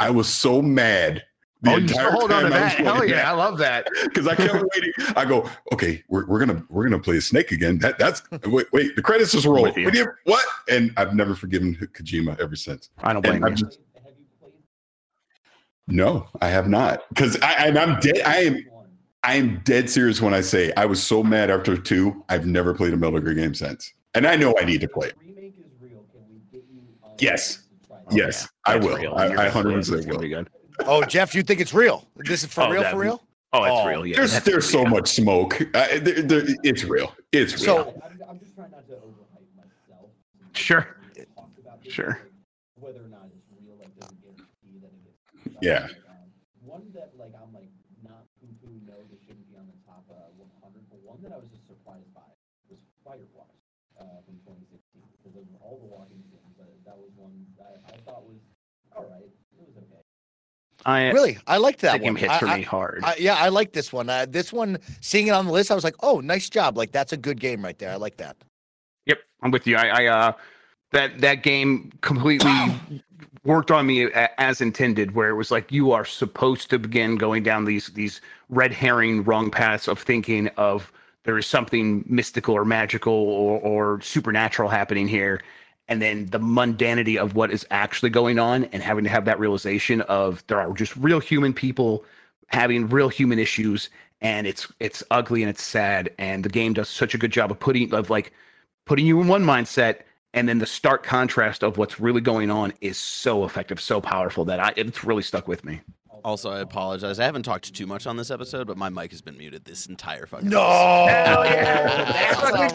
I 0.00 0.10
was 0.10 0.28
so 0.28 0.60
mad. 0.62 1.22
The 1.62 1.72
oh, 1.72 1.86
still 1.86 2.10
hold 2.12 2.30
on 2.30 2.42
to 2.44 2.50
that. 2.50 2.76
Hell 2.76 3.04
yeah, 3.06 3.30
I 3.30 3.34
love 3.34 3.56
that. 3.58 3.88
because 4.04 4.28
I 4.28 4.34
kept 4.34 4.52
waiting. 4.74 4.92
I 5.16 5.24
go, 5.24 5.48
okay, 5.72 6.04
we're, 6.08 6.26
we're 6.26 6.38
gonna 6.38 6.62
we're 6.68 6.84
gonna 6.84 7.02
play 7.02 7.16
a 7.16 7.22
Snake 7.22 7.52
again. 7.52 7.78
That 7.78 7.98
that's 7.98 8.22
wait 8.46 8.66
wait 8.72 8.94
the 8.96 9.02
credits 9.02 9.32
just 9.32 9.46
roll. 9.46 9.66
You. 9.68 9.86
We 9.86 9.90
did- 9.90 10.08
what? 10.24 10.44
And 10.68 10.92
I've 10.98 11.14
never 11.14 11.34
forgiven 11.34 11.74
Kojima 11.74 12.38
ever 12.38 12.54
since. 12.54 12.90
I 12.98 13.14
don't 13.14 13.22
blame 13.22 13.42
I'm 13.44 13.52
you. 13.52 13.56
just- 13.56 13.78
no, 15.86 16.26
I 16.40 16.48
have 16.48 16.68
not 16.68 17.02
because 17.10 17.38
I 17.40 17.52
and 17.66 17.78
I'm 17.78 18.00
dead. 18.00 18.20
I 18.24 18.36
am 18.38 18.64
I 19.22 19.36
am 19.36 19.60
dead 19.64 19.88
serious 19.88 20.20
when 20.20 20.32
I 20.34 20.40
say 20.40 20.72
I 20.76 20.84
was 20.86 21.02
so 21.02 21.22
mad 21.22 21.50
after 21.50 21.76
two. 21.76 22.24
I've 22.28 22.46
never 22.46 22.74
played 22.74 22.92
a 22.92 22.96
Metal 22.96 23.20
Gear 23.20 23.34
game 23.34 23.54
since, 23.54 23.92
and 24.14 24.26
I 24.26 24.36
know 24.36 24.54
I 24.60 24.64
need 24.64 24.80
to 24.82 24.88
play 24.88 25.08
it. 25.08 25.14
Remake 25.20 25.54
is 25.58 25.72
real. 25.80 26.04
Can 26.12 26.22
we 26.30 26.60
get 27.16 27.22
Yes. 27.32 27.60
Oh, 27.90 27.96
yes, 28.10 28.48
yeah. 28.66 28.74
I 28.74 28.76
will. 28.76 29.14
I- 29.16 29.46
I 29.46 29.48
100% 29.50 29.86
see 29.86 29.92
it. 29.92 29.96
It's 29.98 30.06
gonna 30.06 30.18
will. 30.18 30.22
be 30.22 30.28
good. 30.28 30.48
oh 30.86 31.04
jeff 31.04 31.34
you 31.34 31.42
think 31.42 31.60
it's 31.60 31.72
real 31.72 32.06
this 32.16 32.42
is 32.44 32.52
for 32.52 32.62
Oh, 32.64 32.70
real 32.70 32.82
that- 32.82 32.92
for 32.92 32.98
real 32.98 33.22
Oh, 33.56 33.62
it's 33.62 33.70
Oh, 33.70 33.86
real. 33.86 34.02
Yeah. 34.04 34.16
there's 34.18 34.32
that's 34.34 34.44
there's 34.50 34.66
so 34.68 34.82
real. 34.82 34.90
much 34.98 35.06
smoke. 35.14 35.54
I, 35.78 36.02
there, 36.02 36.26
there, 36.26 36.42
it's 36.66 36.82
real. 36.82 37.14
It's 37.30 37.54
real. 37.54 37.62
So- 37.62 38.02
I'm, 38.02 38.18
I'm 38.26 38.38
just 38.42 38.50
trying 38.58 38.74
not 38.74 38.82
to 38.90 38.98
overhype 38.98 39.46
myself. 39.54 40.10
Sure. 40.58 40.82
We 41.14 41.22
talked 41.38 41.54
about 41.62 41.78
this, 41.86 41.94
Sure. 41.94 42.18
Whether 42.74 43.06
or 43.06 43.14
not 43.14 43.30
it's 43.30 43.46
real, 43.54 43.78
like 43.78 43.94
doesn't 43.94 44.18
guarantee 44.26 44.82
that 44.82 44.90
it 44.90 45.06
gets. 45.06 45.62
Yeah. 45.62 45.86
Um, 45.86 46.34
one 46.66 46.82
that 46.98 47.14
like 47.14 47.30
I'm 47.38 47.54
like 47.54 47.70
not 48.02 48.26
poo 48.42 48.50
poo 48.58 48.74
no, 48.82 48.98
this 49.06 49.22
shouldn't 49.22 49.46
be 49.46 49.54
on 49.54 49.70
the 49.70 49.78
top 49.86 50.02
uh, 50.10 50.34
100, 50.34 50.90
but 50.90 50.98
one 51.06 51.22
that 51.22 51.30
I 51.30 51.38
was 51.38 51.46
just 51.54 51.62
surprised 51.70 52.10
by 52.10 52.26
was 52.66 52.82
Firewatch 53.06 53.54
uh, 54.02 54.18
from 54.26 54.34
2016 54.50 54.98
because 55.22 55.38
of 55.38 55.46
all 55.62 55.78
the 55.78 55.86
walking 55.94 56.26
sims. 56.26 56.58
Uh, 56.58 56.66
that 56.90 56.98
was 56.98 57.14
one 57.14 57.30
I, 57.62 57.78
I 57.86 58.02
thought 58.02 58.26
was 58.26 58.42
all 58.98 59.06
right. 59.06 59.30
It 59.30 59.62
was 59.62 59.78
okay. 59.78 60.02
I 60.86 61.10
really 61.10 61.38
i 61.46 61.56
liked 61.56 61.80
that 61.80 61.92
that 61.92 62.02
one 62.02 62.16
Hit 62.16 62.30
for 62.32 62.46
I- 62.46 62.58
me 62.58 62.62
hard. 62.62 63.00
I, 63.04 63.16
yeah, 63.18 63.36
I 63.36 63.48
like 63.48 63.72
this 63.72 63.92
one. 63.92 64.08
Uh, 64.08 64.26
this 64.28 64.52
one, 64.52 64.78
seeing 65.00 65.28
it 65.28 65.30
on 65.30 65.46
the 65.46 65.52
list, 65.52 65.70
I 65.70 65.74
was 65.74 65.84
like, 65.84 65.96
"Oh, 66.02 66.20
nice 66.20 66.48
job! 66.50 66.76
Like 66.76 66.92
that's 66.92 67.12
a 67.12 67.16
good 67.16 67.40
game 67.40 67.64
right 67.64 67.78
there. 67.78 67.90
I 67.90 67.96
like 67.96 68.16
that." 68.18 68.36
Yep, 69.06 69.18
I'm 69.42 69.50
with 69.50 69.66
you. 69.66 69.76
I, 69.76 70.04
I 70.04 70.06
uh, 70.06 70.32
that 70.92 71.20
that 71.20 71.42
game 71.42 71.90
completely 72.00 72.52
worked 73.44 73.70
on 73.70 73.86
me 73.86 74.10
as 74.38 74.60
intended, 74.60 75.14
where 75.14 75.28
it 75.28 75.34
was 75.34 75.50
like 75.50 75.72
you 75.72 75.92
are 75.92 76.04
supposed 76.04 76.70
to 76.70 76.78
begin 76.78 77.16
going 77.16 77.42
down 77.42 77.64
these 77.64 77.88
these 77.88 78.20
red 78.48 78.72
herring 78.72 79.24
wrong 79.24 79.50
paths 79.50 79.88
of 79.88 79.98
thinking 79.98 80.48
of 80.56 80.92
there 81.24 81.38
is 81.38 81.46
something 81.46 82.04
mystical 82.06 82.54
or 82.54 82.64
magical 82.64 83.12
or, 83.14 83.58
or 83.60 84.00
supernatural 84.02 84.68
happening 84.68 85.08
here, 85.08 85.40
and 85.88 86.00
then 86.00 86.26
the 86.26 86.40
mundanity 86.40 87.16
of 87.16 87.34
what 87.34 87.50
is 87.50 87.66
actually 87.70 88.10
going 88.10 88.38
on, 88.38 88.64
and 88.64 88.82
having 88.82 89.04
to 89.04 89.10
have 89.10 89.24
that 89.26 89.38
realization 89.38 90.00
of 90.02 90.44
there 90.46 90.60
are 90.60 90.72
just 90.72 90.96
real 90.96 91.20
human 91.20 91.52
people 91.52 92.04
having 92.48 92.88
real 92.88 93.08
human 93.08 93.38
issues, 93.38 93.90
and 94.20 94.46
it's 94.46 94.70
it's 94.80 95.02
ugly 95.10 95.42
and 95.42 95.50
it's 95.50 95.62
sad, 95.62 96.10
and 96.18 96.44
the 96.44 96.48
game 96.48 96.72
does 96.72 96.88
such 96.88 97.14
a 97.14 97.18
good 97.18 97.32
job 97.32 97.50
of 97.50 97.58
putting 97.58 97.92
of 97.92 98.10
like 98.10 98.32
putting 98.84 99.06
you 99.06 99.20
in 99.20 99.28
one 99.28 99.44
mindset 99.44 100.00
and 100.34 100.46
then 100.48 100.58
the 100.58 100.66
stark 100.66 101.02
contrast 101.04 101.62
of 101.62 101.78
what's 101.78 101.98
really 101.98 102.20
going 102.20 102.50
on 102.50 102.72
is 102.82 102.98
so 102.98 103.44
effective 103.44 103.80
so 103.80 104.00
powerful 104.02 104.44
that 104.44 104.60
I, 104.60 104.72
it's 104.76 105.02
really 105.04 105.22
stuck 105.22 105.48
with 105.48 105.64
me 105.64 105.80
Also, 106.24 106.50
I 106.50 106.60
apologize. 106.60 107.18
I 107.18 107.24
haven't 107.24 107.42
talked 107.44 107.72
too 107.74 107.86
much 107.86 108.06
on 108.06 108.16
this 108.16 108.30
episode, 108.30 108.66
but 108.66 108.76
my 108.76 108.88
mic 108.90 109.10
has 109.12 109.20
been 109.22 109.36
muted 109.38 109.64
this 109.64 109.86
entire 109.86 110.26
fucking. 110.26 110.48
No, 110.48 110.60
Hell 111.06 111.44
yeah! 111.46 112.04
That's 112.12 112.42
Let's 112.42 112.56
all 112.56 112.62
right. 112.62 112.74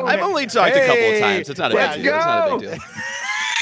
go! 0.00 0.06
I've 0.06 0.20
only 0.20 0.46
talked 0.46 0.74
a 0.76 0.86
couple 0.86 1.04
of 1.12 1.18
times. 1.20 1.48
It's 1.50 1.58
not 1.58 1.72
a 1.72 1.74
let's 1.74 1.96
big 1.96 2.04
deal. 2.04 2.14
It's 2.16 2.24
not 2.26 2.48
a 2.52 2.58
big 2.58 2.70
deal. 2.70 2.78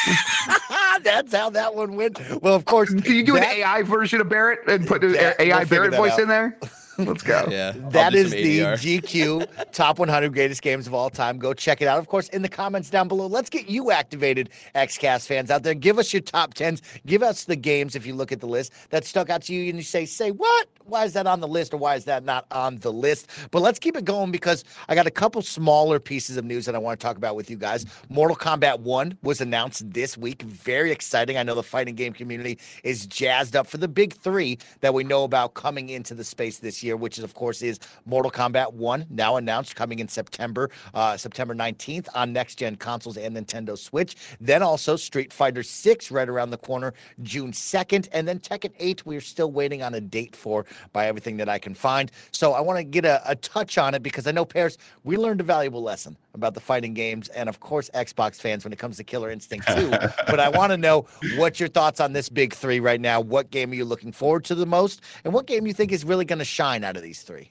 That's 1.02 1.34
how 1.34 1.50
that 1.50 1.74
one 1.74 1.96
went. 1.96 2.20
Well, 2.42 2.54
of 2.54 2.64
course, 2.64 2.90
can 2.92 3.14
you 3.14 3.24
do 3.24 3.34
that, 3.34 3.44
an 3.44 3.60
ai 3.60 3.82
version 3.82 4.20
of 4.20 4.28
barrett 4.28 4.60
and 4.68 4.86
put 4.86 5.02
an 5.04 5.12
That- 5.12 5.40
ai 5.40 5.58
we'll 5.58 5.66
barrett 5.68 5.94
voice 5.94 6.12
out. 6.12 6.20
in 6.20 6.28
there 6.28 6.58
let's 6.98 7.22
go 7.22 7.46
Yeah, 7.50 7.72
I'll 7.74 7.90
That 7.90 8.12
do 8.12 8.18
is 8.18 8.30
some 8.30 8.40
the 8.42 8.58
GQ 8.60 9.72
top 9.72 9.98
100 9.98 10.32
greatest 10.32 10.62
games 10.62 10.86
of 10.86 10.94
all 10.94 11.10
time. 11.10 11.38
Go 11.38 11.54
check 11.54 11.80
it 11.80 11.88
out. 11.88 11.98
Of 11.98 12.08
course, 12.08 12.28
in 12.30 12.42
the 12.42 12.48
comments 12.48 12.90
down 12.90 13.08
below, 13.08 13.26
let's 13.26 13.50
get 13.50 13.68
you 13.68 13.90
activated, 13.90 14.50
XCast 14.74 15.26
fans 15.26 15.50
out 15.50 15.62
there. 15.62 15.74
Give 15.74 15.98
us 15.98 16.12
your 16.12 16.22
top 16.22 16.54
10s. 16.54 16.80
Give 17.06 17.22
us 17.22 17.44
the 17.44 17.56
games, 17.56 17.96
if 17.96 18.06
you 18.06 18.14
look 18.14 18.32
at 18.32 18.40
the 18.40 18.46
list, 18.46 18.72
that 18.90 19.04
stuck 19.04 19.30
out 19.30 19.42
to 19.42 19.54
you 19.54 19.68
and 19.68 19.76
you 19.76 19.82
say, 19.82 20.04
say, 20.04 20.30
what? 20.30 20.67
Why 20.88 21.04
is 21.04 21.12
that 21.12 21.26
on 21.26 21.40
the 21.40 21.48
list 21.48 21.74
or 21.74 21.76
why 21.76 21.96
is 21.96 22.06
that 22.06 22.24
not 22.24 22.46
on 22.50 22.76
the 22.76 22.90
list? 22.90 23.28
But 23.50 23.60
let's 23.60 23.78
keep 23.78 23.94
it 23.94 24.06
going 24.06 24.30
because 24.30 24.64
I 24.88 24.94
got 24.94 25.06
a 25.06 25.10
couple 25.10 25.42
smaller 25.42 26.00
pieces 26.00 26.38
of 26.38 26.46
news 26.46 26.64
that 26.64 26.74
I 26.74 26.78
want 26.78 26.98
to 26.98 27.04
talk 27.04 27.18
about 27.18 27.36
with 27.36 27.50
you 27.50 27.58
guys. 27.58 27.84
Mortal 28.08 28.34
Kombat 28.34 28.80
1 28.80 29.18
was 29.22 29.42
announced 29.42 29.92
this 29.92 30.16
week. 30.16 30.40
Very 30.42 30.90
exciting. 30.90 31.36
I 31.36 31.42
know 31.42 31.54
the 31.54 31.62
fighting 31.62 31.94
game 31.94 32.14
community 32.14 32.58
is 32.84 33.06
jazzed 33.06 33.54
up 33.54 33.66
for 33.66 33.76
the 33.76 33.86
big 33.86 34.14
three 34.14 34.58
that 34.80 34.94
we 34.94 35.04
know 35.04 35.24
about 35.24 35.52
coming 35.52 35.90
into 35.90 36.14
the 36.14 36.24
space 36.24 36.58
this 36.58 36.82
year, 36.82 36.96
which 36.96 37.18
is, 37.18 37.24
of 37.24 37.34
course, 37.34 37.60
is 37.60 37.78
Mortal 38.06 38.30
Kombat 38.30 38.72
1, 38.72 39.06
now 39.10 39.36
announced 39.36 39.76
coming 39.76 39.98
in 39.98 40.08
September, 40.08 40.70
uh, 40.94 41.18
September 41.18 41.54
19th 41.54 42.08
on 42.14 42.32
next 42.32 42.54
gen 42.54 42.76
consoles 42.76 43.18
and 43.18 43.36
Nintendo 43.36 43.76
Switch. 43.76 44.16
Then 44.40 44.62
also 44.62 44.96
Street 44.96 45.34
Fighter 45.34 45.62
6 45.62 46.10
right 46.10 46.28
around 46.28 46.48
the 46.48 46.56
corner, 46.56 46.94
June 47.22 47.52
2nd. 47.52 48.08
And 48.12 48.26
then 48.26 48.38
Tekken 48.38 48.72
8, 48.78 49.04
we're 49.04 49.20
still 49.20 49.52
waiting 49.52 49.82
on 49.82 49.92
a 49.92 50.00
date 50.00 50.34
for 50.34 50.64
by 50.92 51.06
everything 51.06 51.36
that 51.38 51.48
I 51.48 51.58
can 51.58 51.74
find. 51.74 52.10
So 52.32 52.52
I 52.52 52.60
want 52.60 52.78
to 52.78 52.84
get 52.84 53.04
a, 53.04 53.22
a 53.30 53.36
touch 53.36 53.78
on 53.78 53.94
it 53.94 54.02
because 54.02 54.26
I 54.26 54.32
know, 54.32 54.44
Parris, 54.44 54.78
we 55.04 55.16
learned 55.16 55.40
a 55.40 55.44
valuable 55.44 55.82
lesson 55.82 56.16
about 56.34 56.54
the 56.54 56.60
fighting 56.60 56.94
games 56.94 57.28
and, 57.28 57.48
of 57.48 57.60
course, 57.60 57.90
Xbox 57.94 58.36
fans 58.36 58.64
when 58.64 58.72
it 58.72 58.78
comes 58.78 58.96
to 58.96 59.04
Killer 59.04 59.30
Instinct 59.30 59.66
2. 59.68 59.90
but 60.26 60.40
I 60.40 60.48
want 60.48 60.72
to 60.72 60.76
know 60.76 61.06
what 61.36 61.60
your 61.60 61.68
thoughts 61.68 62.00
on 62.00 62.12
this 62.12 62.28
big 62.28 62.54
three 62.54 62.80
right 62.80 63.00
now. 63.00 63.20
What 63.20 63.50
game 63.50 63.70
are 63.70 63.74
you 63.74 63.84
looking 63.84 64.12
forward 64.12 64.44
to 64.46 64.54
the 64.54 64.66
most? 64.66 65.02
And 65.24 65.32
what 65.32 65.46
game 65.46 65.66
you 65.66 65.72
think 65.72 65.92
is 65.92 66.04
really 66.04 66.24
going 66.24 66.38
to 66.38 66.44
shine 66.44 66.84
out 66.84 66.96
of 66.96 67.02
these 67.02 67.22
three? 67.22 67.50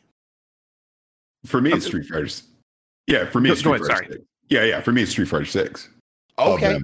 For 1.45 1.61
me, 1.61 1.71
it's 1.71 1.85
Street 1.85 2.07
Fighter. 2.07 2.27
Yeah, 3.07 3.29
for 3.29 3.39
me, 3.39 3.49
Go- 3.49 3.53
it's 3.53 3.61
Street 3.61 3.81
ahead, 3.81 3.87
Fighter. 3.87 4.11
Six. 4.13 4.25
Yeah, 4.49 4.63
yeah. 4.63 4.81
For 4.81 4.91
me, 4.91 5.03
it's 5.03 5.11
Street 5.11 5.27
Fighter 5.27 5.45
Six. 5.45 5.89
Okay. 6.39 6.79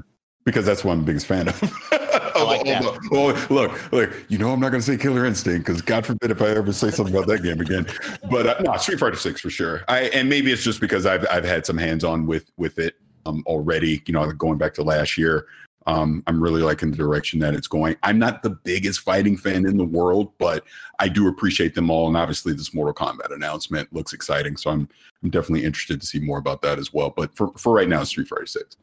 because 0.45 0.65
that's 0.65 0.83
what 0.83 0.93
I'm 0.93 0.99
the 0.99 1.05
biggest 1.05 1.27
fan 1.27 1.47
of. 1.47 1.61
I 2.47 2.57
like 2.57 2.65
that. 2.65 3.49
Look, 3.49 3.91
look. 3.91 4.13
You 4.29 4.37
know, 4.37 4.51
I'm 4.51 4.59
not 4.59 4.69
going 4.69 4.81
to 4.81 4.85
say 4.85 4.97
Killer 4.97 5.25
Instinct 5.25 5.65
because 5.65 5.81
God 5.81 6.05
forbid 6.05 6.31
if 6.31 6.41
I 6.41 6.49
ever 6.49 6.71
say 6.73 6.91
something 6.91 7.13
about 7.13 7.27
that 7.27 7.43
game 7.43 7.59
again. 7.59 7.87
But 8.29 8.47
uh, 8.47 8.61
no, 8.61 8.77
Street 8.77 8.99
Fighter 8.99 9.15
Six 9.15 9.41
for 9.41 9.49
sure. 9.49 9.83
I 9.87 10.03
and 10.05 10.29
maybe 10.29 10.51
it's 10.51 10.63
just 10.63 10.81
because 10.81 11.05
I've 11.05 11.25
I've 11.29 11.45
had 11.45 11.65
some 11.65 11.77
hands 11.77 12.03
on 12.03 12.25
with 12.25 12.51
with 12.57 12.79
it 12.79 12.95
um 13.25 13.43
already. 13.47 14.01
You 14.05 14.13
know, 14.13 14.31
going 14.31 14.57
back 14.57 14.73
to 14.75 14.83
last 14.83 15.17
year. 15.17 15.47
Um, 15.85 16.23
I'm 16.27 16.41
really 16.41 16.61
liking 16.61 16.91
the 16.91 16.97
direction 16.97 17.39
that 17.39 17.53
it's 17.53 17.67
going. 17.67 17.97
I'm 18.03 18.17
not 18.17 18.41
the 18.41 18.51
biggest 18.51 19.01
fighting 19.01 19.35
fan 19.35 19.65
in 19.67 19.75
the 19.75 19.83
world, 19.83 20.31
but 20.37 20.63
I 20.99 21.09
do 21.09 21.27
appreciate 21.27 21.75
them 21.75 21.89
all. 21.89 22.07
And 22.07 22.15
obviously, 22.15 22.53
this 22.53 22.73
Mortal 22.73 22.93
Kombat 22.93 23.35
announcement 23.35 23.91
looks 23.91 24.13
exciting, 24.13 24.55
so 24.55 24.69
I'm 24.69 24.87
I'm 25.21 25.29
definitely 25.29 25.65
interested 25.65 25.99
to 25.99 26.07
see 26.07 26.19
more 26.19 26.37
about 26.37 26.61
that 26.61 26.79
as 26.79 26.93
well. 26.93 27.09
But 27.09 27.35
for 27.35 27.51
for 27.57 27.73
right 27.73 27.89
now, 27.89 28.03
Street 28.05 28.29
Fighter 28.29 28.45
Six. 28.45 28.77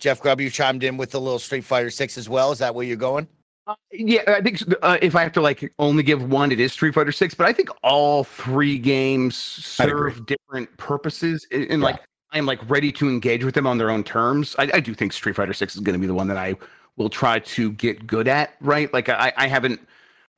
Jeff 0.00 0.20
Grubb, 0.20 0.40
you 0.40 0.50
chimed 0.50 0.82
in 0.82 0.96
with 0.96 1.10
the 1.10 1.20
little 1.20 1.38
Street 1.38 1.62
Fighter 1.64 1.90
Six 1.90 2.18
as 2.18 2.28
well. 2.28 2.50
Is 2.50 2.58
that 2.58 2.74
where 2.74 2.84
you're 2.84 2.96
going? 2.96 3.28
Uh, 3.66 3.74
yeah, 3.92 4.22
I 4.26 4.40
think 4.40 4.62
uh, 4.82 4.98
if 5.02 5.14
I 5.14 5.22
have 5.22 5.32
to 5.32 5.40
like 5.40 5.72
only 5.78 6.02
give 6.02 6.28
one, 6.28 6.50
it 6.50 6.58
is 6.58 6.72
Street 6.72 6.94
Fighter 6.94 7.12
Six. 7.12 7.34
But 7.34 7.46
I 7.46 7.52
think 7.52 7.68
all 7.82 8.24
three 8.24 8.78
games 8.78 9.36
serve 9.36 10.26
different 10.26 10.74
purposes, 10.78 11.46
and, 11.52 11.64
and 11.70 11.82
Yeah. 11.82 11.86
like 11.90 12.00
I'm 12.32 12.46
like 12.46 12.68
ready 12.70 12.90
to 12.92 13.08
engage 13.08 13.44
with 13.44 13.54
them 13.54 13.66
on 13.66 13.76
their 13.76 13.90
own 13.90 14.02
terms. 14.02 14.56
I, 14.58 14.70
I 14.74 14.80
do 14.80 14.94
think 14.94 15.12
Street 15.12 15.36
Fighter 15.36 15.52
Six 15.52 15.74
is 15.74 15.80
going 15.82 15.94
to 15.94 16.00
be 16.00 16.06
the 16.06 16.14
one 16.14 16.28
that 16.28 16.36
I 16.38 16.54
will 16.96 17.10
try 17.10 17.38
to 17.38 17.72
get 17.72 18.06
good 18.06 18.26
at. 18.26 18.54
Right, 18.60 18.92
like 18.92 19.08
I, 19.08 19.32
I 19.36 19.46
haven't 19.46 19.80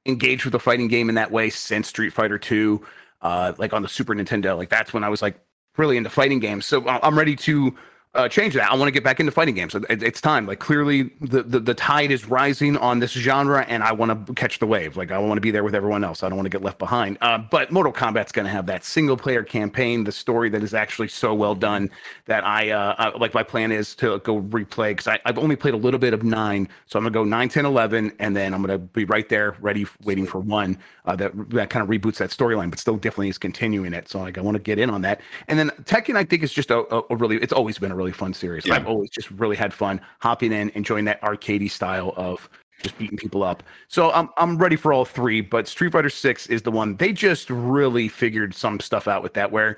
engaged 0.05 0.45
with 0.45 0.55
a 0.55 0.59
fighting 0.59 0.89
game 0.89 1.09
in 1.09 1.15
that 1.15 1.31
way 1.31 1.49
since 1.51 1.89
Street 1.89 2.13
Fighter 2.13 2.39
Two, 2.39 2.85
uh, 3.21 3.53
like 3.59 3.73
on 3.73 3.83
the 3.83 3.89
Super 3.89 4.15
Nintendo. 4.15 4.57
Like 4.57 4.69
that's 4.69 4.93
when 4.93 5.05
I 5.05 5.09
was 5.09 5.23
like 5.23 5.39
really 5.79 5.97
into 5.97 6.11
fighting 6.11 6.41
games. 6.41 6.67
So 6.67 6.85
uh, 6.87 6.99
I'm 7.03 7.17
ready 7.17 7.37
to 7.37 7.75
uh, 8.15 8.29
change 8.29 8.53
that. 8.55 8.71
I 8.71 8.75
want 8.75 8.89
to 8.89 8.93
get 8.93 9.03
back 9.03 9.21
into 9.21 9.33
fighting 9.33 9.55
games. 9.55 9.75
It, 9.75 10.03
it's 10.03 10.21
time. 10.21 10.47
Like 10.47 10.59
clearly, 10.59 11.05
the, 11.23 11.43
the 11.43 11.61
the 11.61 11.73
tide 11.73 12.11
is 12.11 12.29
rising 12.29 12.77
on 12.77 12.99
this 12.99 13.13
genre, 13.13 13.65
and 13.69 13.83
I 13.83 13.93
want 13.93 14.27
to 14.27 14.35
catch 14.35 14.59
the 14.59 14.67
wave. 14.67 14.99
Like 14.99 15.11
I 15.11 15.19
want 15.19 15.39
to 15.39 15.41
be 15.41 15.51
there 15.51 15.65
with 15.65 15.75
everyone 15.75 16.05
else. 16.05 16.23
I 16.23 16.29
don't 16.29 16.37
want 16.37 16.45
to 16.45 16.51
get 16.51 16.63
left 16.63 16.79
behind. 16.79 17.17
Uh, 17.23 17.39
but 17.39 17.71
Mortal 17.71 17.93
Kombat's 17.93 18.31
going 18.31 18.45
to 18.45 18.51
have 18.51 18.67
that 18.67 18.85
single 18.85 19.17
player 19.17 19.43
campaign, 19.43 20.05
the 20.05 20.13
story 20.13 20.51
that 20.51 20.63
is 20.63 20.75
actually 20.75 21.09
so 21.09 21.33
well 21.33 21.55
done 21.55 21.91
that 22.27 22.45
I 22.45 22.71
uh, 22.71 22.95
uh 22.99 23.19
like. 23.19 23.33
My 23.33 23.43
plan 23.43 23.73
is 23.73 23.95
to 23.95 24.19
go 24.19 24.43
replay 24.43 24.91
because 24.91 25.19
I've 25.25 25.39
only 25.39 25.57
played 25.57 25.73
a 25.73 25.79
little 25.79 26.01
bit 26.01 26.13
of 26.13 26.23
nine, 26.23 26.69
so 26.87 26.99
I'm 26.99 27.05
gonna 27.05 27.15
go 27.15 27.25
9, 27.25 27.49
10, 27.49 27.65
11, 27.65 28.13
and 28.19 28.37
then 28.37 28.53
I'm 28.53 28.61
gonna 28.61 28.79
be 28.79 29.07
right 29.07 29.27
there, 29.27 29.57
ready, 29.61 29.87
waiting 30.05 30.27
for 30.27 30.39
one 30.39 30.77
uh, 31.07 31.17
that 31.17 31.33
that 31.51 31.71
kind 31.71 31.83
of 31.83 31.89
reboots 31.89 32.19
that 32.19 32.29
storyline, 32.29 32.69
but 32.69 32.79
still 32.79 32.97
definitely 32.97 33.31
is 33.31 33.39
continuing 33.39 33.95
it. 33.95 34.09
So 34.11 34.21
like 34.21 34.37
I 34.37 34.43
want 34.43 34.57
to 34.57 34.63
get 34.63 34.79
in 34.79 34.91
on 34.91 35.01
that. 35.01 35.23
And 35.49 35.59
then 35.59 35.71
Tekken, 35.85 36.17
I 36.17 36.25
think 36.25 36.43
is 36.43 36.53
just 36.53 36.71
a, 36.71 36.81
a, 36.95 37.03
a 37.09 37.17
really. 37.17 37.37
It's 37.37 37.55
always 37.55 37.79
been 37.79 37.91
a 37.91 37.97
really 37.97 38.02
fun 38.11 38.35
series. 38.35 38.67
Yeah. 38.67 38.75
I've 38.75 38.89
always 38.89 39.11
just 39.11 39.31
really 39.31 39.55
had 39.55 39.73
fun 39.73 40.01
hopping 40.21 40.51
in, 40.51 40.71
enjoying 40.71 41.05
that 41.05 41.21
arcadey 41.23 41.71
style 41.71 42.13
of 42.17 42.51
just 42.83 42.99
beating 42.99 43.17
people 43.17 43.45
up. 43.45 43.63
So 43.87 44.11
I'm 44.11 44.29
I'm 44.39 44.59
ready 44.59 44.75
for 44.75 44.93
all 44.93 45.05
three, 45.05 45.41
but 45.41 45.69
Street 45.69 45.93
Fighter 45.93 46.11
6 46.11 46.49
is 46.49 46.63
the 46.63 46.73
one 46.73 46.97
they 46.97 47.13
just 47.13 47.49
really 47.51 48.09
figured 48.09 48.55
some 48.55 48.81
stuff 48.81 49.07
out 49.07 49.23
with 49.23 49.35
that 49.35 49.53
where 49.53 49.77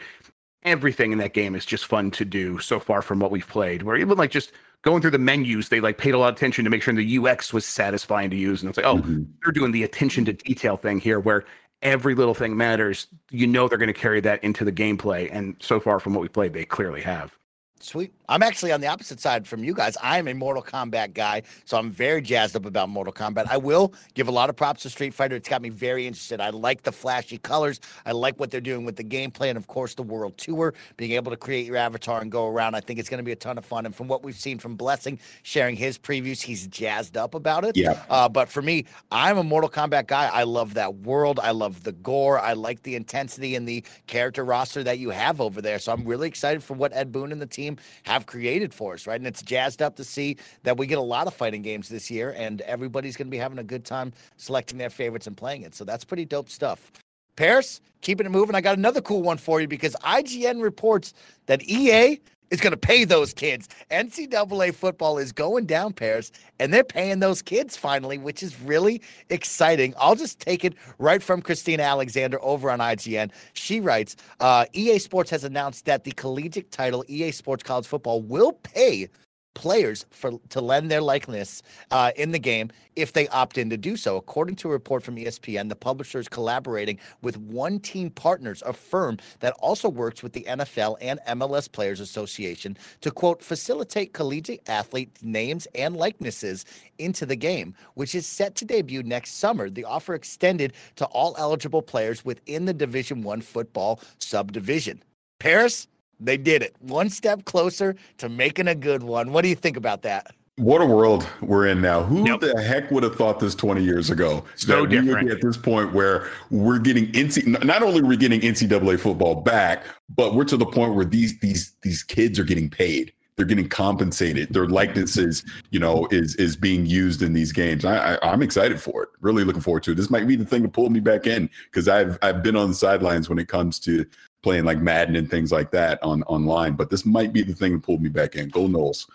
everything 0.63 1.13
in 1.13 1.19
that 1.19 1.35
game 1.35 1.55
is 1.55 1.67
just 1.67 1.85
fun 1.85 2.11
to 2.13 2.25
do 2.25 2.59
so 2.59 2.81
far 2.81 3.03
from 3.03 3.19
what 3.19 3.31
we've 3.31 3.47
played. 3.49 3.83
Where 3.83 3.97
even 3.97 4.17
like 4.17 4.31
just 4.31 4.53
going 4.81 5.03
through 5.03 5.11
the 5.11 5.19
menus, 5.19 5.69
they 5.69 5.81
like 5.81 5.99
paid 5.99 6.15
a 6.15 6.19
lot 6.19 6.29
of 6.31 6.37
attention 6.37 6.65
to 6.65 6.71
make 6.71 6.83
sure 6.83 6.95
the 6.95 7.19
UX 7.19 7.53
was 7.53 7.67
satisfying 7.67 8.31
to 8.31 8.37
use. 8.37 8.63
And 8.63 8.69
it's 8.71 8.79
like, 8.79 8.87
oh, 8.87 8.99
Mhm. 8.99 9.27
they're 9.43 9.53
doing 9.53 9.73
the 9.73 9.83
attention 9.83 10.25
to 10.27 10.33
detail 10.33 10.77
thing 10.79 10.99
here 10.99 11.21
where 11.21 11.45
every 11.83 12.15
little 12.15 12.35
thing 12.35 12.57
matters. 12.57 13.07
You 13.31 13.47
know 13.47 13.69
they're 13.69 13.77
going 13.79 13.93
to 13.93 13.99
carry 13.99 14.21
that 14.23 14.43
into 14.43 14.65
the 14.65 14.73
gameplay. 14.73 15.29
And 15.31 15.57
so 15.61 15.81
far 15.81 16.01
from 16.01 16.15
what 16.15 16.23
we 16.23 16.29
played, 16.29 16.55
they 16.55 16.65
clearly 16.65 17.03
have. 17.03 17.37
Sweet. 17.85 18.15
I'm 18.29 18.43
actually 18.43 18.73
on 18.73 18.81
the 18.81 18.87
opposite 18.87 19.21
side 19.21 19.47
from 19.47 19.65
you 19.65 19.75
guys. 19.75 19.97
I'm 20.03 20.29
a 20.29 20.35
Mortal 20.35 20.63
Kombat 20.63 21.15
guy, 21.15 21.43
so 21.65 21.77
I'm 21.77 21.91
very 21.91 22.23
jazzed 22.23 22.57
up 22.57 22.65
about 22.65 22.89
Mortal 22.89 23.13
Kombat. 23.13 23.47
I 23.51 23.57
will 23.57 23.93
give 24.15 24.29
a 24.29 24.31
lot 24.31 24.49
of 24.49 24.57
props 24.57 24.83
to 24.83 24.91
Street 24.91 25.13
Fighter. 25.13 25.37
It's 25.37 25.49
got 25.49 25.61
me 25.61 25.69
very 25.69 26.07
interested. 26.07 26.41
I 26.41 26.51
like 26.51 26.83
the 26.83 26.93
flashy 26.93 27.39
colors. 27.39 27.81
I 28.07 28.13
like 28.13 28.41
what 28.41 28.51
they're 28.51 28.61
doing 28.61 28.85
with 28.85 28.97
the 28.97 29.05
gameplay 29.05 29.49
and, 29.49 29.59
of 29.59 29.67
course, 29.67 29.95
the 29.95 30.03
world 30.03 30.39
tour, 30.39 30.75
being 30.97 31.13
able 31.13 31.31
to 31.31 31.37
create 31.37 31.67
your 31.67 31.77
avatar 31.77 32.21
and 32.21 32.31
go 32.31 32.47
around. 32.47 32.75
I 32.75 32.81
think 32.81 32.99
it's 32.99 33.09
going 33.09 33.19
to 33.19 33.25
be 33.25 33.33
a 33.33 33.37
ton 33.37 33.59
of 33.59 33.65
fun. 33.65 33.85
And 33.85 33.95
from 33.95 34.09
what 34.09 34.23
we've 34.23 34.39
seen 34.39 34.59
from 34.59 34.77
Blessing 34.77 35.19
sharing 35.43 35.77
his 35.77 35.99
previews, 35.99 36.41
he's 36.41 36.67
jazzed 36.67 37.17
up 37.17 37.35
about 37.35 37.65
it. 37.65 37.77
Yeah. 37.77 38.03
Uh, 38.09 38.29
but 38.29 38.49
for 38.49 38.63
me, 38.63 38.87
I'm 39.11 39.37
a 39.37 39.45
Mortal 39.45 39.71
Kombat 39.71 40.07
guy. 40.07 40.31
I 40.33 40.45
love 40.45 40.75
that 40.75 40.95
world. 40.97 41.41
I 41.41 41.51
love 41.51 41.83
the 41.83 41.93
gore. 41.93 42.39
I 42.39 42.55
like 42.55 42.83
the 42.83 42.97
intensity 42.97 43.55
and 43.55 43.69
the 43.69 43.85
character 44.07 44.45
roster 44.45 44.83
that 44.83 44.99
you 44.99 45.11
have 45.11 45.41
over 45.41 45.61
there. 45.61 45.79
So 45.79 45.93
I'm 45.93 46.05
really 46.05 46.29
excited 46.29 46.63
for 46.63 46.75
what 46.75 46.93
Ed 46.95 47.13
Boon 47.13 47.31
and 47.31 47.43
the 47.43 47.47
team 47.47 47.77
have 48.05 48.14
created 48.23 48.73
for 48.73 48.95
us, 48.95 49.07
right? 49.07 49.21
And 49.21 49.27
it's 49.27 49.43
jazzed 49.43 49.83
up 49.83 49.97
to 49.97 50.05
see 50.05 50.37
that 50.63 50.77
we 50.77 50.87
get 50.87 50.99
a 50.99 51.03
lot 51.03 51.27
of 51.27 51.35
fighting 51.35 51.63
games 51.63 51.89
this 51.89 52.11
year, 52.11 52.35
and 52.37 52.61
everybody's 52.63 53.17
going 53.17 53.27
to 53.27 53.31
be 53.31 53.39
having 53.39 53.59
a 53.59 53.65
good 53.65 53.85
time 53.85 54.13
selecting 54.37 54.79
their 54.79 54.91
favorites 54.91 55.27
and 55.27 55.37
playing 55.37 55.63
it. 55.63 55.75
So 55.75 55.85
that's 55.85 56.05
pretty 56.05 56.25
dope 56.25 56.49
stuff. 56.49 56.93
Parris, 57.37 57.81
keeping 58.01 58.27
it 58.27 58.31
moving. 58.31 58.55
I 58.55 58.61
got 58.61 58.79
another 58.79 59.01
cool 59.01 59.23
one 59.23 59.39
for 59.39 59.61
you 59.61 59.67
because 59.67 59.97
IGN 60.03 60.63
reports 60.63 61.15
that 61.47 61.63
EA 61.63 62.21
is 62.51 62.61
going 62.61 62.73
to 62.73 62.77
pay 62.77 63.05
those 63.05 63.33
kids. 63.33 63.69
NCAA 63.91 64.75
football 64.75 65.19
is 65.19 65.33
going 65.33 65.67
down, 65.67 65.93
Parris, 65.93 66.33
and 66.59 66.73
they're 66.73 66.85
paying 66.85 67.21
those 67.21 67.43
kids 67.43 67.77
finally, 67.77 68.19
which 68.19 68.43
is 68.43 68.61
really 68.61 69.03
exciting. 69.31 69.95
I'll 69.99 70.15
just 70.15 70.41
take 70.41 70.65
it 70.65 70.75
right 70.99 71.23
from 71.23 71.43
Christina 71.43 71.83
Alexander 71.83 72.39
over 72.43 72.71
on 72.71 72.79
IGN. 72.79 73.31
She 73.55 73.81
writes 73.81 74.17
uh, 74.41 74.67
EA 74.73 74.99
Sports 74.99 75.31
has 75.31 75.45
announced 75.45 75.85
that 75.87 76.05
the 76.05 76.13
collegiate 76.13 76.71
title 76.71 77.05
EA 77.09 77.31
Sports 77.31 77.63
College 77.63 77.87
Football 77.87 78.23
will 78.23 78.53
pay 78.53 79.09
players 79.55 80.05
for 80.11 80.33
to 80.51 80.61
lend 80.61 80.91
their 80.91 81.01
likeness 81.01 81.63
uh, 81.91 82.11
in 82.17 82.33
the 82.33 82.39
game 82.39 82.71
if 82.97 83.13
they 83.13 83.27
opt 83.29 83.59
in 83.59 83.71
to 83.71 83.77
do 83.77 83.97
so. 83.97 84.17
According 84.17 84.57
to 84.57 84.69
a 84.69 84.73
report 84.73 85.03
from 85.03 85.17
ESPN, 85.17 85.69
the 85.69 85.77
publisher 85.77 86.19
is 86.19 86.29
collaborating 86.29 86.99
with 87.23 87.37
One 87.37 87.81
Team 87.81 88.11
Partners, 88.11 88.63
a 88.67 88.73
firm 88.73 89.19
that 89.41 89.55
also 89.59 89.89
works 89.89 90.23
with 90.23 90.33
the 90.33 90.45
NFL 90.49 90.97
and 91.01 91.21
MLS 91.29 91.71
Players 91.71 92.01
Association 92.01 92.77
to 93.01 93.11
quote 93.11 93.43
facilitate 93.43 94.13
collegiate 94.13 94.69
athlete 94.69 95.11
names 95.23 95.67
and 95.75 95.97
likenesses 95.97 96.65
into 96.99 97.27
the 97.27 97.37
game, 97.37 97.75
which 97.95 98.15
is 98.15 98.27
set 98.27 98.55
to 98.57 98.65
debut 98.65 99.03
next 99.03 99.39
summer. 99.39 99.71
The 99.71 99.85
offer 99.85 100.15
extended 100.15 100.75
to 100.97 101.07
all 101.07 101.35
eligible 101.39 101.83
players 101.83 102.25
within 102.25 102.65
the 102.65 102.75
Division 102.75 103.23
One 103.23 103.41
football 103.41 104.01
subdivision. 104.19 105.03
Parris, 105.39 105.89
they 106.21 106.37
did 106.37 106.63
it. 106.63 106.75
One 106.81 107.11
step 107.11 107.45
closer 107.45 107.95
to 108.19 108.29
making 108.29 108.69
a 108.69 108.75
good 108.75 109.03
one. 109.03 109.33
What 109.33 109.43
do 109.43 109.49
you 109.49 109.55
think 109.55 109.77
about 109.77 110.03
that? 110.03 110.35
What 110.57 110.81
a 110.81 110.87
world 110.87 111.27
we're 111.41 111.67
in 111.67 111.81
now. 111.81 112.05
Who 112.05 112.25
Yep. 112.29 112.41
the 112.41 112.63
heck 112.63 112.89
would 112.93 113.03
have 113.03 113.17
thought 113.17 113.41
this 113.41 113.57
20 113.57 113.83
years 113.83 114.11
ago? 114.11 114.45
So 114.55 114.69
that 114.69 114.77
we 114.77 114.83
would 114.83 114.91
different. 115.07 115.29
be 115.29 115.35
at 115.35 115.43
this 115.43 115.57
point 115.57 115.93
where 115.93 116.29
we're 116.51 116.79
getting 116.79 117.11
NC, 117.13 117.65
not 117.65 117.83
only 117.83 118.03
we're 118.03 118.11
we 118.11 118.17
getting 118.17 118.41
NCAA 118.41 119.01
football 119.01 119.35
back, 119.35 119.85
but 120.15 120.35
we're 120.37 120.45
to 120.45 120.57
the 120.57 120.67
point 120.67 120.95
where 120.95 121.05
these 121.05 121.39
these 121.41 121.73
these 121.83 122.05
kids 122.05 122.39
are 122.39 122.45
getting 122.45 122.71
paid. 122.71 123.13
They're 123.37 123.47
getting 123.47 123.69
compensated. 123.69 124.53
Their 124.53 124.69
likenesses, 124.69 125.45
you 125.71 125.81
know, 125.81 126.07
is 126.13 126.37
is 126.37 126.55
being 126.55 126.87
used 126.87 127.21
in 127.23 127.33
these 127.33 127.51
games. 127.51 127.85
I, 127.85 128.15
I 128.15 128.19
I'm 128.33 128.41
excited 128.41 128.81
for 128.81 129.03
it. 129.03 129.09
Really 129.21 129.43
looking 129.43 129.61
forward 129.61 129.83
to 129.85 129.91
it. 129.91 129.97
This 129.97 130.09
might 130.09 130.29
be 130.29 130.37
the 130.37 130.45
thing 130.45 130.63
to 130.63 130.69
pull 130.69 130.89
me 130.89 131.01
back 131.01 131.27
in 131.27 131.51
because 131.65 131.89
I've 131.89 132.17
I've 132.23 132.45
been 132.45 132.55
on 132.55 132.69
the 132.69 132.75
sidelines 132.77 133.29
when 133.29 133.41
it 133.41 133.49
comes 133.49 133.81
to 133.81 134.07
playing 134.45 134.65
like 134.65 134.79
Madden 134.79 135.17
and 135.17 135.29
things 135.29 135.51
like 135.51 135.73
that 135.73 136.01
on 136.03 136.23
online. 136.25 136.75
But 136.75 136.91
this 136.91 137.05
might 137.05 137.33
be 137.33 137.43
the 137.43 137.55
thing 137.55 137.73
that 137.73 137.83
pulled 137.83 138.03
me 138.03 138.11
back 138.11 138.37
in. 138.37 138.51
Go 138.51 138.69
Noles. 138.69 139.09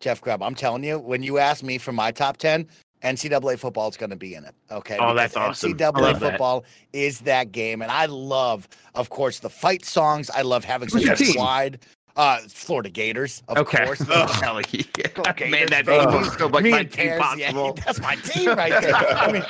Jeff 0.00 0.20
Grubb, 0.20 0.42
I'm 0.42 0.54
telling 0.54 0.82
you, 0.82 0.98
when 0.98 1.22
you 1.22 1.38
ask 1.38 1.62
me 1.62 1.78
for 1.78 1.92
my 1.92 2.10
top 2.10 2.38
10, 2.38 2.66
NCAA 3.04 3.58
football 3.58 3.88
is 3.88 3.96
going 3.96 4.10
to 4.10 4.16
be 4.16 4.34
in 4.34 4.44
it. 4.44 4.54
Okay. 4.70 4.96
Oh, 4.98 5.14
that's 5.14 5.36
awesome. 5.36 5.74
NCAA 5.74 6.18
football 6.18 6.64
is 6.92 7.20
that 7.20 7.52
game. 7.52 7.82
And 7.82 7.92
I 7.92 8.06
love, 8.06 8.66
of 8.94 9.10
course, 9.10 9.38
the 9.38 9.50
fight 9.50 9.84
songs. 9.84 10.30
I 10.30 10.42
love 10.42 10.64
having 10.64 10.88
Who's 10.88 11.04
such 11.04 11.20
your 11.20 11.28
a 11.28 11.32
team? 11.32 11.34
wide 11.36 11.78
uh 12.16 12.38
Florida 12.48 12.90
Gators, 12.90 13.42
of 13.48 13.58
okay. 13.58 13.84
course. 13.86 13.98
Hell 14.40 14.60
yeah. 14.70 14.82
Gators, 14.94 15.50
Man, 15.50 15.66
that 15.70 15.86
baby 15.86 16.24
so 16.38 16.46
like 16.46 16.64
my 16.64 16.84
team 16.84 16.88
Pears, 16.90 17.22
yeah, 17.38 17.72
that's 17.84 18.00
my 18.00 18.14
team 18.16 18.50
right 18.50 18.80
there. 18.80 18.94
I 18.94 19.32
mean, 19.32 19.44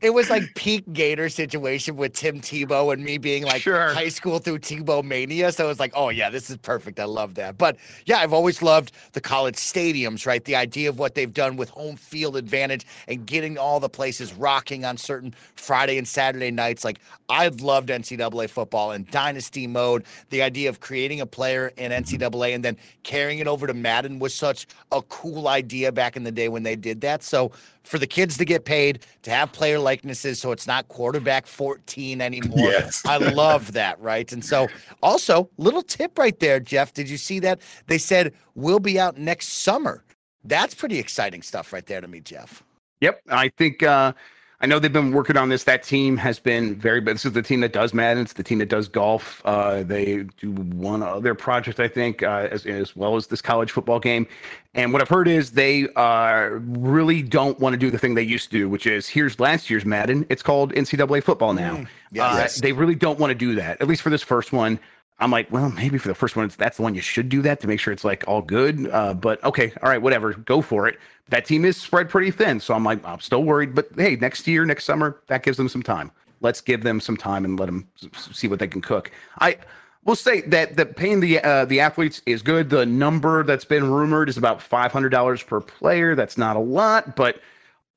it 0.00 0.14
was 0.14 0.30
like 0.30 0.42
peak 0.54 0.84
Gator 0.92 1.28
situation 1.28 1.96
with 1.96 2.14
Tim 2.14 2.40
Tebow 2.40 2.92
and 2.92 3.04
me 3.04 3.18
being 3.18 3.44
like 3.44 3.62
Sure. 3.62 3.92
high 3.92 4.08
school 4.08 4.38
through 4.38 4.60
Tebow 4.60 5.04
mania. 5.04 5.52
So 5.52 5.68
it's 5.68 5.80
like, 5.80 5.92
oh 5.94 6.08
yeah, 6.08 6.30
this 6.30 6.48
is 6.50 6.56
perfect. 6.56 6.98
I 7.00 7.04
love 7.04 7.34
that. 7.34 7.58
But 7.58 7.76
yeah, 8.06 8.18
I've 8.18 8.32
always 8.32 8.62
loved 8.62 8.92
the 9.12 9.20
college 9.20 9.56
stadiums, 9.56 10.26
right? 10.26 10.44
The 10.44 10.56
idea 10.56 10.88
of 10.88 10.98
what 10.98 11.14
they've 11.14 11.32
done 11.32 11.56
with 11.56 11.70
home 11.70 11.96
field 11.96 12.36
advantage 12.36 12.86
and 13.08 13.26
getting 13.26 13.58
all 13.58 13.80
the 13.80 13.88
places 13.88 14.32
rocking 14.34 14.84
on 14.84 14.96
certain 14.96 15.34
Friday 15.56 15.98
and 15.98 16.08
Saturday 16.08 16.50
nights. 16.50 16.84
Like 16.84 17.00
I've 17.28 17.60
loved 17.60 17.88
NCAA 17.90 18.48
football 18.48 18.92
and 18.92 19.08
dynasty 19.10 19.66
mode. 19.66 20.04
The 20.30 20.42
idea 20.42 20.68
of 20.68 20.80
creating 20.80 21.20
a 21.20 21.25
player 21.26 21.72
in 21.76 21.92
NCAA 21.92 22.54
and 22.54 22.64
then 22.64 22.76
carrying 23.02 23.38
it 23.38 23.46
over 23.46 23.66
to 23.66 23.74
Madden 23.74 24.18
was 24.18 24.34
such 24.34 24.66
a 24.92 25.02
cool 25.02 25.48
idea 25.48 25.92
back 25.92 26.16
in 26.16 26.24
the 26.24 26.32
day 26.32 26.48
when 26.48 26.62
they 26.62 26.76
did 26.76 27.00
that. 27.02 27.22
So 27.22 27.52
for 27.82 27.98
the 27.98 28.06
kids 28.06 28.36
to 28.38 28.44
get 28.44 28.64
paid 28.64 29.00
to 29.22 29.30
have 29.30 29.52
player 29.52 29.78
likenesses 29.78 30.40
so 30.40 30.52
it's 30.52 30.66
not 30.66 30.88
quarterback 30.88 31.46
14 31.46 32.20
anymore. 32.20 32.58
Yes. 32.58 33.02
I 33.06 33.18
love 33.18 33.72
that, 33.72 34.00
right? 34.00 34.30
And 34.32 34.44
so 34.44 34.68
also 35.02 35.48
little 35.56 35.82
tip 35.82 36.18
right 36.18 36.38
there, 36.38 36.60
Jeff. 36.60 36.92
Did 36.92 37.08
you 37.08 37.16
see 37.16 37.38
that? 37.40 37.60
They 37.86 37.98
said 37.98 38.34
we'll 38.54 38.80
be 38.80 38.98
out 38.98 39.18
next 39.18 39.48
summer 39.48 40.02
That's 40.44 40.74
pretty 40.74 40.98
exciting 40.98 41.42
stuff 41.42 41.72
right 41.72 41.84
there 41.86 42.00
to 42.00 42.08
me, 42.08 42.20
Jeff. 42.20 42.62
Yep, 43.00 43.20
I 43.28 43.50
think 43.58 43.82
uh, 43.82 44.12
I 44.60 44.66
know 44.66 44.78
they've 44.78 44.92
been 44.92 45.12
working 45.12 45.36
on 45.36 45.50
this. 45.50 45.64
That 45.64 45.82
team 45.82 46.16
has 46.16 46.38
been 46.38 46.76
very. 46.76 47.00
But 47.00 47.12
this 47.12 47.26
is 47.26 47.32
the 47.32 47.42
team 47.42 47.60
that 47.60 47.72
does 47.72 47.92
Madden. 47.92 48.22
It's 48.22 48.32
the 48.32 48.42
team 48.42 48.58
that 48.58 48.70
does 48.70 48.88
golf. 48.88 49.42
Uh, 49.44 49.82
they 49.82 50.24
do 50.40 50.52
one 50.52 51.02
other 51.02 51.34
project, 51.34 51.78
I 51.78 51.88
think, 51.88 52.22
uh, 52.22 52.48
as 52.50 52.64
as 52.64 52.96
well 52.96 53.16
as 53.16 53.26
this 53.26 53.42
college 53.42 53.70
football 53.70 54.00
game. 54.00 54.26
And 54.74 54.92
what 54.92 55.02
I've 55.02 55.08
heard 55.08 55.28
is 55.28 55.52
they 55.52 55.88
uh, 55.96 56.48
really 56.60 57.22
don't 57.22 57.58
want 57.60 57.74
to 57.74 57.78
do 57.78 57.90
the 57.90 57.98
thing 57.98 58.14
they 58.14 58.22
used 58.22 58.50
to 58.50 58.58
do, 58.58 58.68
which 58.68 58.86
is 58.86 59.08
here's 59.08 59.38
last 59.38 59.68
year's 59.68 59.84
Madden. 59.84 60.24
It's 60.30 60.42
called 60.42 60.72
NCAA 60.72 61.22
football 61.22 61.52
now. 61.52 61.76
Mm, 61.76 61.88
yes. 62.12 62.58
Uh, 62.58 62.62
they 62.62 62.72
really 62.72 62.94
don't 62.94 63.18
want 63.18 63.30
to 63.30 63.34
do 63.34 63.54
that, 63.56 63.80
at 63.82 63.88
least 63.88 64.00
for 64.00 64.10
this 64.10 64.22
first 64.22 64.52
one. 64.52 64.78
I'm 65.18 65.30
like, 65.30 65.50
well, 65.50 65.70
maybe 65.70 65.96
for 65.98 66.08
the 66.08 66.14
first 66.14 66.36
one, 66.36 66.44
it's, 66.44 66.56
that's 66.56 66.76
the 66.76 66.82
one 66.82 66.94
you 66.94 67.00
should 67.00 67.28
do 67.28 67.40
that 67.42 67.60
to 67.60 67.66
make 67.66 67.80
sure 67.80 67.92
it's 67.92 68.04
like 68.04 68.24
all 68.28 68.42
good. 68.42 68.88
Uh, 68.90 69.14
but 69.14 69.42
okay, 69.44 69.72
all 69.82 69.88
right, 69.88 70.00
whatever, 70.02 70.34
go 70.34 70.60
for 70.60 70.86
it. 70.86 70.98
That 71.30 71.46
team 71.46 71.64
is 71.64 71.76
spread 71.76 72.08
pretty 72.10 72.30
thin, 72.30 72.60
so 72.60 72.74
I'm 72.74 72.84
like, 72.84 73.04
I'm 73.04 73.20
still 73.20 73.42
worried. 73.42 73.74
But 73.74 73.88
hey, 73.96 74.16
next 74.16 74.46
year, 74.46 74.64
next 74.66 74.84
summer, 74.84 75.20
that 75.28 75.42
gives 75.42 75.56
them 75.56 75.68
some 75.68 75.82
time. 75.82 76.10
Let's 76.42 76.60
give 76.60 76.82
them 76.82 77.00
some 77.00 77.16
time 77.16 77.44
and 77.46 77.58
let 77.58 77.66
them 77.66 77.88
see 78.14 78.46
what 78.46 78.58
they 78.58 78.68
can 78.68 78.82
cook. 78.82 79.10
I 79.40 79.56
will 80.04 80.16
say 80.16 80.42
that 80.42 80.76
the 80.76 80.84
paying 80.84 81.20
the 81.20 81.40
uh, 81.42 81.64
the 81.64 81.80
athletes 81.80 82.20
is 82.26 82.42
good. 82.42 82.68
The 82.68 82.84
number 82.84 83.42
that's 83.42 83.64
been 83.64 83.90
rumored 83.90 84.28
is 84.28 84.36
about 84.36 84.60
five 84.60 84.92
hundred 84.92 85.08
dollars 85.08 85.42
per 85.42 85.60
player. 85.62 86.14
That's 86.14 86.36
not 86.36 86.56
a 86.56 86.60
lot, 86.60 87.16
but 87.16 87.40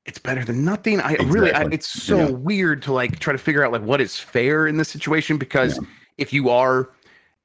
it's 0.06 0.18
better 0.18 0.42
than 0.42 0.64
nothing. 0.64 1.00
I 1.00 1.16
really, 1.20 1.52
I, 1.52 1.66
it's 1.70 1.86
so 1.88 2.16
Yeah. 2.16 2.28
weird 2.30 2.82
to 2.84 2.92
like 2.94 3.18
try 3.18 3.32
to 3.32 3.38
figure 3.38 3.62
out 3.62 3.72
like 3.72 3.82
what 3.82 4.00
is 4.00 4.16
fair 4.18 4.66
in 4.66 4.78
this 4.78 4.88
situation 4.88 5.36
because 5.36 5.78
if 6.16 6.32
you 6.32 6.48
are 6.48 6.88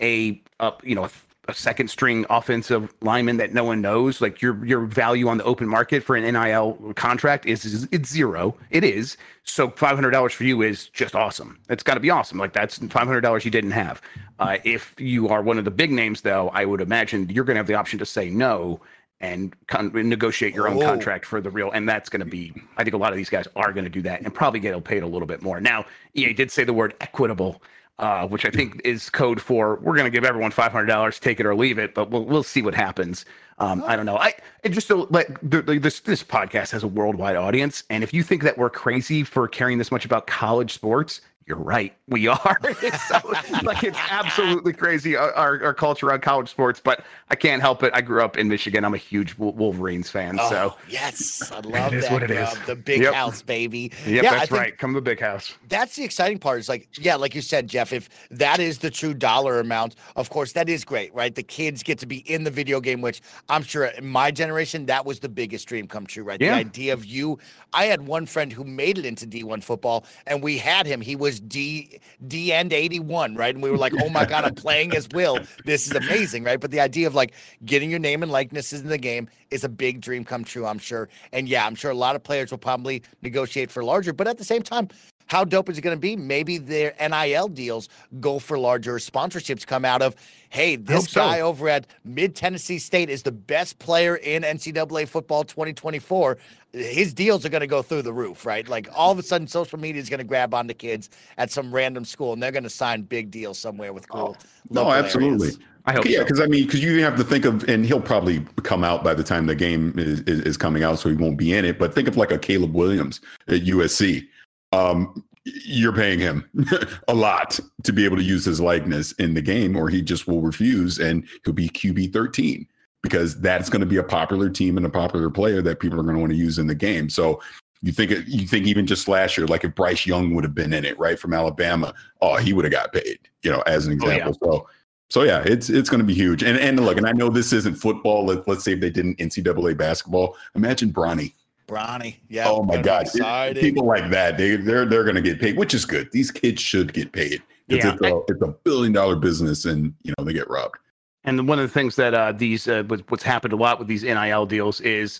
a 0.02 0.42
uh, 0.60 0.72
you 0.84 0.96
know 0.96 1.06
a, 1.06 1.10
a 1.48 1.54
second 1.54 1.90
string 1.90 2.26
offensive 2.30 2.94
lineman 3.02 3.38
that 3.38 3.54
no 3.54 3.64
one 3.64 3.82
knows 3.82 4.20
like 4.22 4.42
your 4.42 4.66
your 4.66 4.82
value 4.86 5.28
on 5.28 5.38
the 5.38 5.44
open 5.44 5.68
market 5.68 6.04
for 6.04 6.16
an 6.16 6.24
NIL 6.34 6.94
contract 6.96 7.46
is, 7.46 7.66
is 7.66 7.88
it's 7.92 8.10
zero. 8.10 8.56
It 8.72 8.84
is. 8.84 9.18
So 9.44 9.68
$500 9.70 10.32
for 10.32 10.44
you 10.44 10.64
is 10.64 10.88
just 10.90 11.14
awesome. 11.14 11.60
It's 11.70 11.84
got 11.84 11.94
to 11.94 12.00
be 12.00 12.10
awesome. 12.10 12.40
Like 12.40 12.52
that's 12.54 12.80
$500 12.80 13.46
you 13.46 13.52
didn't 13.52 13.72
have. 13.72 14.02
Uh, 14.40 14.58
if 14.64 14.96
you 15.00 15.30
are 15.30 15.44
one 15.44 15.60
of 15.60 15.66
the 15.66 15.72
big 15.72 15.92
names 15.92 16.22
though 16.22 16.50
I 16.50 16.66
would 16.66 16.82
imagine 16.82 17.30
you're 17.30 17.44
going 17.46 17.56
to 17.56 17.60
have 17.60 17.68
the 17.68 17.76
option 17.76 18.00
to 18.00 18.06
say 18.08 18.30
no 18.32 18.82
and 19.22 19.56
con- 19.68 19.92
negotiate 19.94 20.54
your 20.54 20.68
own 20.68 20.78
Oh. 20.82 20.86
contract 20.86 21.26
for 21.26 21.40
the 21.40 21.50
real 21.50 21.72
and 21.72 21.88
that's 21.88 22.10
going 22.10 22.20
to 22.20 22.26
be 22.26 22.52
i 22.76 22.84
think 22.84 22.94
a 22.94 22.98
lot 22.98 23.14
of 23.14 23.16
these 23.18 23.30
guys 23.30 23.48
are 23.56 23.72
going 23.72 23.86
to 23.86 23.90
do 23.90 24.02
that 24.02 24.20
and 24.22 24.34
probably 24.34 24.60
get 24.60 24.84
paid 24.84 25.04
a 25.04 25.08
little 25.08 25.26
bit 25.28 25.42
more. 25.42 25.62
Now 25.62 25.86
ea 26.16 26.34
did 26.34 26.52
say 26.52 26.66
the 26.66 26.74
word 26.74 26.96
equitable 27.00 27.62
uh, 28.00 28.28
which 28.28 28.46
i 28.46 28.50
think 28.50 28.82
is 28.84 29.10
code 29.10 29.42
for 29.42 29.78
we're 29.82 29.96
going 29.96 30.06
to 30.06 30.12
give 30.12 30.26
everyone 30.26 30.52
$500 30.52 31.20
take 31.20 31.40
it 31.40 31.46
or 31.46 31.56
leave 31.56 31.78
it 31.78 31.94
but 31.94 32.10
we'll, 32.10 32.26
we'll 32.26 32.44
see 32.44 32.62
what 32.62 32.76
happens. 32.76 33.26
Um, 33.58 33.84
i 33.88 33.96
don't 33.96 34.06
know. 34.06 34.18
I 34.18 34.34
just 34.70 34.88
so, 34.88 35.08
like 35.10 35.40
the, 35.42 35.62
the, 35.62 35.78
this 35.78 36.02
this 36.02 36.24
podcast 36.24 36.72
has 36.72 36.84
a 36.84 36.88
worldwide 36.88 37.36
audience 37.36 37.84
and 37.90 38.04
if 38.04 38.14
you 38.14 38.24
think 38.24 38.44
that 38.44 38.58
we're 38.58 38.70
crazy 38.70 39.24
for 39.24 39.48
caring 39.48 39.78
this 39.78 39.92
much 39.92 40.06
about 40.06 40.28
college 40.28 40.74
sports 40.74 41.22
you're 41.48 41.58
right. 41.58 41.94
We 42.08 42.28
are. 42.28 42.60
It's 42.82 43.02
so, 43.08 43.20
like 43.64 43.84
it's 43.84 43.98
absolutely 44.10 44.74
crazy 44.74 45.16
our, 45.16 45.32
our, 45.34 45.64
our 45.64 45.74
culture 45.74 46.12
on 46.12 46.20
college 46.22 46.50
sports, 46.50 46.80
but 46.84 47.04
I 47.30 47.36
can't 47.36 47.62
help 47.62 47.82
it. 47.84 47.92
I 47.96 48.02
grew 48.02 48.24
up 48.24 48.38
in 48.38 48.48
Michigan. 48.48 48.84
I'm 48.84 48.94
a 48.94 48.98
huge 48.98 49.36
Wolverines 49.38 50.10
fan. 50.10 50.38
so 50.50 50.74
Oh, 50.76 50.78
yes, 50.90 51.52
I 51.52 51.60
love 51.62 51.94
is 51.94 52.04
that. 52.04 52.12
what 52.12 52.24
it 52.24 52.32
is. 52.32 52.50
Dub. 52.50 52.58
is. 52.62 52.66
The 52.68 52.76
big 52.76 53.02
Yep. 53.02 53.14
house, 53.14 53.42
baby. 53.42 53.92
yep, 54.06 54.24
yeah, 54.24 54.32
that's 54.32 54.52
right. 54.52 54.78
Come 54.78 54.92
to 54.94 54.98
the 55.00 55.02
big 55.04 55.20
house. 55.20 55.54
That's 55.70 55.96
the 55.96 56.04
exciting 56.04 56.38
part. 56.40 56.60
Is 56.60 56.70
like, 56.70 56.88
yeah, 57.00 57.16
like 57.16 57.34
you 57.36 57.42
said, 57.42 57.68
Jeff. 57.68 57.94
If 57.94 58.10
that 58.32 58.60
is 58.60 58.80
the 58.80 58.90
true 58.92 59.14
dollar 59.14 59.60
amount, 59.60 59.96
of 60.16 60.30
course, 60.30 60.52
that 60.54 60.68
is 60.70 60.84
great, 60.86 61.14
right? 61.16 61.34
The 61.34 61.44
kids 61.44 61.82
get 61.84 61.98
to 62.00 62.06
be 62.06 62.18
in 62.32 62.44
the 62.44 62.52
video 62.52 62.80
game, 62.82 63.02
which 63.02 63.22
I'm 63.50 63.64
sure 63.64 63.86
in 63.86 64.06
my 64.08 64.32
generation 64.32 64.86
that 64.88 65.06
was 65.06 65.20
the 65.20 65.30
biggest 65.30 65.68
dream 65.68 65.88
come 65.88 66.06
true, 66.06 66.24
right? 66.24 66.40
Yeah. 66.42 66.54
The 66.56 66.60
idea 66.60 66.94
of 66.94 67.06
you. 67.06 67.40
I 67.74 67.86
had 67.86 68.06
one 68.08 68.26
friend 68.26 68.52
who 68.54 68.64
made 68.64 68.98
it 68.98 69.06
into 69.06 69.26
D1 69.28 69.64
football, 69.64 70.06
and 70.28 70.42
we 70.44 70.58
had 70.58 70.86
him. 70.86 71.02
He 71.02 71.16
was 71.16 71.35
D 71.40 72.00
D 72.28 72.52
end 72.52 72.74
81, 72.74 73.36
right? 73.36 73.54
And 73.54 73.64
we 73.64 73.70
were 73.70 73.78
like, 73.78 73.94
oh 74.02 74.10
my 74.10 74.26
god, 74.26 74.46
I'm 74.46 74.56
playing 74.56 74.96
as 74.96 75.08
Will. 75.14 75.40
This 75.66 75.88
is 75.88 75.94
amazing, 75.94 76.44
right? 76.44 76.60
But 76.60 76.72
the 76.72 76.80
idea 76.80 77.08
of 77.08 77.16
like 77.16 77.34
getting 77.64 77.90
your 77.90 78.00
name 78.00 78.24
and 78.24 78.32
likenesses 78.32 78.82
in 78.82 78.88
the 78.88 78.98
game 78.98 79.30
is 79.52 79.64
a 79.64 79.70
big 79.70 80.02
dream 80.02 80.24
come 80.24 80.44
true, 80.44 80.66
I'm 80.66 80.80
sure. 80.80 81.10
And 81.32 81.48
yeah, 81.48 81.66
I'm 81.66 81.76
sure 81.76 81.92
a 81.92 81.96
lot 81.96 82.16
of 82.16 82.24
players 82.24 82.52
will 82.52 82.58
probably 82.58 83.04
negotiate 83.22 83.72
for 83.72 83.84
larger, 83.84 84.14
but 84.14 84.28
at 84.28 84.38
the 84.38 84.44
same 84.44 84.62
time, 84.62 84.90
how 85.28 85.44
dope 85.44 85.70
is 85.70 85.78
it 85.78 85.82
going 85.82 85.96
to 85.96 86.00
be? 86.00 86.16
Maybe 86.16 86.58
their 86.58 86.94
NIL 87.00 87.48
deals 87.48 87.90
go 88.20 88.40
for 88.40 88.60
larger 88.60 88.96
sponsorships 88.96 89.66
come 89.66 89.84
out 89.84 90.02
of, 90.02 90.16
hey, 90.50 90.76
this 90.76 91.06
hope 91.06 91.10
so. 91.10 91.22
guy 91.22 91.42
over 91.42 91.68
at 91.68 91.88
Mid 92.04 92.36
Tennessee 92.36 92.78
State 92.78 93.10
is 93.10 93.24
the 93.24 93.32
best 93.32 93.80
player 93.80 94.16
in 94.18 94.44
NCAA 94.44 95.08
football 95.08 95.44
2024. 95.44 96.38
His 96.76 97.14
deals 97.14 97.46
are 97.46 97.50
going 97.50 97.62
to 97.62 97.68
go 97.68 97.82
through 97.82 98.02
the 98.02 98.14
roof, 98.14 98.46
right? 98.46 98.68
Like 98.68 98.90
all 98.94 99.12
of 99.12 99.20
a 99.20 99.24
sudden, 99.24 99.48
social 99.48 99.80
media 99.80 100.02
is 100.02 100.10
going 100.10 100.18
to 100.20 100.26
grab 100.26 100.54
onto 100.54 100.74
kids 100.74 101.10
at 101.38 101.52
some 101.52 101.74
random 101.74 102.04
school 102.04 102.34
and 102.34 102.44
they're 102.44 102.52
going 102.52 102.64
to 102.64 102.70
sign 102.70 103.04
big 103.04 103.32
deals 103.32 103.58
somewhere 103.58 103.94
with 103.94 104.10
cool. 104.10 104.36
No, 104.70 104.92
absolutely. 104.92 105.48
areas. 105.48 105.60
I 105.86 105.94
hope 105.94 106.06
yeah, 106.06 106.18
so. 106.18 106.24
because 106.24 106.40
I 106.42 106.48
mean, 106.48 106.66
because 106.66 106.84
you 106.84 107.02
have 107.04 107.16
to 107.18 107.24
think 107.24 107.46
of, 107.46 107.64
and 107.70 107.86
he'll 107.86 108.02
probably 108.02 108.40
come 108.64 108.84
out 108.84 109.04
by 109.04 109.14
the 109.14 109.24
time 109.24 109.46
the 109.46 109.56
game 109.56 109.94
is, 109.98 110.22
is, 110.22 110.42
is 110.42 110.58
coming 110.58 110.84
out, 110.84 111.00
so 111.00 111.10
he 111.10 111.16
won't 111.16 111.38
be 111.38 111.54
in 111.54 111.64
it. 111.64 111.78
But 111.78 111.94
think 111.94 112.08
of 112.08 112.18
like 112.18 112.32
a 112.32 112.40
Caleb 112.40 112.74
Williams 112.74 113.22
at 113.48 113.62
USC. 113.62 114.28
Um, 114.72 115.24
you're 115.46 115.94
paying 115.94 116.18
him 116.18 116.50
a 117.08 117.14
lot 117.14 117.60
to 117.84 117.94
be 117.94 118.04
able 118.04 118.18
to 118.18 118.24
use 118.24 118.44
his 118.44 118.60
likeness 118.60 119.12
in 119.14 119.36
the 119.36 119.42
game, 119.42 119.78
or 119.78 119.90
he 119.90 120.02
just 120.02 120.28
will 120.28 120.42
refuse, 120.42 120.98
and 120.98 121.28
he'll 121.44 121.54
be 121.54 121.70
QB 121.70 122.12
13 122.12 122.68
because 123.06 123.40
that's 123.40 123.70
going 123.70 123.82
to 123.82 123.86
be 123.86 123.98
a 123.98 124.04
popular 124.04 124.50
team 124.50 124.78
and 124.78 124.86
a 124.86 124.90
popular 124.90 125.30
player 125.30 125.62
that 125.62 125.80
people 125.80 126.00
are 126.00 126.04
going 126.04 126.16
to 126.16 126.20
want 126.20 126.32
to 126.32 126.38
use 126.38 126.58
in 126.58 126.66
the 126.66 126.74
game. 126.74 127.08
So 127.08 127.40
you 127.84 127.92
think 127.92 128.12
you 128.26 128.48
think 128.48 128.66
even 128.66 128.88
just 128.88 129.08
last 129.08 129.38
year, 129.38 129.46
like 129.46 129.64
if 129.64 129.76
Bryce 129.76 130.08
Young 130.08 130.34
would 130.34 130.44
have 130.44 130.56
been 130.56 130.74
in 130.74 130.84
it, 130.84 130.98
right 130.98 131.20
from 131.20 131.34
Alabama, 131.34 131.94
oh, 132.22 132.38
he 132.38 132.52
would 132.52 132.66
have 132.66 132.72
got 132.72 132.92
paid, 132.92 133.20
you 133.44 133.52
know, 133.52 133.62
as 133.68 133.86
an 133.86 134.00
Oh, 134.02 134.08
yeah. 134.08 134.14
example. 134.16 134.40
So 134.44 134.68
so 135.12 135.22
yeah, 135.24 135.44
it's 135.46 135.70
it's 135.70 135.88
going 135.90 136.00
to 136.00 136.06
be 136.06 136.16
huge. 136.16 136.42
And 136.44 136.58
and 136.58 136.80
look, 136.84 136.98
and 136.98 137.06
I 137.06 137.12
know 137.12 137.30
this 137.30 137.54
isn't 137.54 137.76
football. 137.76 138.26
Let, 138.26 138.48
let's 138.48 138.64
say 138.64 138.74
if 138.74 138.80
they 138.80 138.90
did 138.90 139.06
an 139.06 139.16
NCAA 139.18 139.78
basketball, 139.78 140.36
imagine 140.56 140.92
Bronny. 140.92 141.34
Bronny. 141.68 142.18
Yeah. 142.28 142.48
oh 142.50 142.64
my 142.64 142.82
God, 142.82 143.04
exciting. 143.04 143.62
people 143.62 143.86
like 143.86 144.10
that, 144.10 144.38
they 144.38 144.56
they're 144.56 144.86
they're 144.86 145.04
going 145.04 145.16
to 145.16 145.22
get 145.22 145.40
paid, 145.40 145.58
which 145.58 145.74
is 145.76 145.86
good. 145.86 146.12
These 146.12 146.32
kids 146.32 146.62
should 146.62 146.92
get 146.92 147.12
paid. 147.12 147.42
Yeah. 147.68 147.94
it's, 147.94 148.02
a, 148.02 148.22
it's 148.28 148.42
a 148.42 148.48
billion 148.64 148.94
dollar 148.94 149.16
business, 149.16 149.66
and 149.66 149.94
you 150.04 150.14
know 150.18 150.24
they 150.26 150.34
get 150.34 150.50
robbed. 150.50 150.78
And 151.26 151.48
one 151.48 151.60
of 151.60 151.64
the 151.68 151.74
things 151.74 151.96
that 151.98 152.14
uh, 152.14 152.32
these 152.32 152.68
uh, 152.68 152.84
what's 153.10 153.24
happened 153.24 153.54
a 153.54 153.58
lot 153.58 153.80
with 153.80 153.88
these 153.88 154.04
NIL 154.04 154.46
deals 154.46 154.80
is 154.82 155.20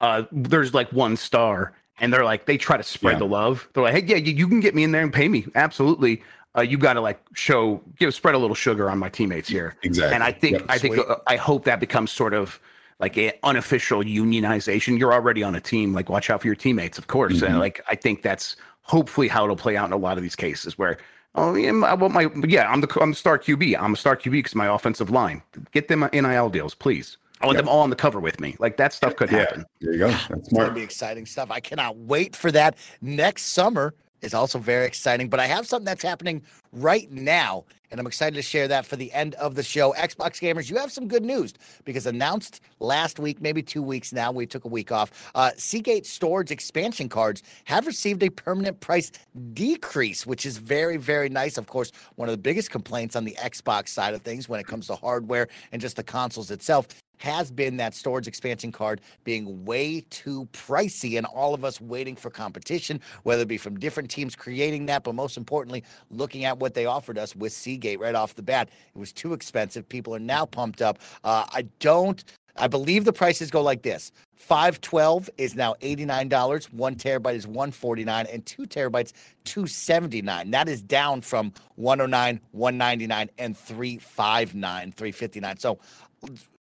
uh, 0.00 0.22
there's 0.32 0.72
like 0.74 0.90
one 0.92 1.16
star, 1.16 1.72
and 2.00 2.12
they're 2.12 2.24
like 2.24 2.46
they 2.46 2.56
try 2.56 2.76
to 2.76 2.82
spread 2.82 3.14
Yeah. 3.14 3.18
the 3.20 3.24
love. 3.26 3.68
They're 3.74 3.82
like, 3.82 3.94
hey, 3.94 4.04
yeah, 4.06 4.16
you, 4.16 4.32
you 4.32 4.48
can 4.48 4.60
get 4.60 4.74
me 4.74 4.84
in 4.84 4.92
there 4.92 5.02
and 5.02 5.12
pay 5.12 5.28
me, 5.28 5.46
absolutely. 5.54 6.22
Uh, 6.56 6.62
you 6.62 6.76
got 6.78 6.94
to 6.94 7.00
like 7.00 7.20
show, 7.34 7.80
give, 7.98 8.12
spread 8.12 8.34
a 8.34 8.38
little 8.38 8.56
sugar 8.56 8.90
on 8.90 8.98
my 8.98 9.08
teammates 9.08 9.48
here. 9.48 9.76
Exactly. 9.82 10.14
And 10.14 10.24
I 10.24 10.32
think 10.32 10.58
Yep. 10.58 10.66
I 10.68 10.78
think 10.78 10.94
Sweet. 10.96 11.06
uh, 11.08 11.16
I 11.28 11.36
hope 11.36 11.64
that 11.64 11.78
becomes 11.78 12.10
sort 12.10 12.34
of 12.34 12.58
like 12.98 13.16
an 13.16 13.32
unofficial 13.44 14.02
unionization. 14.02 14.98
You're 14.98 15.12
already 15.12 15.42
on 15.44 15.54
a 15.54 15.60
team. 15.60 15.92
Like, 15.94 16.08
watch 16.08 16.28
out 16.28 16.40
for 16.40 16.48
your 16.48 16.56
teammates, 16.56 16.98
of 16.98 17.06
course. 17.06 17.34
Mhm. 17.34 17.46
And 17.46 17.58
like, 17.60 17.80
I 17.88 17.94
think 17.94 18.22
that's 18.22 18.56
hopefully 18.82 19.28
how 19.28 19.44
it'll 19.44 19.54
play 19.56 19.76
out 19.76 19.86
in 19.86 19.92
a 19.92 19.96
lot 19.96 20.16
of 20.16 20.22
these 20.22 20.36
cases 20.36 20.76
where. 20.78 20.98
Oh 21.34 21.54
yeah, 21.54 21.72
my, 21.72 21.94
well, 21.94 22.10
my 22.10 22.30
yeah, 22.46 22.70
I'm 22.70 22.80
the 22.80 22.98
I'm 23.00 23.10
the 23.10 23.16
star 23.16 23.38
QB. 23.38 23.76
I'm 23.80 23.94
a 23.94 23.96
star 23.96 24.16
QB 24.16 24.32
because 24.32 24.54
my 24.54 24.66
offensive 24.74 25.10
line. 25.10 25.42
Get 25.72 25.88
them 25.88 26.08
NIL 26.12 26.50
deals, 26.50 26.74
please. 26.74 27.18
I 27.40 27.46
want 27.46 27.56
Yep. 27.56 27.64
them 27.64 27.68
all 27.68 27.80
on 27.80 27.90
the 27.90 27.96
cover 27.96 28.20
with 28.20 28.40
me. 28.40 28.56
Like 28.58 28.76
that 28.78 28.92
stuff 28.92 29.16
could 29.16 29.30
Yeah, 29.30 29.38
happen. 29.38 29.66
there 29.80 29.92
you 29.92 29.98
go. 29.98 30.20
That's 30.28 30.30
It's 30.30 30.52
going 30.52 30.68
to 30.68 30.74
be 30.74 30.82
exciting 30.82 31.26
stuff. 31.26 31.50
I 31.50 31.60
cannot 31.60 31.96
wait 31.96 32.36
for 32.36 32.52
that. 32.52 32.76
Next 33.00 33.44
summer 33.44 33.94
is 34.22 34.34
also 34.34 34.58
very 34.58 34.86
exciting, 34.86 35.30
but 35.30 35.40
I 35.40 35.46
have 35.46 35.66
something 35.66 35.86
that's 35.86 36.02
happening 36.02 36.42
right 36.72 37.10
now, 37.10 37.64
and 37.90 37.98
I'm 37.98 38.06
excited 38.06 38.36
to 38.36 38.42
share 38.42 38.68
that 38.68 38.86
for 38.86 38.96
the 38.96 39.12
end 39.12 39.34
of 39.34 39.54
the 39.54 39.62
show. 39.62 39.92
Xbox 39.94 40.40
gamers, 40.40 40.70
you 40.70 40.76
have 40.76 40.92
some 40.92 41.08
good 41.08 41.24
news 41.24 41.54
because 41.84 42.06
announced 42.06 42.60
last 42.78 43.18
week, 43.18 43.40
maybe 43.40 43.62
two 43.62 43.82
weeks 43.82 44.12
now, 44.12 44.30
we 44.30 44.46
took 44.46 44.64
a 44.64 44.68
week 44.68 44.92
off. 44.92 45.30
Uh, 45.34 45.50
Seagate 45.56 46.06
storage 46.06 46.50
expansion 46.50 47.08
cards 47.08 47.42
have 47.64 47.86
received 47.86 48.22
a 48.22 48.30
permanent 48.30 48.80
price 48.80 49.10
decrease, 49.52 50.26
which 50.26 50.46
is 50.46 50.58
very, 50.58 50.96
very 50.96 51.28
nice. 51.28 51.58
Of 51.58 51.66
course, 51.66 51.90
one 52.16 52.28
of 52.28 52.32
the 52.32 52.42
biggest 52.42 52.70
complaints 52.70 53.16
on 53.16 53.24
the 53.24 53.36
Xbox 53.40 53.88
side 53.88 54.14
of 54.14 54.22
things 54.22 54.48
when 54.48 54.60
it 54.60 54.66
comes 54.66 54.86
to 54.86 54.94
hardware 54.94 55.48
and 55.72 55.80
just 55.82 55.96
the 55.96 56.04
consoles 56.04 56.50
itself 56.50 56.86
has 57.20 57.50
been 57.50 57.76
that 57.76 57.94
storage 57.94 58.26
expansion 58.26 58.72
card 58.72 59.00
being 59.24 59.62
way 59.66 60.02
too 60.08 60.48
pricey 60.52 61.18
and 61.18 61.26
all 61.26 61.52
of 61.52 61.66
us 61.66 61.78
waiting 61.78 62.16
for 62.16 62.30
competition, 62.30 62.98
whether 63.24 63.42
it 63.42 63.48
be 63.48 63.58
from 63.58 63.78
different 63.78 64.10
teams 64.10 64.34
creating 64.34 64.86
that, 64.86 65.04
but 65.04 65.14
most 65.14 65.36
importantly, 65.36 65.84
looking 66.10 66.46
at 66.46 66.58
what 66.60 66.74
they 66.74 66.86
offered 66.86 67.18
us 67.18 67.34
with 67.34 67.52
Seagate 67.52 67.98
right 68.00 68.14
off 68.14 68.34
the 68.34 68.42
bat. 68.42 68.68
It 68.94 68.98
was 68.98 69.12
too 69.12 69.32
expensive. 69.32 69.88
People 69.88 70.14
are 70.14 70.20
now 70.20 70.46
pumped 70.46 70.82
up. 70.82 70.98
Uh, 71.24 71.44
I 71.52 71.62
don't. 71.80 72.22
I 72.56 72.66
believe 72.66 73.04
the 73.04 73.12
prices 73.12 73.50
go 73.50 73.62
like 73.62 73.82
this. 73.82 74.12
512 74.36 75.30
is 75.38 75.54
now 75.54 75.74
$89, 75.80 76.72
1 76.72 76.94
terabyte 76.96 77.34
is 77.34 77.46
149 77.46 78.26
and 78.26 78.44
2 78.44 78.62
terabytes 78.62 79.12
279. 79.44 80.50
That 80.50 80.68
is 80.68 80.82
down 80.82 81.20
from 81.20 81.52
109, 81.76 82.40
199 82.52 83.30
and 83.38 83.56
359, 83.56 84.92
359. 84.92 85.56
So 85.58 85.78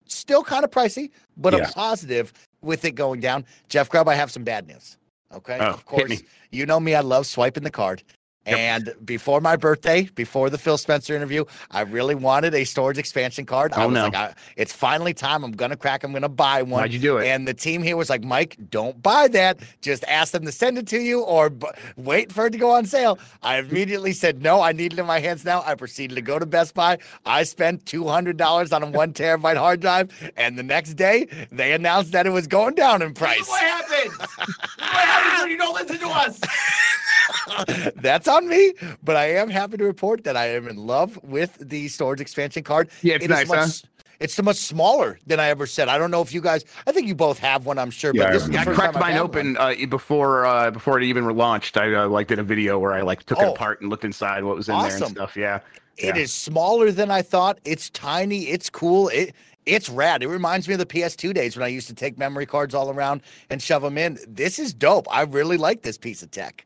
still 0.05 0.43
kind 0.43 0.63
of 0.63 0.71
pricey, 0.71 1.11
but 1.37 1.53
Yeah. 1.53 1.69
a 1.69 1.71
positive 1.71 2.33
with 2.61 2.83
it 2.85 2.91
going 2.95 3.19
down, 3.19 3.45
Jeff 3.69 3.89
Grubb, 3.89 4.07
I 4.09 4.15
have 4.15 4.31
some 4.31 4.43
bad 4.43 4.67
news. 4.67 4.97
Okay. 5.33 5.57
Oh, 5.59 5.65
of 5.67 5.85
course, 5.85 6.23
you 6.51 6.65
know 6.65 6.79
me. 6.79 6.95
I 6.95 7.01
love 7.01 7.25
swiping 7.25 7.63
the 7.63 7.71
card. 7.71 8.03
And 8.47 8.93
before 9.03 9.41
my 9.41 9.55
birthday, 9.57 10.03
before 10.15 10.49
the 10.49 10.57
Phil 10.57 10.77
Spencer 10.77 11.13
interview, 11.15 11.43
I 11.71 11.81
really 11.81 12.15
wanted 12.15 12.53
a 12.55 12.63
storage 12.63 12.97
expansion 12.97 13.45
card. 13.45 13.73
I 13.73 13.83
Oh, 13.83 13.87
was 13.87 13.93
no. 13.95 14.03
like, 14.05 14.15
I, 14.15 14.33
it's 14.55 14.71
finally 14.73 15.13
time. 15.13 15.43
I'm 15.43 15.51
gonna 15.51 15.75
crack. 15.75 16.03
I'm 16.03 16.13
gonna 16.13 16.29
buy 16.29 16.61
one. 16.61 16.81
Why'd 16.81 16.93
you 16.93 16.99
do 16.99 17.17
it? 17.17 17.27
And 17.27 17.47
the 17.47 17.53
team 17.53 17.83
here 17.83 17.97
was 17.97 18.09
like, 18.09 18.23
Mike, 18.23 18.55
don't 18.69 19.01
buy 19.03 19.27
that. 19.29 19.59
Just 19.81 20.03
ask 20.05 20.31
them 20.31 20.45
to 20.45 20.51
send 20.51 20.77
it 20.77 20.87
to 20.87 20.99
you 20.99 21.21
or 21.23 21.49
b- 21.49 21.67
wait 21.97 22.31
for 22.31 22.45
it 22.47 22.51
to 22.51 22.57
go 22.57 22.71
on 22.71 22.85
sale. 22.85 23.19
I 23.43 23.57
immediately 23.57 24.13
said, 24.13 24.41
no, 24.41 24.61
I 24.61 24.71
need 24.71 24.93
it 24.93 24.99
in 24.99 25.05
my 25.05 25.19
hands 25.19 25.43
now. 25.43 25.61
I 25.65 25.75
proceeded 25.75 26.15
to 26.15 26.21
go 26.21 26.39
to 26.39 26.45
Best 26.45 26.73
Buy. 26.73 26.99
I 27.25 27.43
spent 27.43 27.83
$200 27.85 28.73
on 28.73 28.83
a 28.83 28.87
one 28.87 29.11
terabyte 29.13 29.57
hard 29.57 29.81
drive. 29.81 30.11
And 30.37 30.57
the 30.57 30.63
next 30.63 30.93
day, 30.93 31.27
they 31.51 31.73
announced 31.73 32.13
that 32.13 32.25
it 32.25 32.31
was 32.31 32.47
going 32.47 32.75
down 32.75 33.01
in 33.01 33.13
price. 33.13 33.47
What 33.47 33.61
happened? 33.61 34.13
what 34.17 34.79
happens 34.79 35.41
when 35.43 35.51
you 35.51 35.57
don't 35.57 35.73
listen 35.75 35.99
to 35.99 36.07
us? 36.09 36.39
That's 37.95 38.27
on 38.37 38.47
me. 38.47 38.73
But 39.03 39.15
I 39.15 39.25
am 39.33 39.49
happy 39.49 39.77
to 39.77 39.83
report 39.83 40.23
that 40.23 40.37
I 40.37 40.47
am 40.49 40.67
in 40.67 40.77
love 40.77 41.19
with 41.23 41.57
the 41.59 41.87
storage 41.89 42.21
expansion 42.21 42.63
card. 42.63 42.89
Yeah, 43.01 43.15
it's 43.15 43.25
It 43.25 43.31
is 43.31 43.37
nice, 43.37 43.47
much, 43.47 43.59
huh? 43.59 43.87
It's 44.19 44.33
so 44.33 44.41
much 44.41 44.55
smaller 44.57 45.19
than 45.27 45.39
I 45.39 45.49
ever 45.49 45.67
said. 45.67 45.89
I 45.89 45.97
don't 45.99 46.09
know 46.09 46.21
if 46.23 46.33
you 46.33 46.41
guys. 46.41 46.65
I 46.87 46.91
think 46.91 47.07
you 47.07 47.13
both 47.13 47.37
have 47.39 47.65
one. 47.67 47.77
I'm 47.77 47.91
sure. 47.91 48.11
Yeah, 48.15 48.23
I 48.23 48.25
but 48.27 48.33
this 48.33 48.43
is 48.43 48.49
the 48.49 48.57
I 48.57 48.63
first 48.65 48.79
cracked 48.79 48.93
time 48.95 49.01
mine 49.01 49.17
open 49.17 49.57
uh, 49.57 49.75
before 49.89 50.45
uh, 50.45 50.71
before 50.71 50.97
it 50.97 51.03
even 51.03 51.23
launched. 51.35 51.77
I 51.77 51.93
uh, 51.93 52.07
like 52.07 52.27
did 52.27 52.39
a 52.39 52.43
video 52.43 52.79
where 52.79 52.93
I 52.93 53.01
like 53.01 53.23
took 53.25 53.37
it 53.39 53.45
Oh. 53.45 53.51
apart 53.53 53.81
and 53.81 53.89
looked 53.91 54.05
inside 54.05 54.43
what 54.43 54.55
was 54.55 54.69
in 54.69 54.75
there 54.75 54.85
Awesome. 54.87 55.03
and 55.03 55.11
stuff. 55.11 55.35
Yeah. 55.37 55.59
It 55.97 56.15
Yeah. 56.15 56.21
is 56.23 56.33
smaller 56.33 56.91
than 56.91 57.11
I 57.11 57.21
thought. 57.21 57.59
It's 57.63 57.91
tiny. 57.91 58.47
It's 58.47 58.69
cool. 58.71 59.09
It 59.09 59.35
it's 59.67 59.89
rad. 59.89 60.23
It 60.23 60.29
reminds 60.29 60.67
me 60.67 60.73
of 60.75 60.79
the 60.79 60.85
PS2 60.85 61.33
days 61.33 61.55
when 61.57 61.63
I 61.63 61.67
used 61.67 61.87
to 61.89 61.93
take 61.93 62.17
memory 62.17 62.45
cards 62.45 62.73
all 62.73 62.89
around 62.89 63.21
and 63.49 63.61
shove 63.61 63.81
them 63.83 63.97
in. 63.97 64.17
This 64.27 64.57
is 64.59 64.73
dope. 64.73 65.05
I 65.13 65.23
really 65.23 65.57
like 65.57 65.81
this 65.83 65.97
piece 65.97 66.23
of 66.23 66.31
tech. 66.31 66.65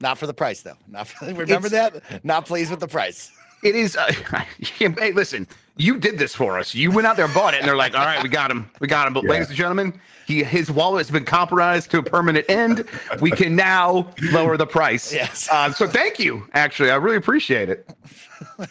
Not 0.00 0.18
for 0.18 0.26
the 0.26 0.34
price 0.34 0.62
though. 0.62 0.76
Not 0.88 1.08
for, 1.08 1.26
remember 1.32 1.68
that. 1.70 2.24
Not 2.24 2.46
pleased 2.46 2.70
with 2.70 2.80
the 2.80 2.88
price. 2.88 3.30
It 3.62 3.74
is. 3.74 3.96
Uh, 3.96 4.12
hey, 4.60 5.12
listen, 5.12 5.46
you 5.78 5.98
did 5.98 6.18
this 6.18 6.34
for 6.34 6.58
us. 6.58 6.74
You 6.74 6.90
went 6.90 7.06
out 7.06 7.16
there 7.16 7.24
and 7.24 7.32
bought 7.34 7.54
it, 7.54 7.60
and 7.60 7.66
they're 7.68 7.76
like, 7.76 7.94
"All 7.94 8.04
right, 8.04 8.22
we 8.22 8.28
got 8.28 8.50
him. 8.50 8.70
We 8.80 8.86
got 8.86 9.06
him." 9.06 9.14
But, 9.14 9.24
Yeah. 9.24 9.30
ladies 9.30 9.48
and 9.48 9.56
gentlemen, 9.56 9.98
he 10.26 10.44
his 10.44 10.70
wallet 10.70 11.00
has 11.06 11.10
been 11.10 11.24
compromised 11.24 11.90
to 11.92 11.98
a 11.98 12.02
permanent 12.02 12.44
end. 12.50 12.84
We 13.20 13.30
can 13.30 13.56
now 13.56 14.12
lower 14.30 14.58
the 14.58 14.66
price. 14.66 15.12
Yes. 15.12 15.48
Uh, 15.50 15.72
so, 15.72 15.88
thank 15.88 16.18
you. 16.18 16.46
Actually, 16.52 16.90
I 16.90 16.96
really 16.96 17.16
appreciate 17.16 17.70
it. 17.70 17.88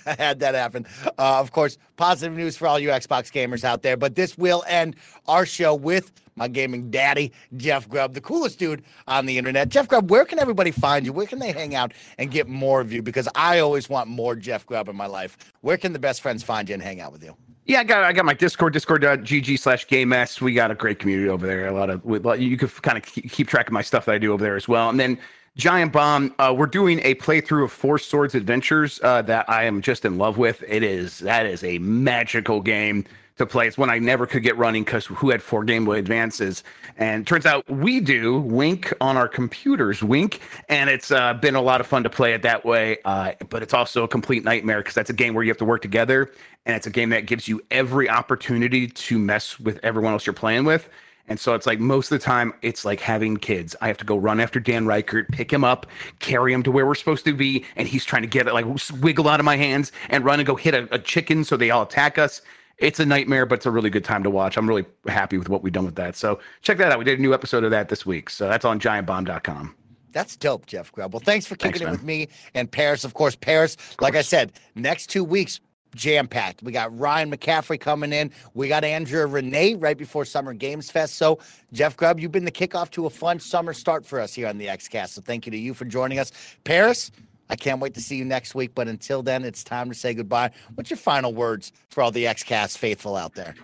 I 0.06 0.16
had 0.20 0.40
that 0.42 0.54
happen. 0.54 0.86
Uh, 1.06 1.40
of 1.40 1.52
course, 1.52 1.80
positive 1.98 2.38
news 2.38 2.56
for 2.56 2.68
all 2.68 2.78
you 2.80 2.90
Xbox 2.90 3.32
gamers 3.32 3.64
out 3.64 3.82
there. 3.82 3.98
But 3.98 4.14
this 4.14 4.38
will 4.38 4.64
end 4.68 4.96
our 5.28 5.48
show 5.48 5.74
with 5.74 6.12
my 6.36 6.48
gaming 6.48 6.92
daddy, 6.92 7.32
Jeff 7.58 7.88
Grubb, 7.88 8.14
the 8.14 8.22
coolest 8.22 8.60
dude 8.60 8.84
on 9.08 9.26
the 9.26 9.38
internet. 9.38 9.70
Jeff 9.70 9.88
Grubb, 9.88 10.10
where 10.10 10.26
can 10.26 10.40
everybody 10.40 10.72
find 10.72 11.06
you? 11.06 11.14
Where 11.14 11.28
can 11.28 11.40
they 11.40 11.52
hang 11.52 11.76
out 11.76 11.94
and 12.18 12.32
get 12.32 12.48
more 12.48 12.82
of 12.82 12.92
you? 12.92 13.02
Because 13.02 13.28
I 13.36 13.60
always 13.60 13.90
want 13.90 14.10
more 14.10 14.36
Jeff 14.36 14.66
Grubb 14.66 14.90
in 14.90 14.96
my 14.96 15.08
life. 15.08 15.38
Where 15.62 15.78
can 15.78 15.94
the 15.94 16.00
best 16.00 16.22
friends 16.22 16.44
find 16.44 16.68
you 16.70 16.74
and 16.74 16.84
hang 16.84 17.00
out 17.00 17.12
with 17.12 17.24
you? 17.24 17.36
Yeah, 17.66 17.80
I 17.80 17.84
got 17.84 18.04
I 18.04 18.14
got 18.14 18.26
my 18.26 18.36
Discord, 18.36 18.74
discord.gg 18.74 19.58
slash 19.58 19.88
game 19.88 20.14
s. 20.14 20.40
We 20.40 20.54
got 20.54 20.70
a 20.70 20.76
great 20.76 21.00
community 21.00 21.30
over 21.30 21.48
there. 21.48 21.66
A 21.66 21.72
lot 21.72 21.90
of 21.90 22.06
with, 22.06 22.24
you 22.40 22.58
could 22.58 22.72
kind 22.84 22.96
of 22.96 23.04
keep 23.04 23.48
track 23.48 23.68
of 23.68 23.74
my 23.74 23.82
stuff 23.82 24.06
that 24.06 24.14
I 24.14 24.18
do 24.20 24.34
over 24.34 24.44
there 24.44 24.56
as 24.56 24.68
well. 24.68 24.90
And 24.90 25.00
then 25.00 25.18
Giant 25.58 25.92
Bomb, 25.92 26.36
uh, 26.38 26.54
we're 26.56 26.68
doing 26.68 27.00
a 27.04 27.16
playthrough 27.16 27.64
of 27.64 27.72
Four 27.72 27.98
Swords 27.98 28.36
Adventures 28.36 29.00
uh, 29.04 29.24
that 29.24 29.50
I 29.50 29.64
am 29.64 29.82
just 29.82 30.06
in 30.06 30.20
love 30.20 30.38
with. 30.38 30.64
It 30.68 30.84
is 30.84 31.20
that 31.20 31.48
is 31.48 31.64
a 31.64 31.80
magical 31.80 32.62
game 32.62 33.06
to 33.38 33.46
play. 33.46 33.68
It's 33.68 33.78
one 33.78 33.90
I 33.90 34.00
never 34.00 34.26
could 34.26 34.44
get 34.44 34.58
running 34.58 34.84
because 34.84 35.06
who 35.06 35.30
had 35.30 35.42
four 35.42 35.64
Game 35.64 35.86
Boy 35.86 35.98
Advances? 35.98 36.64
And 36.98 37.28
turns 37.28 37.46
out 37.46 37.70
we 37.70 38.00
do 38.00 38.40
Wink 38.40 38.94
on 39.02 39.18
our 39.18 39.28
computers, 39.28 40.02
Wink, 40.02 40.40
and 40.70 40.90
it's 40.90 41.12
uh, 41.12 41.34
been 41.34 41.56
a 41.56 41.62
lot 41.62 41.82
of 41.82 41.88
fun 41.88 42.04
to 42.04 42.10
play 42.10 42.34
it 42.34 42.42
that 42.44 42.64
way. 42.66 42.98
Uh, 43.06 43.34
but 43.50 43.62
it's 43.62 43.74
also 43.74 44.04
a 44.04 44.08
complete 44.08 44.44
nightmare 44.44 44.80
because 44.80 44.94
that's 44.94 45.10
a 45.10 45.14
game 45.14 45.34
where 45.34 45.44
you 45.44 45.50
have 45.50 45.58
to 45.58 45.66
work 45.66 45.82
together, 45.82 46.32
and 46.66 46.76
it's 46.76 46.88
a 46.88 46.92
game 46.92 47.10
that 47.10 47.26
gives 47.26 47.48
you 47.48 47.62
every 47.72 48.10
opportunity 48.10 48.88
to 48.88 49.20
mess 49.20 49.60
with 49.60 49.80
everyone 49.84 50.14
else 50.14 50.26
you're 50.26 50.34
playing 50.34 50.64
with. 50.64 50.90
And 51.28 51.40
so 51.40 51.56
it's 51.56 51.66
like 51.66 51.80
most 51.80 52.12
of 52.12 52.20
the 52.20 52.24
time, 52.24 52.54
it's 52.62 52.86
like 52.86 53.00
having 53.00 53.38
kids. 53.38 53.76
I 53.82 53.88
have 53.88 53.98
to 53.98 54.06
go 54.06 54.16
run 54.16 54.40
after 54.40 54.60
Dan 54.60 54.86
Ryckert, 54.86 55.30
pick 55.32 55.52
him 55.52 55.64
up, 55.64 55.88
carry 56.20 56.54
him 56.54 56.62
to 56.64 56.72
where 56.72 56.86
we're 56.86 56.96
supposed 56.96 57.26
to 57.26 57.34
be, 57.34 57.66
and 57.76 57.88
he's 57.88 58.06
trying 58.06 58.22
to 58.22 58.28
get 58.28 58.48
it 58.48 58.54
like 58.54 58.66
wiggle 59.02 59.28
out 59.28 59.40
of 59.40 59.46
my 59.46 59.58
hands 59.58 59.92
and 60.10 60.24
run 60.24 60.40
and 60.40 60.46
go 60.46 60.56
hit 60.56 60.76
a, 60.76 60.88
a 60.94 61.00
chicken 61.00 61.44
so 61.44 61.58
they 61.58 61.72
all 61.72 61.82
attack 61.82 62.20
us. 62.20 62.42
It's 62.78 63.00
a 63.00 63.06
nightmare, 63.06 63.46
but 63.46 63.56
it's 63.56 63.66
a 63.66 63.72
really 63.72 63.90
good 63.90 64.04
time 64.04 64.24
to 64.24 64.30
watch. 64.30 64.58
I'm 64.58 64.68
really 64.68 64.86
happy 65.08 65.38
with 65.38 65.50
what 65.50 65.64
we've 65.64 65.72
done 65.72 65.86
with 65.86 65.96
that. 65.96 66.16
So 66.16 66.40
check 66.62 66.78
that 66.78 66.92
out. 66.92 67.00
We 67.00 67.06
did 67.06 67.20
a 67.20 67.22
new 67.22 67.34
episode 67.34 67.64
of 67.64 67.72
that 67.72 67.90
this 67.90 68.06
week. 68.06 68.30
So 68.30 68.50
that's 68.50 68.66
on 68.66 68.80
giantbomb.com. 68.80 69.76
That's 70.12 70.38
dope, 70.38 70.66
Jeff 70.66 70.92
Grubb. 70.94 71.14
Well, 71.14 71.20
thanks 71.20 71.46
for 71.46 71.56
kicking 71.56 71.80
Thanks, 71.80 71.82
it 71.82 71.86
man. 71.86 71.92
with 71.92 72.04
me 72.04 72.30
and 72.54 72.72
Parris. 72.72 73.04
Of 73.04 73.14
course, 73.14 73.36
Parris, 73.36 73.76
like 74.00 74.16
I 74.16 74.22
said, 74.22 74.54
next 74.74 75.08
two 75.08 75.26
weeks, 75.26 75.60
jam 75.96 76.28
packed. 76.28 76.62
We 76.62 76.72
got 76.72 76.98
Ryan 76.98 77.32
McCaffrey 77.32 77.80
coming 77.80 78.14
in. 78.14 78.32
We 78.54 78.68
got 78.68 78.84
Andrea 78.84 79.26
Renee 79.26 79.76
right 79.76 79.98
before 79.98 80.24
Summer 80.26 80.54
Games 80.54 80.92
Fest. 80.92 81.16
So, 81.16 81.40
Jeff 81.74 81.98
Grubb, 81.98 82.20
you've 82.20 82.32
been 82.32 82.46
the 82.46 82.52
kickoff 82.52 82.92
to 82.92 83.06
a 83.08 83.10
fun 83.10 83.40
summer 83.40 83.74
start 83.74 84.06
for 84.06 84.20
us 84.20 84.34
here 84.34 84.48
on 84.48 84.58
the 84.58 84.68
XCast. 84.68 85.10
So, 85.10 85.22
thank 85.22 85.46
you 85.46 85.52
to 85.52 85.58
you 85.58 85.74
for 85.74 85.86
joining 85.86 86.20
us. 86.20 86.32
Parris, 86.64 87.12
I 87.50 87.56
can't 87.56 87.80
wait 87.80 87.94
to 87.96 88.02
see 88.02 88.16
you 88.18 88.26
next 88.26 88.56
week. 88.56 88.72
But 88.76 88.88
until 88.88 89.22
then, 89.24 89.44
it's 89.44 89.64
time 89.64 89.90
to 89.90 89.96
say 89.96 90.14
goodbye. 90.14 90.52
What's 90.76 90.90
your 90.90 90.98
final 90.98 91.34
words 91.34 91.72
for 91.90 92.02
all 92.02 92.12
the 92.12 92.26
XCast 92.26 92.78
faithful 92.78 93.16
out 93.16 93.36
there? 93.36 93.56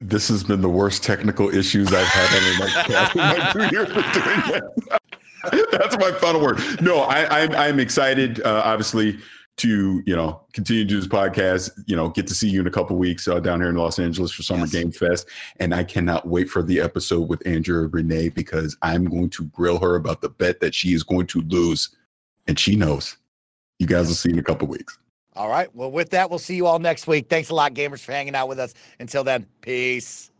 This 0.00 0.28
has 0.28 0.42
been 0.42 0.60
the 0.60 0.68
worst 0.68 1.04
technical 1.04 1.54
issues 1.54 1.92
I've 1.92 2.06
had 2.06 2.42
on 2.42 2.58
my 2.58 2.66
podcast 2.66 3.12
in 3.12 3.40
my 3.40 3.52
two 3.68 3.76
years 3.76 3.88
of 3.88 4.12
doing 4.12 4.60
this. 4.88 4.98
That's 5.72 5.96
my 5.98 6.12
final 6.12 6.40
word. 6.40 6.60
No, 6.80 7.00
I, 7.00 7.42
I'm 7.42 7.52
I'm 7.54 7.80
excited. 7.80 8.40
Uh, 8.42 8.62
obviously, 8.64 9.18
to 9.58 10.02
you 10.06 10.16
know 10.16 10.40
continue 10.52 10.82
to 10.84 10.88
do 10.88 10.96
this 10.96 11.08
podcast. 11.08 11.70
You 11.86 11.96
know, 11.96 12.08
get 12.08 12.26
to 12.28 12.34
see 12.34 12.48
you 12.48 12.60
in 12.60 12.66
a 12.66 12.70
couple 12.70 12.96
weeks 12.96 13.28
uh, 13.28 13.40
down 13.40 13.60
here 13.60 13.68
in 13.70 13.76
Los 13.76 13.98
Angeles 13.98 14.32
for 14.32 14.42
Summer 14.42 14.62
Yes. 14.62 14.72
Game 14.72 14.92
Fest, 14.92 15.28
and 15.58 15.74
I 15.74 15.84
cannot 15.84 16.26
wait 16.28 16.48
for 16.48 16.62
the 16.62 16.80
episode 16.80 17.28
with 17.28 17.46
Andrea 17.46 17.88
Renee 17.88 18.28
because 18.30 18.76
I'm 18.82 19.04
going 19.04 19.30
to 19.30 19.44
grill 19.46 19.78
her 19.78 19.96
about 19.96 20.20
the 20.20 20.28
bet 20.28 20.60
that 20.60 20.74
she 20.74 20.94
is 20.94 21.02
going 21.02 21.26
to 21.28 21.40
lose, 21.42 21.90
and 22.46 22.58
she 22.58 22.76
knows. 22.76 23.16
You 23.78 23.86
guys 23.86 24.08
will 24.08 24.14
see 24.14 24.30
in 24.30 24.38
a 24.38 24.42
couple 24.42 24.68
weeks. 24.68 24.98
All 25.34 25.48
right. 25.48 25.74
Well, 25.74 25.90
with 25.90 26.10
that, 26.10 26.28
we'll 26.28 26.38
see 26.38 26.56
you 26.56 26.66
all 26.66 26.78
next 26.78 27.06
week. 27.06 27.28
Thanks 27.28 27.50
a 27.50 27.54
lot, 27.54 27.72
gamers, 27.72 28.00
for 28.00 28.12
hanging 28.12 28.34
out 28.34 28.48
with 28.48 28.58
us. 28.58 28.74
Until 28.98 29.24
then, 29.24 29.46
peace. 29.60 30.31